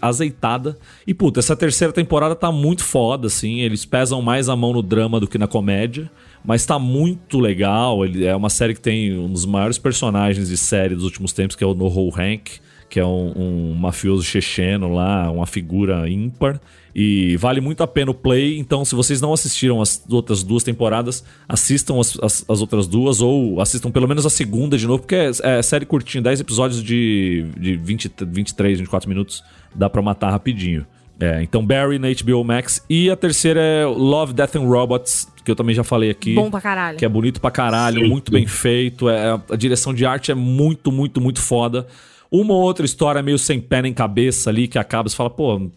azeitada. 0.00 0.78
E 1.06 1.12
puta, 1.12 1.40
essa 1.40 1.54
terceira 1.54 1.92
temporada 1.92 2.34
tá 2.34 2.50
muito 2.50 2.82
foda, 2.82 3.26
assim. 3.26 3.60
Eles 3.60 3.84
pesam 3.84 4.22
mais 4.22 4.48
a 4.48 4.56
mão 4.56 4.72
no 4.72 4.80
drama 4.80 5.20
do 5.20 5.28
que 5.28 5.36
na 5.36 5.46
comédia. 5.46 6.10
Mas 6.46 6.64
tá 6.64 6.78
muito 6.78 7.38
legal. 7.38 8.04
Ele 8.04 8.24
é 8.24 8.34
uma 8.34 8.48
série 8.48 8.74
que 8.74 8.80
tem 8.80 9.18
um 9.18 9.30
dos 9.30 9.44
maiores 9.44 9.78
personagens 9.78 10.48
de 10.48 10.56
série 10.56 10.94
dos 10.94 11.04
últimos 11.04 11.32
tempos, 11.32 11.56
que 11.56 11.64
é 11.64 11.66
o 11.66 11.74
Noho 11.74 12.08
Hank, 12.16 12.60
que 12.88 13.00
é 13.00 13.04
um, 13.04 13.32
um 13.36 13.74
mafioso 13.74 14.22
checheno 14.22 14.94
lá, 14.94 15.30
uma 15.30 15.46
figura 15.46 16.08
ímpar. 16.08 16.60
E 16.94 17.36
vale 17.36 17.60
muito 17.60 17.82
a 17.82 17.86
pena 17.86 18.10
o 18.10 18.14
play. 18.14 18.58
Então, 18.58 18.84
se 18.84 18.94
vocês 18.94 19.20
não 19.20 19.32
assistiram 19.32 19.82
as 19.82 20.02
outras 20.08 20.42
duas 20.42 20.62
temporadas, 20.62 21.22
assistam 21.48 22.00
as, 22.00 22.18
as, 22.22 22.44
as 22.48 22.60
outras 22.60 22.86
duas, 22.86 23.20
ou 23.20 23.60
assistam 23.60 23.90
pelo 23.90 24.08
menos 24.08 24.24
a 24.24 24.30
segunda 24.30 24.78
de 24.78 24.86
novo, 24.86 25.00
porque 25.00 25.16
é, 25.16 25.30
é 25.42 25.62
série 25.62 25.84
curtinha, 25.84 26.22
10 26.22 26.40
episódios 26.40 26.82
de, 26.82 27.44
de 27.58 27.76
20, 27.76 28.12
23, 28.28 28.78
24 28.78 29.08
minutos. 29.08 29.44
Dá 29.74 29.90
pra 29.90 30.00
matar 30.00 30.30
rapidinho. 30.30 30.86
É, 31.18 31.42
então 31.42 31.64
Barry 31.64 31.98
na 31.98 32.08
HBO 32.08 32.44
Max. 32.44 32.84
E 32.88 33.10
a 33.10 33.16
terceira 33.16 33.60
é 33.60 33.84
Love, 33.86 34.32
Death 34.34 34.56
and 34.56 34.66
Robots, 34.68 35.28
que 35.44 35.50
eu 35.50 35.56
também 35.56 35.74
já 35.74 35.82
falei 35.82 36.10
aqui. 36.10 36.34
Bom 36.34 36.50
pra 36.50 36.60
caralho. 36.60 36.98
Que 36.98 37.04
é 37.04 37.08
bonito 37.08 37.40
pra 37.40 37.50
caralho, 37.50 38.00
Sim. 38.00 38.08
muito 38.08 38.30
bem 38.30 38.46
feito. 38.46 39.08
É, 39.08 39.40
a 39.50 39.56
direção 39.56 39.94
de 39.94 40.04
arte 40.04 40.30
é 40.30 40.34
muito, 40.34 40.92
muito, 40.92 41.20
muito 41.20 41.40
foda. 41.40 41.86
Uma 42.30 42.54
ou 42.54 42.62
outra 42.62 42.84
história 42.84 43.22
meio 43.22 43.38
sem 43.38 43.60
pé 43.60 43.82
nem 43.82 43.94
cabeça 43.94 44.50
ali, 44.50 44.68
que 44.68 44.78
acaba, 44.78 45.08
você 45.08 45.16
fala, 45.16 45.30
pô, 45.30 45.70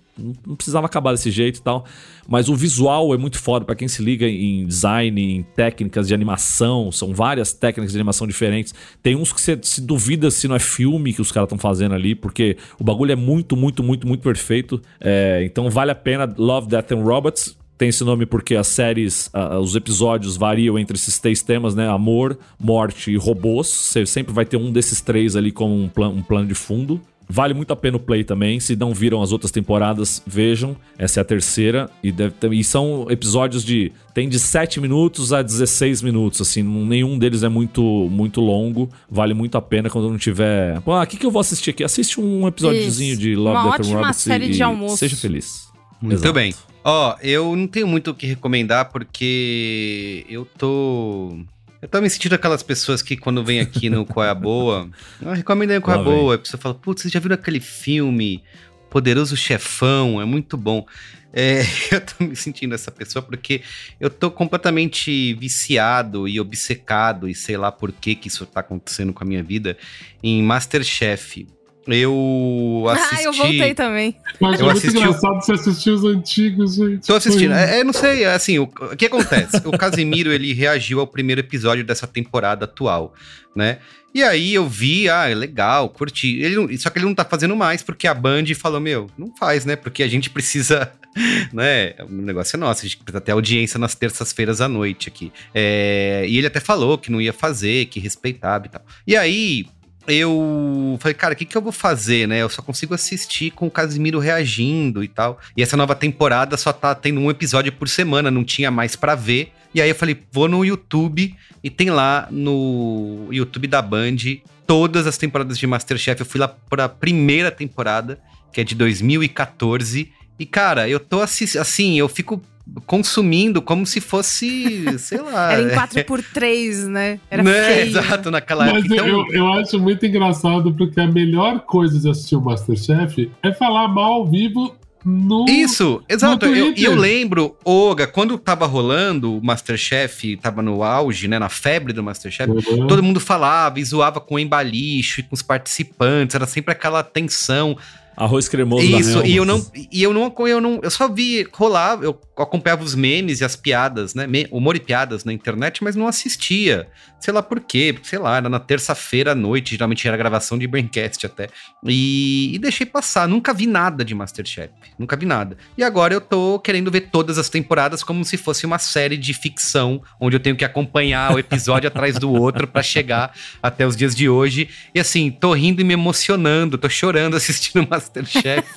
não 0.46 0.56
precisava 0.56 0.86
acabar 0.86 1.12
desse 1.12 1.32
jeito 1.32 1.60
e 1.60 1.62
tal. 1.62 1.86
Mas 2.28 2.50
o 2.50 2.56
visual 2.56 3.14
é 3.14 3.18
muito 3.18 3.40
foda 3.40 3.66
pra 3.66 3.76
quem 3.76 3.88
se 3.88 4.04
liga 4.04 4.28
em 4.28 4.68
design, 4.68 5.22
em 5.22 5.44
técnicas 5.44 6.08
de 6.08 6.14
animação. 6.14 6.92
São 6.92 7.14
várias 7.14 7.54
técnicas 7.54 7.92
de 7.92 7.98
animação 7.98 8.28
diferentes. 8.28 8.74
Tem 9.02 9.16
uns 9.16 9.34
que 9.34 9.42
você 9.42 9.58
se 9.62 9.82
duvida 9.82 10.30
se 10.30 10.48
não 10.48 10.56
é 10.56 10.60
filme 10.60 11.14
que 11.14 11.22
os 11.22 11.32
caras 11.32 11.48
estão 11.48 11.58
fazendo 11.58 11.96
ali, 11.96 12.14
porque 12.14 12.58
o 12.80 12.84
bagulho 12.84 13.12
é 13.12 13.16
muito, 13.16 13.56
muito, 13.56 13.82
muito, 13.82 14.08
muito 14.08 14.22
perfeito. 14.22 14.82
É, 15.00 15.44
então 15.44 15.70
vale 15.70 15.92
a 15.92 15.96
pena 15.96 16.32
Love, 16.38 16.68
Death 16.68 16.92
and 16.92 17.04
Robots. 17.04 17.58
Tem 17.78 17.88
esse 17.88 18.04
nome 18.04 18.26
porque 18.26 18.58
as 18.58 18.68
séries, 18.68 19.32
os 19.62 19.74
episódios 19.74 20.36
variam 20.36 20.78
entre 20.78 20.98
esses 20.98 21.18
três 21.18 21.42
temas, 21.42 21.74
né? 21.74 21.88
Amor, 21.88 22.38
morte 22.60 23.10
e 23.10 23.16
robôs. 23.16 23.68
Você 23.70 24.06
sempre 24.06 24.34
vai 24.34 24.44
ter 24.46 24.58
um 24.58 24.70
desses 24.70 25.00
três 25.00 25.38
ali 25.38 25.50
como 25.50 25.74
um, 25.84 25.88
plan- 25.88 26.10
um 26.10 26.22
plano 26.22 26.46
de 26.46 26.54
fundo. 26.54 27.00
Vale 27.32 27.54
muito 27.54 27.72
a 27.72 27.76
pena 27.76 27.96
o 27.96 28.00
play 28.00 28.24
também. 28.24 28.60
Se 28.60 28.76
não 28.76 28.92
viram 28.92 29.22
as 29.22 29.32
outras 29.32 29.52
temporadas, 29.52 30.20
vejam. 30.26 30.76
Essa 30.98 31.20
é 31.20 31.22
a 31.22 31.24
terceira. 31.24 31.88
E, 32.02 32.12
deve 32.12 32.34
ter- 32.34 32.52
e 32.52 32.64
são 32.64 33.06
episódios 33.08 33.64
de. 33.64 33.92
Tem 34.16 34.28
de 34.28 34.40
7 34.40 34.82
minutos 34.82 35.32
a 35.32 35.44
16 35.44 36.02
minutos. 36.02 36.42
Assim, 36.42 36.64
nenhum 36.64 37.20
deles 37.20 37.44
é 37.44 37.50
muito, 37.50 37.84
muito 38.12 38.42
longo. 38.42 38.90
Vale 39.10 39.36
muito 39.36 39.56
a 39.60 39.62
pena 39.62 39.92
quando 39.92 40.10
não 40.10 40.18
tiver. 40.18 40.82
Pô, 40.82 40.94
ah, 40.94 41.04
o 41.04 41.08
que, 41.08 41.18
que 41.18 41.26
eu 41.26 41.30
vou 41.30 41.40
assistir 41.40 41.70
aqui? 41.70 41.84
Assiste 41.84 42.20
um 42.20 42.48
episódiozinho 42.48 43.12
Isso. 43.14 43.22
de 43.22 43.36
Love, 43.36 43.58
Uma 43.58 43.64
Death 43.64 43.74
and 43.74 43.84
ótima 43.84 44.00
Robots 44.00 44.18
série 44.22 44.46
e, 44.46 44.50
de 44.50 44.64
almoço. 44.64 44.98
Seja 44.98 45.16
feliz. 45.16 45.70
Muito 46.02 46.16
Exato. 46.16 46.34
bem. 46.34 46.54
Ó, 46.84 47.16
eu 47.22 47.56
não 47.56 47.68
tenho 47.68 47.88
muito 47.88 48.10
o 48.10 48.14
que 48.16 48.26
recomendar 48.26 48.90
porque 48.92 50.26
eu 50.30 50.46
tô. 50.58 51.38
Eu 51.82 51.88
tô 51.88 52.02
me 52.02 52.10
sentindo 52.10 52.36
aquelas 52.36 52.62
pessoas 52.62 53.02
que 53.02 53.16
quando 53.16 53.44
vem 53.44 53.62
aqui 53.62 53.90
no 53.90 54.06
Qual 54.06 54.26
é 54.26 54.30
a 54.30 54.36
Boa, 54.36 54.90
eu 55.22 55.32
recomendo 55.32 55.72
aí 55.72 55.78
o 55.78 55.82
Qual 55.82 55.96
é 55.96 56.00
a. 56.00 56.04
Boa, 56.04 56.36
a 56.36 56.38
pessoa 56.38 56.60
fala, 56.60 56.76
putz, 56.76 57.02
vocês 57.02 57.12
já 57.12 57.20
viram 57.20 57.36
aquele 57.36 57.62
filme 57.62 58.44
Poderoso 58.90 59.38
Chefão? 59.38 60.22
É 60.22 60.26
muito 60.26 60.58
bom. 60.58 60.86
É, 61.32 61.62
eu 61.92 62.02
tô 62.02 62.26
me 62.26 62.36
sentindo 62.36 62.76
essa 62.76 62.92
pessoa 62.92 63.24
porque 63.24 63.62
eu 64.00 64.10
tô 64.10 64.30
completamente 64.30 65.34
viciado 65.36 66.28
e 66.28 66.40
obcecado, 66.40 67.30
e 67.30 67.36
sei 67.36 67.56
lá 67.56 67.72
por 67.72 67.94
que 67.94 68.14
que 68.14 68.28
isso 68.28 68.46
tá 68.46 68.60
acontecendo 68.60 69.14
com 69.14 69.24
a 69.24 69.28
minha 69.28 69.44
vida, 69.44 69.78
em 70.22 70.44
Masterchef. 70.44 71.48
Eu 71.88 72.86
assisti... 72.90 73.16
Ah, 73.16 73.24
eu 73.24 73.34
voltei 73.34 73.74
também. 73.74 74.16
Mas 74.40 74.60
Eu 74.60 74.70
é 74.70 74.74
muito 74.74 74.78
assisti 74.78 74.98
o- 74.98 75.02
engraçado 75.02 75.36
você 75.42 75.52
assistir 75.54 75.90
os 75.92 76.04
antigos, 76.04 76.76
gente. 76.76 77.08
Tô 77.08 77.16
assistindo. 77.16 77.54
É, 77.54 77.80
é, 77.80 77.84
não 77.84 77.94
sei, 77.94 78.24
é 78.24 78.34
assim, 78.34 78.60
o, 78.60 78.64
o 78.64 78.96
que 78.96 79.06
acontece? 79.06 79.58
O 79.66 79.72
Casimiro, 79.78 80.32
ele 80.32 80.54
reagiu 80.54 81.00
ao 81.00 81.08
primeiro 81.08 81.42
episódio 81.42 81.84
dessa 81.84 82.06
temporada 82.08 82.66
atual, 82.66 83.14
né? 83.56 83.80
E 84.14 84.24
aí 84.24 84.54
eu 84.56 84.68
vi, 84.68 85.08
ah, 85.10 85.30
é 85.30 85.36
legal, 85.36 85.90
curti. 85.90 86.40
Ele 86.42 86.56
não- 86.56 86.78
só 86.78 86.90
que 86.90 86.98
ele 87.00 87.06
não 87.06 87.14
tá 87.16 87.24
fazendo 87.26 87.56
mais, 87.56 87.82
porque 87.84 88.08
a 88.08 88.14
Band 88.14 88.46
falou, 88.56 88.80
meu, 88.80 89.10
não 89.18 89.34
faz, 89.38 89.66
né? 89.66 89.76
Porque 89.76 90.02
a 90.04 90.08
gente 90.08 90.30
precisa, 90.30 90.92
né? 91.54 91.94
O 92.02 92.12
negócio 92.12 92.56
é 92.56 92.60
nosso, 92.60 92.82
a 92.82 92.84
gente 92.88 92.98
precisa 92.98 93.22
ter 93.22 93.32
audiência 93.32 93.78
nas 93.80 93.94
terças-feiras 93.96 94.62
à 94.62 94.68
noite 94.68 95.08
aqui. 95.10 95.32
É, 95.54 96.26
e 96.28 96.38
ele 96.38 96.48
até 96.48 96.60
falou 96.60 96.98
que 96.98 97.12
não 97.12 97.22
ia 97.22 97.34
fazer, 97.34 97.86
que 97.86 98.00
respeitava 98.00 98.66
e 98.66 98.70
tal. 98.70 98.82
E 99.06 99.16
aí, 99.16 99.66
eu 100.12 100.98
falei, 101.00 101.14
cara, 101.14 101.34
o 101.34 101.38
que, 101.38 101.46
que 101.46 101.56
eu 101.56 101.62
vou 101.62 101.72
fazer, 101.72 102.28
né? 102.28 102.42
Eu 102.42 102.50
só 102.50 102.62
consigo 102.62 102.94
assistir 102.94 103.52
com 103.52 103.68
o 103.68 103.72
Casimiro 103.72 104.20
reagindo 104.20 105.04
e 105.04 105.08
tal. 105.08 105.40
E 105.56 105.62
essa 105.62 105.78
nova 105.78 105.96
temporada 105.96 106.58
só 106.58 106.74
tá 106.74 106.94
tendo 106.96 107.20
um 107.20 107.30
episódio 107.30 107.72
por 107.72 107.88
semana, 107.88 108.32
não 108.32 108.44
tinha 108.44 108.72
mais 108.72 108.96
pra 108.96 109.16
ver. 109.16 109.52
E 109.74 109.82
aí 109.82 109.90
eu 109.90 109.96
falei, 109.96 110.18
vou 110.32 110.48
no 110.48 110.66
YouTube 110.66 111.36
e 111.64 111.70
tem 111.70 111.90
lá 111.90 112.28
no 112.32 113.28
YouTube 113.32 113.68
da 113.68 113.82
Band 113.82 114.18
todas 114.66 115.08
as 115.08 115.18
temporadas 115.18 115.58
de 115.58 115.68
Masterchef. 115.68 116.20
Eu 116.20 116.26
fui 116.26 116.40
lá 116.40 116.48
pra 116.48 116.88
primeira 116.88 117.52
temporada, 117.52 118.20
que 118.52 118.62
é 118.62 118.64
de 118.64 118.76
2014. 118.76 120.12
E, 120.40 120.46
cara, 120.46 120.88
eu 120.88 121.00
tô 121.00 121.22
assim, 121.22 122.00
eu 122.00 122.08
fico 122.08 122.42
consumindo 122.86 123.62
como 123.62 123.86
se 123.86 124.00
fosse, 124.02 124.98
sei 125.00 125.22
lá. 125.22 125.54
Era 125.54 125.62
em 125.62 125.68
4x3, 125.76 126.88
né? 126.88 127.20
Era 127.30 127.44
né? 127.44 127.64
feio. 127.64 127.88
Exato, 127.88 128.32
naquela 128.32 128.66
Mas 128.66 128.78
época. 128.86 128.94
Então, 128.96 129.08
eu, 129.08 129.26
eu 129.34 129.48
acho 129.54 129.80
muito 129.80 130.06
engraçado 130.06 130.74
porque 130.74 131.00
a 131.00 131.08
melhor 131.08 131.60
coisa 131.62 132.00
de 132.00 132.10
assistir 132.10 132.36
o 132.36 132.42
Masterchef 132.42 133.32
é 133.44 133.54
falar 133.54 133.88
mal 133.88 134.14
ao 134.14 134.28
vivo 134.30 134.76
no. 135.06 135.46
Isso, 135.48 136.04
exato. 136.10 136.46
Eu- 136.46 136.56
E 136.56 136.62
Twitter. 136.74 136.84
eu, 136.86 136.96
lembro, 136.96 137.56
Olga, 137.64 138.06
quando 138.06 138.38
tava 138.38 138.66
rolando 138.66 139.38
o 139.38 139.44
Masterchef, 139.44 140.36
tava 140.38 140.62
no 140.62 140.84
auge, 140.84 141.28
né? 141.28 141.40
Na 141.40 141.48
febre 141.50 141.94
do 141.94 142.04
Masterchef, 142.04 142.50
Uhum. 142.52 142.86
todo 142.88 143.02
mundo 143.02 143.20
falava 143.20 143.80
e 143.80 143.84
zoava 143.86 144.20
com 144.20 144.36
o 144.36 144.40
embalicho 144.40 145.22
e 145.22 145.24
com 145.24 145.34
os 145.34 145.42
participantes, 145.42 146.36
era 146.36 146.46
sempre 146.46 146.74
aquela 146.74 147.02
tensão. 147.02 147.78
Arroz 148.20 148.50
cremoso 148.50 148.86
Isso, 148.86 149.26
e 149.26 149.38
eu 149.38 149.46
não, 149.46 149.66
e 149.74 150.04
eu 150.04 150.14
não, 150.14 150.34
eu 150.46 150.60
não, 150.60 150.82
eu 150.84 150.92
só 150.92 151.08
vi 151.08 151.48
rolar, 151.54 152.00
eu 152.02 152.20
acompanhava 152.38 152.84
os 152.84 152.94
memes 152.94 153.40
e 153.40 153.46
as 153.46 153.56
piadas, 153.56 154.14
né? 154.14 154.28
Humor 154.52 154.76
e 154.76 154.80
piadas 154.82 155.24
na 155.24 155.32
internet, 155.32 155.82
mas 155.82 155.96
não 155.96 156.06
assistia, 156.06 156.90
sei 157.20 157.34
lá 157.34 157.44
por 157.44 157.60
quê, 157.60 157.96
sei 158.04 158.20
lá, 158.20 158.38
era 158.38 158.50
na 158.50 158.60
terça-feira 158.60 159.34
à 159.34 159.36
noite, 159.36 159.72
geralmente 159.72 160.08
era 160.08 160.16
gravação 160.16 160.58
de 160.58 160.68
Braincast 160.68 161.26
até. 161.26 161.50
E, 161.84 162.56
e 162.56 162.60
deixei 162.60 162.86
passar, 162.86 163.28
nunca 163.28 163.54
vi 163.54 163.68
nada 163.68 164.06
de 164.06 164.16
Masterchef, 164.16 164.74
nunca 164.98 165.16
vi 165.16 165.26
nada. 165.26 165.58
E 165.78 165.84
agora 165.84 166.14
eu 166.14 166.22
tô 166.22 166.60
querendo 166.60 166.90
ver 166.90 167.10
todas 167.12 167.38
as 167.38 167.50
temporadas 167.50 168.04
como 168.04 168.24
se 168.24 168.38
fosse 168.38 168.66
uma 168.66 168.80
série 168.80 169.18
de 169.18 169.34
ficção, 169.34 170.02
onde 170.20 170.36
eu 170.36 170.40
tenho 170.40 170.56
que 170.56 170.66
acompanhar 170.66 171.34
o 171.34 171.40
episódio 171.40 171.88
atrás 171.90 172.18
do 172.18 172.32
outro 172.32 172.68
para 172.68 172.82
chegar 172.82 173.34
até 173.62 173.86
os 173.86 173.96
dias 173.96 174.16
de 174.16 174.30
hoje. 174.30 174.70
E 174.94 175.00
assim, 175.00 175.30
tô 175.30 175.54
rindo 175.54 175.82
e 175.82 175.84
me 175.84 175.94
emocionando, 175.94 176.78
tô 176.78 176.90
chorando 176.90 177.36
assistindo 177.36 177.86
Masterchef. 177.90 178.68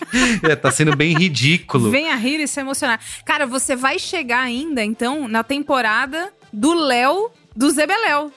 é, 0.42 0.56
tá 0.56 0.70
sendo 0.70 0.96
bem 0.96 1.16
ridículo. 1.16 1.90
Venha 1.90 2.14
rir 2.16 2.40
e 2.40 2.48
se 2.48 2.60
emocionar. 2.60 3.00
Cara, 3.24 3.46
você 3.46 3.76
vai 3.76 3.98
chegar 3.98 4.40
ainda, 4.40 4.84
então, 4.84 5.28
na 5.28 5.44
temporada 5.44 6.32
do 6.52 6.74
Léo 6.74 7.30
do 7.56 7.70
Zebeléu. 7.70 8.32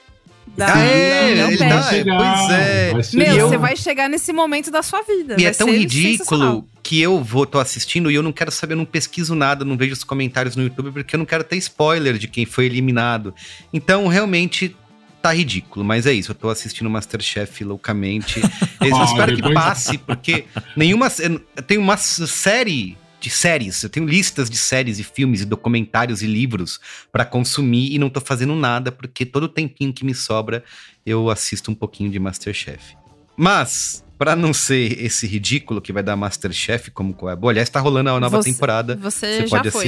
Da, 0.56 0.70
é, 0.80 1.34
Léo 1.36 1.48
ele 1.50 1.58
Pet. 1.58 1.70
tá- 1.70 1.80
Vai 1.82 1.90
chegar, 1.94 2.92
pois 2.94 3.14
é. 3.14 3.18
Meu, 3.18 3.36
eu- 3.36 3.50
você 3.50 3.58
vai 3.58 3.76
chegar 3.76 4.08
nesse 4.10 4.32
momento 4.32 4.72
da 4.72 4.82
sua 4.82 5.02
vida. 5.02 5.34
E 5.34 5.44
vai 5.44 5.46
é 5.46 5.52
tão 5.54 5.68
ser 5.68 5.78
ridículo 5.78 6.66
que 6.82 7.02
eu 7.02 7.22
vou, 7.22 7.46
tô 7.46 7.60
assistindo 7.60 8.10
e 8.10 8.16
eu 8.16 8.24
não 8.24 8.32
quero 8.32 8.52
saber, 8.52 8.74
eu 8.74 8.78
não 8.78 8.86
pesquiso 8.86 9.36
nada, 9.36 9.66
não 9.66 9.76
vejo 9.76 9.94
os 9.94 10.04
comentários 10.04 10.56
no 10.56 10.64
YouTube, 10.64 10.92
porque 10.92 11.16
eu 11.16 11.18
não 11.18 11.26
quero 11.26 11.44
ter 11.44 11.58
spoiler 11.58 12.18
de 12.18 12.28
quem 12.28 12.46
foi 12.46 12.68
eliminado. 12.68 13.34
Então, 13.74 14.08
realmente, 14.08 14.74
tá 15.22 15.34
ridículo. 15.34 15.84
Mas 15.84 16.06
é 16.06 16.14
isso, 16.14 16.32
eu 16.32 16.36
tô 16.36 16.48
assistindo 16.48 16.90
Masterchef 16.90 17.64
loucamente. 17.64 18.40
Eu 18.80 19.04
espero 19.04 19.36
que 19.36 19.54
passe, 19.54 19.98
porque 19.98 20.46
nenhuma. 20.76 21.10
Tem 21.66 21.78
uma 21.80 21.98
série 21.98 22.96
de 23.26 23.32
séries, 23.32 23.82
eu 23.82 23.90
tenho 23.90 24.06
listas 24.06 24.52
de 24.52 24.58
séries 24.58 25.00
e 25.00 25.04
filmes 25.04 25.42
e 25.42 25.46
documentários 25.46 26.22
e 26.22 26.28
livros 26.28 26.80
pra 27.12 27.26
consumir 27.26 27.92
e 27.92 27.98
não 27.98 28.08
tô 28.08 28.22
fazendo 28.22 28.56
nada, 28.56 28.92
porque 28.92 29.26
todo 29.26 29.46
o 29.46 29.50
tempinho 29.50 29.92
que 29.92 30.06
me 30.06 30.14
sobra 30.14 30.64
eu 31.04 31.28
assisto 31.32 31.72
um 31.72 31.74
pouquinho 31.76 32.12
de 32.12 32.20
Masterchef. 32.20 32.96
Mas, 33.36 34.06
pra 34.16 34.36
não 34.36 34.54
ser 34.54 35.04
esse 35.04 35.26
ridículo 35.26 35.82
que 35.82 35.92
vai 35.92 36.04
dar 36.04 36.16
Masterchef 36.16 36.92
como 36.92 37.16
qual 37.16 37.32
é 37.32 37.36
boa, 37.36 37.52
aliás, 37.52 37.68
tá 37.68 37.80
rolando 37.80 38.12
a 38.12 38.20
nova 38.20 38.38
Você- 38.44 38.52
temporada. 38.52 38.96
Você, 38.98 39.42
Você 39.42 39.48
já 39.48 39.58
pode 39.58 39.72
foi. 39.72 39.86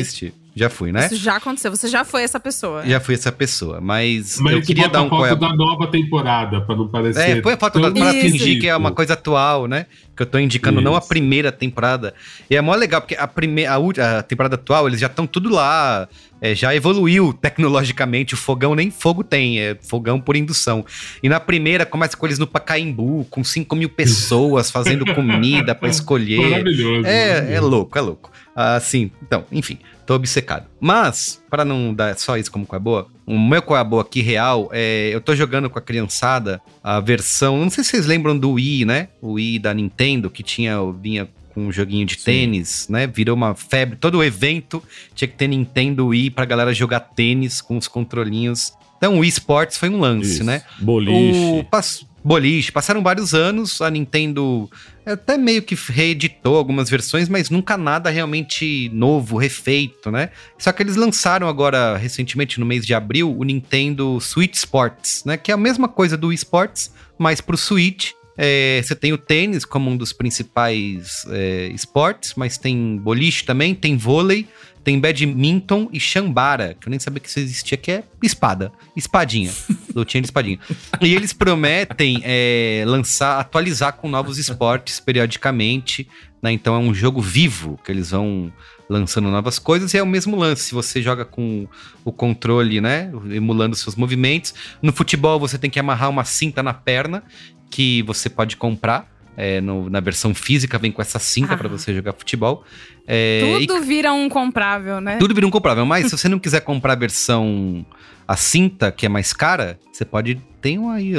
Já 0.58 0.72
fui, 0.72 0.92
né? 0.92 1.06
Isso 1.06 1.18
já 1.18 1.36
aconteceu. 1.36 1.70
Você 1.70 1.88
já 1.88 2.04
foi 2.04 2.24
essa 2.24 2.40
pessoa. 2.40 2.84
Já 2.84 3.00
fui 3.00 3.14
essa 3.14 3.32
pessoa, 3.32 3.80
mas, 3.80 4.40
Mas 4.40 4.54
eu 4.54 4.62
queria 4.64 4.90
dar 4.90 5.04
um 5.04 5.06
é 5.06 5.30
foto 5.30 5.36
da 5.40 5.56
nova 5.56 5.86
temporada, 5.88 6.62
pra 6.62 6.76
não 6.76 6.88
parecer. 6.88 7.38
É, 7.38 7.42
põe 7.42 7.54
a 7.54 7.58
foto 7.58 7.80
da, 7.80 7.92
pra 7.92 8.12
Isso. 8.12 8.22
fingir 8.32 8.60
que 8.60 8.68
é 8.68 8.76
uma 8.76 8.92
coisa 8.92 9.14
atual, 9.14 9.68
né? 9.68 9.86
Que 10.16 10.24
eu 10.24 10.26
tô 10.26 10.40
indicando 10.40 10.82
não 10.82 10.96
a 10.96 10.98
Isso. 10.98 11.08
primeira 11.08 11.52
temporada. 11.52 12.12
E 12.50 12.56
é 12.56 12.62
mó 12.62 12.74
legal, 12.74 13.02
porque 13.02 13.16
a, 13.16 13.28
primeira, 13.28 13.72
a, 13.74 14.20
a 14.20 14.24
temporada 14.24 14.56
atual, 14.56 14.88
eles 14.88 15.00
já 15.00 15.06
estão 15.06 15.28
tudo 15.28 15.50
lá. 15.50 16.08
é, 16.42 16.56
já 16.56 16.74
evoluiu 16.76 17.34
tecnologicamente. 17.34 18.34
O 18.34 18.38
fogão 18.38 18.74
nem 18.74 18.90
fogo 18.90 19.24
tem, 19.24 19.60
é 19.60 19.78
fogão 19.80 20.20
por 20.20 20.36
indução. 20.36 20.84
E 21.22 21.30
na 21.30 21.40
primeira, 21.40 21.86
começa 21.86 22.18
com 22.18 22.26
eles 22.26 22.40
no 22.40 22.48
Pacaembu, 22.48 23.28
com 23.30 23.44
5 23.44 23.76
mil 23.76 23.90
pessoas 23.94 24.72
fazendo 24.72 25.06
comida 25.14 25.76
pra 25.76 25.88
escolher. 25.88 26.50
Maravilhoso. 26.50 27.06
É, 27.06 27.30
é 27.30 27.34
maravilhoso. 27.34 27.68
louco, 27.68 27.98
é 27.98 28.02
louco. 28.02 28.32
Assim, 28.60 29.12
então, 29.22 29.46
enfim, 29.52 29.78
tô 30.04 30.16
obcecado. 30.16 30.66
Mas, 30.80 31.40
para 31.48 31.64
não 31.64 31.94
dar 31.94 32.18
só 32.18 32.36
isso 32.38 32.52
como 32.52 32.68
é 32.74 32.80
boa, 32.80 33.08
o 33.24 33.38
meu 33.38 33.62
é 33.76 33.84
boa 33.84 34.02
aqui 34.02 34.20
real 34.22 34.68
é. 34.74 35.12
Eu 35.14 35.22
tô 35.22 35.36
jogando 35.36 35.70
com 35.70 35.78
a 35.78 35.82
criançada 35.82 36.60
a 36.84 37.00
versão. 37.00 37.60
Não 37.60 37.70
sei 37.70 37.84
se 37.84 37.92
vocês 37.92 38.08
lembram 38.08 38.36
do 38.36 38.54
Wii, 38.54 38.84
né? 38.86 39.10
O 39.22 39.34
Wii 39.34 39.60
da 39.60 39.74
Nintendo, 39.76 40.28
que 40.32 40.42
tinha, 40.42 40.78
vinha 41.00 41.28
com 41.54 41.68
um 41.68 41.72
joguinho 41.72 42.06
de 42.08 42.16
Sim. 42.16 42.24
tênis, 42.26 42.88
né? 42.90 43.06
Virou 43.06 43.36
uma 43.36 43.54
febre. 43.54 43.96
Todo 43.96 44.18
o 44.18 44.24
evento 44.24 44.82
tinha 45.14 45.28
que 45.28 45.36
ter 45.36 45.48
Nintendo 45.48 46.08
Wii 46.08 46.32
pra 46.32 46.44
galera 46.46 46.74
jogar 46.74 47.00
tênis 47.02 47.62
com 47.62 47.78
os 47.78 47.88
controlinhos. 47.88 48.74
Então, 48.98 49.18
o 49.18 49.20
Wii 49.20 49.30
Sports 49.30 49.78
foi 49.78 49.90
um 49.90 50.00
lance, 50.00 50.32
Isso. 50.38 50.44
né? 50.44 50.64
Boliche. 50.80 51.60
O 51.60 51.64
pass- 51.64 52.04
boliche. 52.24 52.72
Passaram 52.72 53.04
vários 53.04 53.36
anos, 53.36 53.80
a 53.82 53.92
Nintendo 53.92 54.68
até 55.14 55.38
meio 55.38 55.62
que 55.62 55.76
reeditou 55.76 56.58
algumas 56.58 56.90
versões, 56.90 57.30
mas 57.30 57.50
nunca 57.50 57.78
nada 57.78 58.10
realmente 58.10 58.90
novo, 58.94 59.38
refeito, 59.38 60.12
né? 60.12 60.30
Só 60.58 60.72
que 60.72 60.84
eles 60.84 60.96
lançaram 60.96 61.48
agora, 61.48 61.96
recentemente, 61.98 62.60
no 62.60 62.66
mês 62.66 62.86
de 62.86 62.94
abril, 62.94 63.36
o 63.38 63.44
Nintendo 63.44 64.20
Switch 64.20 64.56
Sports, 64.56 65.24
né? 65.26 65.38
Que 65.38 65.52
é 65.52 65.54
a 65.54 65.58
mesma 65.58 65.88
coisa 65.88 66.18
do 66.18 66.28
Wii 66.28 66.36
Sports, 66.36 66.92
mas 67.18 67.42
pro 67.42 67.58
Switch. 67.58 68.12
É, 68.40 68.80
você 68.84 68.94
tem 68.94 69.12
o 69.14 69.18
tênis 69.18 69.66
como 69.66 69.90
um 69.90 69.98
dos 69.98 70.14
principais 70.14 71.26
é, 71.32 71.70
esportes, 71.74 72.36
mas 72.36 72.56
tem 72.56 72.96
boliche 72.98 73.44
também, 73.44 73.74
tem 73.74 73.98
vôlei, 73.98 74.48
tem 74.88 74.97
badminton 74.97 75.89
e 75.91 75.99
chambara, 75.99 76.73
que 76.80 76.88
eu 76.88 76.89
nem 76.89 76.97
sabia 76.97 77.19
que 77.19 77.27
isso 77.27 77.41
existia, 77.41 77.77
que 77.77 77.91
é 77.91 78.03
espada, 78.23 78.72
espadinha, 78.95 79.51
lutinha 79.93 80.22
de 80.22 80.27
espadinha. 80.27 80.59
E 81.01 81.14
eles 81.14 81.34
prometem 81.34 82.22
é, 82.23 82.85
lançar, 82.88 83.38
atualizar 83.38 83.97
com 83.97 84.07
novos 84.07 84.38
esportes 84.38 85.01
periodicamente, 85.01 86.07
né? 86.41 86.53
Então 86.53 86.73
é 86.73 86.77
um 86.77 86.93
jogo 86.93 87.19
vivo 87.19 87.77
que 87.84 87.91
eles 87.91 88.11
vão 88.11 88.49
lançando 88.89 89.30
novas 89.30 89.59
coisas 89.59 89.93
e 89.93 89.97
é 89.97 90.01
o 90.01 90.07
mesmo 90.07 90.38
lance. 90.38 90.73
Você 90.73 91.01
joga 91.01 91.26
com 91.26 91.68
o 92.05 92.11
controle, 92.14 92.80
né? 92.80 93.11
Emulando 93.30 93.76
seus 93.76 93.97
movimentos. 93.97 94.53
No 94.81 94.93
futebol 94.93 95.38
você 95.38 95.57
tem 95.57 95.69
que 95.69 95.81
amarrar 95.81 96.09
uma 96.09 96.23
cinta 96.23 96.64
na 96.64 96.73
perna 96.73 97.23
que 97.69 98.03
você 98.03 98.30
pode 98.30 98.55
comprar. 98.55 99.16
É, 99.38 99.61
no- 99.61 99.89
na 99.89 99.99
versão 99.99 100.34
física 100.34 100.77
vem 100.80 100.91
com 100.91 101.01
essa 101.01 101.19
cinta 101.19 101.53
Ah. 101.53 101.57
pra 101.57 101.69
você 101.69 101.93
jogar 101.93 102.11
futebol. 102.14 102.65
É, 103.07 103.57
e 103.61 103.68
Tudo 103.68 103.81
vira 103.81 104.11
um 104.11 104.27
comprável, 104.27 104.99
né? 104.99 105.18
tudo 105.18 105.34
vira 105.35 105.45
um 105.47 105.51
comprável. 105.51 105.85
Mas 105.85 106.07
se 106.09 106.18
você 106.18 106.27
não 106.27 106.39
quiser 106.39 106.61
comprar 106.61 106.93
a 106.93 106.95
versão 106.97 107.85
a 108.27 108.35
cinta, 108.35 108.91
que 108.91 109.05
é 109.05 109.09
mais 109.09 109.31
cara, 109.31 109.80
você 109.91 110.03
pode. 110.03 110.41
Tem 110.59 110.77
um 110.77 110.89
aí. 110.89 111.14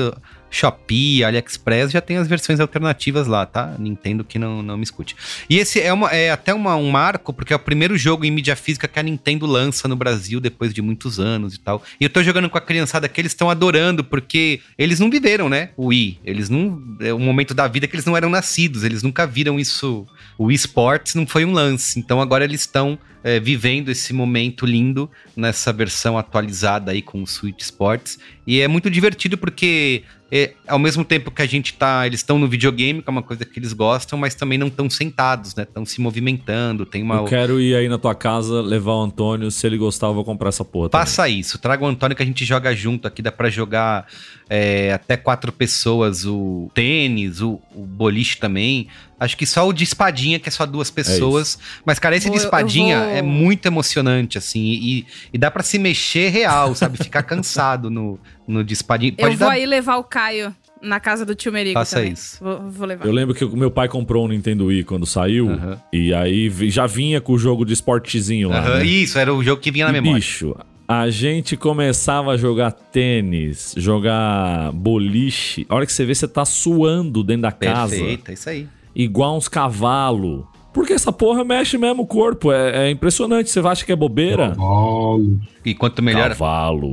Shopee, 0.50 1.24
AliExpress, 1.24 1.92
já 1.92 2.00
tem 2.00 2.16
as 2.16 2.28
versões 2.28 2.60
alternativas 2.60 3.26
lá, 3.26 3.44
tá? 3.46 3.74
Nintendo 3.78 4.24
que 4.24 4.38
não, 4.38 4.62
não 4.62 4.76
me 4.76 4.82
escute. 4.82 5.16
E 5.48 5.58
esse 5.58 5.80
é, 5.80 5.92
uma, 5.92 6.08
é 6.10 6.30
até 6.30 6.54
uma, 6.54 6.76
um 6.76 6.90
marco, 6.90 7.32
porque 7.32 7.52
é 7.52 7.56
o 7.56 7.58
primeiro 7.58 7.96
jogo 7.96 8.24
em 8.24 8.30
mídia 8.30 8.56
física 8.56 8.88
que 8.88 8.98
a 8.98 9.02
Nintendo 9.02 9.46
lança 9.46 9.86
no 9.88 9.96
Brasil 9.96 10.40
depois 10.40 10.72
de 10.72 10.82
muitos 10.82 11.20
anos 11.20 11.54
e 11.54 11.60
tal. 11.60 11.82
E 12.00 12.04
eu 12.04 12.10
tô 12.10 12.22
jogando 12.22 12.48
com 12.48 12.58
a 12.58 12.60
criançada 12.60 13.08
que 13.08 13.20
eles 13.20 13.32
estão 13.32 13.50
adorando, 13.50 14.02
porque 14.02 14.60
eles 14.76 15.00
não 15.00 15.10
viveram, 15.10 15.48
né? 15.48 15.70
O 15.76 15.86
Wii. 15.86 16.20
Eles 16.24 16.48
não. 16.48 16.82
É 17.00 17.12
um 17.12 17.18
momento 17.18 17.54
da 17.54 17.68
vida 17.68 17.86
que 17.86 17.94
eles 17.94 18.06
não 18.06 18.16
eram 18.16 18.30
nascidos, 18.30 18.84
eles 18.84 19.02
nunca 19.02 19.26
viram 19.26 19.58
isso. 19.58 20.06
O 20.36 20.46
Wii 20.46 20.56
Sports 20.56 21.14
não 21.14 21.26
foi 21.26 21.44
um 21.44 21.52
lance. 21.52 21.98
Então 21.98 22.20
agora 22.20 22.44
eles 22.44 22.60
estão 22.60 22.98
é, 23.22 23.40
vivendo 23.40 23.90
esse 23.90 24.12
momento 24.12 24.64
lindo 24.64 25.10
nessa 25.36 25.72
versão 25.72 26.16
atualizada 26.16 26.92
aí 26.92 27.02
com 27.02 27.22
o 27.22 27.26
Switch 27.26 27.60
Sports. 27.60 28.18
E 28.46 28.60
é 28.60 28.68
muito 28.68 28.90
divertido 28.90 29.36
porque 29.36 30.02
é, 30.30 30.52
ao 30.66 30.78
mesmo 30.78 31.04
tempo 31.04 31.30
que 31.30 31.40
a 31.40 31.46
gente 31.46 31.72
tá, 31.72 32.06
eles 32.06 32.20
estão 32.20 32.38
no 32.38 32.46
videogame, 32.46 33.00
que 33.00 33.08
é 33.08 33.10
uma 33.10 33.22
coisa 33.22 33.46
que 33.46 33.58
eles 33.58 33.72
gostam, 33.72 34.18
mas 34.18 34.34
também 34.34 34.58
não 34.58 34.66
estão 34.66 34.88
sentados, 34.90 35.54
né? 35.54 35.62
Estão 35.62 35.86
se 35.86 36.00
movimentando, 36.02 36.84
tem 36.84 37.02
uma 37.02 37.16
Eu 37.16 37.24
quero 37.24 37.58
ir 37.58 37.74
aí 37.74 37.88
na 37.88 37.96
tua 37.96 38.14
casa, 38.14 38.60
levar 38.60 38.92
o 38.92 39.02
Antônio. 39.02 39.50
Se 39.50 39.66
ele 39.66 39.78
gostar, 39.78 40.08
eu 40.08 40.14
vou 40.14 40.24
comprar 40.24 40.50
essa 40.50 40.64
porra. 40.64 40.90
também. 40.90 41.06
Faça 41.06 41.28
isso, 41.28 41.58
traga 41.58 41.82
o 41.82 41.86
Antônio 41.86 42.14
que 42.14 42.22
a 42.22 42.26
gente 42.26 42.44
joga 42.44 42.74
junto 42.74 43.08
aqui, 43.08 43.22
dá 43.22 43.32
pra 43.32 43.48
jogar 43.48 44.06
é, 44.50 44.92
até 44.92 45.16
quatro 45.16 45.50
pessoas 45.50 46.26
o 46.26 46.70
tênis, 46.74 47.40
o, 47.40 47.58
o 47.74 47.86
boliche 47.86 48.36
também. 48.36 48.88
Acho 49.20 49.36
que 49.36 49.44
só 49.46 49.66
o 49.68 49.72
de 49.72 49.82
espadinha, 49.84 50.38
que 50.38 50.48
é 50.48 50.52
só 50.52 50.64
duas 50.64 50.90
pessoas. 50.90 51.58
Mas, 51.84 51.98
cara, 51.98 52.16
esse 52.16 52.28
Vou- 52.28 52.36
de 52.36 52.42
eu 52.42 52.44
espadinha 52.44 52.98
vou- 53.00 53.08
é 53.10 53.22
muito 53.22 53.66
emocionante, 53.66 54.38
assim. 54.38 54.60
E, 54.60 55.06
e 55.32 55.38
dá 55.38 55.50
pra 55.50 55.62
se 55.62 55.78
mexer 55.78 56.28
real, 56.30 56.74
sabe? 56.74 56.96
Ficar 57.02 57.22
cansado 57.24 57.90
no, 57.90 58.18
no 58.46 58.62
de 58.62 58.74
espadinha. 58.74 59.12
Eu 59.18 59.24
Pode 59.24 59.36
vou 59.36 59.48
dar. 59.48 59.54
aí 59.54 59.66
levar 59.66 59.96
o 59.96 60.04
Caio 60.04 60.54
na 60.80 61.00
casa 61.00 61.26
do 61.26 61.34
tio 61.34 61.50
Merigo 61.52 61.74
Faça 61.74 61.96
também. 61.96 62.12
isso. 62.12 62.38
Vou, 62.40 62.70
vou 62.70 62.86
levar. 62.86 63.04
Eu 63.06 63.12
lembro 63.12 63.34
que 63.34 63.44
o 63.44 63.56
meu 63.56 63.70
pai 63.70 63.88
comprou 63.88 64.24
um 64.24 64.28
Nintendo 64.28 64.66
Wii 64.66 64.84
quando 64.84 65.04
saiu. 65.04 65.48
E 65.92 66.14
aí 66.14 66.48
já 66.70 66.86
vinha 66.86 67.20
com 67.20 67.32
o 67.32 67.38
jogo 67.38 67.64
de 67.64 67.72
esportezinho 67.72 68.48
lá. 68.50 68.60
Né? 68.78 68.84
Isso, 68.84 69.18
era 69.18 69.34
o 69.34 69.42
jogo 69.42 69.60
que 69.60 69.72
vinha 69.72 69.86
na 69.86 69.90
E, 69.90 69.94
memória. 69.94 70.14
Bicho, 70.20 70.54
a 70.86 71.10
gente 71.10 71.56
começava 71.56 72.30
a 72.30 72.36
jogar 72.36 72.70
tênis, 72.70 73.74
jogar 73.76 74.70
boliche. 74.72 75.66
A 75.68 75.74
hora 75.74 75.84
que 75.86 75.92
você 75.92 76.04
vê, 76.04 76.14
você 76.14 76.28
tá 76.28 76.44
suando 76.44 77.24
dentro 77.24 77.42
da 77.42 77.52
casa. 77.52 77.96
Perfeito, 77.96 78.30
é 78.30 78.34
isso 78.34 78.48
aí. 78.48 78.68
Igual 78.98 79.36
uns 79.36 79.46
cavalos. 79.46 80.44
Porque 80.72 80.92
essa 80.92 81.12
porra 81.12 81.44
mexe 81.44 81.78
mesmo 81.78 82.02
o 82.02 82.06
corpo. 82.06 82.52
É, 82.52 82.88
é 82.88 82.90
impressionante. 82.90 83.48
Você 83.48 83.60
acha 83.60 83.84
que 83.84 83.92
é 83.92 83.96
bobeira? 83.96 84.50
Cavalo. 84.50 85.40
E 85.64 85.72
quanto 85.72 86.02
melhor, 86.02 86.30
Cavalo. 86.30 86.90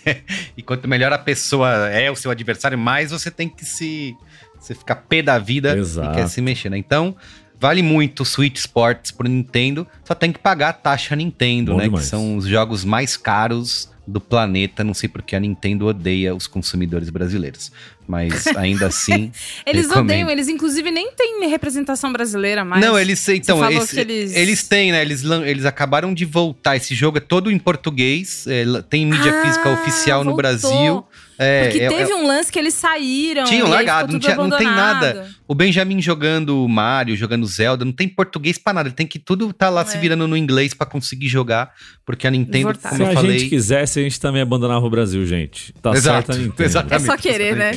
e 0.56 0.62
quanto 0.62 0.88
melhor 0.88 1.12
a 1.12 1.18
pessoa 1.18 1.70
é 1.90 2.10
o 2.10 2.16
seu 2.16 2.30
adversário, 2.30 2.78
mais 2.78 3.10
você 3.10 3.30
tem 3.30 3.48
que 3.48 3.66
se. 3.66 4.16
Você 4.58 4.74
fica 4.74 4.96
pé 4.96 5.22
da 5.22 5.38
vida 5.38 5.76
Exato. 5.76 6.12
e 6.12 6.14
quer 6.14 6.28
se 6.28 6.40
mexer, 6.40 6.70
né? 6.70 6.78
Então, 6.78 7.14
vale 7.60 7.82
muito 7.82 8.20
o 8.20 8.24
Switch 8.24 8.56
Sports 8.56 9.10
pro 9.10 9.28
Nintendo, 9.28 9.86
só 10.04 10.14
tem 10.14 10.32
que 10.32 10.38
pagar 10.38 10.68
a 10.70 10.72
taxa 10.72 11.16
Nintendo, 11.16 11.72
Bom 11.72 11.78
né? 11.78 11.84
demais. 11.84 12.04
Que 12.04 12.10
são 12.10 12.36
os 12.36 12.46
jogos 12.46 12.84
mais 12.84 13.16
caros 13.16 13.91
do 14.06 14.20
planeta. 14.20 14.82
Não 14.82 14.94
sei 14.94 15.08
porque 15.08 15.36
a 15.36 15.40
Nintendo 15.40 15.86
odeia 15.86 16.34
os 16.34 16.46
consumidores 16.46 17.08
brasileiros. 17.10 17.70
Mas 18.06 18.46
ainda 18.56 18.86
assim. 18.86 19.30
Eles 19.64 19.86
recomendo. 19.88 20.04
odeiam, 20.10 20.30
eles 20.30 20.48
inclusive 20.48 20.90
nem 20.90 21.12
têm 21.12 21.48
representação 21.48 22.12
brasileira 22.12 22.64
mais. 22.64 22.84
Não, 22.84 22.98
eles 22.98 23.26
então 23.28 23.58
esse- 23.70 24.00
eles- 24.00 24.34
eles 24.36 24.62
têm, 24.66 24.90
né? 24.92 25.02
Eles, 25.02 25.22
eles 25.24 25.64
acabaram 25.64 26.12
de 26.12 26.24
voltar. 26.24 26.76
Esse 26.76 26.94
jogo 26.94 27.18
é 27.18 27.20
todo 27.20 27.50
em 27.50 27.58
português, 27.58 28.44
é, 28.48 28.64
tem 28.88 29.06
mídia 29.06 29.38
Ah, 29.40 29.42
física 29.46 29.70
oficial 29.70 30.24
no 30.24 30.32
voltou. 30.32 30.36
Brasil. 30.36 31.04
É, 31.42 31.64
Porque 31.64 31.84
é- 31.84 31.88
teve 31.88 32.10
é- 32.10 32.14
um 32.14 32.26
lance 32.26 32.50
que 32.52 32.58
eles 32.58 32.74
saíram. 32.74 33.44
Tinham 33.44 33.68
largado, 33.68 34.12
não, 34.12 34.20
tinha- 34.20 34.36
não 34.36 34.50
tem 34.50 34.66
nada. 34.66 35.28
O 35.46 35.54
Benjamin 35.54 36.00
jogando 36.00 36.66
Mario, 36.68 37.16
jogando 37.16 37.46
Zelda, 37.46 37.84
não 37.84 37.92
tem 37.92 38.08
português 38.08 38.56
pra 38.58 38.72
nada. 38.72 38.88
Ele 38.88 38.94
tem 38.94 39.06
que 39.06 39.18
tudo 39.18 39.52
tá 39.52 39.68
lá 39.68 39.84
se 39.84 39.96
É. 39.96 40.00
virando 40.00 40.26
no 40.28 40.36
inglês 40.36 40.72
pra 40.74 40.86
conseguir 40.86 41.28
jogar, 41.28 41.72
porque 42.06 42.26
a 42.26 42.30
Nintendo, 42.30 42.78
como 42.78 42.96
Se 42.96 43.02
eu 43.02 43.06
a 43.08 43.12
falei, 43.12 43.38
gente 43.38 43.50
quisesse, 43.50 44.00
a 44.00 44.02
gente 44.02 44.20
também 44.20 44.40
abandonava 44.42 44.84
o 44.86 44.90
Brasil, 44.90 45.24
gente. 45.26 45.72
Tá 45.82 45.92
Exato, 45.92 46.26
certo 46.28 46.32
a 46.32 46.34
Nintendo. 46.42 46.62
exatamente. 46.64 47.02
É 47.02 47.06
só 47.06 47.16
querer, 47.16 47.56
né? 47.56 47.70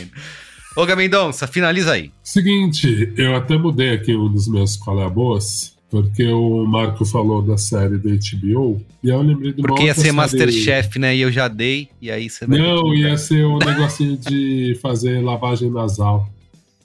a. 0.76 0.82
Ô, 0.82 0.86
Gamendonça, 0.86 1.48
finaliza 1.48 1.94
aí. 1.94 2.12
Seguinte, 2.22 3.14
eu 3.18 3.36
até 3.36 3.58
mudei 3.58 3.92
aqui 3.94 4.14
um 4.16 4.30
dos 4.32 4.48
meus 4.48 4.76
colabos, 4.76 5.75
porque 6.02 6.28
o 6.28 6.66
Marco 6.66 7.06
falou 7.06 7.42
da 7.42 7.58
série 7.58 7.98
da 7.98 8.10
HBO, 8.10 8.82
e 9.04 9.10
eu 9.10 9.22
lembrei 9.22 9.54
de 9.54 9.62
uma 9.62 9.68
Porque 9.70 9.84
ia 9.84 9.94
ser 9.94 10.02
série- 10.02 10.12
Masterchef, 10.14 11.00
né? 11.00 11.16
E 11.16 11.22
eu 11.22 11.32
já 11.32 11.48
dei, 11.48 11.88
e 12.02 12.12
aí 12.12 12.30
você 12.30 12.46
vai. 12.46 12.60
Não, 12.60 12.94
ia 12.94 13.18
ser 13.18 13.46
um 13.46 13.58
negocinho 13.58 14.18
de 14.18 14.78
fazer 14.82 15.22
lavagem 15.24 15.70
nasal. 15.70 16.28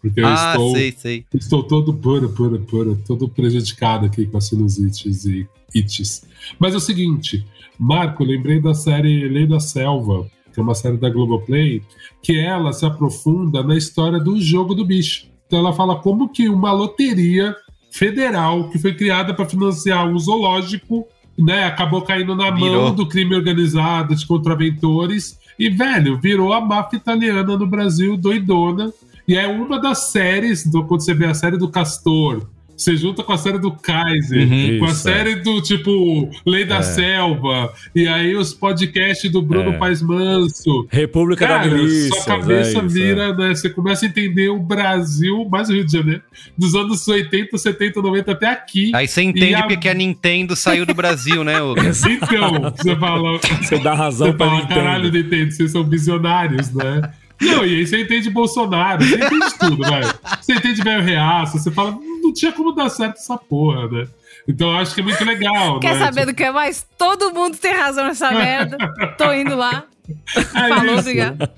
Porque 0.00 0.20
eu 0.20 0.26
Ah, 0.26 0.52
estou, 0.54 0.72
sei, 0.74 0.92
sei. 0.96 1.24
estou 1.34 1.62
todo 1.62 1.92
pura, 1.92 2.28
pura, 2.28 2.58
pura, 2.58 2.96
todo 3.06 3.28
prejudicado 3.28 4.06
aqui 4.06 4.24
com 4.26 4.38
a 4.38 4.40
sinusites 4.40 5.24
e 5.26 5.46
ites. 5.74 6.22
Mas 6.58 6.72
é 6.72 6.76
o 6.78 6.80
seguinte, 6.80 7.44
Marco, 7.78 8.24
lembrei 8.24 8.60
da 8.60 8.72
série 8.74 9.28
Lei 9.28 9.46
da 9.46 9.60
Selva, 9.60 10.26
que 10.54 10.58
é 10.58 10.62
uma 10.62 10.74
série 10.74 10.96
da 10.96 11.10
Globoplay, 11.10 11.82
que 12.22 12.38
ela 12.38 12.72
se 12.72 12.86
aprofunda 12.86 13.62
na 13.62 13.76
história 13.76 14.18
do 14.18 14.40
jogo 14.40 14.74
do 14.74 14.84
bicho. 14.86 15.26
Então 15.46 15.58
ela 15.58 15.72
fala 15.72 15.96
como 15.96 16.28
que 16.28 16.48
uma 16.48 16.72
loteria 16.72 17.54
federal 17.90 18.68
que 18.70 18.78
foi 18.78 18.94
criada 18.94 19.34
para 19.34 19.44
financiar 19.44 20.06
um 20.06 20.18
zoológico, 20.18 21.06
né, 21.38 21.64
acabou 21.64 22.02
caindo 22.02 22.34
na 22.34 22.50
Virou. 22.50 22.82
mão 22.82 22.94
do 22.94 23.06
crime 23.06 23.34
organizado 23.34 24.14
de 24.14 24.26
contraventores 24.26 25.38
e 25.58 25.68
velho, 25.68 26.18
virou 26.18 26.52
a 26.52 26.60
máfia 26.60 26.96
italiana 26.96 27.56
no 27.56 27.66
Brasil, 27.66 28.16
doidona. 28.16 28.92
E 29.28 29.36
é 29.36 29.46
uma 29.46 29.78
das 29.78 30.10
séries, 30.10 30.66
do, 30.66 30.84
quando 30.84 31.02
você 31.02 31.14
vê 31.14 31.26
a 31.26 31.34
série 31.34 31.56
do 31.56 31.68
Castor, 31.68 32.46
você 32.80 32.96
junta 32.96 33.22
com 33.22 33.32
a 33.32 33.36
série 33.38 33.58
do 33.58 33.70
Kaiser, 33.72 34.42
Uhum. 34.48 34.78
com 34.78 34.84
a 34.86 34.88
Isso, 34.88 35.02
série 35.02 35.34
do 35.36 35.60
tipo 35.60 36.30
Lei 36.46 36.64
da 36.64 36.78
É. 36.78 36.82
Selva, 36.82 37.72
e 37.94 38.08
aí 38.08 38.34
os 38.34 38.54
podcasts 38.54 39.30
do 39.30 39.42
Bruno 39.42 39.70
É. 39.74 39.78
Paes 39.78 40.00
Manso. 40.02 40.86
República 40.90 41.46
da 41.46 41.58
Cara, 41.58 41.70
Milícia. 41.70 42.08
sua 42.10 42.24
cabeça 42.38 42.70
é 42.70 42.72
isso, 42.84 42.88
vira, 42.88 43.34
né? 43.34 43.54
Você 43.54 43.68
começa 43.68 44.06
a 44.06 44.08
entender 44.08 44.48
o 44.48 44.58
Brasil, 44.58 45.46
mais 45.50 45.68
o 45.68 45.74
Rio 45.74 45.84
de 45.84 45.92
Janeiro, 45.92 46.22
dos 46.56 46.74
anos 46.74 47.06
80, 47.06 47.58
70, 47.58 48.00
90 48.00 48.32
até 48.32 48.46
aqui. 48.48 48.90
Aí 48.94 49.06
você 49.06 49.22
entende 49.22 49.54
a- 49.54 49.66
porque 49.66 49.88
a 49.88 49.94
Nintendo 49.94 50.56
saiu 50.56 50.86
do 50.86 50.94
Brasil, 50.94 51.44
né, 51.44 51.60
ô? 51.60 51.74
Então, 51.76 52.72
você 52.76 52.96
fala. 52.96 53.36
é. 53.36 53.38
Você 53.62 53.78
dá 53.78 53.94
razão 53.94 54.28
Você 54.28 54.32
pra 54.34 54.46
fala, 54.46 54.60
Nintendo. 54.60 54.80
caralho, 54.80 55.12
Nintendo, 55.12 55.50
vocês 55.52 55.70
são 55.70 55.84
visionários, 55.84 56.72
né? 56.72 57.10
Não, 57.40 57.64
e 57.64 57.76
aí 57.76 57.86
você 57.86 58.02
entende 58.02 58.28
Bolsonaro, 58.28 59.02
você 59.02 59.16
entende 59.16 59.58
tudo, 59.58 59.82
velho. 59.88 60.14
Você 60.40 60.52
entende 60.54 60.82
velho 60.82 61.02
reaça, 61.02 61.58
você 61.58 61.70
fala, 61.70 61.92
não 62.22 62.32
tinha 62.32 62.52
como 62.52 62.72
dar 62.72 62.88
certo 62.90 63.16
essa 63.16 63.38
porra, 63.38 63.88
né? 63.88 64.06
Então 64.46 64.70
eu 64.70 64.76
acho 64.78 64.94
que 64.94 65.00
é 65.00 65.04
muito 65.04 65.24
legal, 65.24 65.80
Quer 65.80 65.94
né? 65.94 66.04
saber 66.04 66.26
do 66.26 66.34
que 66.34 66.44
é 66.44 66.50
mais? 66.50 66.86
Todo 66.98 67.32
mundo 67.32 67.56
tem 67.56 67.72
razão 67.74 68.04
nessa 68.06 68.30
merda. 68.32 68.76
Tô 69.16 69.32
indo 69.32 69.54
lá. 69.56 69.84
Tipo, 70.06 70.58
é 70.58 70.68
Falou, 70.68 70.84
isso. 70.86 71.00
obrigado. 71.00 71.50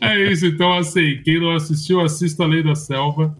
É 0.00 0.32
isso, 0.32 0.46
então 0.46 0.72
assim, 0.76 1.20
quem 1.24 1.40
não 1.40 1.54
assistiu, 1.54 2.00
assista 2.00 2.44
a 2.44 2.46
Lei 2.46 2.62
da 2.62 2.74
Selva. 2.74 3.36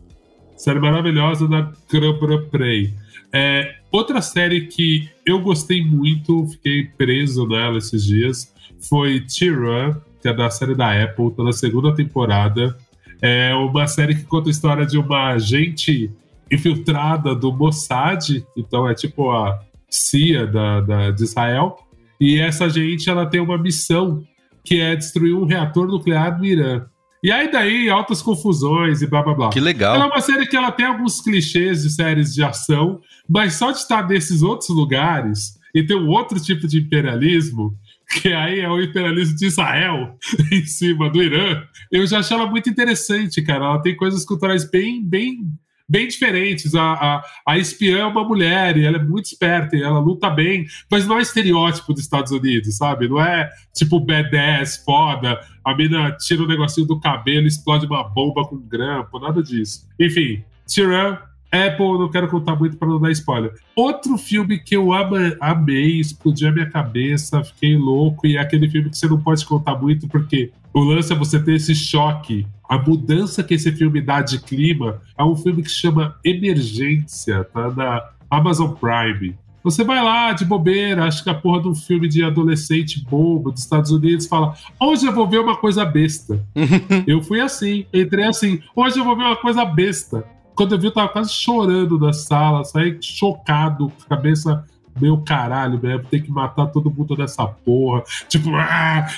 Série 0.57 0.79
maravilhosa 0.79 1.49
da 1.49 1.73
Crabra 1.89 2.39
Prey. 2.43 2.93
É, 3.33 3.77
outra 3.91 4.21
série 4.21 4.67
que 4.67 5.09
eu 5.25 5.41
gostei 5.41 5.85
muito, 5.85 6.47
fiquei 6.49 6.85
preso 6.85 7.47
nela 7.47 7.79
esses 7.79 8.05
dias, 8.05 8.53
foi 8.89 9.21
Tyrann, 9.21 9.97
que 10.21 10.29
é 10.29 10.33
da 10.33 10.51
série 10.51 10.75
da 10.75 10.91
Apple, 11.03 11.31
tá 11.37 11.43
na 11.43 11.53
segunda 11.53 11.95
temporada. 11.95 12.77
É 13.23 13.55
uma 13.55 13.87
série 13.87 14.15
que 14.15 14.25
conta 14.25 14.49
a 14.49 14.53
história 14.53 14.87
de 14.87 14.97
uma 14.99 15.31
agente 15.33 16.11
infiltrada 16.51 17.35
do 17.35 17.53
Mossad, 17.53 18.45
então 18.57 18.89
é 18.89 18.95
tipo 18.95 19.31
a 19.31 19.59
CIA 19.89 20.47
da, 20.47 20.81
da- 20.81 21.11
de 21.11 21.23
Israel. 21.23 21.77
E 22.21 22.39
essa 22.39 22.69
gente 22.69 23.09
ela 23.09 23.25
tem 23.27 23.41
uma 23.41 23.57
missão 23.57 24.23
que 24.65 24.79
é 24.81 24.95
destruir 24.95 25.35
um 25.35 25.47
reator 25.47 25.87
nuclear 25.87 26.39
no 26.39 26.45
Irã. 26.45 26.85
E 27.23 27.31
aí 27.31 27.51
daí 27.51 27.89
altas 27.91 28.21
confusões 28.23 29.03
e 29.03 29.07
blá 29.07 29.23
blá 29.23 29.35
blá. 29.35 29.49
Que 29.51 29.59
Ela 29.59 29.69
é 29.71 29.73
legal. 29.73 30.07
uma 30.07 30.21
série 30.21 30.47
que 30.47 30.57
ela 30.57 30.71
tem 30.73 30.87
alguns 30.87 31.21
clichês 31.21 31.83
de 31.83 31.91
séries 31.91 32.33
de 32.35 32.43
ação, 32.43 33.01
mas 33.29 33.55
só 33.55 33.71
de 33.71 33.79
estar 33.79 34.07
nesses 34.09 34.43
outros 34.43 34.71
lugares 34.71 35.59
e 35.75 35.83
ter 35.83 35.95
um 35.95 36.09
outro 36.09 36.41
tipo 36.41 36.67
de 36.67 36.79
imperialismo, 36.81 37.75
que 38.11 38.33
aí 38.33 38.61
é 38.61 38.69
o 38.69 38.81
imperialismo 38.81 39.37
de 39.37 39.47
Israel 39.47 40.19
em 40.51 40.65
cima 40.65 41.09
do 41.09 41.23
Irã, 41.23 41.63
eu 41.91 42.05
já 42.07 42.19
acho 42.19 42.35
ela 42.35 42.47
muito 42.47 42.69
interessante, 42.69 43.41
cara. 43.41 43.65
Ela 43.65 43.83
tem 43.83 43.97
coisas 43.97 44.25
culturais 44.25 44.69
bem, 44.69 45.03
bem, 45.05 45.45
bem 45.89 46.09
diferentes. 46.09 46.75
A, 46.75 46.93
a, 46.93 47.25
a 47.47 47.59
espiã 47.59 47.99
é 47.99 48.07
uma 48.07 48.25
mulher 48.25 48.77
e 48.77 48.85
ela 48.85 48.97
é 48.97 49.03
muito 49.03 49.27
esperta 49.27 49.77
e 49.77 49.83
ela 49.83 50.01
luta 50.01 50.29
bem, 50.29 50.67
mas 50.91 51.07
não 51.07 51.19
é 51.19 51.23
estereótipo 51.23 51.95
dos 51.95 52.03
Estados 52.03 52.33
Unidos, 52.33 52.77
sabe? 52.77 53.09
Não 53.09 53.21
é 53.21 53.49
tipo 53.73 54.05
B10, 54.05 54.85
foda, 54.85 55.41
a 55.65 55.75
mina 55.75 56.11
tira 56.13 56.43
um 56.43 56.49
negocinho 56.49 56.87
do 56.87 56.99
cabelo, 56.99 57.47
explode 57.47 57.87
uma 57.87 58.03
bomba 58.03 58.45
com 58.45 58.57
grampo, 58.57 59.21
nada 59.21 59.41
disso. 59.41 59.89
Enfim, 59.99 60.43
Tyrann, 60.67 61.17
Apple, 61.53 61.99
não 61.99 62.11
quero 62.11 62.29
contar 62.29 62.55
muito 62.55 62.77
para 62.77 62.89
não 62.89 63.01
dar 63.01 63.11
spoiler. 63.11 63.53
Outro 63.75 64.17
filme 64.17 64.59
que 64.59 64.77
eu 64.77 64.93
ama, 64.93 65.37
amei, 65.41 65.99
explodiu 65.99 66.49
a 66.49 66.53
minha 66.53 66.71
cabeça, 66.71 67.43
fiquei 67.43 67.77
louco, 67.77 68.27
e 68.27 68.37
é 68.37 68.41
aquele 68.41 68.69
filme 68.69 68.91
que 68.91 68.97
você 68.97 69.09
não 69.09 69.21
pode 69.21 69.45
contar 69.45 69.77
muito, 69.77 70.07
porque 70.09 70.53
o 70.73 70.81
lance 70.81 71.13
é 71.13 71.17
você 71.17 71.43
ter 71.43 71.55
esse 71.55 71.75
choque. 71.75 72.47
A 72.69 72.79
mudança 72.79 73.43
que 73.43 73.55
esse 73.55 73.73
filme 73.73 74.01
dá 74.01 74.23
de 74.23 74.41
clima 74.41 75.03
é 75.19 75.25
um 75.25 75.35
filme 75.35 75.63
que 75.63 75.71
chama 75.71 76.17
Emergência, 76.25 77.43
tá 77.45 77.71
na 77.71 78.11
Amazon 78.31 78.71
Prime. 78.73 79.37
Você 79.63 79.85
vai 79.85 80.03
lá 80.03 80.33
de 80.33 80.45
bobeira, 80.45 81.05
acha 81.05 81.23
que 81.23 81.29
a 81.29 81.35
porra 81.35 81.61
de 81.61 81.69
um 81.69 81.75
filme 81.75 82.09
de 82.09 82.25
adolescente 82.25 83.05
bobo 83.05 83.51
dos 83.51 83.61
Estados 83.61 83.91
Unidos 83.91 84.27
fala: 84.27 84.55
hoje 84.81 85.07
eu 85.07 85.13
vou 85.13 85.29
ver 85.29 85.41
uma 85.41 85.57
coisa 85.57 85.85
besta. 85.85 86.43
eu 87.07 87.21
fui 87.23 87.41
assim, 87.41 87.85
entrei 87.93 88.25
assim, 88.25 88.63
hoje 88.75 88.99
eu 88.99 89.05
vou 89.05 89.17
ver 89.17 89.25
uma 89.25 89.37
coisa 89.37 89.65
besta. 89.65 90.25
Quando 90.61 90.73
eu 90.73 90.79
vi, 90.79 90.89
eu 90.89 90.93
tava 90.93 91.09
quase 91.09 91.33
chorando 91.33 91.99
da 91.99 92.13
sala, 92.13 92.63
saí 92.65 92.99
chocado, 93.01 93.91
cabeça 94.07 94.63
meu 95.01 95.17
caralho 95.17 95.81
mesmo, 95.83 96.05
tem 96.05 96.21
que 96.21 96.31
matar 96.31 96.67
todo 96.67 96.91
mundo 96.91 97.17
nessa 97.17 97.47
porra. 97.47 98.03
Tipo, 98.29 98.55
ah! 98.57 99.09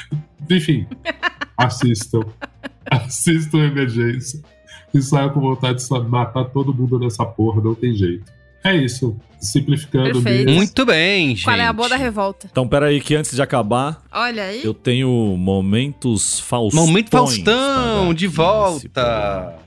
enfim, 0.48 0.86
assistam. 1.58 2.20
assistam 2.88 3.58
a 3.58 3.64
emergência. 3.64 4.40
E 4.94 5.02
saiam 5.02 5.30
com 5.30 5.40
vontade 5.40 5.84
de 5.84 6.08
matar 6.08 6.44
todo 6.44 6.72
mundo 6.72 6.96
nessa 7.00 7.26
porra, 7.26 7.60
não 7.60 7.74
tem 7.74 7.92
jeito. 7.92 8.30
É 8.62 8.76
isso. 8.76 9.16
Simplificando 9.40 10.22
Perfeito. 10.22 10.44
mesmo. 10.44 10.52
Muito 10.54 10.86
bem, 10.86 11.30
gente. 11.30 11.42
Qual 11.42 11.56
é 11.56 11.66
a 11.66 11.72
boa 11.72 11.88
da 11.88 11.96
revolta? 11.96 12.46
Então, 12.52 12.68
peraí, 12.68 13.00
que 13.00 13.16
antes 13.16 13.34
de 13.34 13.42
acabar, 13.42 14.00
Olha 14.12 14.44
aí. 14.44 14.64
eu 14.64 14.72
tenho 14.72 15.08
momentos 15.36 16.38
Faustão. 16.38 16.86
Momento 16.86 17.10
Faustão, 17.10 18.14
de 18.14 18.28
volta. 18.28 19.60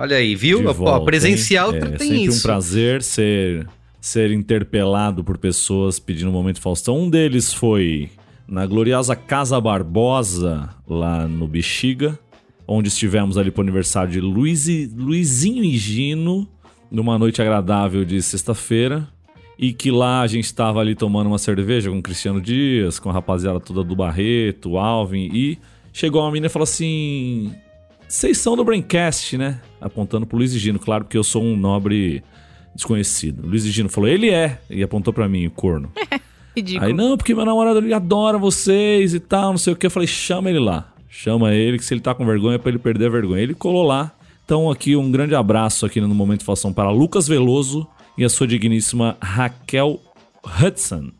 Olha 0.00 0.16
aí, 0.16 0.34
viu? 0.34 0.72
Volta, 0.72 1.04
presencial 1.04 1.74
hein? 1.74 1.82
É 1.82 1.86
tem 1.90 2.08
sempre 2.08 2.24
isso. 2.24 2.38
um 2.38 2.42
prazer 2.42 3.02
ser, 3.02 3.68
ser 4.00 4.30
interpelado 4.30 5.22
por 5.22 5.36
pessoas 5.36 5.98
pedindo 5.98 6.30
um 6.30 6.32
momento 6.32 6.58
Faustão. 6.58 6.98
Um 6.98 7.10
deles 7.10 7.52
foi 7.52 8.08
na 8.48 8.64
gloriosa 8.64 9.14
Casa 9.14 9.60
Barbosa, 9.60 10.70
lá 10.88 11.28
no 11.28 11.46
Bexiga, 11.46 12.18
onde 12.66 12.88
estivemos 12.88 13.36
ali 13.36 13.50
pro 13.50 13.60
aniversário 13.60 14.10
de 14.10 14.22
Luiz 14.22 14.66
Luizinho 14.96 15.62
e 15.62 15.76
Gino, 15.76 16.48
numa 16.90 17.18
noite 17.18 17.42
agradável 17.42 18.02
de 18.02 18.22
sexta-feira. 18.22 19.06
E 19.58 19.74
que 19.74 19.90
lá 19.90 20.22
a 20.22 20.26
gente 20.26 20.46
estava 20.46 20.80
ali 20.80 20.94
tomando 20.94 21.26
uma 21.26 21.36
cerveja 21.36 21.90
com 21.90 21.98
o 21.98 22.02
Cristiano 22.02 22.40
Dias, 22.40 22.98
com 22.98 23.10
a 23.10 23.12
rapaziada 23.12 23.60
toda 23.60 23.84
do 23.84 23.94
Barreto, 23.94 24.70
o 24.70 24.78
Alvin, 24.78 25.28
e 25.30 25.58
chegou 25.92 26.22
uma 26.22 26.30
menina 26.30 26.46
e 26.46 26.50
falou 26.50 26.64
assim: 26.64 27.52
vocês 28.10 28.38
são 28.38 28.56
do 28.56 28.64
Braincast, 28.64 29.38
né? 29.38 29.60
Apontando 29.80 30.26
pro 30.26 30.36
Luiz 30.36 30.52
e 30.52 30.58
Gino, 30.58 30.80
claro, 30.80 31.04
porque 31.04 31.16
eu 31.16 31.22
sou 31.22 31.44
um 31.44 31.56
nobre 31.56 32.24
desconhecido. 32.74 33.46
Luiz 33.46 33.64
Gino 33.64 33.88
falou, 33.88 34.10
ele 34.10 34.30
é, 34.30 34.58
e 34.68 34.82
apontou 34.82 35.12
pra 35.12 35.28
mim, 35.28 35.46
o 35.46 35.50
corno. 35.50 35.92
Ridículo. 36.56 36.86
Aí, 36.86 36.92
não, 36.92 37.16
porque 37.16 37.32
meu 37.32 37.44
namorado 37.44 37.78
ele 37.78 37.94
adora 37.94 38.36
vocês 38.36 39.14
e 39.14 39.20
tal, 39.20 39.52
não 39.52 39.58
sei 39.58 39.72
o 39.72 39.76
que. 39.76 39.86
Eu 39.86 39.92
falei, 39.92 40.08
chama 40.08 40.50
ele 40.50 40.58
lá. 40.58 40.92
Chama 41.08 41.54
ele, 41.54 41.78
que 41.78 41.84
se 41.84 41.94
ele 41.94 42.00
tá 42.00 42.12
com 42.12 42.26
vergonha, 42.26 42.56
é 42.56 42.58
pra 42.58 42.70
ele 42.70 42.80
perder 42.80 43.06
a 43.06 43.10
vergonha. 43.10 43.42
Ele 43.42 43.54
colou 43.54 43.84
lá. 43.84 44.10
Então, 44.44 44.68
aqui, 44.68 44.96
um 44.96 45.08
grande 45.12 45.36
abraço 45.36 45.86
aqui 45.86 46.00
no 46.00 46.12
Momento 46.12 46.44
Fação 46.44 46.72
para 46.72 46.90
Lucas 46.90 47.28
Veloso 47.28 47.86
e 48.18 48.24
a 48.24 48.28
sua 48.28 48.48
digníssima 48.48 49.16
Raquel 49.22 50.00
Hudson, 50.60 51.12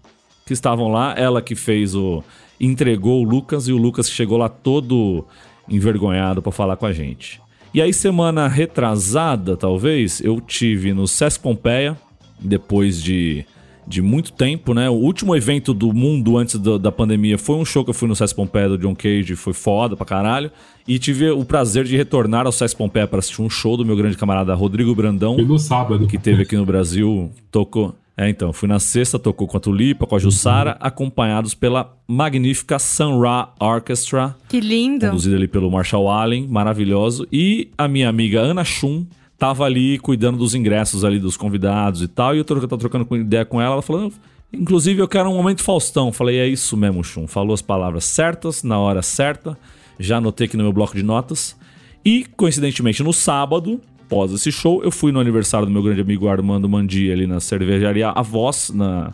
que 0.44 0.52
estavam 0.52 0.88
lá. 0.88 1.14
Ela 1.16 1.40
que 1.40 1.54
fez 1.54 1.94
o. 1.94 2.24
entregou 2.60 3.20
o 3.20 3.24
Lucas 3.24 3.68
e 3.68 3.72
o 3.72 3.76
Lucas 3.76 4.08
que 4.08 4.14
chegou 4.16 4.36
lá 4.36 4.48
todo 4.48 5.24
envergonhado 5.70 6.42
pra 6.42 6.52
falar 6.52 6.76
com 6.76 6.86
a 6.86 6.92
gente. 6.92 7.40
E 7.72 7.80
aí, 7.80 7.92
semana 7.94 8.48
retrasada, 8.48 9.56
talvez, 9.56 10.20
eu 10.20 10.40
tive 10.40 10.92
no 10.92 11.06
Sesc 11.06 11.40
Pompeia, 11.40 11.96
depois 12.40 13.02
de 13.02 13.44
de 13.86 14.00
muito 14.00 14.32
tempo, 14.32 14.72
né? 14.72 14.88
O 14.88 14.92
último 14.92 15.34
evento 15.34 15.74
do 15.74 15.92
mundo 15.92 16.38
antes 16.38 16.54
do- 16.56 16.78
da 16.78 16.92
pandemia 16.92 17.36
foi 17.36 17.56
um 17.56 17.64
show 17.64 17.82
que 17.82 17.90
eu 17.90 17.94
fui 17.94 18.06
no 18.06 18.14
César 18.14 18.36
Pompeia 18.36 18.68
do 18.68 18.78
John 18.78 18.94
Cage, 18.94 19.34
foi 19.34 19.52
foda 19.52 19.96
pra 19.96 20.06
caralho. 20.06 20.48
E 20.86 20.96
tive 20.96 21.28
o 21.30 21.44
prazer 21.44 21.84
de 21.84 21.96
retornar 21.96 22.46
ao 22.46 22.52
César 22.52 22.76
Pompeia 22.76 23.08
para 23.08 23.18
assistir 23.18 23.42
um 23.42 23.50
show 23.50 23.76
do 23.76 23.84
meu 23.84 23.96
grande 23.96 24.16
camarada 24.16 24.54
Rodrigo 24.54 24.94
Brandão, 24.94 25.34
Foi 25.34 25.44
no 25.44 25.58
sábado. 25.58 26.06
que 26.06 26.16
teve 26.18 26.42
aqui 26.42 26.56
no 26.56 26.64
Brasil, 26.64 27.32
tocou. 27.50 27.92
É, 28.22 28.28
então, 28.28 28.52
fui 28.52 28.68
na 28.68 28.78
sexta, 28.78 29.18
tocou 29.18 29.48
com 29.48 29.56
a 29.56 29.60
Tulipa, 29.60 30.06
com 30.06 30.14
a 30.14 30.18
Jussara, 30.18 30.76
acompanhados 30.78 31.54
pela 31.54 31.96
magnífica 32.06 32.78
Sun 32.78 33.18
Ra 33.18 33.54
Orchestra, 33.58 34.36
Que 34.46 34.60
lindo. 34.60 35.06
conduzido 35.06 35.36
ali 35.36 35.48
pelo 35.48 35.70
Marshall 35.70 36.06
Allen, 36.10 36.46
maravilhoso. 36.46 37.26
E 37.32 37.70
a 37.78 37.88
minha 37.88 38.10
amiga 38.10 38.40
Ana 38.40 38.62
Schum 38.62 39.06
tava 39.38 39.64
ali 39.64 39.98
cuidando 40.00 40.36
dos 40.36 40.54
ingressos 40.54 41.02
ali 41.02 41.18
dos 41.18 41.34
convidados 41.34 42.02
e 42.02 42.08
tal. 42.08 42.34
E 42.34 42.38
eu 42.38 42.44
tô 42.44 42.60
trocando 42.76 43.06
com- 43.06 43.16
ideia 43.16 43.46
com 43.46 43.58
ela, 43.58 43.72
ela 43.76 43.82
falou. 43.82 44.12
Inclusive, 44.52 45.00
eu 45.00 45.08
quero 45.08 45.30
um 45.30 45.34
momento 45.34 45.62
Faustão. 45.62 46.12
Falei, 46.12 46.40
é 46.40 46.46
isso 46.46 46.76
mesmo, 46.76 47.02
Chum. 47.02 47.26
Falou 47.26 47.54
as 47.54 47.62
palavras 47.62 48.04
certas, 48.04 48.62
na 48.62 48.78
hora 48.78 49.00
certa. 49.00 49.56
Já 49.98 50.18
anotei 50.18 50.46
aqui 50.46 50.58
no 50.58 50.64
meu 50.64 50.74
bloco 50.74 50.94
de 50.94 51.02
notas. 51.02 51.56
E, 52.04 52.26
coincidentemente, 52.36 53.02
no 53.02 53.14
sábado, 53.14 53.80
após 54.10 54.32
esse 54.32 54.50
show, 54.50 54.82
eu 54.82 54.90
fui 54.90 55.12
no 55.12 55.20
aniversário 55.20 55.64
do 55.64 55.72
meu 55.72 55.80
grande 55.84 56.00
amigo 56.00 56.26
Armando 56.26 56.68
Mandi, 56.68 57.12
ali 57.12 57.28
na 57.28 57.38
cervejaria 57.38 58.08
A 58.08 58.22
Voz, 58.22 58.72
na 58.74 59.12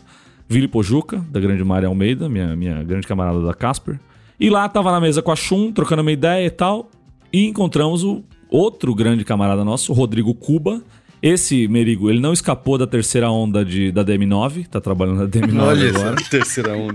Vila 0.49 0.67
Pojuca, 0.69 1.23
da 1.31 1.39
grande 1.39 1.63
Maria 1.63 1.87
Almeida, 1.87 2.31
minha, 2.31 2.57
minha 2.57 2.83
grande 2.83 3.07
camarada 3.07 3.43
da 3.43 3.53
Casper. 3.53 4.01
E 4.41 4.49
lá 4.49 4.67
tava 4.71 4.91
na 4.91 4.99
mesa 4.99 5.21
com 5.21 5.31
a 5.31 5.37
Chum, 5.37 5.71
trocando 5.71 6.01
uma 6.01 6.11
ideia 6.11 6.47
e 6.47 6.51
tal. 6.51 6.89
E 7.31 7.47
encontramos 7.47 8.03
o 8.03 8.25
outro 8.49 8.95
grande 8.95 9.23
camarada 9.23 9.63
nosso, 9.63 9.93
o 9.93 9.95
Rodrigo 9.95 10.35
Cuba. 10.35 10.81
Esse 11.23 11.69
Merigo, 11.69 12.09
ele 12.09 12.21
não 12.21 12.33
escapou 12.33 12.79
da 12.79 12.87
terceira 12.87 13.31
onda 13.31 13.63
de, 13.65 13.93
da 13.93 14.03
DM9, 14.03 14.67
tá 14.67 14.81
trabalhando 14.81 15.19
na 15.19 15.27
DM9 15.27 15.89
agora. 15.95 16.17
terceira 16.31 16.75
onda. 16.75 16.95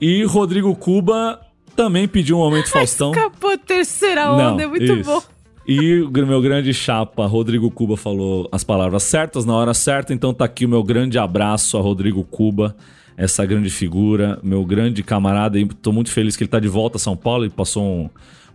E 0.00 0.24
Rodrigo 0.24 0.74
Cuba 0.74 1.40
também 1.76 2.08
pediu 2.08 2.36
um 2.36 2.40
momento 2.40 2.70
Faustão. 2.70 3.12
Acabou 3.12 3.56
terceira 3.56 4.32
onda, 4.32 4.64
é 4.64 4.66
muito 4.66 4.82
isso. 4.82 5.04
bom. 5.04 5.35
E 5.68 6.00
o 6.00 6.10
meu 6.24 6.40
grande 6.40 6.72
chapa, 6.72 7.26
Rodrigo 7.26 7.68
Cuba, 7.72 7.96
falou 7.96 8.48
as 8.52 8.62
palavras 8.62 9.02
certas 9.02 9.44
na 9.44 9.52
hora 9.52 9.74
certa. 9.74 10.14
Então 10.14 10.32
tá 10.32 10.44
aqui 10.44 10.64
o 10.64 10.68
meu 10.68 10.84
grande 10.84 11.18
abraço 11.18 11.76
a 11.76 11.80
Rodrigo 11.80 12.22
Cuba, 12.22 12.76
essa 13.16 13.44
grande 13.44 13.68
figura, 13.68 14.38
meu 14.44 14.64
grande 14.64 15.02
camarada. 15.02 15.58
E 15.58 15.66
tô 15.66 15.90
muito 15.90 16.10
feliz 16.10 16.36
que 16.36 16.44
ele 16.44 16.48
tá 16.48 16.60
de 16.60 16.68
volta 16.68 16.98
a 16.98 17.00
São 17.00 17.16
Paulo. 17.16 17.44
Ele 17.44 17.52
passou 17.52 17.82
um 17.82 18.10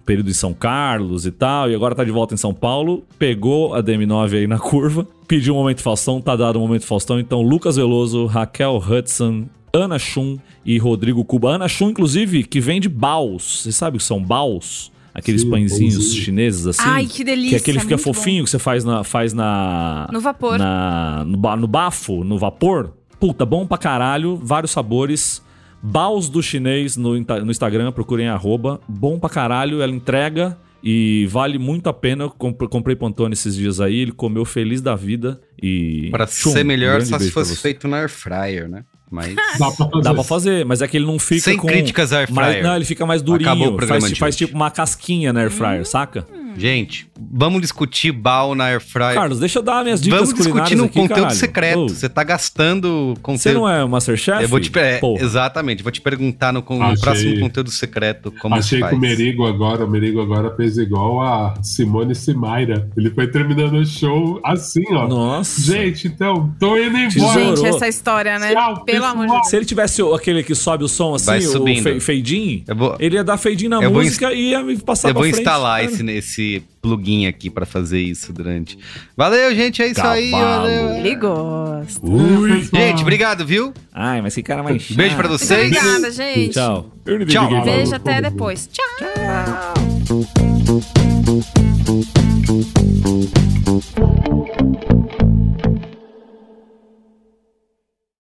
período 0.06 0.30
em 0.30 0.34
São 0.34 0.54
Carlos 0.54 1.26
e 1.26 1.32
tal, 1.32 1.70
e 1.70 1.76
agora 1.76 1.94
tá 1.94 2.06
de 2.06 2.12
volta 2.12 2.34
em 2.34 2.38
São 2.38 2.54
Paulo. 2.54 3.04
Pegou 3.20 3.74
a 3.74 3.84
DM9 3.84 4.38
aí 4.38 4.48
na 4.48 4.58
curva, 4.58 5.06
pediu 5.28 5.54
um 5.54 5.58
momento 5.58 5.82
Faustão, 5.82 6.22
tá 6.22 6.38
dado 6.38 6.56
o 6.56 6.60
momento 6.60 6.86
Faustão. 6.86 7.20
Então, 7.20 7.42
Lucas 7.42 7.76
Veloso, 7.76 8.26
Raquel 8.26 8.78
Hudson, 8.78 9.48
Ana 9.74 10.00
Chum 10.00 10.38
e 10.66 10.78
Rodrigo 10.78 11.26
Cuba. 11.26 11.56
Ana 11.56 11.68
Chum, 11.68 11.90
inclusive, 11.90 12.46
que 12.46 12.62
vem 12.62 12.80
de. 12.80 12.90
Você 12.90 13.72
sabe 13.74 13.98
o 13.98 14.00
que 14.00 14.06
são 14.06 14.24
baus? 14.24 14.92
Aqueles 15.14 15.42
Sim, 15.42 15.50
pãezinhos 15.50 15.96
pãozinho. 15.96 16.24
chineses 16.24 16.68
assim. 16.68 16.82
Ai, 16.86 17.06
que 17.06 17.24
delícia, 17.24 17.50
Que 17.52 17.56
aquele 17.64 17.80
fica 17.80 17.96
muito 17.96 18.06
bom. 18.06 18.14
fofinho 18.14 18.44
que 18.44 18.50
você 18.50 18.60
faz 18.60 18.84
na. 18.86 19.04
Faz 19.04 19.34
na 19.34 20.08
No 20.12 20.20
vapor. 20.22 20.58
na- 20.58 21.24
no, 21.26 21.38
ba- 21.38 21.56
no 21.58 21.68
bafo, 21.68 22.24
no 22.24 22.38
vapor. 22.38 22.94
Puta, 23.20 23.46
bom 23.46 23.66
pra 23.68 23.78
caralho. 23.78 24.38
Vários 24.42 24.72
sabores. 24.72 25.42
Baus 25.84 26.30
do 26.30 26.42
chinês 26.44 26.96
no, 26.96 27.14
no 27.20 27.52
Instagram, 27.52 27.92
procurem 27.92 28.28
arroba. 28.28 28.80
Bom 28.88 29.18
pra 29.20 29.30
caralho, 29.30 29.82
ela 29.82 29.92
entrega 29.92 30.58
e 30.84 31.26
vale 31.30 31.58
muito 31.58 31.90
a 31.90 31.94
pena. 31.94 32.26
Eu 32.26 32.30
comp- 32.30 32.68
comprei 32.70 32.96
Pantone 32.96 33.34
esses 33.34 33.56
dias 33.56 33.82
aí, 33.82 33.98
ele 34.00 34.12
comeu 34.12 34.46
feliz 34.46 34.80
da 34.80 34.96
vida 34.96 35.42
e. 35.62 36.08
Pra 36.12 36.26
Tchum, 36.28 36.52
ser 36.52 36.64
melhor, 36.64 37.02
só 37.02 37.18
se 37.20 37.32
fosse 37.32 37.56
feito 37.58 37.88
na 37.88 37.98
air 37.98 38.10
fryer, 38.10 38.70
né? 38.70 38.84
Mas. 39.12 39.36
Dá 39.60 39.70
pra 39.72 39.86
fazer. 39.86 40.02
Dá 40.04 40.14
pra 40.14 40.24
fazer, 40.24 40.66
mas 40.66 40.82
é 40.82 40.88
que 40.88 40.96
ele 40.98 41.06
não 41.06 41.20
fica 41.20 41.42
Sem 41.42 41.58
com... 41.58 41.68
críticas 41.68 42.14
air 42.14 42.32
mais- 42.32 42.48
fryer. 42.48 42.64
Não, 42.64 42.76
ele 42.78 42.86
fica 42.86 43.06
mais 43.06 43.22
Acabou 43.22 43.36
o 43.36 43.40
durinho. 43.48 43.76
programa 43.76 44.02
Faz, 44.02 44.14
de 44.14 44.20
faz 44.20 44.36
tipo 44.38 44.56
uma 44.56 44.72
casquinha 44.72 45.34
na 45.34 45.42
air 45.42 45.52
fryer, 45.52 45.86
saca? 45.86 46.26
Gente, 46.58 47.08
vamos 47.32 47.62
discutir 47.62 48.12
bal 48.12 48.54
na 48.56 48.66
air 48.66 48.82
fryer. 48.82 49.14
Carlos, 49.14 49.40
deixa 49.40 49.60
eu 49.60 49.64
dar 49.64 49.84
minhas 49.84 50.02
dicas 50.02 50.20
vamos 50.20 50.34
culinárias 50.34 50.70
discutir 50.70 50.76
no 50.78 50.86
aqui, 50.86 50.94
conteúdo 51.00 51.20
caralho. 51.22 51.36
secreto. 51.40 51.90
Você 51.90 52.10
tá 52.10 52.24
gastando 52.24 53.16
conteúdo. 53.22 53.42
Você 53.42 53.54
não 53.54 53.70
é 53.70 53.84
o 53.84 53.90
Masterchef? 53.90 54.42
Eu 54.42 54.50
vou 54.50 54.60
te 54.60 54.72
é. 54.78 55.00
Exatamente, 55.20 55.84
vou 55.84 55.92
te 55.92 56.02
perguntar 56.02 56.52
no, 56.52 56.64
no 56.68 56.84
Achei- 56.84 57.02
próximo 57.02 57.40
conteúdo 57.40 57.72
secreto 57.72 58.32
como 58.42 58.56
Achei 58.56 58.82
que 58.82 58.96
o 58.96 59.00
Merigo 59.00 59.46
agora, 59.46 59.86
o 59.86 59.90
Merigo 59.90 60.22
agora 60.22 60.56
fez 60.56 60.78
igual 60.78 61.22
a 61.22 61.54
Simone 61.62 62.16
Simaira. 62.16 62.90
Ele 62.98 63.10
foi 63.12 63.28
terminando 63.28 63.74
o 63.76 63.86
show 63.86 64.40
assim, 64.44 64.84
ó. 64.92 65.08
Nossa. 65.08 65.62
Gente, 65.62 66.08
então, 66.08 66.54
tô 66.60 66.78
indo 66.78 66.98
embora. 66.98 67.40
Gente, 67.40 67.66
essa 67.66 67.88
história, 67.88 68.38
né? 68.40 68.54
Tchau, 68.54 68.84
Pelo 68.86 69.06
amor 69.06 69.28
de. 69.28 69.34
Deus. 69.34 69.48
Se 69.50 69.56
ele 69.56 69.66
tivesse 69.66 70.02
aquele 70.02 70.44
que 70.44 70.56
sobe 70.56 70.84
o 70.84 70.88
som 70.88 71.14
assim, 71.16 71.26
Vai 71.28 71.40
o 71.40 71.52
subindo. 71.52 71.84
fe- 71.84 72.00
fade-in, 72.00 72.64
Eu 72.68 72.76
vou- 72.76 72.96
ele 73.00 73.16
ia 73.16 73.24
dar 73.24 73.38
fade-in 73.38 73.68
na 73.68 73.78
Eu 73.82 73.92
vou 73.92 74.02
música 74.04 74.34
e 74.34 74.50
ia 74.50 74.64
me 74.64 74.78
passar 74.78 75.10
Eu 75.10 75.14
pra 75.14 75.22
vou 75.24 75.30
frente, 75.32 75.42
instalar 75.42 75.82
cara. 75.82 75.92
esse, 75.92 76.10
esse 76.12 76.41
esse 76.42 76.64
plugin 76.82 77.28
aqui 77.28 77.50
para 77.50 77.66
fazer 77.66 78.02
isso 78.02 78.34
durante. 78.34 78.78
Valeu, 79.16 79.54
gente, 79.56 79.82
é 79.82 79.88
isso 79.88 79.96
Cavalo. 79.96 80.66
aí. 80.66 81.00
Ele 81.00 81.16
gosta. 81.16 82.06
Ui. 82.06 82.64
Gente, 82.64 83.02
obrigado, 83.02 83.46
viu? 83.46 83.74
Ai, 83.94 84.22
mas 84.22 84.34
que 84.34 84.44
cara 84.44 84.64
mais 84.64 84.82
chato. 84.82 84.98
Beijo 84.98 85.16
para 85.16 85.28
vocês. 85.28 85.68
Obrigada, 85.68 86.12
gente. 86.12 86.54
Tchau. 86.54 86.92
Tchau. 87.28 87.64
Beijo, 87.64 87.92
Falou. 87.92 87.96
até 87.96 88.22
depois. 88.22 88.70
Tchau. 88.72 88.86
Tchau. 94.86 95.22